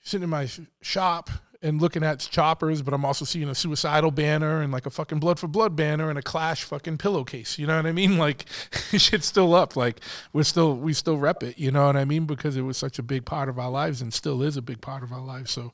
sitting 0.00 0.24
in 0.24 0.30
my 0.30 0.48
shop 0.80 1.30
and 1.62 1.80
looking 1.80 2.02
at 2.02 2.18
choppers, 2.30 2.82
but 2.82 2.92
I'm 2.92 3.04
also 3.04 3.24
seeing 3.24 3.48
a 3.48 3.54
suicidal 3.54 4.10
banner 4.10 4.60
and 4.60 4.72
like 4.72 4.86
a 4.86 4.90
fucking 4.90 5.20
blood 5.20 5.38
for 5.38 5.48
blood 5.48 5.76
banner 5.76 6.10
and 6.10 6.18
a 6.18 6.22
clash 6.22 6.64
fucking 6.64 6.98
pillowcase. 6.98 7.58
You 7.58 7.66
know 7.66 7.76
what 7.76 7.86
I 7.86 7.92
mean? 7.92 8.12
Like 8.22 8.46
shit's 8.96 9.26
still 9.26 9.52
up. 9.52 9.74
Like 9.74 10.00
we're 10.32 10.44
still 10.44 10.76
we 10.76 10.92
still 10.92 11.16
rep 11.16 11.42
it. 11.42 11.58
You 11.58 11.72
know 11.72 11.86
what 11.86 11.96
I 11.96 12.04
mean? 12.04 12.24
Because 12.24 12.56
it 12.56 12.62
was 12.62 12.76
such 12.76 13.00
a 13.00 13.02
big 13.02 13.24
part 13.24 13.48
of 13.48 13.58
our 13.58 13.70
lives 13.70 14.00
and 14.00 14.14
still 14.14 14.42
is 14.42 14.56
a 14.56 14.62
big 14.62 14.80
part 14.80 15.02
of 15.02 15.12
our 15.12 15.20
lives. 15.20 15.50
So 15.50 15.72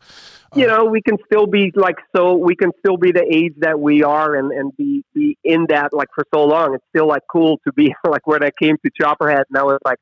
You 0.55 0.67
know, 0.67 0.85
we 0.87 1.03
can 1.03 1.19
still 1.27 1.47
be 1.47 1.73
like 1.75 1.97
so. 2.17 2.35
We 2.35 2.57
can 2.57 2.73
still 2.79 2.97
be 2.97 3.13
the 3.13 3.25
age 3.31 3.55
that 3.59 3.79
we 3.79 4.03
are, 4.03 4.35
and 4.35 4.51
and 4.51 4.75
be 4.77 5.05
be 5.15 5.37
in 5.45 5.67
that 5.69 5.93
like 5.93 6.09
for 6.15 6.25
so 6.33 6.45
long. 6.45 6.75
It's 6.75 6.85
still 6.89 7.07
like 7.07 7.23
cool 7.31 7.59
to 7.67 7.73
be 7.73 7.95
like 8.09 8.27
when 8.27 8.43
I 8.43 8.51
came 8.59 8.77
to 8.85 8.91
Choppahead, 8.91 9.45
and 9.51 9.59
I 9.59 9.65
was 9.65 9.79
like, 9.85 9.99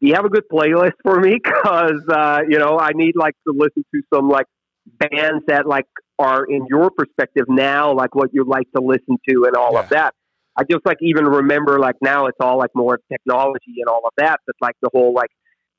"Do 0.00 0.06
you 0.06 0.14
have 0.14 0.24
a 0.24 0.28
good 0.28 0.44
playlist 0.50 0.92
for 1.02 1.18
me?" 1.18 1.40
Because 1.42 2.02
uh, 2.08 2.42
you 2.48 2.58
know, 2.58 2.78
I 2.78 2.90
need 2.94 3.16
like 3.16 3.34
to 3.46 3.52
listen 3.52 3.84
to 3.92 4.02
some 4.14 4.28
like 4.28 4.46
bands 4.86 5.44
that 5.46 5.66
like 5.66 5.86
are 6.18 6.44
in 6.44 6.66
your 6.68 6.90
perspective 6.90 7.44
now, 7.48 7.94
like 7.94 8.14
what 8.14 8.30
you 8.32 8.44
like 8.44 8.66
to 8.76 8.82
listen 8.82 9.18
to 9.28 9.44
and 9.44 9.56
all 9.56 9.78
of 9.78 9.88
that. 9.90 10.14
I 10.56 10.64
just 10.70 10.84
like 10.84 10.98
even 11.00 11.24
remember 11.24 11.78
like 11.78 11.96
now 12.02 12.26
it's 12.26 12.36
all 12.40 12.58
like 12.58 12.70
more 12.74 12.98
technology 13.10 13.76
and 13.78 13.88
all 13.88 14.02
of 14.04 14.12
that, 14.18 14.40
but 14.46 14.54
like 14.60 14.74
the 14.82 14.90
whole 14.92 15.14
like 15.14 15.30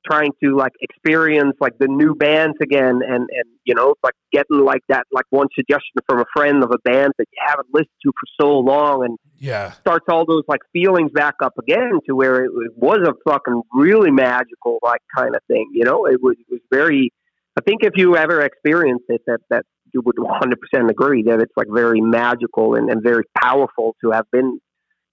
trying 0.04 0.30
to 0.42 0.56
like 0.56 0.72
experience 0.80 1.54
like 1.60 1.72
the 1.78 1.86
new 1.88 2.14
bands 2.14 2.56
again 2.62 3.00
and 3.06 3.26
and 3.30 3.46
you 3.64 3.74
know 3.74 3.94
like 4.02 4.12
getting 4.32 4.62
like 4.64 4.82
that 4.88 5.04
like 5.12 5.24
one 5.30 5.46
suggestion 5.54 5.94
from 6.06 6.20
a 6.20 6.24
friend 6.36 6.62
of 6.62 6.70
a 6.70 6.78
band 6.84 7.12
that 7.18 7.24
you 7.32 7.42
haven't 7.46 7.68
listened 7.72 7.88
to 8.02 8.12
for 8.12 8.44
so 8.44 8.58
long 8.58 9.04
and 9.04 9.16
Yeah. 9.38 9.72
starts 9.80 10.04
all 10.08 10.26
those 10.26 10.42
like 10.46 10.60
feelings 10.72 11.10
back 11.12 11.36
up 11.42 11.54
again 11.58 12.00
to 12.06 12.14
where 12.14 12.44
it, 12.44 12.50
it 12.54 12.72
was 12.76 12.98
a 13.06 13.14
fucking 13.30 13.62
really 13.72 14.10
magical 14.10 14.78
like 14.82 15.00
kind 15.16 15.34
of 15.34 15.40
thing 15.48 15.70
you 15.72 15.84
know 15.84 16.04
it 16.06 16.22
was, 16.22 16.36
it 16.38 16.46
was 16.50 16.60
very 16.70 17.10
i 17.56 17.60
think 17.60 17.82
if 17.82 17.92
you 17.96 18.16
ever 18.16 18.40
experienced 18.42 19.04
it 19.08 19.22
that 19.26 19.40
that 19.50 19.64
you 19.92 20.02
would 20.04 20.16
100% 20.16 20.90
agree 20.90 21.22
that 21.22 21.40
it's 21.40 21.52
like 21.56 21.68
very 21.72 22.00
magical 22.00 22.74
and, 22.74 22.90
and 22.90 23.00
very 23.02 23.22
powerful 23.40 23.94
to 24.02 24.10
have 24.10 24.26
been 24.32 24.58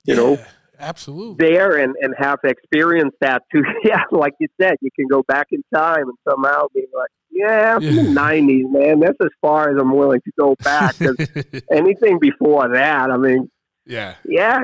you 0.06 0.16
know 0.16 0.38
Yeah, 0.38 0.48
absolutely. 0.80 1.46
there 1.48 1.78
and, 1.78 1.94
and 2.02 2.16
have 2.18 2.40
experienced 2.44 3.18
that 3.22 3.44
too. 3.54 3.62
Yeah, 3.84 4.02
like 4.12 4.34
you 4.40 4.48
said, 4.60 4.76
you 4.82 4.90
can 4.96 5.06
go 5.08 5.22
back 5.28 5.48
in 5.52 5.62
time 5.74 6.06
and 6.10 6.18
somehow 6.28 6.66
be 6.74 6.86
like, 6.96 7.10
yeah, 7.30 7.78
Yeah. 7.80 8.02
the 8.02 8.10
nineties, 8.10 8.66
man. 8.70 9.00
That's 9.02 9.18
as 9.22 9.30
far 9.40 9.70
as 9.70 9.78
I'm 9.80 9.96
willing 9.96 10.22
to 10.22 10.32
go 10.40 10.56
back. 10.64 10.96
'Cause 10.98 11.16
anything 11.72 12.18
before 12.20 12.68
that, 12.70 13.12
I 13.12 13.18
mean, 13.18 13.52
yeah. 13.86 14.16
yeah, 14.26 14.62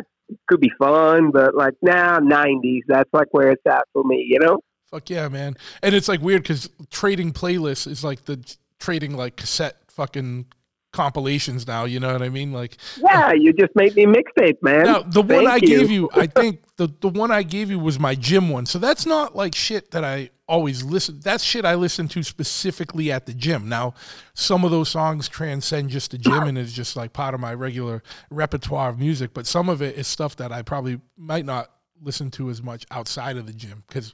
could 0.48 0.60
be 0.60 0.72
fun, 0.80 1.30
but 1.32 1.54
like 1.54 1.76
now, 1.84 2.18
nineties, 2.18 2.84
that's 2.88 3.10
like 3.14 3.28
where 3.32 3.52
it's 3.52 3.62
at 3.68 3.86
for 3.94 4.04
me. 4.04 4.26
You 4.28 4.40
know? 4.40 4.58
Fuck 4.90 5.10
yeah, 5.10 5.28
man. 5.28 5.58
And 5.84 5.94
it's 5.94 6.08
like 6.08 6.22
weird 6.22 6.44
because 6.44 6.70
trading 6.90 7.34
playlists 7.34 7.88
is 7.88 8.04
like 8.04 8.26
the 8.26 8.40
trading 8.80 9.16
like 9.18 9.36
cassette 9.36 9.78
fucking 9.90 10.46
compilations 10.94 11.68
now. 11.68 11.84
You 11.86 12.00
know 12.00 12.12
what 12.14 12.22
I 12.22 12.30
mean? 12.30 12.54
Like 12.54 12.78
Yeah, 12.98 13.28
uh, 13.28 13.34
you 13.34 13.52
just 13.52 13.76
made 13.76 13.96
me 13.96 14.06
mixtape, 14.06 14.62
man. 14.62 14.84
now 14.84 15.02
the 15.02 15.22
one 15.22 15.46
Thank 15.46 15.50
I 15.50 15.60
gave 15.60 15.92
you, 15.92 16.10
I 16.14 16.28
think 16.40 16.62
the 16.78 16.88
the 17.02 17.10
one 17.10 17.32
I 17.32 17.44
gave 17.44 17.70
you 17.70 17.80
was 17.80 18.00
my 18.00 18.16
gym 18.16 18.50
one. 18.50 18.66
So 18.66 18.80
that's 18.80 19.06
not 19.06 19.36
like 19.36 19.54
shit 19.54 19.92
that 19.92 20.06
I 20.06 20.30
always 20.48 20.84
listen. 20.84 21.20
That's 21.22 21.44
shit 21.44 21.66
I 21.66 21.76
listen 21.76 22.08
to 22.10 22.24
specifically 22.24 23.12
at 23.12 23.26
the 23.26 23.34
gym. 23.34 23.68
Now 23.68 23.94
some 24.34 24.64
of 24.64 24.72
those 24.72 24.88
songs 24.88 25.28
transcend 25.28 25.90
just 25.90 26.12
the 26.12 26.18
gym 26.18 26.44
and 26.44 26.58
is 26.58 26.72
just 26.72 26.96
like 26.96 27.12
part 27.12 27.34
of 27.34 27.42
my 27.42 27.54
regular 27.54 28.02
repertoire 28.30 28.90
of 28.90 28.98
music. 29.00 29.32
But 29.34 29.46
some 29.48 29.68
of 29.68 29.82
it 29.82 29.98
is 29.98 30.08
stuff 30.08 30.38
that 30.38 30.54
I 30.54 30.62
probably 30.62 31.02
might 31.18 31.46
not 31.46 31.72
listen 32.02 32.32
to 32.32 32.49
as 32.49 32.61
much 32.61 32.86
outside 32.91 33.38
of 33.38 33.45
the 33.48 33.53
gym 33.53 33.84
because 33.88 34.14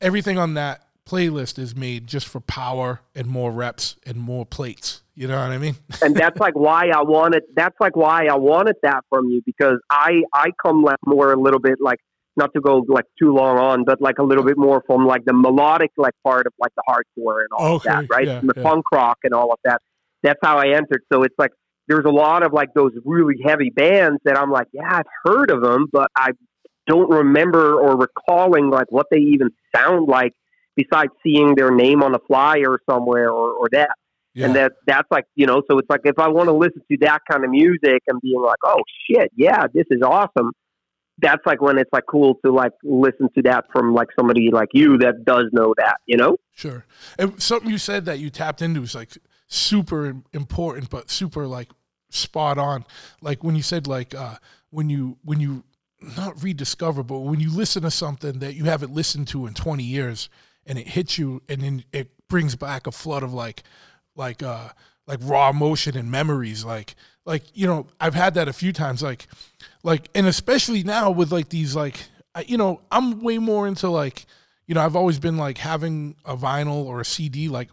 everything 0.00 0.38
on 0.38 0.54
that 0.54 0.84
playlist 1.06 1.58
is 1.58 1.74
made 1.74 2.06
just 2.06 2.28
for 2.28 2.40
power 2.40 3.00
and 3.14 3.26
more 3.26 3.50
reps 3.50 3.96
and 4.06 4.16
more 4.18 4.44
plates. 4.44 5.02
You 5.14 5.26
know 5.26 5.38
what 5.40 5.50
I 5.50 5.58
mean? 5.58 5.76
and 6.02 6.14
that's 6.14 6.38
like 6.38 6.54
why 6.54 6.90
I 6.94 7.02
wanted. 7.02 7.42
That's 7.56 7.74
like 7.80 7.96
why 7.96 8.26
I 8.26 8.36
wanted 8.36 8.76
that 8.82 9.00
from 9.08 9.28
you 9.28 9.42
because 9.44 9.78
I 9.90 10.22
I 10.34 10.48
come 10.64 10.82
like 10.82 10.98
more 11.06 11.32
a 11.32 11.40
little 11.40 11.60
bit 11.60 11.78
like 11.80 11.98
not 12.36 12.52
to 12.54 12.60
go 12.60 12.84
like 12.88 13.06
too 13.20 13.34
long 13.34 13.58
on, 13.58 13.84
but 13.84 14.00
like 14.00 14.18
a 14.18 14.22
little 14.22 14.44
bit 14.44 14.56
more 14.56 14.82
from 14.86 15.06
like 15.06 15.24
the 15.24 15.32
melodic 15.32 15.90
like 15.96 16.14
part 16.24 16.46
of 16.46 16.52
like 16.60 16.70
the 16.76 16.82
hardcore 16.88 17.40
and 17.40 17.48
all 17.56 17.76
Okay, 17.76 17.88
of 17.90 18.08
that, 18.08 18.14
right? 18.14 18.26
yeah, 18.26 18.40
the 18.42 18.52
yeah. 18.56 18.62
punk 18.62 18.84
rock 18.92 19.18
and 19.24 19.34
all 19.34 19.50
of 19.52 19.58
that. 19.64 19.80
That's 20.22 20.38
how 20.42 20.58
I 20.58 20.68
entered. 20.76 21.02
So 21.12 21.22
it's 21.24 21.34
like 21.36 21.50
there's 21.88 22.04
a 22.04 22.10
lot 22.12 22.44
of 22.44 22.52
like 22.52 22.68
those 22.74 22.92
really 23.04 23.36
heavy 23.44 23.70
bands 23.70 24.18
that 24.24 24.38
I'm 24.38 24.50
like, 24.52 24.68
yeah, 24.72 24.98
I've 24.98 25.06
heard 25.24 25.50
of 25.50 25.62
them, 25.62 25.86
but 25.90 26.08
I 26.16 26.30
don't 26.88 27.10
remember 27.10 27.78
or 27.78 27.96
recalling 27.96 28.70
like 28.70 28.90
what 28.90 29.06
they 29.10 29.18
even 29.18 29.50
sound 29.74 30.08
like 30.08 30.32
besides 30.76 31.12
seeing 31.22 31.54
their 31.54 31.70
name 31.70 32.02
on 32.02 32.14
a 32.14 32.18
flyer 32.26 32.78
somewhere 32.88 33.30
or, 33.30 33.52
or 33.52 33.68
that. 33.72 33.90
Yeah. 34.34 34.46
And 34.46 34.56
that 34.56 34.72
that's 34.86 35.08
like 35.10 35.24
you 35.34 35.46
know, 35.46 35.62
so 35.68 35.78
it's 35.78 35.90
like 35.90 36.02
if 36.04 36.18
I 36.18 36.28
want 36.28 36.48
to 36.48 36.52
listen 36.52 36.82
to 36.90 36.98
that 37.00 37.22
kind 37.30 37.44
of 37.44 37.50
music 37.50 38.02
and 38.06 38.20
being 38.20 38.40
like, 38.40 38.58
oh 38.64 38.82
shit, 39.08 39.32
yeah, 39.36 39.66
this 39.72 39.86
is 39.90 40.00
awesome. 40.02 40.52
That's 41.20 41.44
like 41.44 41.60
when 41.60 41.78
it's 41.78 41.90
like 41.92 42.04
cool 42.08 42.38
to 42.44 42.52
like 42.52 42.72
listen 42.84 43.28
to 43.34 43.42
that 43.42 43.64
from 43.72 43.94
like 43.94 44.08
somebody 44.16 44.50
like 44.52 44.68
you 44.72 44.98
that 44.98 45.24
does 45.24 45.46
know 45.52 45.74
that, 45.76 45.96
you 46.06 46.16
know? 46.16 46.36
Sure. 46.54 46.84
And 47.18 47.42
something 47.42 47.68
you 47.68 47.78
said 47.78 48.04
that 48.04 48.20
you 48.20 48.30
tapped 48.30 48.62
into 48.62 48.82
is 48.82 48.94
like 48.94 49.18
super 49.48 50.14
important, 50.32 50.90
but 50.90 51.10
super 51.10 51.46
like 51.48 51.68
spot 52.10 52.58
on. 52.58 52.84
Like 53.20 53.42
when 53.42 53.56
you 53.56 53.62
said 53.62 53.88
like 53.88 54.14
uh, 54.14 54.36
when 54.70 54.90
you 54.90 55.18
when 55.24 55.40
you 55.40 55.64
not 56.00 56.42
rediscover, 56.42 57.02
but 57.02 57.18
when 57.18 57.40
you 57.40 57.50
listen 57.50 57.82
to 57.82 57.90
something 57.90 58.38
that 58.38 58.54
you 58.54 58.64
haven't 58.64 58.92
listened 58.92 59.28
to 59.28 59.46
in 59.46 59.54
twenty 59.54 59.84
years, 59.84 60.28
and 60.66 60.78
it 60.78 60.88
hits 60.88 61.18
you, 61.18 61.42
and 61.48 61.62
then 61.62 61.84
it 61.92 62.10
brings 62.28 62.56
back 62.56 62.86
a 62.86 62.92
flood 62.92 63.22
of 63.22 63.32
like 63.32 63.62
like 64.14 64.42
uh 64.42 64.68
like 65.06 65.18
raw 65.22 65.48
emotion 65.48 65.96
and 65.96 66.10
memories 66.10 66.64
like 66.64 66.94
like 67.24 67.44
you 67.54 67.66
know 67.66 67.86
i've 68.00 68.14
had 68.14 68.34
that 68.34 68.46
a 68.46 68.52
few 68.52 68.72
times 68.72 69.02
like 69.02 69.26
like 69.82 70.08
and 70.14 70.26
especially 70.26 70.82
now 70.82 71.10
with 71.10 71.32
like 71.32 71.48
these 71.48 71.74
like 71.74 71.96
I, 72.34 72.42
you 72.42 72.58
know 72.58 72.82
i'm 72.92 73.22
way 73.22 73.38
more 73.38 73.66
into 73.66 73.88
like 73.88 74.26
you 74.68 74.74
know 74.74 74.80
i've 74.80 74.94
always 74.94 75.18
been 75.18 75.36
like 75.36 75.58
having 75.58 76.14
a 76.24 76.36
vinyl 76.36 76.84
or 76.84 77.00
a 77.00 77.04
cd 77.04 77.48
like 77.48 77.70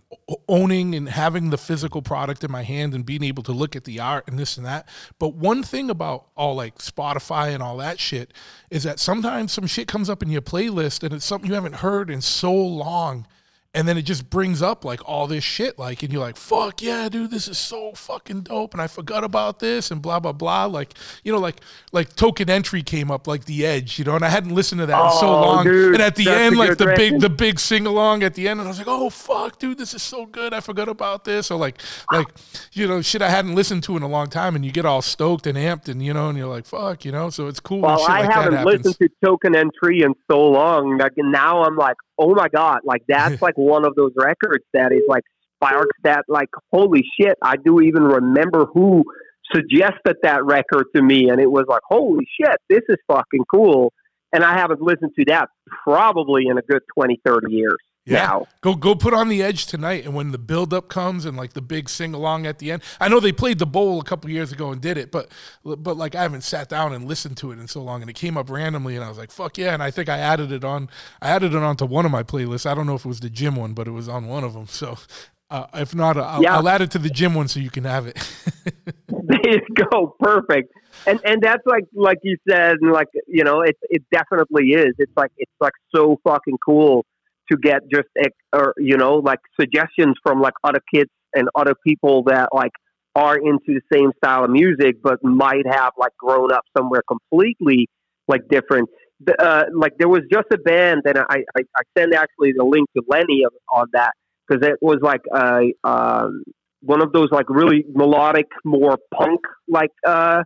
owning 0.47 0.95
and 0.95 1.09
having 1.09 1.49
the 1.49 1.57
physical 1.57 2.01
product 2.01 2.43
in 2.43 2.51
my 2.51 2.63
hand 2.63 2.93
and 2.93 3.05
being 3.05 3.23
able 3.23 3.43
to 3.43 3.51
look 3.51 3.75
at 3.75 3.83
the 3.83 3.99
art 3.99 4.27
and 4.27 4.39
this 4.39 4.57
and 4.57 4.65
that. 4.65 4.87
But 5.19 5.35
one 5.35 5.63
thing 5.63 5.89
about 5.89 6.27
all 6.35 6.55
like 6.55 6.79
spotify 6.79 7.53
and 7.53 7.61
all 7.61 7.77
that 7.77 7.99
shit 7.99 8.33
is 8.69 8.83
that 8.83 8.99
sometimes 8.99 9.51
some 9.51 9.67
shit 9.67 9.87
comes 9.87 10.09
up 10.09 10.23
in 10.23 10.29
your 10.29 10.41
playlist 10.41 11.03
and 11.03 11.13
it's 11.13 11.25
something 11.25 11.47
you 11.47 11.55
haven't 11.55 11.75
heard 11.75 12.09
in 12.09 12.21
so 12.21 12.53
long 12.53 13.27
and 13.75 13.87
then 13.87 13.97
it 13.97 14.03
just 14.03 14.29
brings 14.29 14.61
up 14.61 14.83
like 14.85 15.07
all 15.07 15.27
this 15.27 15.43
shit 15.43 15.77
like 15.77 16.01
and 16.01 16.11
you're 16.11 16.21
like 16.21 16.37
fuck 16.37 16.81
yeah 16.81 17.09
dude 17.09 17.29
this 17.29 17.47
is 17.47 17.57
so 17.57 17.91
fucking 17.93 18.41
dope 18.41 18.73
and 18.73 18.81
i 18.81 18.87
forgot 18.87 19.23
about 19.23 19.59
this 19.59 19.91
and 19.91 20.01
blah 20.01 20.19
blah 20.19 20.31
blah 20.31 20.65
like 20.65 20.93
you 21.23 21.31
know 21.31 21.39
like 21.39 21.61
like 21.91 22.15
token 22.15 22.49
entry 22.49 22.81
came 22.81 23.11
up 23.11 23.27
like 23.27 23.45
the 23.45 23.65
edge 23.65 23.99
you 23.99 24.05
know 24.05 24.15
and 24.15 24.23
i 24.25 24.29
hadn't 24.29 24.55
listened 24.55 24.79
to 24.79 24.85
that 24.85 25.05
in 25.05 25.11
so 25.19 25.27
Oh, 25.27 25.41
long 25.41 25.65
dude, 25.65 25.93
and 25.93 26.01
at 26.01 26.15
the 26.15 26.29
end 26.29 26.55
like 26.57 26.77
the 26.77 26.93
big 26.95 27.19
the 27.19 27.29
big 27.29 27.59
sing 27.59 27.85
along 27.85 28.23
at 28.23 28.33
the 28.35 28.47
end 28.47 28.59
and 28.59 28.67
i 28.67 28.69
was 28.69 28.77
like 28.77 28.87
oh 28.87 29.09
fuck 29.09 29.59
dude 29.59 29.77
this 29.77 29.93
is 29.93 30.01
so 30.01 30.25
good 30.25 30.53
i 30.53 30.59
forgot 30.59 30.87
about 30.87 31.25
this 31.25 31.51
or 31.51 31.59
like 31.59 31.81
like 32.11 32.27
you 32.73 32.87
know 32.87 33.01
shit 33.01 33.21
i 33.21 33.29
hadn't 33.29 33.55
listened 33.55 33.83
to 33.83 33.97
in 33.97 34.03
a 34.03 34.07
long 34.07 34.27
time 34.27 34.55
and 34.55 34.65
you 34.65 34.71
get 34.71 34.85
all 34.85 35.01
stoked 35.01 35.45
and 35.45 35.57
amped 35.57 35.89
and 35.89 36.01
you 36.03 36.13
know 36.13 36.29
and 36.29 36.37
you're 36.37 36.47
like 36.47 36.65
fuck 36.65 37.03
you 37.03 37.11
know 37.11 37.29
so 37.29 37.47
it's 37.47 37.59
cool 37.59 37.81
Well, 37.81 38.01
I 38.07 38.21
like 38.21 38.31
haven't 38.31 38.65
listened 38.65 38.95
to 39.01 39.09
Token 39.23 39.55
Entry 39.55 40.01
in 40.01 40.13
so 40.31 40.39
long. 40.41 40.97
Like 40.97 41.13
now 41.17 41.63
I'm 41.63 41.75
like, 41.75 41.97
oh 42.17 42.33
my 42.35 42.47
god, 42.49 42.79
like 42.83 43.03
that's 43.07 43.41
like 43.41 43.57
one 43.57 43.85
of 43.85 43.95
those 43.95 44.11
records 44.15 44.63
that 44.73 44.91
is 44.91 45.03
like 45.07 45.23
sparks 45.55 45.95
that 46.03 46.25
like 46.27 46.49
holy 46.71 47.03
shit. 47.19 47.37
I 47.41 47.55
do 47.57 47.81
even 47.81 48.03
remember 48.03 48.65
who 48.65 49.03
suggested 49.53 50.17
that 50.23 50.43
record 50.45 50.85
to 50.95 51.01
me, 51.01 51.29
and 51.29 51.39
it 51.39 51.49
was 51.49 51.65
like, 51.67 51.81
holy 51.87 52.25
shit, 52.39 52.57
this 52.69 52.81
is 52.89 52.97
fucking 53.07 53.45
cool. 53.51 53.93
And 54.33 54.43
I 54.43 54.57
haven't 54.57 54.81
listened 54.81 55.11
to 55.17 55.25
that 55.27 55.49
probably 55.83 56.47
in 56.47 56.57
a 56.57 56.61
good 56.61 56.81
20, 56.93 57.21
30 57.25 57.53
years 57.53 57.77
Yeah. 58.05 58.25
now. 58.25 58.47
Go 58.61 58.75
go 58.75 58.93
put 58.95 59.13
on 59.13 59.29
the 59.29 59.41
edge 59.41 59.65
tonight, 59.65 60.05
and 60.05 60.13
when 60.13 60.31
the 60.31 60.37
build 60.37 60.73
up 60.73 60.89
comes 60.89 61.25
and 61.25 61.35
like 61.35 61.53
the 61.53 61.61
big 61.61 61.89
sing 61.89 62.13
along 62.13 62.45
at 62.45 62.59
the 62.59 62.71
end, 62.71 62.83
I 62.99 63.07
know 63.07 63.19
they 63.19 63.31
played 63.31 63.57
the 63.59 63.65
bowl 63.65 63.99
a 63.99 64.03
couple 64.03 64.29
years 64.29 64.51
ago 64.51 64.71
and 64.71 64.79
did 64.79 64.97
it, 64.97 65.11
but 65.11 65.31
but 65.63 65.97
like 65.97 66.13
I 66.13 66.21
haven't 66.21 66.41
sat 66.41 66.69
down 66.69 66.93
and 66.93 67.07
listened 67.07 67.37
to 67.37 67.51
it 67.51 67.59
in 67.59 67.67
so 67.67 67.81
long, 67.81 68.01
and 68.01 68.09
it 68.09 68.15
came 68.15 68.37
up 68.37 68.49
randomly, 68.49 68.95
and 68.95 69.03
I 69.03 69.09
was 69.09 69.17
like, 69.17 69.31
fuck 69.31 69.57
yeah, 69.57 69.73
and 69.73 69.81
I 69.81 69.89
think 69.91 70.07
I 70.09 70.19
added 70.19 70.51
it 70.51 70.63
on, 70.63 70.89
I 71.21 71.29
added 71.29 71.53
it 71.53 71.63
onto 71.63 71.85
one 71.85 72.05
of 72.05 72.11
my 72.11 72.23
playlists. 72.23 72.65
I 72.65 72.75
don't 72.75 72.85
know 72.85 72.95
if 72.95 73.05
it 73.05 73.09
was 73.09 73.21
the 73.21 73.29
gym 73.29 73.55
one, 73.55 73.73
but 73.73 73.87
it 73.87 73.91
was 73.91 74.07
on 74.07 74.27
one 74.27 74.43
of 74.43 74.53
them. 74.53 74.67
So 74.67 74.97
uh, 75.49 75.65
if 75.73 75.95
not, 75.95 76.17
I'll, 76.17 76.43
Yeah. 76.43 76.57
I'll 76.57 76.67
add 76.69 76.81
it 76.81 76.91
to 76.91 76.99
the 76.99 77.09
gym 77.09 77.33
one 77.33 77.47
so 77.47 77.59
you 77.59 77.69
can 77.71 77.85
have 77.85 78.05
it. 78.07 78.17
there 79.07 79.39
you 79.45 79.61
go 79.91 80.15
perfect 80.19 80.71
and 81.07 81.19
and 81.25 81.41
that's 81.41 81.65
like 81.65 81.85
like 81.93 82.17
you 82.23 82.37
said 82.49 82.75
and 82.81 82.91
like 82.91 83.07
you 83.27 83.43
know 83.43 83.61
it 83.61 83.75
it 83.89 84.03
definitely 84.11 84.69
is 84.69 84.93
it's 84.97 85.11
like 85.15 85.31
it's 85.37 85.51
like 85.59 85.73
so 85.95 86.19
fucking 86.23 86.57
cool 86.65 87.05
to 87.51 87.57
get 87.57 87.81
just 87.91 88.07
eh, 88.17 88.29
or 88.53 88.73
you 88.77 88.97
know 88.97 89.15
like 89.15 89.39
suggestions 89.59 90.15
from 90.23 90.41
like 90.41 90.53
other 90.63 90.81
kids 90.93 91.09
and 91.33 91.47
other 91.55 91.73
people 91.85 92.23
that 92.23 92.49
like 92.53 92.71
are 93.15 93.37
into 93.37 93.67
the 93.67 93.81
same 93.91 94.11
style 94.17 94.43
of 94.43 94.49
music 94.49 95.01
but 95.01 95.23
might 95.23 95.65
have 95.65 95.93
like 95.97 96.11
grown 96.17 96.51
up 96.51 96.63
somewhere 96.77 97.01
completely 97.07 97.87
like 98.27 98.41
different 98.49 98.89
uh, 99.39 99.63
like 99.73 99.93
there 99.97 100.09
was 100.09 100.21
just 100.31 100.47
a 100.51 100.57
band 100.57 101.03
and 101.05 101.17
I, 101.17 101.43
I, 101.55 101.61
I 101.77 101.81
send 101.97 102.13
actually 102.13 102.53
the 102.55 102.65
link 102.65 102.89
to 102.97 103.03
Lenny 103.07 103.43
on, 103.73 103.87
that 103.93 104.11
because 104.47 104.67
it 104.67 104.77
was 104.81 104.97
like 105.01 105.21
a 105.33 105.71
um, 105.87 106.43
one 106.81 107.01
of 107.01 107.11
those 107.13 107.29
like 107.31 107.49
really 107.49 107.85
melodic, 107.93 108.47
more 108.63 108.97
punk 109.13 109.41
like 109.67 109.91
uh, 110.05 110.43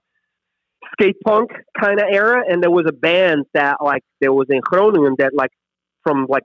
skate 0.94 1.18
punk 1.26 1.52
kind 1.80 2.00
of 2.00 2.06
era. 2.12 2.44
And 2.48 2.64
there 2.64 2.72
was 2.72 2.86
a 2.88 2.94
band 2.94 3.46
that 3.54 3.78
like 3.84 4.04
there 4.22 4.34
was 4.34 4.48
in 4.50 4.62
Groningen 4.62 5.16
that 5.20 5.32
like 5.34 5.52
from 6.04 6.28
like 6.30 6.44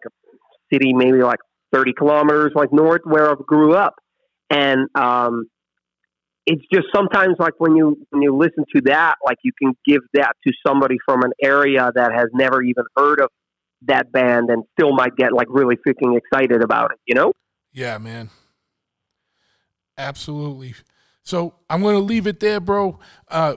city 0.74 0.92
maybe 0.92 1.22
like 1.22 1.38
thirty 1.72 1.92
kilometers 1.92 2.52
like 2.54 2.72
north 2.72 3.02
where 3.04 3.30
I 3.30 3.34
grew 3.46 3.74
up, 3.74 3.94
and 4.50 4.88
um, 4.94 5.46
it's 6.46 6.62
just 6.72 6.86
sometimes 6.94 7.36
like 7.38 7.54
when 7.58 7.76
you 7.76 7.96
when 8.10 8.22
you 8.22 8.36
listen 8.36 8.64
to 8.74 8.82
that, 8.86 9.16
like 9.24 9.38
you 9.44 9.52
can 9.60 9.72
give 9.86 10.02
that 10.14 10.32
to 10.46 10.52
somebody 10.66 10.96
from 11.06 11.22
an 11.22 11.32
area 11.42 11.90
that 11.94 12.12
has 12.12 12.26
never 12.34 12.62
even 12.62 12.84
heard 12.96 13.20
of 13.20 13.28
that 13.86 14.10
band 14.12 14.50
and 14.50 14.64
still 14.78 14.92
might 14.94 15.16
get 15.16 15.32
like 15.32 15.46
really 15.50 15.76
freaking 15.76 16.16
excited 16.16 16.62
about 16.62 16.90
it, 16.92 16.98
you 17.06 17.14
know? 17.14 17.32
yeah, 17.72 17.98
man. 17.98 18.30
Absolutely. 19.98 20.74
So 21.22 21.54
I'm 21.68 21.82
going 21.82 21.96
to 21.96 22.02
leave 22.02 22.26
it 22.26 22.40
there, 22.40 22.60
bro. 22.60 22.98
Uh, 23.28 23.56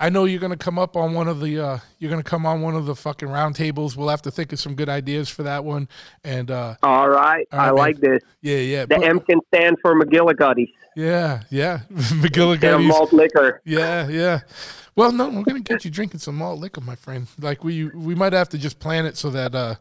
I 0.00 0.08
know 0.10 0.24
you're 0.24 0.40
going 0.40 0.50
to 0.50 0.56
come 0.58 0.78
up 0.78 0.96
on 0.96 1.14
one 1.14 1.28
of 1.28 1.40
the 1.40 1.58
uh, 1.64 1.78
you're 1.98 2.10
going 2.10 2.22
to 2.22 2.28
come 2.28 2.44
on 2.46 2.60
one 2.62 2.74
of 2.74 2.84
the 2.86 2.96
fucking 2.96 3.28
roundtables. 3.28 3.96
We'll 3.96 4.08
have 4.08 4.22
to 4.22 4.30
think 4.30 4.52
of 4.52 4.58
some 4.58 4.74
good 4.74 4.88
ideas 4.88 5.28
for 5.28 5.44
that 5.44 5.64
one. 5.64 5.88
And 6.24 6.50
uh, 6.50 6.74
All 6.82 7.08
right. 7.08 7.46
All 7.52 7.58
right, 7.58 7.64
I 7.64 7.66
man. 7.66 7.74
like 7.76 7.98
this. 8.00 8.20
yeah, 8.42 8.56
yeah, 8.58 8.80
The 8.86 8.96
but- 8.96 9.04
M 9.04 9.20
can 9.20 9.38
stand 9.54 9.76
for 9.80 9.94
McGillicuddy. 9.94 10.72
yeah, 10.96 11.42
yeah, 11.50 11.80
And 11.90 12.86
malt 12.86 13.12
liquor. 13.12 13.60
Yeah, 13.64 14.08
yeah. 14.08 14.40
Well, 14.96 15.10
no, 15.10 15.28
we're 15.28 15.42
gonna 15.42 15.58
get 15.60 15.84
you 15.84 15.90
drinking 15.90 16.20
some 16.20 16.36
malt 16.36 16.60
liquor, 16.60 16.80
my 16.80 16.94
friend. 16.94 17.26
Like 17.40 17.64
we 17.64 17.86
we 17.86 18.14
might 18.14 18.32
have 18.32 18.48
to 18.50 18.58
just 18.58 18.78
plan 18.78 19.06
it 19.06 19.16
so 19.16 19.28
that 19.30 19.52
uh 19.54 19.74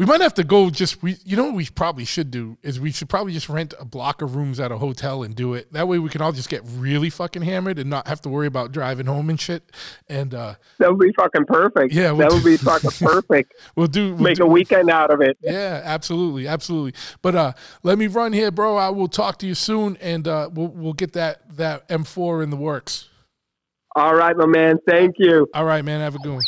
we 0.00 0.06
might 0.06 0.22
have 0.22 0.32
to 0.32 0.44
go 0.44 0.70
just 0.70 1.02
we 1.02 1.18
you 1.26 1.36
know 1.36 1.44
what 1.44 1.54
we 1.54 1.66
probably 1.66 2.06
should 2.06 2.30
do 2.30 2.56
is 2.62 2.80
we 2.80 2.90
should 2.90 3.10
probably 3.10 3.34
just 3.34 3.50
rent 3.50 3.74
a 3.78 3.84
block 3.84 4.22
of 4.22 4.34
rooms 4.34 4.58
at 4.58 4.72
a 4.72 4.78
hotel 4.78 5.22
and 5.22 5.36
do 5.36 5.52
it. 5.52 5.70
That 5.74 5.88
way 5.88 5.98
we 5.98 6.08
can 6.08 6.22
all 6.22 6.32
just 6.32 6.48
get 6.48 6.62
really 6.64 7.10
fucking 7.10 7.42
hammered 7.42 7.78
and 7.78 7.90
not 7.90 8.08
have 8.08 8.22
to 8.22 8.30
worry 8.30 8.46
about 8.46 8.72
driving 8.72 9.04
home 9.04 9.28
and 9.28 9.38
shit. 9.38 9.62
And 10.08 10.32
uh 10.32 10.54
That 10.78 10.88
would 10.90 10.98
be 11.06 11.12
fucking 11.12 11.44
perfect. 11.44 11.92
Yeah, 11.92 12.12
we'll 12.12 12.28
that 12.28 12.32
would 12.32 12.42
do- 12.42 12.50
be 12.52 12.56
fucking 12.56 12.90
perfect. 13.06 13.52
we'll 13.76 13.88
do 13.88 14.14
we'll 14.14 14.22
Make 14.24 14.36
do- 14.38 14.44
a 14.44 14.46
weekend 14.46 14.88
out 14.88 15.10
of 15.12 15.20
it. 15.20 15.36
Yeah, 15.42 15.82
absolutely, 15.84 16.48
absolutely. 16.48 16.94
But 17.20 17.34
uh 17.34 17.52
let 17.82 17.98
me 17.98 18.06
run 18.06 18.32
here, 18.32 18.50
bro. 18.50 18.78
I 18.78 18.88
will 18.88 19.06
talk 19.08 19.38
to 19.40 19.46
you 19.46 19.54
soon 19.54 19.98
and 20.00 20.26
uh 20.26 20.48
we'll 20.50 20.68
we'll 20.68 20.94
get 20.94 21.12
that 21.12 21.42
that 21.58 21.86
M4 21.90 22.42
in 22.42 22.48
the 22.48 22.56
works. 22.56 23.10
All 23.94 24.14
right, 24.14 24.34
my 24.34 24.46
man. 24.46 24.78
Thank 24.88 25.16
you. 25.18 25.46
All 25.52 25.66
right, 25.66 25.84
man. 25.84 26.00
Have 26.00 26.14
a 26.14 26.18
good 26.20 26.32
one. 26.32 26.42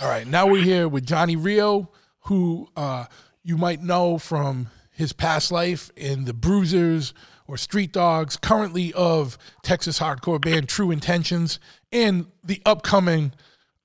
All 0.00 0.08
right, 0.08 0.26
now 0.28 0.46
we're 0.46 0.62
here 0.62 0.86
with 0.86 1.06
Johnny 1.06 1.34
Rioux, 1.36 1.88
who 2.26 2.68
uh, 2.76 3.06
you 3.42 3.56
might 3.56 3.82
know 3.82 4.18
from 4.18 4.68
his 4.90 5.12
past 5.12 5.52
life 5.52 5.90
in 5.96 6.24
the 6.24 6.32
Bruisers 6.32 7.12
or 7.46 7.56
Street 7.56 7.92
Dogs, 7.92 8.36
currently 8.36 8.92
of 8.94 9.38
Texas 9.62 10.00
hardcore 10.00 10.40
band 10.40 10.68
True 10.68 10.90
Intentions, 10.90 11.60
and 11.92 12.26
the 12.42 12.60
upcoming 12.66 13.32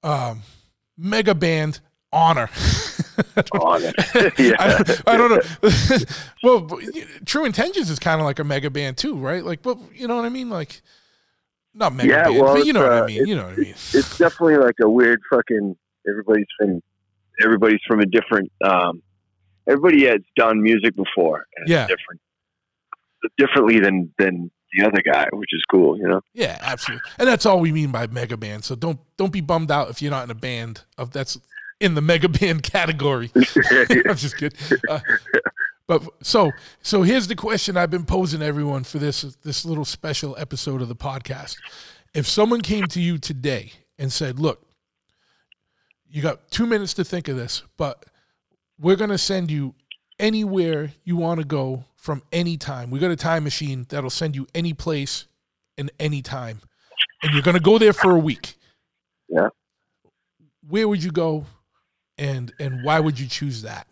um, 0.03 0.41
mega 0.97 1.35
band 1.35 1.79
Honor. 2.13 2.49
Honor. 3.53 3.93
I, 3.97 4.31
yeah. 4.37 4.83
don't, 4.83 5.01
I 5.07 5.17
don't 5.17 5.31
know. 5.31 5.69
well, 6.43 6.79
True 7.25 7.45
Intentions 7.45 7.89
is 7.89 7.99
kind 7.99 8.19
of 8.19 8.25
like 8.25 8.39
a 8.39 8.43
mega 8.43 8.69
band 8.69 8.97
too, 8.97 9.15
right? 9.15 9.45
Like, 9.45 9.61
but 9.61 9.77
you 9.93 10.07
know 10.07 10.15
what 10.15 10.25
I 10.25 10.29
mean? 10.29 10.49
Like, 10.49 10.81
not 11.73 11.93
mega 11.93 12.09
Yeah, 12.09 12.23
band, 12.23 12.39
well, 12.39 12.55
but 12.55 12.65
you 12.65 12.73
know 12.73 12.81
it's, 12.81 12.89
what 12.89 12.97
I 12.97 13.01
uh, 13.01 13.05
mean. 13.05 13.27
You 13.27 13.35
know 13.35 13.45
what 13.45 13.53
I 13.53 13.57
mean. 13.57 13.69
it's 13.69 14.17
definitely 14.17 14.57
like 14.57 14.75
a 14.81 14.89
weird 14.89 15.21
fucking. 15.29 15.75
Everybody's 16.09 16.47
from. 16.57 16.81
Everybody's 17.43 17.79
from 17.87 17.99
a 17.99 18.05
different. 18.05 18.51
um 18.63 19.01
Everybody 19.67 20.05
has 20.05 20.19
done 20.35 20.61
music 20.61 20.95
before. 20.95 21.45
and 21.57 21.67
Yeah. 21.67 21.87
Different. 21.87 22.19
Differently 23.37 23.79
than 23.79 24.11
than 24.17 24.49
the 24.73 24.85
other 24.85 25.01
guy, 25.03 25.27
which 25.33 25.49
is 25.53 25.63
cool. 25.69 25.97
You 25.97 26.07
know. 26.07 26.21
Yeah, 26.33 26.57
absolutely. 26.61 27.03
And 27.19 27.27
that's 27.27 27.45
all 27.45 27.59
we 27.59 27.71
mean 27.71 27.91
by 27.91 28.07
mega 28.07 28.37
band. 28.37 28.63
So 28.63 28.75
don't 28.75 28.99
don't 29.17 29.31
be 29.31 29.41
bummed 29.41 29.69
out 29.71 29.89
if 29.89 30.01
you're 30.01 30.11
not 30.11 30.23
in 30.23 30.31
a 30.31 30.35
band 30.35 30.81
of 30.97 31.11
that's 31.11 31.37
in 31.79 31.93
the 31.93 32.01
mega 32.01 32.29
band 32.29 32.63
category. 32.77 33.29
I'm 33.35 34.15
just 34.15 34.37
kidding. 34.37 34.57
Uh, 34.89 34.99
but 35.87 36.01
so 36.21 36.51
so 36.81 37.03
here's 37.03 37.27
the 37.27 37.35
question 37.35 37.77
I've 37.77 37.91
been 37.91 38.05
posing 38.05 38.41
everyone 38.41 38.83
for 38.83 38.97
this 38.97 39.21
this 39.43 39.65
little 39.65 39.85
special 39.85 40.35
episode 40.39 40.81
of 40.81 40.87
the 40.87 40.95
podcast. 40.95 41.57
If 42.15 42.27
someone 42.27 42.61
came 42.61 42.87
to 42.87 42.99
you 43.01 43.17
today 43.19 43.73
and 43.99 44.11
said, 44.11 44.39
"Look, 44.39 44.65
you 46.11 46.21
got 46.21 46.51
2 46.51 46.65
minutes 46.65 46.93
to 46.95 47.03
think 47.03 47.27
of 47.27 47.37
this, 47.37 47.63
but 47.77 48.05
we're 48.79 48.95
going 48.95 49.09
to 49.09 49.17
send 49.17 49.49
you 49.49 49.75
anywhere 50.19 50.91
you 51.03 51.15
want 51.15 51.39
to 51.39 51.45
go 51.45 51.85
from 51.95 52.21
any 52.31 52.57
time. 52.57 52.91
We 52.91 52.99
got 52.99 53.11
a 53.11 53.15
time 53.15 53.43
machine 53.43 53.85
that'll 53.89 54.09
send 54.09 54.35
you 54.35 54.47
any 54.53 54.73
place 54.73 55.25
and 55.77 55.91
any 55.99 56.21
time. 56.21 56.61
And 57.23 57.33
you're 57.33 57.43
going 57.43 57.57
to 57.57 57.63
go 57.63 57.77
there 57.77 57.93
for 57.93 58.11
a 58.11 58.19
week. 58.19 58.55
Yeah. 59.29 59.49
Where 60.67 60.87
would 60.87 61.03
you 61.03 61.11
go 61.11 61.45
and 62.17 62.53
and 62.59 62.83
why 62.83 62.99
would 62.99 63.19
you 63.19 63.27
choose 63.27 63.63
that? 63.63 63.87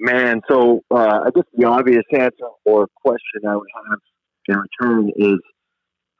Man, 0.00 0.40
so 0.48 0.82
uh, 0.90 1.20
I 1.26 1.30
guess 1.34 1.44
the 1.54 1.66
obvious 1.66 2.04
answer 2.12 2.46
or 2.64 2.86
question 3.04 3.42
I 3.46 3.56
would 3.56 3.68
have 3.90 3.98
in 4.46 4.56
return 4.56 5.10
is: 5.16 5.38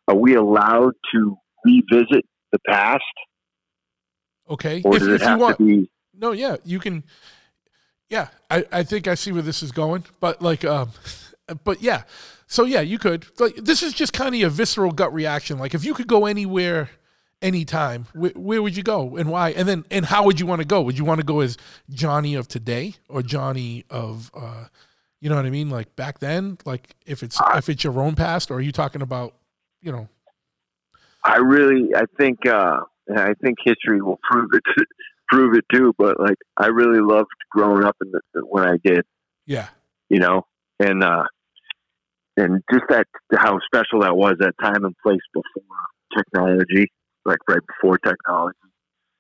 Are 0.09 0.17
we 0.17 0.35
allowed 0.35 0.95
to 1.15 1.37
revisit 1.65 2.25
the 2.53 2.59
past, 2.67 3.05
Okay? 4.49 4.83
or 4.85 4.97
if 4.97 5.01
does 5.01 5.09
if 5.09 5.23
it 5.23 5.25
you 5.25 5.29
have 5.29 5.41
want 5.41 5.59
to 5.59 5.65
be? 5.65 5.91
No, 6.15 6.33
yeah, 6.33 6.57
you 6.65 6.79
can. 6.79 7.05
Yeah, 8.09 8.29
I, 8.51 8.65
I 8.73 8.83
think 8.83 9.07
I 9.07 9.15
see 9.15 9.33
where 9.33 9.43
this 9.43 9.63
is 9.63 9.71
going, 9.71 10.05
but 10.21 10.41
like, 10.41 10.65
um, 10.65 10.91
but 11.65 11.83
yeah, 11.83 12.05
so 12.47 12.65
yeah, 12.65 12.81
you 12.81 12.99
could. 12.99 13.27
Like, 13.39 13.57
this 13.57 13.83
is 13.83 13.93
just 13.93 14.13
kind 14.13 14.35
of 14.35 14.41
a 14.41 14.51
visceral 14.51 14.93
gut 14.93 15.13
reaction. 15.13 15.59
Like, 15.59 15.75
if 15.75 15.85
you 15.85 15.95
could 15.95 16.07
go 16.07 16.25
anywhere, 16.27 16.91
anytime, 17.43 18.07
where, 18.15 18.31
where 18.31 18.63
would 18.63 18.77
you 18.77 18.83
go 18.83 19.17
and 19.17 19.31
why? 19.31 19.51
And 19.51 19.69
then, 19.69 19.85
and 19.91 20.05
how 20.05 20.25
would 20.25 20.41
you 20.41 20.47
want 20.47 20.61
to 20.61 20.67
go? 20.67 20.83
Would 20.83 20.99
you 20.99 21.05
want 21.05 21.21
to 21.21 21.27
go 21.27 21.41
as 21.41 21.57
Johnny 21.91 22.35
of 22.35 22.49
today 22.49 22.95
or 23.09 23.23
Johnny 23.23 23.85
of, 23.91 24.31
uh, 24.35 24.65
you 25.21 25.29
know 25.29 25.37
what 25.37 25.47
I 25.47 25.51
mean? 25.51 25.71
Like 25.71 25.95
back 25.97 26.21
then, 26.21 26.59
like 26.65 26.95
if 27.07 27.23
it's 27.23 27.39
if 27.55 27.69
it's 27.69 27.83
your 27.83 28.01
own 28.01 28.15
past, 28.15 28.51
or 28.51 28.55
are 28.55 28.61
you 28.61 28.73
talking 28.73 29.03
about, 29.03 29.35
you 29.83 29.91
know? 29.93 30.09
I 31.25 31.37
really, 31.37 31.95
I 31.95 32.05
think, 32.17 32.47
uh, 32.47 32.81
and 33.09 33.19
I 33.19 33.35
think 33.43 33.59
history 33.65 34.01
will 34.01 34.19
prove 34.31 34.51
it, 34.53 34.63
prove 35.29 35.55
it 35.57 35.65
too. 35.73 35.95
But 35.99 36.21
like, 36.21 36.37
I 36.57 36.67
really 36.67 37.01
loved 37.01 37.29
growing 37.51 37.85
up 37.85 37.97
in 38.05 38.13
the, 38.13 38.47
when 38.47 38.65
I 38.65 38.77
did, 38.85 39.05
Yeah, 39.47 39.69
you 40.09 40.19
know, 40.19 40.43
and 40.79 41.03
uh, 41.03 41.25
and 42.37 42.63
just 42.73 42.85
that 42.91 43.07
how 43.35 43.59
special 43.67 44.01
that 44.01 44.17
was 44.17 44.37
that 44.41 44.55
time 44.63 44.85
and 44.85 44.95
place 45.03 45.21
before 45.33 45.65
technology, 46.17 46.91
like 47.25 47.39
right 47.49 47.61
before 47.67 47.99
technology. 47.99 48.57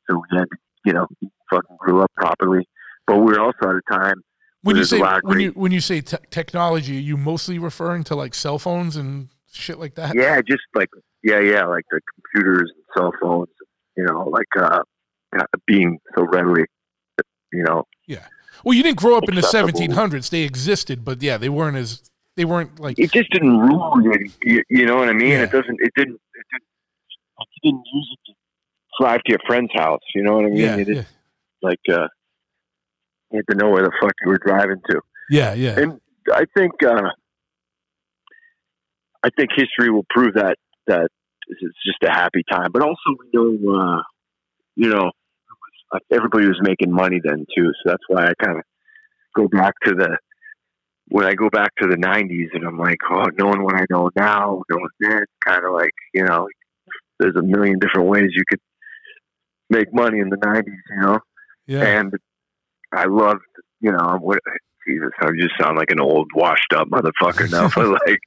So 0.09 0.16
we 0.16 0.39
had, 0.39 0.44
to, 0.44 0.56
you 0.86 0.93
know, 0.94 1.06
fucking 1.51 1.77
grew 1.78 2.02
up 2.02 2.10
properly, 2.16 2.66
but 3.06 3.16
we 3.16 3.32
were 3.32 3.40
also 3.40 3.70
at 3.70 3.77
a 3.77 3.81
time 3.90 4.23
when 4.62 4.77
you 4.77 4.85
say 4.85 5.01
when 5.01 5.20
great- 5.23 5.43
you 5.43 5.51
when 5.52 5.73
you 5.73 5.81
say 5.81 6.01
te- 6.01 6.16
technology, 6.31 6.97
are 6.97 7.01
you 7.01 7.16
mostly 7.16 7.59
referring 7.59 8.05
to 8.05 8.15
like 8.15 8.35
cell 8.35 8.59
phones 8.59 8.97
and 8.97 9.28
shit 9.52 9.78
like 9.78 9.94
that? 9.94 10.15
Yeah, 10.15 10.40
just 10.40 10.62
like 10.74 10.89
yeah, 11.23 11.40
yeah, 11.40 11.65
like 11.65 11.85
the 11.90 12.01
computers 12.15 12.70
and 12.74 12.85
cell 12.97 13.12
phones, 13.20 13.48
you 13.99 14.05
know, 14.05 14.20
like 14.39 14.47
uh, 14.57 14.83
uh, 15.39 15.45
being 15.66 15.99
so 16.16 16.23
readily, 16.25 16.65
you 17.53 17.65
know. 17.65 17.85
Yeah. 18.07 18.25
Well, 18.65 18.75
you 18.75 18.83
didn't 18.83 18.99
grow 18.99 19.16
up 19.19 19.29
in 19.29 19.35
the 19.35 19.43
1700s. 19.43 20.31
They 20.31 20.43
existed, 20.43 21.05
but 21.05 21.20
yeah, 21.23 21.37
they 21.37 21.49
weren't 21.49 21.77
as 21.77 22.11
they 22.37 22.45
weren't 22.45 22.79
like 22.81 22.99
It 22.99 23.11
just 23.12 23.31
didn't 23.31 23.59
rule 23.59 23.93
you. 24.03 24.31
You, 24.43 24.62
you 24.70 24.87
know 24.87 24.97
what 24.97 25.09
I 25.09 25.12
mean? 25.12 25.31
Yeah. 25.33 25.43
It 25.43 25.51
doesn't. 25.53 25.79
It 25.81 25.93
didn't. 25.97 26.15
It 26.41 26.47
didn't. 26.53 26.69
You 27.62 27.73
didn't 27.73 27.85
use 27.93 28.09
it 28.15 28.20
to 28.31 28.35
drive 29.01 29.20
to 29.25 29.31
your 29.33 29.41
friend's 29.47 29.73
house. 29.75 30.01
You 30.15 30.23
know 30.23 30.35
what 30.37 30.45
I 30.47 30.49
mean? 30.49 30.59
yeah, 30.59 30.77
yeah, 30.77 31.03
like. 31.62 31.81
uh 31.91 32.07
You 33.33 33.37
had 33.41 33.47
to 33.53 33.57
know 33.61 33.70
where 33.70 33.83
the 33.83 33.93
fuck 34.01 34.12
you 34.25 34.29
were 34.31 34.39
driving 34.39 34.81
to. 34.91 35.01
yeah, 35.31 35.55
yeah, 35.55 35.79
And 35.81 36.01
I 36.33 36.45
think. 36.57 36.73
uh 36.85 37.11
I 39.25 39.31
think 39.37 39.51
history 39.57 39.91
will 39.91 40.07
prove 40.11 40.35
that 40.35 40.57
that 40.87 41.09
it's 41.49 41.85
just 41.85 42.03
a 42.03 42.12
happy 42.12 42.43
time. 42.51 42.70
But 42.73 42.83
also, 42.83 42.97
we 43.19 43.29
know, 43.33 43.75
uh, 43.75 44.03
you 44.77 44.91
know, 44.91 45.11
everybody 46.12 46.47
was 46.47 46.61
making 46.62 46.93
money 46.93 47.20
then 47.23 47.47
too. 47.57 47.73
So 47.83 47.91
that's 47.91 48.03
why 48.09 48.27
I 48.27 48.33
kind 48.45 48.59
of 48.59 48.65
go 49.37 49.49
back 49.49 49.75
to 49.85 49.95
the 49.95 50.19
when 51.11 51.25
I 51.25 51.35
go 51.35 51.49
back 51.51 51.73
to 51.81 51.89
the 51.89 51.97
'90s, 51.97 52.49
and 52.53 52.66
I'm 52.66 52.79
like, 52.79 52.99
oh, 53.11 53.27
knowing 53.39 53.62
what 53.62 53.77
I 53.77 53.85
know 53.91 54.11
now, 54.16 54.62
knowing 54.70 54.89
then, 55.01 55.25
kind 55.47 55.65
of 55.65 55.73
like, 55.73 55.95
you 56.12 56.25
know, 56.25 56.49
there's 57.19 57.37
a 57.37 57.43
million 57.43 57.79
different 57.79 58.09
ways 58.09 58.31
you 58.35 58.45
could 58.49 58.61
make 59.70 59.93
money 59.93 60.19
in 60.20 60.29
the 60.29 60.37
'90s, 60.37 60.65
you 60.66 61.01
know. 61.01 61.19
yeah. 61.66 61.83
And 61.83 62.12
I 62.93 63.07
loved, 63.07 63.41
you 63.81 63.93
know, 63.93 64.19
what 64.20 64.41
Jesus, 64.87 65.11
I 65.20 65.29
just 65.39 65.55
sound 65.61 65.77
like 65.77 65.91
an 65.91 66.01
old, 66.01 66.29
washed 66.35 66.73
up 66.75 66.89
motherfucker 66.89 67.51
now, 67.51 67.69
but 67.75 67.89
like, 67.89 68.19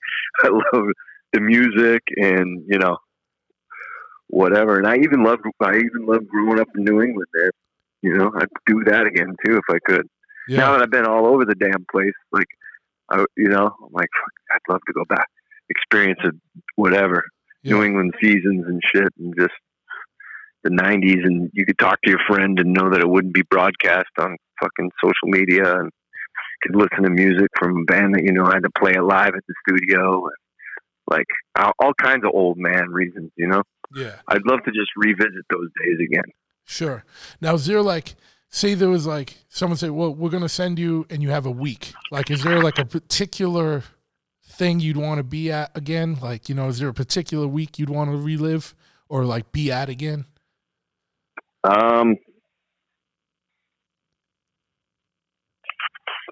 I 0.43 0.49
love 0.49 0.85
the 1.34 1.39
music 1.39 2.02
and 2.18 2.64
you 2.68 2.80
know, 2.80 2.98
whatever. 4.31 4.77
And 4.77 4.87
I 4.87 4.97
even 4.97 5.23
loved, 5.23 5.43
I 5.61 5.75
even 5.75 6.05
loved 6.07 6.27
growing 6.27 6.59
up 6.59 6.67
in 6.75 6.83
New 6.83 7.01
England. 7.01 7.27
There, 7.33 7.51
you 8.01 8.17
know, 8.17 8.31
I'd 8.35 8.47
do 8.65 8.83
that 8.85 9.05
again 9.05 9.35
too 9.45 9.57
if 9.57 9.63
I 9.69 9.77
could. 9.85 10.07
yeah. 10.47 10.57
Now 10.57 10.71
that 10.71 10.81
I've 10.81 10.91
been 10.91 11.05
all 11.05 11.27
over 11.27 11.45
the 11.45 11.55
damn 11.55 11.85
place, 11.91 12.13
like, 12.31 12.47
I, 13.11 13.25
you 13.37 13.49
know, 13.49 13.65
I'm 13.65 13.91
like, 13.91 14.09
fuck, 14.19 14.55
I'd 14.55 14.71
love 14.71 14.81
to 14.87 14.93
go 14.93 15.03
back, 15.05 15.27
experience 15.69 16.19
it, 16.23 16.33
whatever. 16.75 17.23
Yeah. 17.63 17.75
New 17.75 17.83
England 17.83 18.13
seasons 18.21 18.65
and 18.67 18.81
shit, 18.83 19.09
and 19.19 19.35
just 19.37 19.53
the 20.63 20.71
'90s, 20.71 21.23
and 21.23 21.49
you 21.53 21.65
could 21.65 21.77
talk 21.77 22.01
to 22.03 22.09
your 22.09 22.21
friend 22.27 22.59
and 22.59 22.73
know 22.73 22.89
that 22.89 23.01
it 23.01 23.09
wouldn't 23.09 23.35
be 23.35 23.43
broadcast 23.43 24.09
on 24.17 24.37
fucking 24.59 24.89
social 25.03 25.27
media, 25.27 25.77
and 25.77 25.91
could 26.63 26.75
listen 26.75 27.03
to 27.03 27.09
music 27.09 27.49
from 27.59 27.77
a 27.77 27.83
band 27.83 28.15
that 28.15 28.23
you 28.23 28.31
know 28.31 28.45
had 28.45 28.63
to 28.63 28.69
play 28.79 28.93
it 28.93 29.03
live 29.03 29.33
at 29.35 29.43
the 29.47 29.53
studio, 29.67 30.25
and 30.25 30.35
like 31.07 31.27
all 31.79 31.93
kinds 32.01 32.23
of 32.23 32.31
old 32.33 32.57
man 32.57 32.89
reasons. 32.89 33.31
You 33.35 33.47
know, 33.47 33.61
yeah. 33.95 34.15
I'd 34.27 34.45
love 34.45 34.63
to 34.65 34.72
just 34.72 34.91
revisit 34.95 35.45
those 35.49 35.69
days 35.84 36.07
again. 36.09 36.23
Sure. 36.65 37.03
Now, 37.39 37.55
is 37.55 37.65
there 37.65 37.81
like, 37.81 38.15
say 38.49 38.73
there 38.73 38.89
was 38.89 39.05
like 39.05 39.38
someone 39.49 39.77
say, 39.77 39.89
"Well, 39.89 40.13
we're 40.13 40.30
gonna 40.30 40.49
send 40.49 40.80
you, 40.80 41.05
and 41.09 41.22
you 41.22 41.30
have 41.30 41.45
a 41.45 41.51
week." 41.51 41.93
Like, 42.11 42.30
is 42.31 42.43
there 42.43 42.61
like 42.61 42.77
a 42.80 42.85
particular 42.85 43.84
thing 44.45 44.80
you'd 44.80 44.97
want 44.97 45.18
to 45.18 45.23
be 45.23 45.51
at 45.51 45.76
again? 45.76 46.18
Like, 46.22 46.49
you 46.49 46.55
know, 46.55 46.68
is 46.68 46.80
there 46.80 46.89
a 46.89 46.93
particular 46.93 47.47
week 47.47 47.80
you'd 47.80 47.89
want 47.89 48.11
to 48.11 48.18
relive 48.18 48.76
or 49.09 49.26
like 49.26 49.51
be 49.51 49.72
at 49.72 49.89
again? 49.89 50.26
Um, 51.63 52.15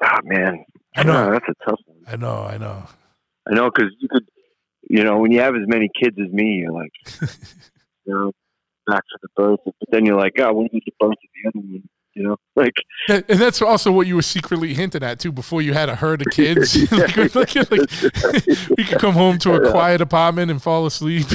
ah, 0.03 0.19
man, 0.23 0.65
I 0.95 1.03
know. 1.03 1.13
Ah, 1.13 1.29
that's 1.31 1.45
a 1.47 1.69
tough 1.69 1.79
one. 1.85 1.97
I 2.07 2.15
know, 2.15 2.43
I 2.43 2.57
know. 2.57 2.83
I 3.47 3.53
know 3.53 3.69
because 3.69 3.91
you 3.99 4.07
could, 4.09 4.27
you 4.89 5.03
know, 5.03 5.19
when 5.19 5.31
you 5.31 5.39
have 5.39 5.55
as 5.55 5.67
many 5.67 5.89
kids 6.01 6.17
as 6.19 6.31
me, 6.33 6.55
you're 6.55 6.73
like, 6.73 6.91
you 7.21 8.13
know, 8.13 8.31
back 8.87 9.03
to 9.03 9.17
the 9.21 9.29
birth, 9.35 9.59
but 9.63 9.75
then 9.91 10.05
you're 10.05 10.17
like, 10.17 10.33
oh, 10.39 10.51
what 10.51 10.73
was 10.73 10.81
the 10.85 10.93
birth 10.99 11.11
of 11.11 11.17
the 11.17 11.49
other 11.49 11.59
one? 11.59 11.83
You 12.15 12.23
know, 12.23 12.37
like 12.55 12.73
And 13.07 13.23
and 13.29 13.39
that's 13.39 13.61
also 13.61 13.91
what 13.91 14.07
you 14.07 14.15
were 14.15 14.23
secretly 14.23 14.73
hinting 14.73 15.03
at 15.03 15.19
too 15.19 15.31
before 15.31 15.61
you 15.61 15.73
had 15.73 15.89
a 15.89 15.95
herd 15.95 16.21
of 16.21 16.33
kids. 16.33 16.91
like, 16.91 17.15
like, 17.35 17.55
like, 17.55 17.69
we 18.75 18.83
could 18.83 18.99
come 18.99 19.13
home 19.13 19.37
to 19.39 19.53
a 19.53 19.71
quiet 19.71 20.01
apartment 20.01 20.49
and 20.49 20.61
fall 20.61 20.87
asleep. 20.87 21.27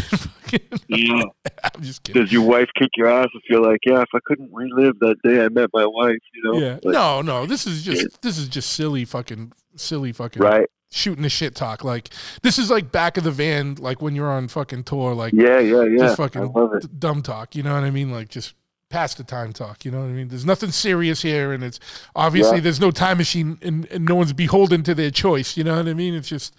yeah. 0.88 1.22
I'm 1.62 1.82
just 1.82 2.02
kidding. 2.02 2.22
Does 2.22 2.32
your 2.32 2.42
wife 2.42 2.68
kick 2.76 2.90
your 2.96 3.08
ass 3.08 3.28
if 3.34 3.42
you're 3.48 3.62
like, 3.62 3.80
yeah, 3.86 4.02
if 4.02 4.08
I 4.12 4.18
couldn't 4.24 4.50
relive 4.52 4.98
that 4.98 5.16
day 5.22 5.44
I 5.44 5.48
met 5.48 5.70
my 5.72 5.86
wife, 5.86 6.18
you 6.34 6.42
know? 6.42 6.58
Yeah. 6.58 6.78
Like, 6.82 6.92
No, 6.92 7.22
no. 7.22 7.46
This 7.46 7.68
is 7.68 7.84
just 7.84 8.20
this 8.22 8.36
is 8.36 8.48
just 8.48 8.72
silly 8.72 9.04
fucking 9.04 9.52
silly 9.76 10.10
fucking 10.10 10.42
Right. 10.42 10.68
Shooting 10.94 11.22
the 11.22 11.28
shit 11.28 11.54
talk. 11.54 11.82
Like 11.84 12.10
this 12.42 12.58
is 12.58 12.70
like 12.70 12.92
back 12.92 13.16
of 13.16 13.24
the 13.24 13.30
van, 13.30 13.74
like 13.76 14.00
when 14.00 14.14
you're 14.14 14.30
on 14.30 14.48
fucking 14.48 14.84
tour, 14.84 15.14
like 15.14 15.32
Yeah, 15.32 15.58
yeah, 15.58 15.82
yeah. 15.84 15.98
just 15.98 16.16
fucking 16.16 16.52
d- 16.80 16.88
dumb 16.98 17.22
talk. 17.22 17.54
You 17.56 17.62
know 17.62 17.74
what 17.74 17.84
I 17.84 17.90
mean? 17.90 18.10
Like 18.10 18.28
just 18.28 18.54
past 18.90 19.16
the 19.18 19.24
time 19.24 19.52
talk. 19.52 19.84
You 19.84 19.90
know 19.90 20.00
what 20.00 20.06
I 20.06 20.12
mean? 20.12 20.28
There's 20.28 20.46
nothing 20.46 20.70
serious 20.70 21.22
here, 21.22 21.52
and 21.52 21.64
it's 21.64 21.80
obviously 22.14 22.58
Yeah. 22.58 22.62
there's 22.62 22.80
no 22.80 22.90
time 22.92 23.18
machine, 23.18 23.58
and, 23.62 23.86
and 23.90 24.04
no 24.04 24.14
one's 24.14 24.32
beholden 24.32 24.82
to 24.84 24.94
their 24.94 25.10
choice. 25.10 25.56
You 25.56 25.64
know 25.64 25.76
what 25.76 25.88
I 25.88 25.94
mean? 25.94 26.14
It's 26.14 26.28
just 26.28 26.54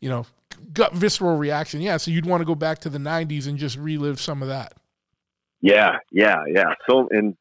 you 0.00 0.08
know 0.08 0.26
gut 0.72 0.94
visceral 0.94 1.36
reaction. 1.36 1.80
Yeah. 1.80 1.96
So 1.96 2.10
you'd 2.12 2.26
want 2.26 2.40
to 2.42 2.44
go 2.44 2.54
back 2.54 2.78
to 2.80 2.88
the 2.88 2.98
'90s 2.98 3.48
and 3.48 3.58
just 3.58 3.76
relive 3.76 4.20
some 4.20 4.40
of 4.42 4.48
that. 4.48 4.74
Yeah, 5.62 5.96
yeah, 6.10 6.42
yeah. 6.48 6.72
So, 6.88 7.06
and 7.10 7.34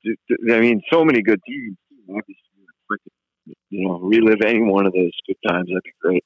I 0.52 0.60
mean, 0.60 0.82
so 0.92 1.06
many 1.06 1.22
good 1.22 1.40
teams. 1.48 1.78
too. 1.90 2.16
I'd 2.18 2.26
be 2.28 2.36
freaking, 2.92 3.54
you 3.70 3.88
know, 3.88 4.00
relive 4.00 4.42
any 4.46 4.62
one 4.62 4.86
of 4.86 4.92
those 4.92 5.12
good 5.26 5.38
times. 5.48 5.68
That'd 5.70 5.84
be 5.84 5.94
great. 6.02 6.24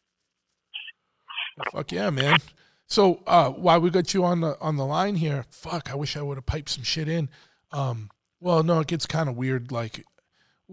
Fuck 1.71 1.91
yeah, 1.91 2.09
man. 2.09 2.39
So 2.87 3.21
uh 3.27 3.49
while 3.49 3.79
we 3.79 3.89
got 3.89 4.13
you 4.13 4.23
on 4.23 4.41
the 4.41 4.57
on 4.59 4.75
the 4.77 4.85
line 4.85 5.15
here, 5.15 5.45
fuck, 5.49 5.89
I 5.91 5.95
wish 5.95 6.17
I 6.17 6.21
would 6.21 6.37
have 6.37 6.45
piped 6.45 6.69
some 6.69 6.83
shit 6.83 7.07
in. 7.07 7.29
Um 7.71 8.09
well 8.39 8.63
no, 8.63 8.79
it 8.79 8.87
gets 8.87 9.05
kind 9.05 9.29
of 9.29 9.35
weird 9.37 9.71
like 9.71 10.03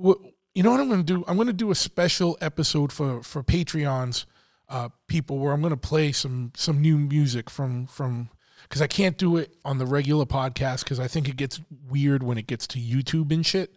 wh- 0.01 0.21
you 0.55 0.63
know 0.63 0.71
what 0.73 0.81
I'm 0.81 0.89
going 0.89 1.05
to 1.05 1.15
do? 1.15 1.25
I'm 1.29 1.37
going 1.37 1.47
to 1.47 1.53
do 1.53 1.71
a 1.71 1.75
special 1.77 2.37
episode 2.41 2.93
for 2.93 3.23
for 3.23 3.43
Patreons 3.43 4.25
uh 4.69 4.89
people 5.07 5.39
where 5.39 5.53
I'm 5.53 5.61
going 5.61 5.71
to 5.73 5.77
play 5.77 6.13
some 6.13 6.53
some 6.57 6.81
new 6.81 6.99
music 6.99 7.49
from 7.51 7.87
from 7.87 8.31
cuz 8.69 8.83
I 8.83 8.87
can't 8.87 9.17
do 9.17 9.37
it 9.37 9.57
on 9.65 9.79
the 9.79 9.87
regular 9.87 10.27
podcast 10.27 10.85
cuz 10.87 10.99
I 10.99 11.09
think 11.09 11.29
it 11.29 11.37
gets 11.37 11.61
weird 11.89 12.23
when 12.23 12.39
it 12.39 12.47
gets 12.47 12.67
to 12.69 12.79
YouTube 12.79 13.33
and 13.33 13.45
shit. 13.47 13.77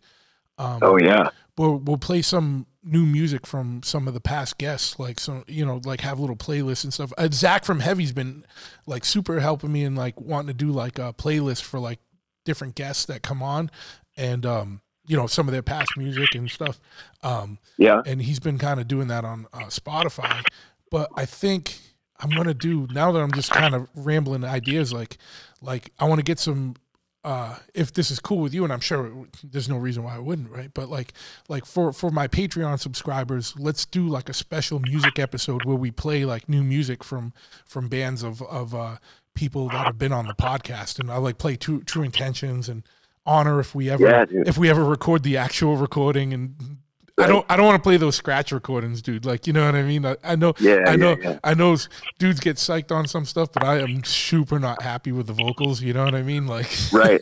Um 0.57 0.79
Oh 0.81 0.97
yeah, 0.97 1.29
we'll 1.57 1.77
we'll 1.77 1.97
play 1.97 2.21
some 2.21 2.65
new 2.83 3.05
music 3.05 3.47
from 3.47 3.81
some 3.83 4.07
of 4.07 4.13
the 4.13 4.21
past 4.21 4.57
guests, 4.57 4.99
like 4.99 5.19
some 5.19 5.43
you 5.47 5.65
know, 5.65 5.81
like 5.85 6.01
have 6.01 6.19
little 6.19 6.35
playlists 6.35 6.83
and 6.83 6.93
stuff. 6.93 7.13
Uh, 7.17 7.29
Zach 7.31 7.65
from 7.65 7.79
Heavy's 7.79 8.11
been 8.11 8.45
like 8.85 9.05
super 9.05 9.39
helping 9.39 9.71
me 9.71 9.83
and 9.83 9.97
like 9.97 10.19
wanting 10.19 10.47
to 10.47 10.53
do 10.53 10.71
like 10.71 10.99
a 10.99 11.13
playlist 11.13 11.61
for 11.61 11.79
like 11.79 11.99
different 12.45 12.75
guests 12.75 13.05
that 13.05 13.21
come 13.21 13.41
on, 13.41 13.71
and 14.17 14.45
um, 14.45 14.81
you 15.05 15.17
know, 15.17 15.27
some 15.27 15.47
of 15.47 15.51
their 15.51 15.63
past 15.63 15.97
music 15.97 16.35
and 16.35 16.49
stuff. 16.49 16.79
Um, 17.23 17.57
yeah. 17.77 18.01
and 18.05 18.21
he's 18.21 18.39
been 18.39 18.57
kind 18.57 18.79
of 18.79 18.87
doing 18.87 19.07
that 19.07 19.25
on 19.25 19.47
uh, 19.53 19.65
Spotify. 19.65 20.43
But 20.89 21.09
I 21.15 21.25
think 21.25 21.79
I'm 22.19 22.29
gonna 22.29 22.53
do 22.53 22.87
now 22.91 23.11
that 23.11 23.19
I'm 23.19 23.31
just 23.31 23.51
kind 23.51 23.75
of 23.75 23.87
rambling 23.95 24.45
ideas. 24.45 24.93
Like, 24.93 25.17
like 25.61 25.91
I 25.99 26.05
want 26.05 26.19
to 26.19 26.23
get 26.23 26.39
some. 26.39 26.75
Uh, 27.23 27.55
if 27.73 27.93
this 27.93 28.11
is 28.11 28.19
cool 28.19 28.39
with 28.39 28.53
you, 28.53 28.65
and 28.65 28.73
I'm 28.73 28.81
sure 28.81 29.05
it- 29.07 29.51
there's 29.51 29.69
no 29.69 29.77
reason 29.77 30.03
why 30.03 30.15
I 30.15 30.19
wouldn't, 30.19 30.49
right? 30.49 30.69
But 30.73 30.89
like, 30.89 31.13
like 31.47 31.65
for 31.65 31.93
for 31.93 32.11
my 32.11 32.27
Patreon 32.27 32.79
subscribers, 32.79 33.53
let's 33.57 33.85
do 33.85 34.07
like 34.07 34.27
a 34.27 34.33
special 34.33 34.79
music 34.79 35.17
episode 35.19 35.63
where 35.63 35.77
we 35.77 35.89
play 35.89 36.25
like 36.25 36.49
new 36.49 36.63
music 36.63 37.01
from 37.03 37.31
from 37.65 37.87
bands 37.87 38.23
of 38.23 38.41
of 38.43 38.75
uh, 38.75 38.97
people 39.35 39.69
that 39.69 39.85
have 39.85 39.97
been 39.97 40.11
on 40.11 40.27
the 40.27 40.33
podcast, 40.33 40.99
and 40.99 41.09
I 41.09 41.17
like 41.17 41.37
play 41.37 41.55
True 41.55 41.81
True 41.83 42.03
Intentions 42.03 42.67
and 42.67 42.83
Honor 43.25 43.61
if 43.61 43.73
we 43.73 43.89
ever 43.89 44.03
Yeah, 44.03 44.25
if 44.45 44.57
we 44.57 44.69
ever 44.69 44.83
record 44.83 45.23
the 45.23 45.37
actual 45.37 45.77
recording 45.77 46.33
and 46.33 46.77
I 47.19 47.27
don't 47.27 47.45
I 47.49 47.55
don't 47.55 47.65
want 47.67 47.77
to 47.77 47.83
play 47.83 47.97
those 47.97 48.15
scratch 48.15 48.51
recordings, 48.51 49.01
dude. 49.01 49.23
Like 49.25 49.45
you 49.45 49.53
know 49.53 49.65
what 49.65 49.75
I 49.75 49.83
mean? 49.83 50.03
I, 50.05 50.15
I 50.23 50.35
know 50.35 50.53
Yeah, 50.59 50.79
I 50.87 50.95
know 50.95 51.11
yeah, 51.21 51.29
yeah. 51.31 51.39
I 51.43 51.53
know 51.53 51.77
dudes 52.17 52.39
get 52.39 52.57
psyched 52.57 52.91
on 52.91 53.07
some 53.07 53.25
stuff, 53.25 53.49
but 53.53 53.63
I 53.63 53.79
am 53.79 54.03
super 54.03 54.59
not 54.59 54.81
happy 54.81 55.11
with 55.11 55.27
the 55.27 55.33
vocals, 55.33 55.81
you 55.81 55.93
know 55.93 56.05
what 56.05 56.15
I 56.15 56.23
mean? 56.23 56.47
Like 56.47 56.67
Right. 56.91 57.21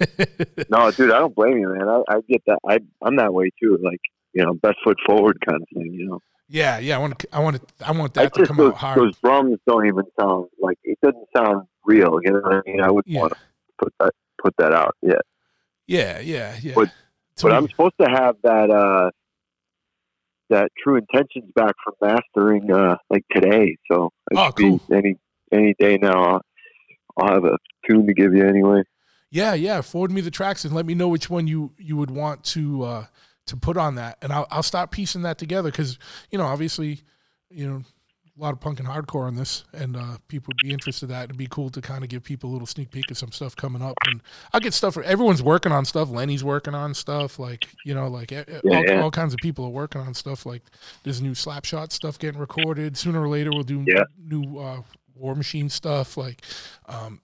No, 0.69 0.89
dude, 0.91 1.11
I 1.11 1.19
don't 1.19 1.35
blame 1.35 1.57
you, 1.57 1.69
man. 1.73 1.89
I, 1.89 2.01
I 2.09 2.21
get 2.29 2.41
that. 2.47 2.59
I, 2.67 2.79
I'm 3.01 3.17
that 3.17 3.33
way 3.33 3.49
too. 3.61 3.77
Like, 3.83 3.99
you 4.33 4.45
know, 4.45 4.53
best 4.53 4.77
foot 4.83 4.97
forward 5.05 5.37
kind 5.45 5.61
of 5.61 5.67
thing. 5.73 5.91
You 5.93 6.07
know, 6.07 6.19
yeah, 6.47 6.79
yeah, 6.79 6.95
I 6.95 6.99
want 6.99 7.19
to 7.19 7.27
I 7.33 7.39
want 7.39 7.55
to 7.57 7.85
I 7.85 7.91
want 7.91 8.17
I 8.17 8.23
that 8.23 8.33
to 8.35 8.45
come 8.45 8.57
those, 8.57 8.71
out 8.71 8.77
hard. 8.77 8.97
those 8.99 9.17
drums 9.17 9.57
don't 9.67 9.87
even 9.87 10.03
sound 10.17 10.47
like 10.59 10.77
it 10.85 10.97
doesn't 11.03 11.27
sound 11.35 11.67
real. 11.85 12.17
You 12.23 12.31
know 12.31 12.39
what 12.39 12.53
I 12.53 12.61
mean? 12.65 12.79
I 12.81 12.89
wouldn't 12.91 13.13
Yeah. 13.13 13.21
want 13.21 13.33
to 13.33 13.39
put 13.77 13.93
that 13.99 14.11
put 14.41 14.53
that 14.57 14.73
out 14.73 14.95
yet. 15.01 15.21
yeah, 15.87 16.19
yeah, 16.19 16.55
yeah. 16.61 16.73
But- 16.75 16.91
but 17.41 17.53
I'm 17.53 17.67
supposed 17.69 17.95
to 17.99 18.07
have 18.07 18.35
that 18.43 18.69
uh 18.69 19.09
that 20.51 20.71
True 20.81 20.97
Intentions 20.97 21.51
back 21.55 21.75
from 21.83 21.95
mastering 22.01 22.71
uh 22.71 22.97
like 23.09 23.25
today. 23.31 23.77
So 23.91 24.11
it 24.29 24.37
Oh, 24.37 24.51
be 24.51 24.79
any 24.93 25.15
any 25.51 25.73
day 25.79 25.97
now. 25.97 26.23
I'll, 26.23 26.41
I'll 27.17 27.33
have 27.33 27.45
a 27.45 27.57
tune 27.87 28.07
to 28.07 28.13
give 28.13 28.33
you 28.33 28.45
anyway. 28.47 28.83
Yeah, 29.31 29.53
yeah. 29.53 29.81
Forward 29.81 30.11
me 30.11 30.21
the 30.21 30.31
tracks 30.31 30.65
and 30.65 30.75
let 30.75 30.85
me 30.85 30.93
know 30.93 31.07
which 31.07 31.29
one 31.29 31.47
you 31.47 31.71
you 31.77 31.97
would 31.97 32.11
want 32.11 32.43
to 32.45 32.83
uh, 32.83 33.05
to 33.47 33.57
put 33.57 33.77
on 33.77 33.95
that, 33.95 34.17
and 34.21 34.31
I'll 34.31 34.47
I'll 34.51 34.63
start 34.63 34.91
piecing 34.91 35.23
that 35.23 35.37
together 35.37 35.71
because 35.71 35.97
you 36.29 36.37
know 36.37 36.45
obviously 36.45 37.01
you 37.49 37.67
know 37.67 37.83
a 38.37 38.41
lot 38.41 38.53
of 38.53 38.59
punk 38.59 38.79
and 38.79 38.87
hardcore 38.87 39.27
on 39.27 39.35
this, 39.35 39.65
and 39.73 39.95
uh, 39.97 40.17
people 40.27 40.47
would 40.51 40.65
be 40.67 40.71
interested 40.73 41.05
in 41.05 41.11
that. 41.15 41.25
It'd 41.25 41.37
be 41.37 41.47
cool 41.47 41.69
to 41.69 41.81
kind 41.81 42.03
of 42.03 42.09
give 42.09 42.23
people 42.23 42.49
a 42.49 42.53
little 42.53 42.65
sneak 42.65 42.89
peek 42.91 43.11
of 43.11 43.17
some 43.17 43.31
stuff 43.31 43.55
coming 43.55 43.81
up, 43.81 43.95
and 44.07 44.21
I'll 44.53 44.59
get 44.61 44.73
stuff. 44.73 44.93
For, 44.93 45.03
everyone's 45.03 45.43
working 45.43 45.71
on 45.71 45.85
stuff. 45.85 46.09
Lenny's 46.09 46.43
working 46.43 46.73
on 46.73 46.93
stuff. 46.93 47.37
Like 47.39 47.67
you 47.85 47.93
know, 47.93 48.07
like 48.07 48.31
Yeah, 48.31 48.43
all, 48.65 48.83
yeah. 48.85 49.01
all 49.01 49.11
kinds 49.11 49.33
of 49.33 49.39
people 49.41 49.65
are 49.65 49.69
working 49.69 50.01
on 50.01 50.13
stuff. 50.13 50.45
Like 50.45 50.63
there's 51.03 51.21
new 51.21 51.31
Slapshot 51.31 51.91
stuff 51.91 52.17
getting 52.17 52.39
recorded. 52.39 52.97
Sooner 52.97 53.21
or 53.21 53.27
later, 53.29 53.49
we'll 53.51 53.63
do 53.63 53.83
Yeah. 53.87 54.03
new 54.17 54.57
uh, 54.59 54.81
War 55.15 55.35
Machine 55.35 55.69
stuff. 55.69 56.15
Like 56.17 56.41
um, 56.87 57.21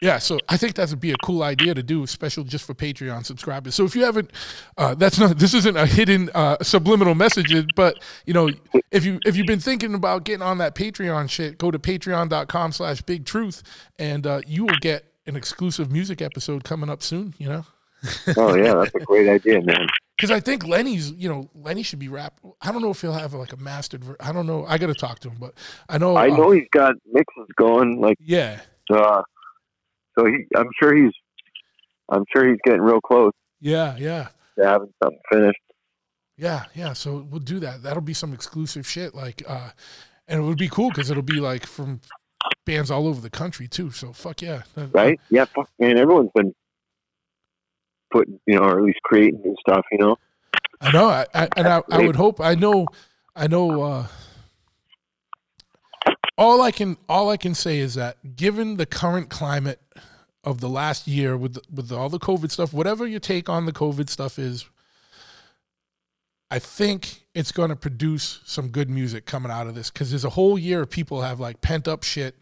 yeah, 0.00 0.18
so 0.18 0.38
I 0.48 0.56
think 0.56 0.74
that 0.76 0.88
would 0.90 1.00
be 1.00 1.10
a 1.10 1.16
cool 1.22 1.42
idea 1.42 1.74
to 1.74 1.82
do, 1.82 2.06
special 2.06 2.42
just 2.42 2.64
for 2.64 2.74
Patreon 2.74 3.26
subscribers. 3.26 3.74
So 3.74 3.84
if 3.84 3.94
you 3.94 4.04
haven't, 4.04 4.30
uh, 4.78 4.94
that's 4.94 5.18
not 5.18 5.38
this 5.38 5.52
isn't 5.52 5.76
a 5.76 5.86
hidden 5.86 6.30
uh, 6.34 6.56
subliminal 6.62 7.14
message, 7.14 7.54
but 7.76 8.02
you 8.24 8.32
know, 8.32 8.50
if 8.90 9.04
you 9.04 9.20
if 9.26 9.36
you've 9.36 9.46
been 9.46 9.60
thinking 9.60 9.94
about 9.94 10.24
getting 10.24 10.42
on 10.42 10.58
that 10.58 10.74
Patreon 10.74 11.28
shit, 11.28 11.58
go 11.58 11.70
to 11.70 11.78
patreon.com 11.78 12.72
slash 12.72 13.02
big 13.02 13.26
truth 13.26 13.62
and 13.98 14.26
uh, 14.26 14.40
you 14.46 14.64
will 14.64 14.78
get 14.80 15.04
an 15.26 15.36
exclusive 15.36 15.92
music 15.92 16.22
episode 16.22 16.64
coming 16.64 16.88
up 16.88 17.02
soon, 17.02 17.34
you 17.38 17.48
know? 17.48 17.64
Oh 18.36 18.54
yeah, 18.54 18.74
that's 18.74 18.94
a 18.94 19.00
great 19.00 19.28
idea, 19.28 19.60
man. 19.62 19.86
Because 20.16 20.32
I 20.32 20.40
think 20.40 20.66
Lenny's, 20.66 21.12
you 21.12 21.30
know, 21.30 21.48
Lenny 21.54 21.82
should 21.82 21.98
be 21.98 22.08
rap. 22.08 22.38
I 22.60 22.72
don't 22.72 22.82
know 22.82 22.90
if 22.90 23.00
he'll 23.00 23.14
have 23.14 23.32
like 23.32 23.54
a 23.54 23.56
mastered. 23.56 24.04
Ver- 24.04 24.18
I 24.20 24.32
don't 24.32 24.46
know. 24.46 24.66
I 24.66 24.76
got 24.76 24.88
to 24.88 24.94
talk 24.94 25.18
to 25.20 25.30
him, 25.30 25.38
but 25.40 25.54
I 25.88 25.96
know. 25.96 26.14
I 26.14 26.28
uh, 26.28 26.36
know 26.36 26.50
he's 26.50 26.68
got 26.70 26.96
mixes 27.10 27.46
going 27.56 28.02
like 28.02 28.18
yeah, 28.20 28.60
uh 28.90 29.22
so 30.20 30.26
he 30.26 30.44
I'm 30.56 30.68
sure 30.80 30.94
he's 30.94 31.12
I'm 32.10 32.24
sure 32.32 32.48
he's 32.48 32.58
getting 32.64 32.82
real 32.82 33.00
close 33.00 33.32
yeah, 33.60 33.96
yeah. 33.96 34.28
to 34.58 34.66
having 34.66 34.92
something 35.02 35.20
finished. 35.30 35.60
Yeah, 36.36 36.64
yeah. 36.74 36.94
So 36.94 37.26
we'll 37.30 37.40
do 37.40 37.60
that. 37.60 37.82
That'll 37.82 38.00
be 38.00 38.14
some 38.14 38.32
exclusive 38.32 38.86
shit. 38.86 39.14
Like, 39.14 39.42
uh, 39.46 39.70
and 40.26 40.40
it 40.40 40.44
would 40.44 40.58
be 40.58 40.68
cool 40.68 40.88
because 40.88 41.10
it'll 41.10 41.22
be 41.22 41.40
like 41.40 41.66
from 41.66 42.00
bands 42.64 42.90
all 42.90 43.06
over 43.06 43.20
the 43.20 43.30
country 43.30 43.68
too. 43.68 43.90
So 43.90 44.12
fuck 44.12 44.40
yeah, 44.40 44.62
Right? 44.92 45.20
Yeah, 45.28 45.44
fuck 45.44 45.68
man, 45.78 45.98
everyone's 45.98 46.30
been 46.34 46.54
putting 48.10 48.40
you 48.46 48.56
know, 48.56 48.62
or 48.62 48.78
at 48.78 48.84
least 48.84 49.00
creating 49.04 49.42
new 49.42 49.54
stuff, 49.60 49.84
you 49.92 49.98
know. 49.98 50.16
I 50.80 50.92
know. 50.92 51.08
I, 51.08 51.26
I 51.34 51.48
and 51.56 51.68
I, 51.68 51.82
I 51.90 52.06
would 52.06 52.16
hope. 52.16 52.40
I 52.40 52.54
know. 52.54 52.86
I 53.36 53.46
know. 53.46 53.82
uh 53.82 54.06
All 56.38 56.62
I 56.62 56.70
can 56.70 56.96
all 57.08 57.28
I 57.28 57.36
can 57.36 57.54
say 57.54 57.78
is 57.78 57.94
that 57.94 58.36
given 58.36 58.78
the 58.78 58.86
current 58.86 59.28
climate 59.28 59.80
of 60.44 60.60
the 60.60 60.68
last 60.68 61.06
year 61.06 61.36
with 61.36 61.58
with 61.72 61.92
all 61.92 62.08
the 62.08 62.18
COVID 62.18 62.50
stuff, 62.50 62.72
whatever 62.72 63.06
your 63.06 63.20
take 63.20 63.48
on 63.48 63.66
the 63.66 63.72
COVID 63.72 64.08
stuff 64.08 64.38
is, 64.38 64.66
I 66.50 66.58
think 66.58 67.26
it's 67.34 67.52
going 67.52 67.68
to 67.70 67.76
produce 67.76 68.40
some 68.44 68.68
good 68.68 68.90
music 68.90 69.26
coming 69.26 69.52
out 69.52 69.66
of 69.66 69.74
this 69.74 69.90
because 69.90 70.10
there's 70.10 70.24
a 70.24 70.30
whole 70.30 70.58
year 70.58 70.82
of 70.82 70.90
people 70.90 71.22
have 71.22 71.38
like 71.38 71.60
pent 71.60 71.86
up 71.86 72.02
shit. 72.02 72.36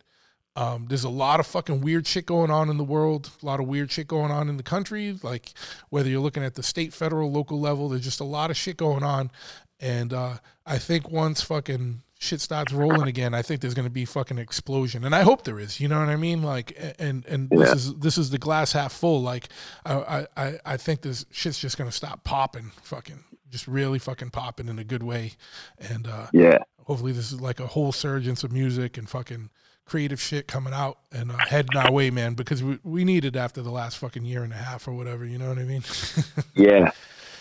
Um, 0.56 0.86
there's 0.88 1.04
a 1.04 1.08
lot 1.08 1.38
of 1.38 1.46
fucking 1.46 1.82
weird 1.82 2.06
shit 2.06 2.26
going 2.26 2.50
on 2.50 2.68
in 2.68 2.78
the 2.78 2.84
world, 2.84 3.30
a 3.42 3.46
lot 3.46 3.60
of 3.60 3.68
weird 3.68 3.92
shit 3.92 4.08
going 4.08 4.32
on 4.32 4.48
in 4.48 4.56
the 4.56 4.62
country. 4.62 5.16
Like 5.22 5.52
whether 5.90 6.08
you're 6.08 6.20
looking 6.20 6.42
at 6.42 6.54
the 6.54 6.62
state, 6.62 6.92
federal, 6.92 7.30
local 7.30 7.60
level, 7.60 7.88
there's 7.88 8.02
just 8.02 8.20
a 8.20 8.24
lot 8.24 8.50
of 8.50 8.56
shit 8.56 8.76
going 8.76 9.04
on. 9.04 9.30
And 9.78 10.12
uh, 10.12 10.38
I 10.66 10.78
think 10.78 11.10
once 11.10 11.42
fucking 11.42 12.02
shit 12.18 12.40
starts 12.40 12.72
rolling 12.72 13.06
again, 13.08 13.32
I 13.32 13.42
think 13.42 13.60
there's 13.60 13.74
going 13.74 13.86
to 13.86 13.90
be 13.92 14.04
fucking 14.04 14.38
explosion, 14.38 15.04
and 15.04 15.14
I 15.14 15.22
hope 15.22 15.44
there 15.44 15.58
is. 15.60 15.80
You 15.80 15.88
know 15.88 16.00
what 16.00 16.08
I 16.08 16.16
mean? 16.16 16.42
Like, 16.42 16.76
and 16.98 17.24
and 17.26 17.48
this 17.50 17.72
is 17.72 17.94
this 17.94 18.18
is 18.18 18.30
the 18.30 18.38
glass 18.38 18.72
half 18.72 18.92
full. 18.92 19.22
Like, 19.22 19.48
I 19.86 20.26
I 20.36 20.58
I- 20.66 20.76
think 20.76 21.02
this 21.02 21.24
shit's 21.30 21.58
just 21.58 21.78
going 21.78 21.88
to 21.88 21.96
stop 21.96 22.24
popping, 22.24 22.72
fucking, 22.82 23.24
just 23.50 23.66
really 23.68 23.98
fucking 23.98 24.30
popping 24.30 24.68
in 24.68 24.78
a 24.78 24.84
good 24.84 25.02
way, 25.02 25.32
and 25.78 26.06
uh, 26.06 26.26
Yeah. 26.32 26.58
hopefully 26.84 27.12
this 27.12 27.32
is 27.32 27.40
like 27.40 27.60
a 27.60 27.66
whole 27.68 27.92
surgence 27.92 28.42
of 28.44 28.52
music 28.52 28.98
and 28.98 29.08
fucking 29.08 29.50
creative 29.84 30.20
shit 30.20 30.46
coming 30.46 30.74
out 30.74 30.98
and 31.12 31.30
uh, 31.32 31.36
heading 31.48 31.74
our 31.76 31.90
way, 31.90 32.10
man, 32.10 32.34
because 32.34 32.62
we 32.62 32.78
we 32.82 33.04
need 33.04 33.24
it 33.24 33.36
after 33.36 33.62
the 33.62 33.70
last 33.70 33.96
fucking 33.96 34.24
year 34.24 34.42
and 34.42 34.52
a 34.52 34.56
half 34.56 34.86
or 34.88 34.92
whatever. 34.92 35.24
You 35.24 35.38
know 35.38 35.48
what 35.48 35.58
I 35.58 35.64
mean? 35.64 35.82
Yeah, 36.54 36.90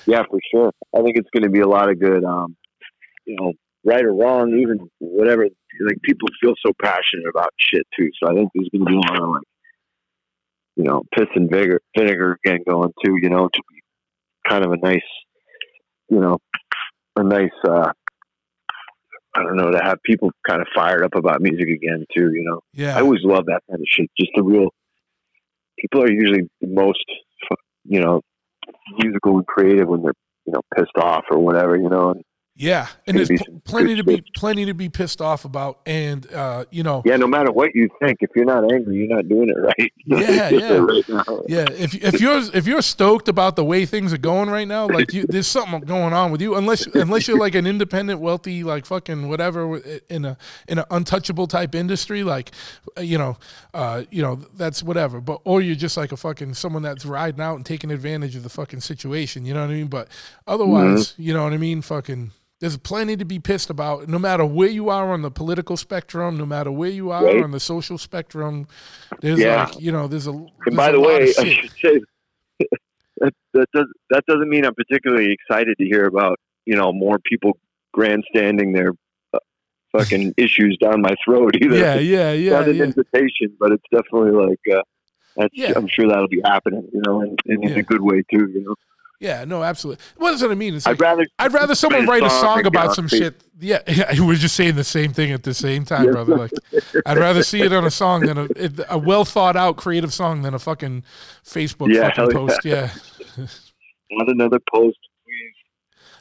yeah, 0.05 0.21
for 0.29 0.39
sure. 0.51 0.71
I 0.95 1.01
think 1.01 1.17
it's 1.17 1.29
going 1.33 1.43
to 1.43 1.49
be 1.49 1.59
a 1.61 1.67
lot 1.67 1.89
of 1.89 1.99
good. 1.99 2.23
Um, 2.23 2.55
you 3.25 3.35
know, 3.39 3.51
right 3.85 4.03
or 4.03 4.13
wrong, 4.13 4.57
even 4.59 4.89
whatever. 4.99 5.43
Like 5.43 6.01
people 6.03 6.27
feel 6.41 6.53
so 6.65 6.73
passionate 6.81 7.27
about 7.29 7.49
shit 7.59 7.85
too. 7.97 8.09
So 8.21 8.29
I 8.29 8.33
think 8.33 8.49
there's 8.53 8.69
going 8.69 8.85
to 8.85 8.91
be 8.91 8.95
a 8.95 9.11
lot 9.11 9.21
of 9.21 9.29
like, 9.29 9.47
you 10.75 10.83
know, 10.83 11.03
piss 11.15 11.27
and 11.35 11.49
vinegar, 11.49 11.81
vinegar 11.97 12.37
again 12.43 12.59
going 12.67 12.91
too. 13.03 13.15
You 13.21 13.29
know, 13.29 13.47
to 13.47 13.61
be 13.69 13.81
kind 14.49 14.65
of 14.65 14.71
a 14.71 14.77
nice, 14.77 15.01
you 16.09 16.19
know, 16.19 16.37
a 17.15 17.23
nice. 17.23 17.49
uh 17.67 17.91
I 19.35 19.43
don't 19.43 19.55
know 19.55 19.69
to 19.69 19.79
have 19.83 20.01
people 20.03 20.31
kind 20.47 20.61
of 20.61 20.67
fired 20.73 21.03
up 21.03 21.13
about 21.15 21.41
music 21.41 21.69
again 21.69 22.05
too. 22.15 22.31
You 22.33 22.43
know, 22.43 22.61
yeah. 22.73 22.97
I 22.97 23.01
always 23.01 23.21
love 23.23 23.45
that 23.45 23.61
kind 23.69 23.79
of 23.79 23.85
shit. 23.87 24.09
Just 24.19 24.31
the 24.35 24.41
real 24.41 24.69
people 25.77 26.01
are 26.03 26.11
usually 26.11 26.49
the 26.59 26.67
most, 26.67 27.05
you 27.85 28.01
know, 28.01 28.21
musical 28.97 29.37
and 29.37 29.45
creative 29.45 29.87
when 29.87 30.01
they're, 30.01 30.13
you 30.45 30.53
know, 30.53 30.61
pissed 30.75 30.97
off 30.97 31.25
or 31.29 31.37
whatever, 31.39 31.75
you 31.75 31.89
know. 31.89 32.11
And 32.11 32.23
Yeah, 32.59 32.87
and 33.05 33.15
there's 33.15 33.29
pl- 33.29 33.61
plenty 33.65 33.95
to 33.95 34.03
be 34.03 34.23
plenty 34.35 34.65
to 34.65 34.73
be 34.73 34.89
pissed 34.89 35.21
off 35.21 35.45
about, 35.45 35.79
and 35.85 36.25
uh, 36.33 36.65
you 36.71 36.81
know, 36.81 37.03
yeah, 37.05 37.15
no 37.15 37.27
matter 37.27 37.51
what 37.51 37.75
you 37.75 37.87
think, 38.01 38.17
if 38.21 38.31
you're 38.35 38.45
not 38.45 38.73
angry, 38.73 38.95
you're 38.95 39.15
not 39.15 39.29
doing 39.29 39.49
it 39.49 39.57
right. 39.61 39.93
Yeah, 40.05 40.49
yeah. 40.49 40.77
right 40.77 41.39
yeah. 41.47 41.65
If 41.69 41.93
if 41.93 42.19
you're 42.19 42.41
if 42.55 42.65
you're 42.65 42.81
stoked 42.81 43.27
about 43.27 43.57
the 43.57 43.63
way 43.63 43.85
things 43.85 44.11
are 44.11 44.17
going 44.17 44.49
right 44.49 44.67
now, 44.67 44.87
like 44.87 45.13
you, 45.13 45.27
there's 45.27 45.45
something 45.45 45.81
going 45.81 46.13
on 46.13 46.31
with 46.31 46.41
you. 46.41 46.55
Unless 46.55 46.87
unless 46.87 47.27
you're 47.27 47.37
like 47.37 47.53
an 47.53 47.67
independent, 47.67 48.21
wealthy, 48.21 48.63
like 48.63 48.87
fucking 48.87 49.29
whatever 49.29 49.77
in 50.09 50.25
a 50.25 50.35
in 50.67 50.79
an 50.79 50.85
untouchable 50.89 51.45
type 51.45 51.75
industry, 51.75 52.23
like 52.23 52.49
uh, 52.97 53.01
you 53.01 53.19
know, 53.19 53.37
uh, 53.75 54.03
you 54.09 54.23
know 54.23 54.37
that's 54.55 54.81
whatever. 54.81 55.21
But 55.21 55.41
or 55.43 55.61
you're 55.61 55.75
just 55.75 55.95
like 55.95 56.11
a 56.11 56.17
fucking 56.17 56.55
someone 56.55 56.81
that's 56.81 57.05
riding 57.05 57.39
out 57.39 57.57
and 57.57 57.65
taking 57.65 57.91
advantage 57.91 58.35
of 58.35 58.41
the 58.41 58.49
fucking 58.49 58.81
situation. 58.81 59.45
You 59.45 59.53
know 59.53 59.61
what 59.61 59.69
I 59.69 59.75
mean? 59.75 59.87
But 59.87 60.07
otherwise, 60.47 61.13
you 61.17 61.35
know 61.35 61.43
what 61.43 61.53
I 61.53 61.57
mean? 61.57 61.83
Fucking. 61.83 62.31
There's 62.59 62.75
plenty 62.77 63.15
to 63.17 63.25
be 63.25 63.37
pissed 63.39 63.69
about, 63.69 64.07
no 64.07 64.17
matter 64.17 64.43
where 64.43 64.67
you 64.69 64.89
are 64.89 65.11
on 65.13 65.21
the 65.21 65.29
political 65.29 65.77
spectrum, 65.77 66.37
no 66.37 66.45
matter 66.45 66.71
where 66.71 66.89
you 66.89 67.11
are 67.11 67.23
Right. 67.23 67.43
on 67.43 67.51
the 67.51 67.59
social 67.59 67.97
spectrum. 67.99 68.67
There's 69.21 69.39
Yeah. 69.39 69.65
like, 69.65 69.79
you 69.79 69.91
know, 69.91 70.07
there's 70.07 70.25
a. 70.27 70.31
And 70.65 70.75
by 70.75 70.91
the 70.91 70.99
way, 70.99 71.31
I 71.37 71.43
should 71.49 71.71
say 71.79 71.99
that, 73.19 73.33
that 73.53 73.67
does 73.73 73.85
that 74.09 74.25
doesn't 74.27 74.49
mean 74.49 74.65
I'm 74.65 74.73
particularly 74.73 75.31
excited 75.31 75.77
to 75.77 75.85
hear 75.85 76.05
about 76.05 76.39
you 76.65 76.75
know 76.75 76.91
more 76.91 77.19
people 77.19 77.57
grandstanding 77.93 78.73
their 78.73 78.93
uh, 79.33 79.39
fucking 79.91 80.33
issues 80.37 80.77
down 80.81 81.01
my 81.01 81.15
throat 81.23 81.55
either. 81.61 81.75
yeah, 81.77 81.95
yeah, 81.99 82.31
yeah, 82.31 82.51
not 82.59 82.67
an 82.69 82.75
yeah. 82.75 82.83
invitation, 82.85 83.55
but 83.59 83.71
it's 83.71 83.83
definitely 83.91 84.31
like 84.31 84.59
uh. 84.75 84.81
Yeah. 85.53 85.73
I'm 85.75 85.87
sure 85.87 86.07
that'll 86.07 86.27
be 86.27 86.41
happening, 86.43 86.89
you 86.91 86.99
know, 87.05 87.21
and, 87.21 87.39
and 87.45 87.63
in 87.63 87.77
a 87.77 87.83
good 87.83 88.01
way 88.01 88.23
too. 88.33 88.49
You 88.49 88.63
know, 88.63 88.75
Yeah, 89.19 89.45
no, 89.45 89.63
absolutely. 89.63 90.03
What 90.17 90.31
does 90.31 90.41
that 90.41 90.55
mean? 90.55 90.75
It's 90.75 90.85
I'd 90.85 90.91
like, 90.91 90.99
rather 90.99 91.27
I'd 91.39 91.53
rather 91.53 91.73
someone 91.73 92.05
write 92.05 92.23
a 92.23 92.29
song 92.29 92.65
about 92.65 92.93
some 92.93 93.07
shit. 93.07 93.41
Yeah, 93.59 93.79
yeah, 93.87 94.13
we're 94.19 94.35
just 94.35 94.55
saying 94.55 94.75
the 94.75 94.83
same 94.83 95.11
thing 95.11 95.31
at 95.31 95.41
the 95.41 95.55
same 95.55 95.85
time, 95.85 96.11
brother. 96.11 96.37
Like, 96.37 96.51
I'd 97.05 97.17
rather 97.17 97.41
see 97.41 97.61
it 97.61 97.73
on 97.73 97.83
a 97.83 97.91
song 97.91 98.21
than 98.21 98.37
a, 98.37 98.47
a 98.89 98.97
well 98.97 99.25
thought 99.25 99.55
out 99.55 99.77
creative 99.77 100.13
song 100.13 100.43
than 100.43 100.53
a 100.53 100.59
fucking 100.59 101.03
Facebook 101.43 101.91
Yeah, 101.91 102.13
fucking 102.13 102.31
post. 102.31 102.63
Yeah. 102.63 102.91
not 104.11 104.29
another 104.29 104.59
post. 104.71 104.99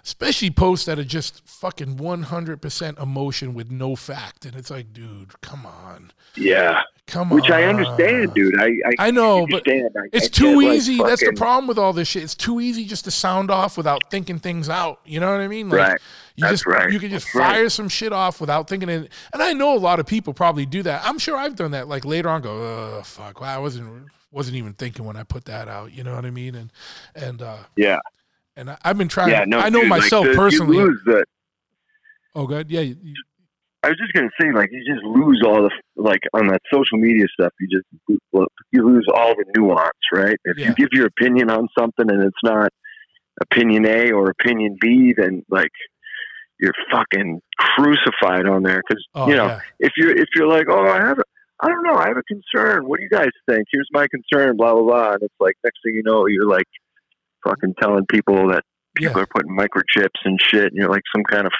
Especially 0.07 0.51
posts 0.51 0.87
that 0.87 1.01
are 1.01 1.05
just 1.05 1.45
fucking 1.47 1.97
100% 1.97 3.03
emotion 3.03 3.55
with 3.55 3.73
no 3.73 3.97
fact. 3.97 4.45
And 4.47 4.55
it's 4.55 4.71
like, 4.71 4.93
dude, 4.93 5.41
come 5.41 5.67
on. 5.67 6.13
Yeah, 6.37 6.83
Come 7.09 7.29
which 7.31 7.45
on. 7.51 7.51
Which 7.51 7.51
i 7.51 7.65
understand, 7.65 8.33
dude. 8.35 8.59
I 8.61 8.67
I, 8.67 9.09
I 9.09 9.11
know, 9.11 9.47
but. 9.51 9.65
I- 9.67 9.83
it's 10.13 10.27
I 10.27 10.29
too 10.29 10.61
get, 10.61 10.69
like, 10.69 10.77
easy. 10.77 10.99
That's 10.99 11.25
the 11.25 11.33
problem 11.37 11.67
with 11.67 11.79
all 11.79 11.93
this 11.93 12.07
shit. 12.09 12.23
It's 12.23 12.35
too 12.37 12.61
easy 12.61 12.85
just 12.85 13.05
to 13.05 13.11
sound 13.11 13.51
off 13.51 13.77
without 13.77 14.09
thinking 14.11 14.39
things 14.39 14.69
out. 14.69 15.01
You 15.05 15.19
know 15.21 15.31
what 15.31 15.41
I 15.41 15.49
mean? 15.49 15.69
Like, 15.69 15.79
Right. 15.81 16.01
You 16.37 16.43
That's 16.43 16.53
just 16.53 16.67
right. 16.67 16.93
you 16.93 17.01
can 17.01 17.11
just 17.11 17.27
That's 17.27 17.35
right. 17.35 17.53
fire 17.55 17.69
some 17.69 17.89
shit 17.89 18.13
off 18.13 18.41
without 18.41 18.69
thinking 18.69 18.89
it. 18.89 19.11
And 19.33 19.43
I 19.43 19.55
know 19.55 19.75
a 19.75 19.79
lot 19.79 19.99
of 19.99 20.07
people 20.07 20.35
probably 20.35 20.67
do 20.67 20.83
that. 20.85 21.03
I'm 21.05 21.19
sure 21.19 21.37
I've 21.37 21.57
done 21.57 21.71
that. 21.73 21.89
Like 21.89 22.05
later 22.05 22.29
on, 22.29 22.43
go, 22.43 22.51
oh 22.53 23.03
fuck, 23.05 23.41
well, 23.41 23.51
I 23.51 23.59
wasn't 23.59 24.07
wasn't 24.31 24.57
even 24.57 24.75
thinking 24.75 25.05
when 25.07 25.17
I 25.17 25.23
put 25.23 25.47
that 25.47 25.67
out. 25.67 25.93
You 25.93 26.05
know 26.05 26.15
what 26.15 26.27
I 26.27 26.31
mean? 26.31 26.55
And 26.55 26.73
and 27.15 27.41
uh 27.43 27.57
Yeah, 27.77 27.99
and 28.57 28.71
I, 28.71 28.79
I've 28.85 28.99
been 28.99 29.09
trying. 29.09 29.31
yeah. 29.31 29.45
No, 29.47 29.59
I 29.59 29.69
know 29.69 29.81
dude, 29.83 29.91
like, 29.91 30.01
myself 30.03 30.25
the- 30.25 30.31
you 30.33 30.37
personally. 30.37 30.79
lose 30.79 31.01
the- 31.05 31.25
oh, 32.35 32.47
good. 32.47 32.71
Yeah. 32.71 32.81
you- 32.81 32.97
you- 33.03 33.15
I 33.83 33.89
was 33.91 33.99
just 33.99 34.13
gonna 34.15 34.31
say, 34.41 34.51
like, 34.53 34.71
you 34.73 34.83
just 34.85 35.05
lose 35.05 35.43
all 35.47 35.63
the 35.63 35.71
like 35.95 36.21
on 36.35 36.49
that 36.49 36.61
social 36.73 36.99
media 36.99 37.25
stuff. 37.39 37.53
You 37.61 37.69
just 37.71 37.87
you 38.73 38.85
lose 38.85 39.07
all 39.15 39.35
the 39.37 39.45
nuance, 39.57 39.93
right? 40.13 40.37
If 40.45 40.59
Yeah. 40.59 40.69
you 40.71 40.75
give 40.75 40.89
your 40.93 41.07
opinion 41.07 41.51
on 41.51 41.69
something 41.79 42.11
and 42.11 42.23
it's 42.25 42.43
not 42.43 42.71
opinion 43.43 43.87
A 43.87 44.11
or 44.11 44.29
opinion 44.31 44.77
B, 44.81 45.15
then 45.17 45.45
like 45.51 45.71
you're 46.59 46.73
fucking 46.91 47.41
crucified 47.59 48.47
on 48.47 48.63
there. 48.65 48.83
Because 48.89 49.07
oh, 49.15 49.29
you 49.29 49.37
know, 49.37 49.47
yeah. 49.47 49.61
if 49.79 49.93
you're 49.97 50.17
if 50.17 50.27
you're 50.35 50.49
like, 50.49 50.67
oh, 50.69 50.85
I 50.89 50.97
have, 51.07 51.19
a, 51.19 51.23
I 51.61 51.69
don't 51.69 51.85
know, 51.85 51.95
I 51.97 52.09
have 52.09 52.17
a 52.17 52.23
concern. 52.25 52.89
What 52.89 52.99
do 52.99 53.05
you 53.05 53.11
guys 53.11 53.31
think? 53.49 53.67
Here's 53.71 53.89
my 53.93 54.07
concern. 54.11 54.57
Blah 54.57 54.73
blah 54.73 54.83
blah. 54.83 55.13
And 55.13 55.23
it's 55.23 55.35
like 55.39 55.55
next 55.63 55.79
thing 55.85 55.95
you 55.95 56.03
know, 56.03 56.27
you're 56.27 56.49
like 56.49 56.67
fucking 57.47 57.75
telling 57.81 58.07
people 58.07 58.49
that 58.49 58.65
people 58.97 59.17
Yeah. 59.17 59.23
are 59.23 59.27
putting 59.27 59.57
microchips 59.57 60.21
and 60.25 60.41
shit, 60.43 60.65
and 60.67 60.75
you're 60.77 60.91
like 60.91 61.03
some 61.15 61.25
kind 61.25 61.47
of 61.47 61.53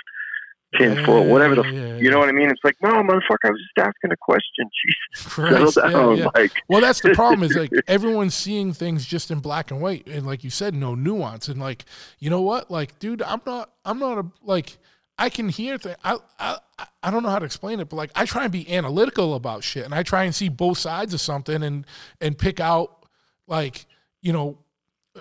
tinfoil, 0.79 1.25
whatever 1.27 1.55
the. 1.55 1.63
Yeah, 1.63 1.71
yeah, 1.71 1.97
You 1.97 2.11
know 2.11 2.19
what 2.19 2.29
I 2.29 2.33
mean? 2.33 2.51
It's 2.51 2.61
like, 2.65 2.77
no, 2.83 2.91
motherfucker, 2.91 3.45
I 3.47 3.51
was 3.51 3.61
just 3.61 3.87
asking 3.89 4.13
a 4.13 4.17
question. 4.21 4.69
Jesus, 5.15 5.33
Christ, 5.33 5.75
settle 5.75 5.91
yeah, 5.91 5.91
down. 5.93 6.03
Oh, 6.09 6.13
yeah. 6.15 6.29
Like, 6.35 6.53
Well, 6.69 6.81
that's 6.81 7.01
the 7.01 7.11
problem 7.15 7.43
is 7.49 7.57
like 7.57 7.71
everyone's 7.87 8.35
seeing 8.35 8.73
things 8.73 9.07
just 9.07 9.31
in 9.31 9.39
black 9.41 9.71
and 9.71 9.81
white, 9.81 10.07
and 10.09 10.27
like 10.27 10.45
you 10.45 10.51
said, 10.51 10.75
no 10.75 10.95
nuance. 10.95 11.49
And 11.49 11.61
like, 11.61 11.85
you 12.19 12.31
know 12.31 12.43
what? 12.43 12.71
Like, 12.71 12.99
dude, 12.99 13.23
I'm 13.23 13.41
not, 13.47 13.71
I'm 13.85 13.99
not 13.99 14.19
a 14.19 14.27
like. 14.43 14.77
I 15.19 15.31
can 15.31 15.49
hear 15.49 15.79
things. 15.79 15.97
I, 16.05 16.19
I 16.39 16.59
I 17.03 17.11
don't 17.11 17.23
know 17.23 17.31
how 17.31 17.39
to 17.39 17.47
explain 17.47 17.81
it, 17.81 17.89
but 17.89 17.97
like 17.97 18.11
I 18.15 18.27
try 18.27 18.43
and 18.43 18.53
be 18.53 18.71
analytical 18.71 19.35
about 19.35 19.65
shit, 19.65 19.87
and 19.87 19.95
I 19.95 20.03
try 20.03 20.25
and 20.25 20.35
see 20.35 20.51
both 20.51 20.77
sides 20.77 21.15
of 21.15 21.23
something, 21.23 21.63
and 21.63 21.87
and 22.21 22.37
pick 22.37 22.61
out 22.61 23.07
like 23.47 23.87
you 24.21 24.35
know, 24.35 24.59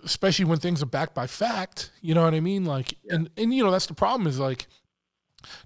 especially 0.03 0.45
when 0.45 0.59
things 0.59 0.81
are 0.83 0.87
backed 0.87 1.13
by 1.15 1.27
fact. 1.27 1.91
You 2.01 2.13
know 2.13 2.23
what 2.23 2.33
I 2.33 2.39
mean? 2.39 2.65
Like, 2.65 2.95
and 3.09 3.29
and 3.37 3.53
you 3.53 3.63
know 3.63 3.71
that's 3.71 3.85
the 3.87 3.93
problem 3.93 4.27
is 4.27 4.39
like 4.39 4.67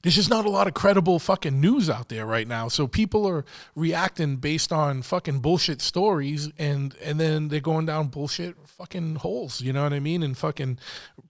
there's 0.01 0.15
just 0.15 0.29
not 0.29 0.45
a 0.45 0.49
lot 0.49 0.67
of 0.67 0.73
credible 0.73 1.19
fucking 1.19 1.61
news 1.61 1.89
out 1.89 2.09
there 2.09 2.25
right 2.25 2.47
now. 2.49 2.67
So 2.67 2.85
people 2.85 3.25
are 3.25 3.45
reacting 3.75 4.35
based 4.35 4.73
on 4.73 5.01
fucking 5.03 5.39
bullshit 5.39 5.81
stories 5.81 6.49
and 6.57 6.93
and 7.01 7.17
then 7.17 7.47
they're 7.47 7.61
going 7.61 7.85
down 7.85 8.07
bullshit 8.07 8.55
fucking 8.67 9.15
holes, 9.15 9.61
you 9.61 9.71
know 9.71 9.83
what 9.83 9.93
I 9.93 10.01
mean? 10.01 10.21
And 10.21 10.37
fucking 10.37 10.79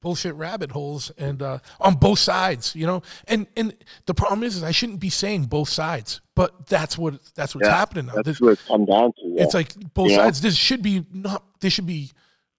bullshit 0.02 0.34
rabbit 0.34 0.72
holes 0.72 1.12
and 1.16 1.44
uh 1.44 1.60
on 1.80 1.96
both 1.96 2.18
sides, 2.20 2.76
you 2.76 2.88
know? 2.88 3.04
And 3.28 3.46
and 3.56 3.76
the 4.08 4.16
problem 4.16 4.42
is, 4.44 4.56
is 4.56 4.64
I 4.64 4.72
shouldn't 4.72 5.00
be 5.00 5.12
saying 5.12 5.46
both 5.46 5.70
sides, 5.70 6.20
but 6.34 6.66
that's 6.66 6.98
what 6.98 7.20
that's 7.36 7.54
what's 7.54 7.68
Yeah, 7.68 7.76
happening 7.78 8.08
now. 8.08 8.14
that's 8.16 8.26
This- 8.26 8.42
what 8.42 8.54
it's 8.54 8.64
come 8.66 8.86
down 8.86 9.14
to. 9.14 9.28
Yeah. 9.28 9.44
it's 9.44 9.54
like 9.54 9.76
both 9.94 10.10
know? 10.10 10.16
sides. 10.18 10.42
This 10.42 10.56
should 10.56 10.82
be 10.82 11.06
not. 11.14 11.44
There 11.60 11.70
should 11.70 11.86
be 11.86 12.12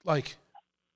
like 0.05 0.37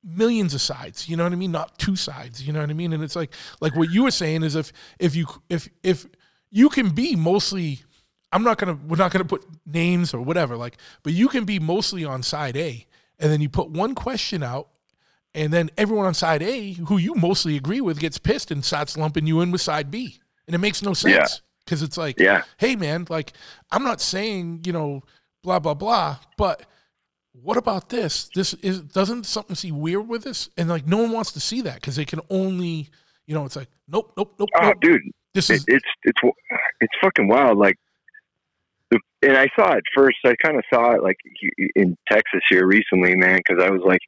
millions 0.03 0.55
of 0.55 0.61
sides. 0.61 1.09
You 1.09 1.17
know 1.17 1.25
what 1.25 1.33
I 1.33 1.37
mean? 1.37 1.53
Not 1.53 1.79
two 1.79 1.97
sides. 1.97 2.47
You 2.47 2.53
know 2.53 2.61
what 2.61 2.71
I 2.71 2.75
mean? 2.75 2.93
And 2.93 3.03
it's 3.03 3.17
like 3.17 3.33
like 3.61 3.75
what 3.77 3.91
you 3.91 4.05
were 4.05 4.11
saying 4.11 4.43
is 4.43 4.55
if 4.55 4.73
if 4.99 5.15
you 5.17 5.27
if 5.49 5.69
if 5.83 6.07
you 6.51 6.69
can 6.69 6.91
be 6.91 7.17
mostly. 7.17 7.83
I'm 8.33 8.43
not 8.43 8.59
gonna. 8.59 8.75
We're 8.89 8.97
not 8.97 9.13
gonna 9.13 9.25
put 9.25 9.47
names 9.65 10.13
or 10.13 10.21
whatever. 10.21 10.57
Like, 10.57 10.79
but 11.05 11.13
you 11.13 11.29
can 11.29 11.45
be 11.45 11.61
mostly 11.61 12.05
on 12.05 12.25
side 12.25 12.57
A, 12.57 12.85
and 13.21 13.31
then 13.31 13.41
you 13.41 13.49
put 13.49 13.71
one 13.71 13.95
question 13.95 14.43
out, 14.43 14.71
and 15.37 15.53
then 15.53 15.71
everyone 15.79 16.05
on 16.07 16.15
side 16.15 16.43
A, 16.43 16.73
who 16.73 16.97
you 16.97 17.15
mostly 17.15 17.57
agree 17.57 17.81
with, 17.81 18.01
gets 18.01 18.19
pissed 18.19 18.51
and 18.51 18.65
starts 18.65 18.97
lumping 18.97 19.25
you 19.29 19.41
in 19.41 19.53
with 19.53 19.61
side 19.61 19.89
B, 19.89 20.19
and 20.49 20.55
it 20.57 20.59
makes 20.59 20.83
no 20.83 20.95
sense 20.95 21.43
because 21.65 21.81
it's 21.81 21.97
like, 21.97 22.19
Yeah. 22.19 22.43
hey 22.59 22.75
man, 22.75 23.07
like 23.09 23.35
I'm 23.71 23.85
not 23.85 24.01
saying 24.01 24.63
you 24.67 24.73
know 24.73 25.05
blah 25.45 25.61
blah 25.61 25.75
blah, 25.75 26.17
but 26.37 26.67
what 27.43 27.57
about 27.57 27.89
this? 27.89 28.31
This 28.35 28.55
is 28.55 28.81
doesn't 28.81 29.25
something 29.25 29.57
seem 29.57 29.81
weird 29.81 30.09
with 30.09 30.25
this? 30.25 30.49
And 30.57 30.69
like 30.69 30.87
no 30.87 30.99
one 30.99 31.13
wants 31.13 31.33
to 31.33 31.41
see 31.41 31.61
that 31.63 31.77
because 31.77 31.97
they 31.97 32.05
can 32.05 32.21
only 32.31 32.89
you 33.27 33.35
know 33.35 33.45
it's 33.45 33.57
like 33.57 33.69
nope 33.89 34.13
nope 34.17 34.35
nope 34.39 34.49
oh, 34.57 34.67
nope. 34.69 34.81
dude, 34.81 35.03
This 35.35 35.51
it, 35.51 35.55
is 35.55 35.65
it's 35.67 35.85
it's 36.05 36.21
it's 36.81 36.95
fucking 37.03 37.29
wild. 37.29 37.59
Like, 37.59 37.77
the, 38.91 39.01
and 39.23 39.37
I 39.37 39.49
saw 39.59 39.73
it 39.73 39.83
first. 39.95 40.19
I 40.25 40.35
kind 40.43 40.57
of 40.57 40.65
saw 40.73 40.93
it 40.93 41.03
like 41.03 41.17
in 41.75 41.97
Texas 42.11 42.41
here 42.49 42.67
recently, 42.67 43.17
man. 43.17 43.39
Because 43.47 43.63
I 43.63 43.71
was 43.71 43.83
like, 43.85 44.01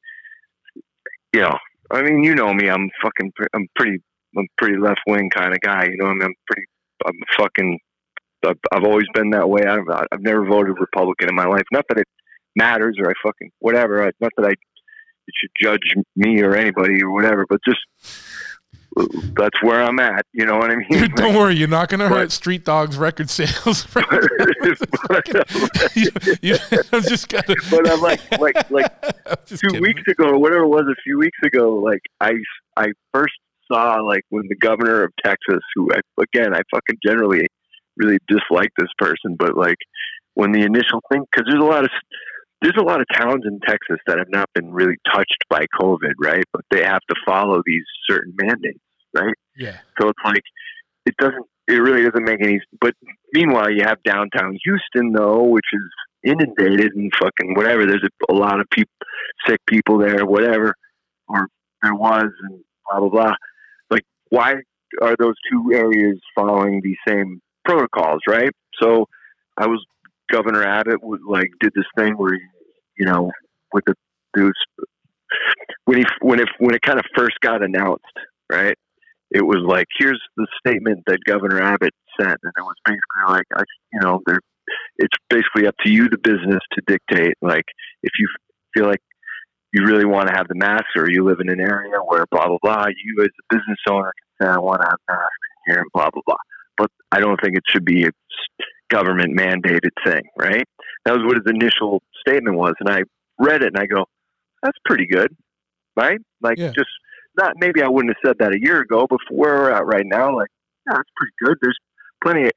you 1.32 1.40
know, 1.40 1.56
I 1.90 2.02
mean, 2.02 2.22
you 2.22 2.34
know 2.34 2.54
me. 2.54 2.70
I'm 2.70 2.88
fucking. 3.02 3.32
I'm 3.54 3.66
pretty. 3.74 3.98
I'm 4.36 4.46
pretty 4.58 4.76
left 4.76 5.00
wing 5.06 5.30
kind 5.30 5.52
of 5.52 5.60
guy. 5.60 5.86
You 5.90 5.96
know, 5.96 6.06
I 6.06 6.12
mean, 6.12 6.22
I'm 6.22 6.34
pretty 6.46 6.66
I'm 7.04 7.14
fucking. 7.36 7.78
I've, 8.46 8.58
I've 8.72 8.84
always 8.84 9.06
been 9.14 9.30
that 9.30 9.48
way. 9.48 9.62
I've 9.64 9.88
I've 10.12 10.20
never 10.20 10.44
voted 10.44 10.76
Republican 10.78 11.28
in 11.28 11.34
my 11.34 11.46
life. 11.46 11.64
Not 11.72 11.84
that 11.88 11.98
it 11.98 12.06
matters 12.56 12.96
or 12.98 13.08
I 13.08 13.12
fucking 13.24 13.50
whatever. 13.60 14.02
I- 14.02 14.12
Not 14.20 14.32
that 14.36 14.46
I 14.46 14.50
it 14.50 15.34
should 15.40 15.50
judge 15.60 16.04
me 16.14 16.40
or 16.42 16.54
anybody 16.54 17.02
or 17.02 17.10
whatever. 17.10 17.46
But 17.48 17.60
just 17.66 17.80
that's 19.36 19.62
where 19.62 19.82
I'm 19.82 19.98
at. 19.98 20.24
You 20.32 20.46
know 20.46 20.56
what 20.56 20.70
I 20.70 20.76
mean? 20.76 20.88
Dude, 20.88 21.14
don't 21.16 21.34
worry, 21.34 21.56
you're 21.56 21.68
not 21.68 21.88
going 21.88 22.00
to 22.00 22.08
hurt 22.08 22.32
Street 22.32 22.64
Dogs 22.64 22.96
record 22.96 23.28
sales. 23.28 23.86
but, 23.94 25.26
you, 25.94 26.10
you, 26.40 26.56
I'm 26.92 27.02
just 27.02 27.28
got 27.28 27.46
to. 27.46 27.56
but 27.70 27.90
I'm 27.90 28.00
like 28.00 28.20
like 28.40 28.70
like 28.70 29.46
two 29.46 29.80
weeks 29.80 30.02
ago 30.08 30.30
or 30.30 30.38
whatever 30.38 30.64
it 30.64 30.68
was 30.68 30.84
a 30.90 30.96
few 31.02 31.18
weeks 31.18 31.38
ago 31.44 31.74
like 31.74 32.00
i 32.20 32.32
i 32.76 32.86
first 33.12 33.34
saw 33.70 33.96
like 34.00 34.22
when 34.30 34.44
the 34.48 34.56
governor 34.56 35.02
of 35.02 35.12
texas 35.24 35.60
who 35.74 35.88
I, 35.92 36.00
again 36.22 36.54
i 36.54 36.60
fucking 36.70 36.98
generally 37.04 37.46
really 37.96 38.18
dislike 38.28 38.70
this 38.78 38.88
person 38.98 39.36
but 39.38 39.56
like 39.56 39.78
when 40.34 40.52
the 40.52 40.62
initial 40.62 41.00
thing 41.10 41.24
because 41.30 41.46
there's 41.50 41.62
a 41.62 41.66
lot 41.66 41.84
of 41.84 41.90
there's 42.62 42.76
a 42.78 42.84
lot 42.84 43.00
of 43.00 43.06
towns 43.14 43.42
in 43.44 43.60
texas 43.60 43.98
that 44.06 44.18
have 44.18 44.30
not 44.30 44.48
been 44.54 44.72
really 44.72 44.96
touched 45.12 45.44
by 45.48 45.64
covid 45.80 46.12
right? 46.20 46.44
But 46.52 46.62
they 46.70 46.82
have 46.84 47.02
to 47.08 47.14
follow 47.26 47.62
these 47.64 47.84
certain 48.08 48.34
mandates 48.36 48.80
right? 49.14 49.34
Yeah. 49.56 49.78
so 50.00 50.08
it's 50.08 50.18
like 50.24 50.42
it 51.06 51.16
doesn't 51.18 51.46
it 51.68 51.80
really 51.80 52.04
doesn't 52.04 52.24
make 52.24 52.42
any 52.42 52.60
but 52.80 52.94
meanwhile 53.32 53.70
you 53.70 53.82
have 53.84 54.02
downtown 54.04 54.56
houston 54.64 55.12
though 55.12 55.42
which 55.42 55.66
is 55.72 55.82
inundated 56.26 56.92
and 56.94 57.12
fucking 57.20 57.54
whatever. 57.54 57.86
There's 57.86 58.04
a, 58.04 58.32
a 58.32 58.34
lot 58.34 58.60
of 58.60 58.66
people 58.70 58.92
sick 59.46 59.60
people 59.66 59.98
there 59.98 60.26
whatever 60.26 60.74
or 61.28 61.48
there 61.82 61.94
was 61.94 62.26
and 62.42 62.60
blah 62.90 63.00
blah 63.00 63.08
blah. 63.08 63.34
Like 63.90 64.02
why 64.28 64.56
are 65.00 65.16
those 65.18 65.34
two 65.50 65.72
areas 65.72 66.18
following 66.34 66.80
the 66.82 66.96
same 67.08 67.40
protocols 67.64 68.20
right? 68.28 68.50
So 68.82 69.06
i 69.58 69.66
was 69.66 69.84
governor 70.30 70.64
abbott 70.64 71.02
would 71.02 71.20
like 71.28 71.50
did 71.60 71.72
this 71.74 71.86
thing 71.96 72.14
where 72.14 72.34
he, 72.34 72.40
you 72.98 73.06
know 73.06 73.30
with 73.72 73.84
the 73.86 73.94
dudes 74.34 74.58
when 75.84 75.98
he 75.98 76.04
when 76.20 76.40
it 76.40 76.48
when 76.58 76.74
it 76.74 76.82
kind 76.82 76.98
of 76.98 77.04
first 77.16 77.36
got 77.40 77.62
announced 77.62 78.04
right 78.50 78.76
it 79.30 79.44
was 79.44 79.62
like, 79.66 79.86
here's 79.98 80.20
the 80.36 80.46
statement 80.58 81.02
that 81.06 81.18
Governor 81.24 81.60
Abbott 81.60 81.94
sent, 82.18 82.38
and 82.42 82.52
it 82.56 82.62
was 82.62 82.76
basically 82.84 83.24
like, 83.28 83.46
I, 83.56 83.62
you 83.92 84.00
know, 84.00 84.20
there, 84.26 84.40
it's 84.98 85.16
basically 85.28 85.66
up 85.66 85.74
to 85.84 85.90
you, 85.90 86.08
the 86.08 86.18
business, 86.18 86.60
to 86.72 86.82
dictate. 86.86 87.34
Like, 87.42 87.64
if 88.02 88.12
you 88.18 88.28
feel 88.74 88.86
like 88.86 89.02
you 89.72 89.84
really 89.84 90.04
want 90.04 90.28
to 90.28 90.34
have 90.34 90.46
the 90.48 90.54
mask, 90.54 90.84
or 90.96 91.10
you 91.10 91.24
live 91.24 91.40
in 91.40 91.48
an 91.48 91.60
area 91.60 91.98
where 92.06 92.24
blah 92.30 92.46
blah 92.46 92.58
blah, 92.62 92.86
you 92.86 93.22
as 93.22 93.28
a 93.28 93.54
business 93.54 93.78
owner 93.90 94.12
can 94.38 94.46
say, 94.46 94.52
I 94.52 94.58
want 94.58 94.80
to 94.82 94.88
have 94.88 94.98
masks 95.08 95.30
here, 95.66 95.78
and 95.78 95.90
blah 95.92 96.10
blah 96.10 96.22
blah. 96.24 96.36
But 96.78 96.90
I 97.10 97.18
don't 97.18 97.38
think 97.42 97.56
it 97.56 97.64
should 97.68 97.84
be 97.84 98.04
a 98.04 98.10
government 98.90 99.36
mandated 99.38 99.90
thing, 100.04 100.22
right? 100.38 100.64
That 101.04 101.12
was 101.16 101.22
what 101.24 101.36
his 101.36 101.46
initial 101.46 102.02
statement 102.26 102.56
was, 102.56 102.74
and 102.80 102.88
I 102.88 103.02
read 103.38 103.62
it 103.62 103.68
and 103.74 103.78
I 103.78 103.86
go, 103.86 104.06
that's 104.62 104.78
pretty 104.84 105.06
good, 105.06 105.34
right? 105.96 106.18
Like, 106.40 106.58
Yeah. 106.58 106.72
just 106.74 106.90
not 107.36 107.54
maybe 107.60 107.82
I 107.82 107.88
wouldn't 107.88 108.14
have 108.16 108.30
said 108.30 108.38
that 108.38 108.54
a 108.54 108.60
year 108.60 108.80
ago, 108.80 109.06
but 109.08 109.18
for 109.28 109.34
where 109.34 109.54
we're 109.54 109.70
at 109.70 109.84
right 109.86 110.06
now, 110.06 110.34
like, 110.34 110.48
yeah, 110.86 110.94
that's 110.96 111.10
pretty 111.16 111.34
good. 111.44 111.58
There's 111.60 111.78
plenty 112.24 112.44
of 112.46 112.52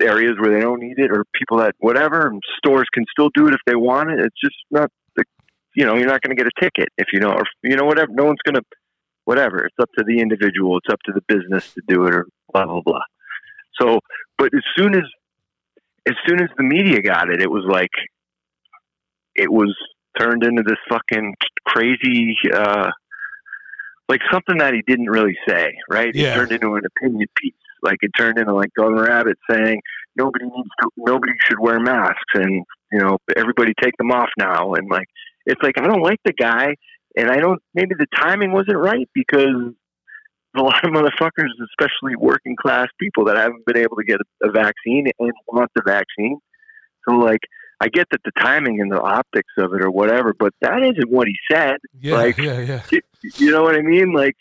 areas 0.00 0.32
where 0.38 0.50
they 0.52 0.60
don't 0.60 0.80
need 0.80 0.98
it, 0.98 1.10
or 1.10 1.24
people 1.34 1.58
that 1.58 1.74
whatever, 1.78 2.26
and 2.26 2.42
stores 2.56 2.86
can 2.92 3.04
still 3.10 3.28
do 3.34 3.48
it 3.48 3.54
if 3.54 3.60
they 3.66 3.76
want 3.76 4.10
it. 4.10 4.18
It's 4.20 4.40
just 4.42 4.56
not 4.70 4.90
the, 5.16 5.24
you 5.74 5.84
know, 5.84 5.96
you're 5.96 6.08
not 6.08 6.22
going 6.22 6.34
to 6.34 6.42
get 6.42 6.46
a 6.46 6.60
ticket 6.60 6.88
if 6.96 7.08
you 7.12 7.20
know, 7.20 7.32
or 7.32 7.44
you 7.62 7.76
know, 7.76 7.84
whatever. 7.84 8.10
No 8.12 8.24
one's 8.24 8.40
going 8.44 8.54
to, 8.54 8.62
whatever. 9.24 9.66
It's 9.66 9.76
up 9.80 9.90
to 9.98 10.04
the 10.06 10.20
individual. 10.20 10.78
It's 10.78 10.92
up 10.92 11.00
to 11.04 11.12
the 11.12 11.20
business 11.28 11.74
to 11.74 11.82
do 11.86 12.06
it, 12.06 12.14
or 12.14 12.26
blah 12.52 12.64
blah 12.64 12.80
blah. 12.80 13.02
So, 13.80 14.00
but 14.38 14.50
as 14.54 14.62
soon 14.76 14.94
as, 14.94 15.04
as 16.08 16.14
soon 16.26 16.42
as 16.42 16.48
the 16.56 16.64
media 16.64 17.00
got 17.02 17.30
it, 17.30 17.40
it 17.42 17.50
was 17.50 17.64
like, 17.68 17.90
it 19.34 19.50
was 19.50 19.74
turned 20.18 20.44
into 20.44 20.62
this 20.62 20.78
fucking 20.88 21.34
crazy. 21.66 22.36
uh 22.52 22.90
like 24.10 24.20
something 24.32 24.58
that 24.58 24.74
he 24.74 24.82
didn't 24.86 25.08
really 25.08 25.38
say, 25.48 25.68
right? 25.88 26.10
Yeah. 26.12 26.32
It 26.32 26.34
turned 26.34 26.52
into 26.52 26.74
an 26.74 26.82
opinion 26.84 27.28
piece. 27.36 27.54
Like 27.80 27.98
it 28.02 28.10
turned 28.18 28.38
into 28.38 28.52
like 28.52 28.70
Governor 28.76 29.08
Abbott 29.08 29.38
saying 29.48 29.80
nobody 30.16 30.44
needs 30.44 30.68
to, 30.82 30.90
nobody 30.98 31.32
should 31.46 31.60
wear 31.60 31.78
masks, 31.78 32.34
and 32.34 32.64
you 32.92 32.98
know 32.98 33.18
everybody 33.36 33.72
take 33.80 33.96
them 33.96 34.10
off 34.10 34.28
now. 34.36 34.74
And 34.74 34.90
like 34.90 35.06
it's 35.46 35.62
like 35.62 35.78
I 35.78 35.86
don't 35.86 36.02
like 36.02 36.18
the 36.24 36.32
guy, 36.32 36.74
and 37.16 37.30
I 37.30 37.36
don't. 37.36 37.62
Maybe 37.72 37.94
the 37.96 38.06
timing 38.14 38.52
wasn't 38.52 38.78
right 38.78 39.08
because 39.14 39.72
a 40.56 40.62
lot 40.62 40.84
of 40.84 40.90
motherfuckers, 40.90 41.48
especially 41.70 42.16
working 42.18 42.56
class 42.60 42.88
people, 42.98 43.24
that 43.26 43.36
haven't 43.36 43.64
been 43.66 43.76
able 43.76 43.96
to 43.96 44.04
get 44.04 44.18
a, 44.42 44.50
vaccine 44.50 45.06
and 45.18 45.32
want 45.48 45.70
the 45.76 45.82
vaccine. 45.86 46.38
So 47.08 47.14
like 47.16 47.40
I 47.80 47.88
get 47.88 48.06
that 48.10 48.20
the 48.24 48.32
timing 48.40 48.80
and 48.80 48.90
the 48.92 49.00
optics 49.00 49.52
of 49.58 49.72
it 49.74 49.82
or 49.84 49.90
whatever, 49.90 50.34
but 50.38 50.52
that 50.60 50.82
isn't 50.82 51.10
what 51.10 51.28
he 51.28 51.36
said. 51.50 51.76
Yeah, 51.98 52.14
Like, 52.16 52.36
yeah, 52.38 52.60
yeah. 52.60 52.82
You- 52.90 53.00
you 53.36 53.50
know 53.50 53.62
what 53.62 53.74
I 53.74 53.82
mean? 53.82 54.12
Like, 54.14 54.34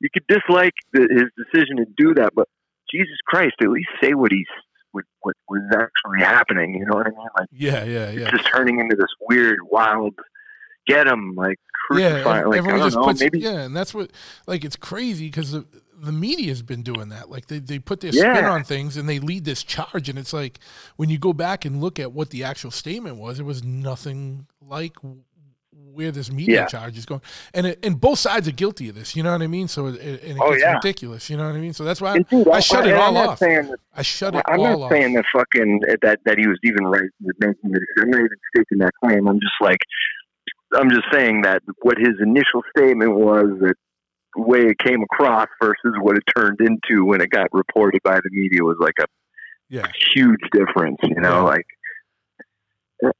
you 0.00 0.08
could 0.12 0.26
dislike 0.26 0.72
the, 0.92 1.02
his 1.08 1.30
decision 1.46 1.76
to 1.76 1.86
do 1.96 2.12
that, 2.14 2.32
but 2.34 2.48
Jesus 2.90 3.16
Christ, 3.24 3.54
at 3.62 3.68
least 3.70 3.88
say 4.02 4.14
what 4.14 4.32
he's 4.32 4.46
what, 4.90 5.04
what 5.22 5.34
was 5.48 5.62
actually 5.72 6.18
happening. 6.20 6.74
You 6.74 6.86
know 6.86 6.96
what 6.96 7.06
I 7.06 7.10
mean? 7.10 7.28
Like, 7.38 7.48
Yeah, 7.52 7.84
yeah, 7.84 8.10
yeah. 8.10 8.22
it's 8.22 8.30
just 8.32 8.46
turning 8.52 8.80
into 8.80 8.96
this 8.96 9.06
weird, 9.28 9.58
wild, 9.70 10.14
get 10.86 11.06
him 11.06 11.34
like 11.34 11.58
yeah, 11.92 12.10
crucify. 12.10 12.40
ev- 12.40 12.46
like, 12.46 12.58
everyone 12.58 12.80
just 12.80 12.96
know, 12.96 13.04
puts 13.04 13.20
maybe 13.20 13.40
yeah, 13.40 13.60
and 13.60 13.76
that's 13.76 13.92
what 13.94 14.10
like 14.46 14.64
it's 14.64 14.76
crazy 14.76 15.26
because 15.26 15.52
the 15.52 15.64
the 15.96 16.12
media's 16.12 16.60
been 16.62 16.82
doing 16.82 17.08
that. 17.10 17.30
Like 17.30 17.46
they 17.46 17.58
they 17.60 17.78
put 17.78 18.00
their 18.00 18.12
spin 18.12 18.44
on 18.44 18.64
things 18.64 18.96
and 18.96 19.08
they 19.08 19.18
lead 19.20 19.44
this 19.44 19.62
charge, 19.62 20.08
and 20.08 20.18
it's 20.18 20.32
like 20.32 20.58
when 20.96 21.08
you 21.10 21.18
go 21.18 21.32
back 21.32 21.64
and 21.64 21.80
look 21.80 21.98
at 21.98 22.12
what 22.12 22.30
the 22.30 22.44
actual 22.44 22.70
statement 22.70 23.16
was, 23.16 23.38
it 23.40 23.44
was 23.44 23.62
nothing 23.64 24.46
like 24.60 24.96
where 25.92 26.10
this 26.10 26.30
media 26.30 26.62
Yeah. 26.62 26.66
charge 26.66 26.98
is 26.98 27.06
going, 27.06 27.20
and 27.54 27.66
it, 27.68 27.78
and 27.84 28.00
both 28.00 28.18
sides 28.18 28.48
are 28.48 28.52
guilty 28.52 28.88
of 28.88 28.96
this. 28.96 29.14
You 29.14 29.22
know 29.22 29.30
what 29.32 29.42
I 29.42 29.46
mean? 29.46 29.68
So 29.68 29.86
it, 29.86 29.94
it, 30.02 30.36
Oh, 30.40 30.50
gets 30.50 30.62
yeah. 30.62 30.74
ridiculous. 30.74 31.30
You 31.30 31.36
know 31.36 31.46
what 31.46 31.54
I 31.54 31.60
mean? 31.60 31.72
So 31.72 31.84
that's 31.84 32.00
why 32.00 32.18
dude, 32.18 32.48
I, 32.48 32.58
shut 32.60 32.86
it 32.86 32.94
all 32.94 33.16
off. 33.16 33.40
I 33.42 34.02
shut 34.02 34.34
it 34.34 34.42
I'm 34.48 34.58
all 34.60 34.66
not 34.78 34.80
off. 34.86 34.90
saying 34.90 35.14
that 35.14 35.24
fucking 35.32 35.80
that 36.02 36.18
that 36.24 36.38
he 36.38 36.48
was 36.48 36.58
even 36.64 36.86
right 36.86 37.02
with 37.22 37.36
making 37.38 37.70
the. 37.70 37.80
I'm 38.02 38.10
not 38.10 38.18
even 38.18 38.28
stating 38.54 38.78
that 38.78 38.92
claim. 39.02 39.28
I'm 39.28 39.38
just 39.40 39.54
like, 39.60 39.78
I'm 40.74 40.90
just 40.90 41.06
saying 41.12 41.42
that 41.42 41.62
what 41.82 41.98
his 41.98 42.14
initial 42.20 42.62
statement 42.76 43.14
was 43.14 43.46
that 43.60 43.74
the 44.34 44.42
way 44.42 44.62
it 44.62 44.78
came 44.78 45.02
across 45.02 45.48
versus 45.62 45.94
what 46.00 46.16
it 46.16 46.24
turned 46.36 46.60
into 46.60 47.04
when 47.04 47.20
it 47.20 47.30
got 47.30 47.48
reported 47.52 48.00
by 48.02 48.16
the 48.16 48.30
media 48.30 48.62
was 48.62 48.76
like 48.80 48.98
a 49.00 49.06
Yeah. 49.68 49.86
huge 50.14 50.40
difference. 50.52 50.98
You 51.02 51.20
know, 51.20 51.36
Yeah. 51.36 51.42
like, 51.42 51.66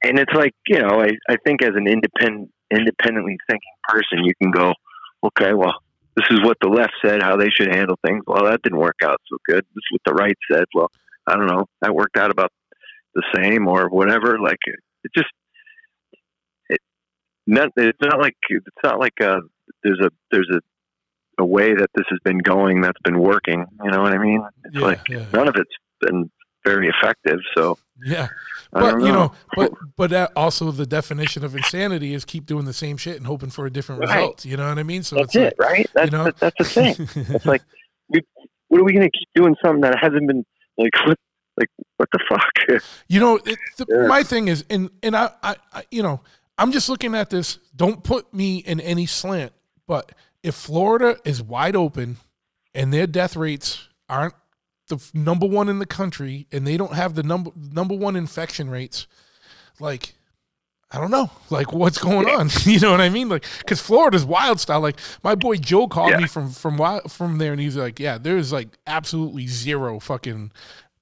and 0.03 0.19
it's 0.19 0.33
like 0.35 0.55
you 0.67 0.79
know, 0.81 1.01
I 1.01 1.11
I 1.29 1.37
think 1.45 1.63
as 1.63 1.75
an 1.77 1.87
independent 1.87 2.51
independently 2.71 3.37
thinking 3.49 3.75
person, 3.89 4.25
you 4.25 4.33
can 4.43 4.51
go, 4.51 4.75
okay, 5.25 5.53
well. 5.55 5.75
This 6.17 6.27
is 6.31 6.45
what 6.45 6.57
the 6.63 6.69
left 6.69 6.93
said, 7.05 7.23
how 7.23 7.37
they 7.37 7.51
should 7.51 7.75
handle 7.75 7.99
things. 8.07 8.23
Well, 8.25 8.45
that 8.45 8.63
didn't 8.63 8.79
work 8.79 8.99
out 9.03 9.21
so 9.29 9.37
good. 9.49 9.65
This 9.75 9.83
is 9.83 9.91
what 9.91 10.01
the 10.07 10.15
right 10.15 10.39
said. 10.49 10.63
Well, 10.73 10.89
I 11.27 11.35
don't 11.35 11.49
know. 11.49 11.67
That 11.81 11.93
worked 11.93 12.17
out 12.17 12.31
about 12.31 12.53
the 13.17 13.25
same 13.35 13.67
or 13.67 13.89
whatever. 13.89 14.39
Like 14.39 14.61
it, 14.67 14.79
it 15.03 15.11
just 15.13 15.31
not 17.47 17.71
it's 17.77 17.99
not 18.01 18.21
like 18.21 18.37
it's 18.49 18.67
not 18.83 18.99
like 18.99 19.21
uh 19.21 19.41
there's 19.83 20.01
a 20.01 20.11
there's 20.31 20.51
a 20.53 20.61
a 21.43 21.45
way 21.45 21.75
that 21.75 21.91
this 21.97 22.05
has 22.11 22.19
been 22.25 22.39
going 22.39 22.81
that's 22.81 23.01
been 23.03 23.19
working. 23.19 23.67
You 23.85 23.91
know 23.91 24.03
what 24.03 24.13
I 24.15 24.19
mean? 24.19 24.43
It's 24.65 24.77
Yeah, 24.77 24.83
like 24.83 25.01
yeah. 25.09 25.27
none 25.33 25.49
of 25.49 25.55
it's 25.57 25.71
been 26.01 26.31
very 26.65 26.89
effective. 26.89 27.39
So 27.57 27.77
Yeah, 28.05 28.29
but 28.73 28.81
don't 28.93 29.01
you 29.01 29.09
know. 29.09 29.15
know, 29.27 29.33
but 29.57 29.73
but 29.97 30.11
that 30.11 30.33
also 30.37 30.71
the 30.71 30.87
definition 30.87 31.45
of 31.45 31.57
insanity 31.57 32.15
is 32.15 32.25
keep 32.25 32.47
doing 32.47 32.65
the 32.67 32.73
same 32.73 32.97
shit 32.97 33.17
and 33.17 33.27
hoping 33.27 33.51
for 33.51 33.67
a 33.67 33.71
different 33.71 34.03
Right. 34.03 34.15
result. 34.17 34.45
You 34.45 34.57
know 34.57 34.69
what 34.69 34.79
I 34.79 34.85
mean? 34.85 35.03
So 35.03 35.17
that's 35.17 35.35
it's 35.35 35.47
it, 35.53 35.55
right? 35.59 35.91
That's 35.95 36.11
you 36.13 36.17
know, 36.19 36.25
that, 36.25 36.37
that's 36.39 36.57
the 36.59 36.65
thing. 36.65 37.09
It's 37.35 37.47
like 37.47 37.63
we, 38.09 38.21
what 38.69 38.81
are 38.81 38.85
we 38.85 38.93
going 38.93 39.09
to 39.11 39.19
keep 39.19 39.29
doing 39.35 39.57
something 39.65 39.81
that 39.83 39.99
hasn't 40.01 40.27
been 40.27 40.45
like 40.79 40.93
what 41.07 41.19
like 41.59 41.71
what 41.97 42.09
the 42.13 42.21
fuck? 42.29 42.81
You 43.09 43.19
know, 43.21 43.37
it, 43.45 43.59
the, 43.77 43.87
Yeah. 43.89 44.07
my 44.07 44.23
thing 44.23 44.47
is, 44.49 44.65
and 44.71 44.91
and 45.03 45.17
I, 45.17 45.31
I, 45.43 45.57
I, 45.73 45.83
you 45.91 46.03
know, 46.03 46.21
I'm 46.59 46.73
just 46.73 46.89
looking 46.89 47.15
at 47.15 47.31
this. 47.31 47.59
Don't 47.75 48.03
put 48.05 48.33
me 48.33 48.59
in 48.59 48.81
any 48.81 49.07
slant, 49.07 49.53
but 49.87 50.13
if 50.43 50.55
Florida 50.55 51.17
is 51.25 51.43
wide 51.43 51.75
open 51.77 52.19
and 52.75 52.93
their 52.93 53.07
death 53.07 53.35
rates 53.37 53.89
aren't 54.09 54.35
the 54.89 54.97
f- 54.97 55.13
number 55.15 55.47
one 55.47 55.69
in 55.69 55.79
the 55.79 55.87
country, 55.87 56.47
and 56.53 56.67
they 56.67 56.77
don't 56.77 56.93
have 56.95 57.15
the 57.15 57.23
number 57.23 57.51
number 57.57 57.95
one 57.95 58.17
infection 58.17 58.71
rates, 58.71 59.07
like. 59.81 60.15
I 60.91 60.99
don't 61.01 61.11
know, 61.11 61.29
like 61.51 61.73
what's 61.73 61.99
going 61.99 62.29
on. 62.29 62.51
You 62.65 62.79
know 62.79 62.93
what 62.93 63.01
I 63.01 63.09
mean? 63.09 63.29
Like, 63.29 63.45
because 63.59 63.81
Florida's 63.81 64.25
wild 64.25 64.61
style. 64.61 64.79
Like 64.81 65.01
my 65.25 65.35
boy 65.35 65.57
Joe 65.57 65.89
called 65.89 66.11
Yeah. 66.11 66.19
me 66.19 66.29
from 66.29 66.51
from 66.53 66.79
from 67.09 67.39
there, 67.39 67.51
and 67.51 67.61
he's 67.61 67.77
like, 67.77 67.99
"Yeah, 67.99 68.17
there's 68.17 68.53
like 68.53 68.69
absolutely 68.87 69.49
zero 69.49 69.99
fucking 69.99 70.53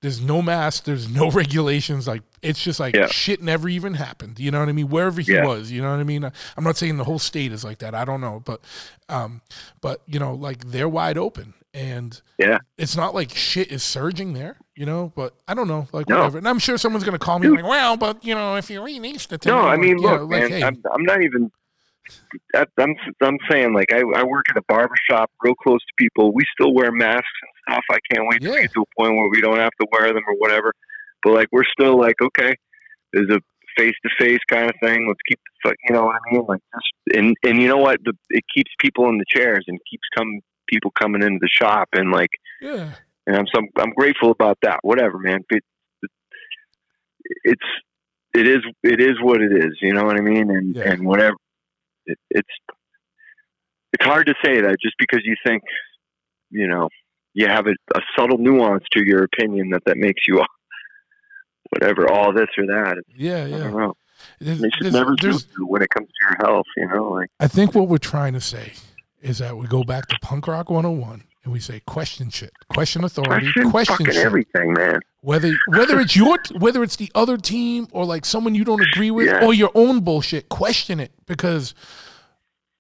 There's 0.03 0.21
no 0.21 0.43
mask. 0.43 0.85
There's 0.85 1.09
no 1.09 1.31
regulations. 1.43 2.07
Like 2.07 2.23
it's 2.43 2.63
just 2.63 2.79
like 2.79 2.95
Yeah. 2.95 3.07
shit 3.07 3.41
never 3.41 3.69
even 3.69 3.95
happened. 3.95 4.39
You 4.39 4.51
know 4.51 4.61
what 4.61 4.69
I 4.69 4.73
mean? 4.73 4.89
Wherever 4.89 5.21
he 5.21 5.33
Yeah. 5.33 5.47
was, 5.47 5.71
you 5.71 5.81
know 5.81 5.91
what 5.93 6.01
I 6.01 6.05
mean? 6.05 6.25
I'm 6.25 6.65
not 6.65 6.77
saying 6.77 6.99
the 6.99 7.05
whole 7.05 7.19
state 7.21 7.53
is 7.53 7.65
like 7.65 7.79
that. 7.79 7.95
I 7.95 8.05
don't 8.05 8.21
know, 8.21 8.43
but, 8.45 8.61
um, 9.09 9.41
but 9.81 10.03
you 10.07 10.19
know, 10.19 10.35
like 10.35 10.67
they're 10.67 10.89
wide 10.89 11.17
open, 11.17 11.55
and 11.73 12.21
Yeah. 12.39 12.59
it's 12.77 12.97
not 12.97 13.15
like 13.15 13.31
shit 13.35 13.71
is 13.73 13.83
surging 13.83 14.35
there. 14.35 14.59
You 14.75 14.87
know, 14.87 15.13
but 15.15 15.35
I 15.47 15.55
don't 15.55 15.69
know, 15.69 15.87
like 15.93 16.09
No. 16.09 16.17
whatever. 16.17 16.39
And 16.39 16.49
I'm 16.49 16.59
sure 16.59 16.79
someone's 16.79 17.05
gonna 17.05 17.19
call 17.19 17.39
me 17.39 17.49
like, 17.49 17.65
well, 17.65 17.97
but 17.97 18.25
you 18.25 18.35
know, 18.35 18.57
if 18.57 18.71
you 18.71 18.83
released 18.83 19.33
it, 19.33 19.43
to 19.43 19.49
No, 19.51 19.57
me," 19.59 19.61
I 19.63 19.65
like, 19.73 19.81
mean, 19.81 19.99
yeah, 19.99 20.11
look, 20.13 20.31
like, 20.31 20.41
man, 20.43 20.51
hey, 20.51 20.63
I'm, 20.65 20.83
I'm 20.93 21.03
not 21.05 21.23
even. 21.23 21.51
I'm 22.79 22.95
I'm 23.23 23.39
saying 23.51 23.75
like 23.75 23.93
I, 23.93 24.01
I 24.17 24.25
work 24.25 24.47
at 24.51 24.57
a 24.57 24.63
barber 24.67 24.95
shop 25.09 25.31
real 25.43 25.55
close 25.55 25.81
to 25.81 25.93
people. 25.99 26.33
We 26.33 26.43
still 26.59 26.73
wear 26.75 26.91
masks 26.91 27.27
and 27.43 27.51
stuff. 27.69 27.85
I 27.91 27.99
can't 28.13 28.27
wait 28.29 28.41
to 28.43 28.49
get 28.63 28.73
to 28.75 28.83
a 28.83 29.01
point 29.01 29.15
where 29.15 29.29
we 29.31 29.41
don't 29.41 29.59
have 29.59 29.73
to 29.81 29.87
wear 29.93 30.13
them 30.13 30.23
or 30.27 30.35
whatever. 30.39 30.73
But 31.23 31.35
like 31.35 31.49
we're 31.53 31.65
still 31.79 31.99
like 31.99 32.17
okay, 32.23 32.55
there's 33.13 33.31
a 33.31 33.41
face 33.77 33.95
to 34.05 34.11
face 34.19 34.39
kind 34.51 34.69
of 34.69 34.77
thing. 34.83 35.07
Let's 35.09 35.21
keep 35.29 35.41
the 35.41 35.69
fuck, 35.71 35.77
you 35.89 35.95
know 35.95 36.05
what 36.05 36.17
I 36.17 36.33
mean? 36.33 36.45
Like 36.47 36.61
just 36.75 37.17
and 37.17 37.37
and 37.45 37.61
you 37.61 37.69
know 37.69 37.79
what? 37.79 37.99
The, 38.05 38.13
it 38.31 38.45
keeps 38.55 38.71
people 38.81 39.09
in 39.09 39.19
the 39.19 39.25
chairs 39.29 39.65
and 39.69 39.79
keeps 39.91 40.07
come 40.17 40.41
people 40.69 40.91
coming 41.01 41.23
into 41.23 41.39
the 41.41 41.49
shop 41.49 41.89
and 41.93 42.11
like 42.11 42.31
yeah, 42.61 42.95
and 43.27 43.37
I'm 43.37 43.47
some 43.55 43.69
I'm 43.79 43.93
grateful 43.93 44.31
about 44.31 44.59
that. 44.63 44.81
Whatever, 44.83 45.19
man. 45.19 45.41
But 45.49 45.61
it's 47.45 47.63
it 48.35 48.49
is 48.49 48.61
it 48.83 49.01
is 49.01 49.21
what 49.21 49.41
it 49.41 49.53
is. 49.53 49.79
You 49.81 49.95
know 49.95 50.05
what 50.05 50.17
I 50.17 50.23
mean? 50.23 50.51
And 50.51 50.77
Yeah. 50.77 50.91
and 50.91 51.07
whatever. 51.07 51.37
It, 52.07 52.19
it's 52.31 52.49
it's 53.93 54.05
hard 54.05 54.27
to 54.27 54.35
say 54.45 54.61
that 54.61 54.77
just 54.83 54.95
because 54.99 55.21
you 55.25 55.37
think 55.47 55.63
you 56.51 56.67
know 56.67 56.89
you 57.35 57.47
have 57.49 57.67
a, 57.67 57.75
a 57.97 58.01
subtle 58.17 58.39
nuance 58.39 58.85
to 58.93 59.05
your 59.05 59.25
opinion 59.25 59.71
that 59.71 59.83
that 59.87 59.97
makes 59.97 60.27
you 60.29 60.43
whatever 61.71 62.11
all 62.11 62.33
this 62.33 62.49
or 62.59 62.67
that. 62.67 63.03
yeah, 63.17 63.45
I 63.45 63.47
yeah. 63.47 63.59
don't 63.59 63.77
know. 63.77 63.97
There's- 64.41 64.61
They 64.61 64.71
should 64.71 64.93
never 64.93 65.15
do 65.17 65.39
when 65.67 65.83
it 65.83 65.91
comes 65.91 66.09
to 66.09 66.15
your 66.29 66.37
health. 66.49 66.67
You 66.77 66.89
know, 66.89 67.11
like 67.11 67.29
I 67.41 67.49
think 67.49 67.75
what 67.75 67.89
we're 67.89 67.99
trying 67.99 68.35
to 68.35 68.41
say 68.41 68.73
is 69.21 69.39
that 69.39 69.57
we 69.57 69.67
go 69.67 69.83
back 69.85 70.07
to 70.09 70.17
punk 70.21 70.47
rock 70.47 70.71
101 70.71 71.25
and 71.45 71.53
we 71.53 71.59
say 71.59 71.81
question 71.87 72.31
shit, 72.31 72.53
question 72.73 73.03
authority, 73.05 73.51
question, 73.53 73.71
question, 73.71 74.07
shit. 74.07 74.17
everything, 74.17 74.75
man. 74.75 75.01
Whether 75.23 75.55
whether 75.69 75.99
it's 76.01 76.15
your 76.17 76.39
whether 76.59 76.83
it's 76.85 76.97
the 76.97 77.11
other 77.15 77.37
team 77.37 77.89
or 77.93 78.05
like 78.05 78.25
someone 78.25 78.55
you 78.55 78.65
don't 78.65 78.81
agree 78.83 79.11
with 79.11 79.27
Yeah. 79.27 79.45
or 79.45 79.53
your 79.55 79.71
own 79.75 80.01
bullshit, 80.01 80.49
question 80.49 81.01
it 81.01 81.13
because 81.27 81.75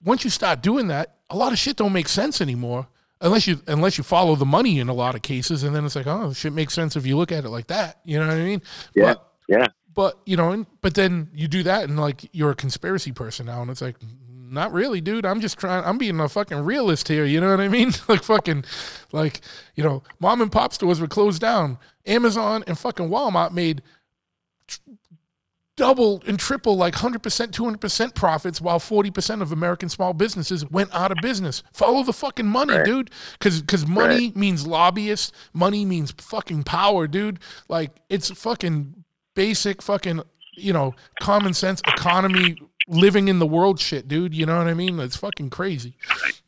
once 0.04 0.22
you 0.24 0.30
start 0.30 0.62
doing 0.62 0.88
that, 0.88 1.16
a 1.30 1.36
lot 1.36 1.52
of 1.52 1.58
shit 1.58 1.76
don't 1.76 1.92
make 1.92 2.08
sense 2.08 2.40
anymore. 2.40 2.86
Unless 3.22 3.46
you 3.46 3.60
unless 3.68 3.96
you 3.96 4.04
follow 4.04 4.34
the 4.34 4.44
money 4.44 4.80
in 4.80 4.88
a 4.88 4.92
lot 4.94 5.14
of 5.14 5.22
cases, 5.22 5.62
and 5.62 5.74
then 5.74 5.84
it's 5.86 5.96
like, 5.96 6.06
oh, 6.08 6.32
shit 6.32 6.52
makes 6.52 6.74
sense 6.74 6.96
if 6.96 7.06
you 7.06 7.16
look 7.16 7.32
at 7.32 7.44
it 7.44 7.50
like 7.50 7.68
that. 7.68 8.00
You 8.04 8.18
know 8.18 8.26
what 8.26 8.36
I 8.36 8.42
mean? 8.42 8.62
Yeah, 8.94 9.14
But, 9.14 9.32
yeah. 9.48 9.66
but 9.94 10.18
you 10.26 10.36
know, 10.36 10.50
and, 10.50 10.66
but 10.80 10.94
then 10.94 11.30
you 11.32 11.46
do 11.48 11.62
that, 11.62 11.84
and 11.84 11.98
like 11.98 12.28
you're 12.32 12.50
a 12.50 12.56
conspiracy 12.56 13.12
person 13.12 13.46
now, 13.46 13.62
and 13.62 13.70
it's 13.70 13.80
like, 13.80 13.96
not 14.28 14.72
really, 14.72 15.00
dude. 15.00 15.24
I'm 15.24 15.40
just 15.40 15.56
trying. 15.58 15.84
I'm 15.84 15.98
being 15.98 16.18
a 16.20 16.28
fucking 16.28 16.58
realist 16.64 17.08
here. 17.08 17.24
You 17.24 17.40
know 17.40 17.50
what 17.50 17.60
I 17.60 17.68
mean? 17.68 17.92
like 18.08 18.22
fucking, 18.22 18.64
like 19.12 19.40
you 19.76 19.84
know, 19.84 20.02
mom 20.20 20.42
and 20.42 20.52
pop 20.52 20.72
stores 20.72 21.00
were 21.00 21.08
closed 21.08 21.40
down. 21.40 21.78
Amazon 22.06 22.64
and 22.66 22.76
fucking 22.76 23.08
Walmart 23.08 23.52
made 23.52 23.82
tr- 24.66 24.80
double 25.76 26.22
and 26.26 26.38
triple, 26.38 26.76
like 26.76 26.94
hundred 26.96 27.22
percent, 27.22 27.52
two 27.54 27.64
hundred 27.64 27.80
percent 27.80 28.14
profits, 28.14 28.60
while 28.60 28.78
forty 28.78 29.10
percent 29.10 29.42
of 29.42 29.52
American 29.52 29.88
small 29.88 30.12
businesses 30.12 30.68
went 30.70 30.94
out 30.94 31.10
of 31.12 31.18
business. 31.22 31.62
Follow 31.72 32.02
the 32.02 32.12
fucking 32.12 32.46
money, 32.46 32.74
Right. 32.74 32.84
dude. 32.84 33.10
Because 33.38 33.60
because 33.60 33.86
money 33.86 34.32
means 34.34 34.66
lobbyists. 34.66 35.32
Money 35.52 35.84
means 35.84 36.12
fucking 36.18 36.64
power, 36.64 37.06
dude. 37.06 37.38
Like 37.68 37.90
it's 38.08 38.30
fucking 38.30 39.04
basic 39.34 39.80
fucking 39.80 40.22
you 40.54 40.72
know 40.72 40.94
common 41.20 41.54
sense 41.54 41.80
economy 41.88 42.56
living 42.86 43.28
in 43.28 43.38
the 43.38 43.46
world 43.46 43.80
shit 43.80 44.06
dude 44.06 44.34
you 44.34 44.44
know 44.44 44.58
what 44.58 44.66
i 44.66 44.74
mean 44.74 45.00
it's 45.00 45.16
fucking 45.16 45.48
crazy 45.48 45.96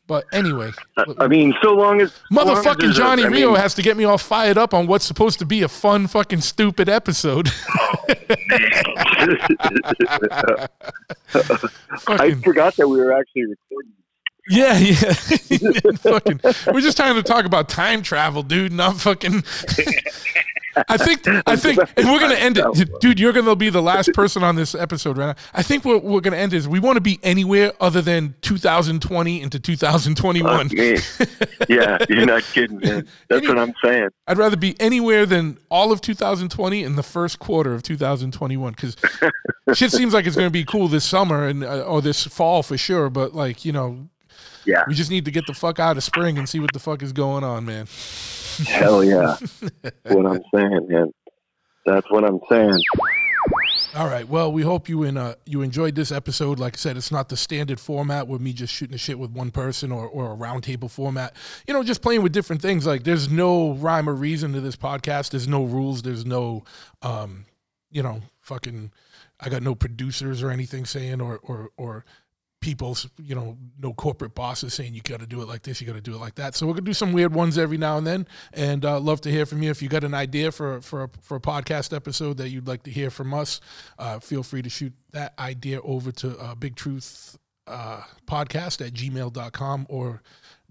but 0.07 0.25
anyway 0.33 0.71
I 1.19 1.27
mean, 1.27 1.53
so 1.63 1.73
long 1.73 2.01
as 2.01 2.11
so 2.13 2.43
long 2.43 2.49
as 2.49 2.63
motherfucking 2.65 2.79
there's 2.81 2.97
a- 2.97 3.01
johnny 3.01 3.23
I 3.23 3.27
Rioux 3.27 3.47
mean, 3.51 3.55
has 3.55 3.73
to 3.75 3.81
get 3.81 3.97
me 3.97 4.03
all 4.03 4.17
fired 4.17 4.57
up 4.57 4.73
on 4.73 4.87
what's 4.87 5.05
supposed 5.05 5.39
to 5.39 5.45
be 5.45 5.61
a 5.63 5.67
fun 5.67 6.07
fucking 6.07 6.41
stupid 6.41 6.89
episode 6.89 7.49
I 12.07 12.33
forgot 12.43 12.75
that 12.77 12.87
we 12.87 12.97
were 12.97 13.13
actually 13.13 13.45
recording. 13.45 13.91
Yeah, 14.47 14.77
yeah. 14.77 15.13
fucking, 15.97 16.39
we're 16.67 16.81
just 16.81 16.97
trying 16.97 17.15
to 17.15 17.23
talk 17.23 17.45
about 17.45 17.69
time 17.69 18.01
travel, 18.01 18.43
dude. 18.43 18.71
Not 18.71 18.97
fucking. 18.97 19.43
I 20.89 20.97
think. 20.97 21.21
I 21.47 21.55
think, 21.55 21.79
and 21.95 22.11
we're 22.11 22.19
gonna 22.19 22.35
end 22.35 22.57
it, 22.57 22.99
dude. 22.99 23.17
You're 23.17 23.31
gonna 23.31 23.55
be 23.55 23.69
the 23.69 23.81
last 23.81 24.13
person 24.13 24.43
on 24.43 24.57
this 24.57 24.75
episode 24.75 25.17
right 25.17 25.27
now. 25.27 25.43
I 25.53 25.63
think 25.63 25.85
what 25.85 26.03
we're 26.03 26.19
gonna 26.19 26.35
end 26.35 26.53
is 26.53 26.67
we 26.67 26.79
want 26.79 26.97
to 26.97 27.01
be 27.01 27.17
anywhere 27.23 27.71
other 27.79 28.01
than 28.01 28.35
2020 28.41 29.41
into 29.41 29.57
2021. 29.57 30.69
Yeah, 31.69 31.97
you're 32.09 32.25
not 32.25 32.43
kidding, 32.43 32.79
man. 32.79 33.07
That's 33.29 33.47
what 33.47 33.57
I'm 33.57 33.73
saying. 33.81 34.09
I'd 34.27 34.37
rather 34.37 34.57
be 34.57 34.79
anywhere 34.79 35.25
than 35.25 35.57
all 35.71 35.93
of 35.93 36.01
2020 36.01 36.83
and 36.83 36.97
the 36.97 37.03
first 37.03 37.39
quarter 37.39 37.73
of 37.73 37.81
2021 37.81 38.73
because 38.73 38.97
shit 39.73 39.91
seems 39.91 40.13
like 40.13 40.25
it's 40.25 40.35
going 40.35 40.47
to 40.47 40.51
be 40.51 40.65
cool 40.65 40.89
this 40.89 41.05
summer 41.05 41.47
and 41.47 41.63
uh, 41.63 41.83
or 41.83 42.01
this 42.01 42.25
fall 42.27 42.63
for 42.63 42.77
sure. 42.77 43.09
But 43.09 43.33
like 43.33 43.63
you 43.63 43.71
know, 43.71 44.09
Yeah, 44.65 44.83
we 44.87 44.93
just 44.93 45.09
need 45.11 45.25
to 45.25 45.31
get 45.31 45.47
the 45.47 45.53
fuck 45.53 45.79
out 45.79 45.97
of 45.97 46.03
spring 46.03 46.37
and 46.37 46.47
see 46.47 46.59
what 46.59 46.73
the 46.73 46.79
fuck 46.79 47.01
is 47.01 47.13
going 47.13 47.43
on, 47.43 47.65
man. 47.65 47.87
hell 48.67 49.03
yeah. 49.03 49.37
what 50.03 50.25
I'm 50.25 50.43
saying, 50.55 50.87
man. 50.87 51.11
That's 51.85 52.09
what 52.09 52.23
I'm 52.23 52.39
saying. 52.49 52.79
All 53.95 54.07
right. 54.07 54.27
Well, 54.27 54.51
we 54.51 54.63
hope 54.63 54.89
you 54.89 55.03
in 55.03 55.15
uh, 55.15 55.35
you 55.45 55.61
enjoyed 55.61 55.95
this 55.95 56.11
episode. 56.11 56.59
Like 56.59 56.75
I 56.75 56.77
said, 56.77 56.97
it's 56.97 57.11
not 57.11 57.29
the 57.29 57.37
standard 57.37 57.79
format 57.79 58.27
with 58.27 58.41
me 58.41 58.51
just 58.51 58.73
shooting 58.73 58.91
the 58.91 58.97
shit 58.97 59.17
with 59.17 59.31
one 59.31 59.51
person 59.51 59.91
or, 59.91 60.05
or 60.05 60.33
a 60.33 60.35
roundtable 60.35 60.91
format. 60.91 61.33
You 61.65 61.73
know, 61.73 61.81
just 61.81 62.01
playing 62.01 62.21
with 62.21 62.33
different 62.33 62.61
things. 62.61 62.85
Like 62.85 63.03
there's 63.03 63.29
no 63.29 63.73
rhyme 63.73 64.09
or 64.09 64.13
reason 64.13 64.51
to 64.51 64.59
this 64.59 64.75
podcast. 64.75 65.29
There's 65.29 65.47
no 65.47 65.63
rules. 65.63 66.01
There's 66.01 66.25
no, 66.25 66.65
um, 67.01 67.45
you 67.89 68.03
know, 68.03 68.21
fucking. 68.41 68.91
I 69.39 69.49
got 69.49 69.63
no 69.63 69.75
producers 69.75 70.41
or 70.41 70.49
anything 70.49 70.85
saying 70.85 71.21
or 71.21 71.39
or 71.43 71.69
or 71.77 72.05
people's 72.65 73.07
you 73.21 73.35
know 73.35 73.55
no 73.79 73.93
corporate 73.93 74.33
bosses 74.33 74.73
saying 74.73 74.95
you 74.95 75.01
got 75.01 75.19
to 75.19 75.27
do 75.27 75.39
it 75.39 75.47
like 75.47 75.61
this 75.61 75.79
you 75.79 75.85
got 75.85 75.93
to 75.93 76.01
do 76.01 76.15
it 76.15 76.19
like 76.19 76.33
that. 76.33 76.55
So 76.55 76.65
we're 76.65 76.73
gonna 76.73 76.85
do 76.85 76.93
some 76.93 77.13
weird 77.13 77.31
ones 77.31 77.59
every 77.59 77.77
now 77.77 77.99
and 77.99 78.07
then 78.07 78.27
and 78.53 78.83
uh, 78.83 78.99
love 78.99 79.21
to 79.21 79.29
hear 79.29 79.45
from 79.45 79.61
you. 79.61 79.69
If 79.69 79.83
you 79.83 79.87
got 79.87 80.03
an 80.03 80.15
idea 80.15 80.51
for 80.51 80.81
for 80.81 81.03
a, 81.03 81.09
for 81.21 81.37
a 81.37 81.39
podcast 81.39 81.95
episode 81.95 82.37
that 82.37 82.49
you'd 82.49 82.67
like 82.67 82.81
to 82.83 82.91
hear 82.91 83.11
from 83.11 83.35
us 83.35 83.61
uh, 83.99 84.17
feel 84.17 84.41
free 84.41 84.63
to 84.63 84.69
shoot 84.69 84.93
that 85.11 85.37
idea 85.37 85.79
over 85.81 86.11
to 86.11 86.35
uh, 86.39 86.55
big 86.55 86.75
truth 86.75 87.37
uh, 87.67 88.01
podcast 88.25 88.83
at 88.85 88.93
gmail.com 88.93 89.85
or 89.89 90.23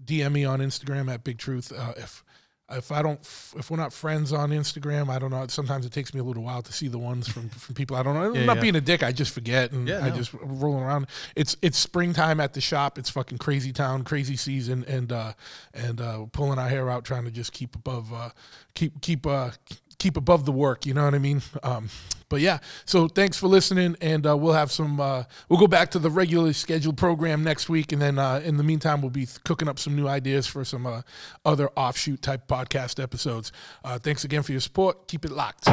dm 0.03 0.31
me 0.33 0.43
on 0.43 0.59
instagram 0.59 1.09
at 1.13 1.23
big 1.23 1.37
truth 1.37 1.71
uh, 1.71 1.93
if 1.95 2.24
if 2.71 2.91
I 2.91 3.01
don't, 3.01 3.19
if 3.55 3.69
we're 3.69 3.77
not 3.77 3.93
friends 3.93 4.33
on 4.33 4.49
Instagram, 4.49 5.09
I 5.09 5.19
don't 5.19 5.29
know. 5.31 5.45
Sometimes 5.47 5.85
it 5.85 5.91
takes 5.91 6.13
me 6.13 6.19
a 6.19 6.23
little 6.23 6.43
while 6.43 6.61
to 6.63 6.73
see 6.73 6.87
the 6.87 6.97
ones 6.97 7.27
from, 7.27 7.49
from 7.49 7.75
people 7.75 7.95
I 7.95 8.01
don't 8.03 8.15
know. 8.15 8.23
I'm 8.29 8.35
Yeah, 8.35 8.45
not 8.45 8.55
yeah. 8.57 8.61
being 8.61 8.75
a 8.75 8.81
dick. 8.81 9.03
I 9.03 9.11
just 9.11 9.33
forget 9.33 9.71
and 9.71 9.87
Yeah, 9.87 9.99
I 9.99 10.09
no. 10.09 10.15
just 10.15 10.33
rolling 10.33 10.83
around. 10.83 11.07
It's 11.35 11.55
it's 11.61 11.77
springtime 11.77 12.39
at 12.39 12.53
the 12.53 12.61
shop. 12.61 12.97
It's 12.97 13.09
fucking 13.09 13.37
crazy 13.37 13.71
town, 13.71 14.03
crazy 14.03 14.35
season, 14.35 14.83
and 14.87 15.11
uh, 15.11 15.33
and 15.73 16.01
uh, 16.01 16.25
pulling 16.31 16.57
our 16.57 16.69
hair 16.69 16.89
out, 16.89 17.05
trying 17.05 17.25
to 17.25 17.31
just 17.31 17.53
keep 17.53 17.75
above, 17.75 18.11
uh, 18.11 18.29
keep 18.73 18.99
keep 19.01 19.27
uh, 19.27 19.51
keep 19.99 20.17
above 20.17 20.45
the 20.45 20.51
work. 20.51 20.85
You 20.85 20.93
know 20.95 21.05
what 21.05 21.13
I 21.13 21.19
mean? 21.19 21.41
Um, 21.61 21.89
but 22.29 22.41
yeah. 22.41 22.59
So 22.85 23.07
thanks 23.07 23.37
for 23.37 23.47
listening, 23.47 23.95
and 24.01 24.25
uh, 24.25 24.35
we'll 24.37 24.53
have 24.53 24.71
some. 24.71 24.99
Uh, 24.99 25.23
we'll 25.49 25.59
go 25.59 25.67
back 25.67 25.91
to 25.91 25.99
the 25.99 26.09
regularly 26.09 26.53
scheduled 26.53 26.97
program 26.97 27.43
next 27.43 27.69
week, 27.69 27.91
and 27.91 28.01
then 28.01 28.19
uh, 28.19 28.41
in 28.43 28.57
the 28.57 28.63
meantime, 28.63 29.01
we'll 29.01 29.09
be 29.09 29.27
cooking 29.43 29.67
up 29.67 29.79
some 29.79 29.95
new 29.95 30.07
ideas 30.07 30.47
for 30.47 30.65
some 30.65 30.85
uh, 30.85 31.01
other 31.45 31.69
offshoot 31.75 32.21
type 32.21 32.47
podcast 32.47 33.01
episodes. 33.01 33.51
Uh, 33.83 33.99
thanks 33.99 34.23
again 34.23 34.43
for 34.43 34.51
your 34.51 34.61
support. 34.61 35.07
Keep 35.07 35.25
it 35.25 35.31
locked. 35.31 35.67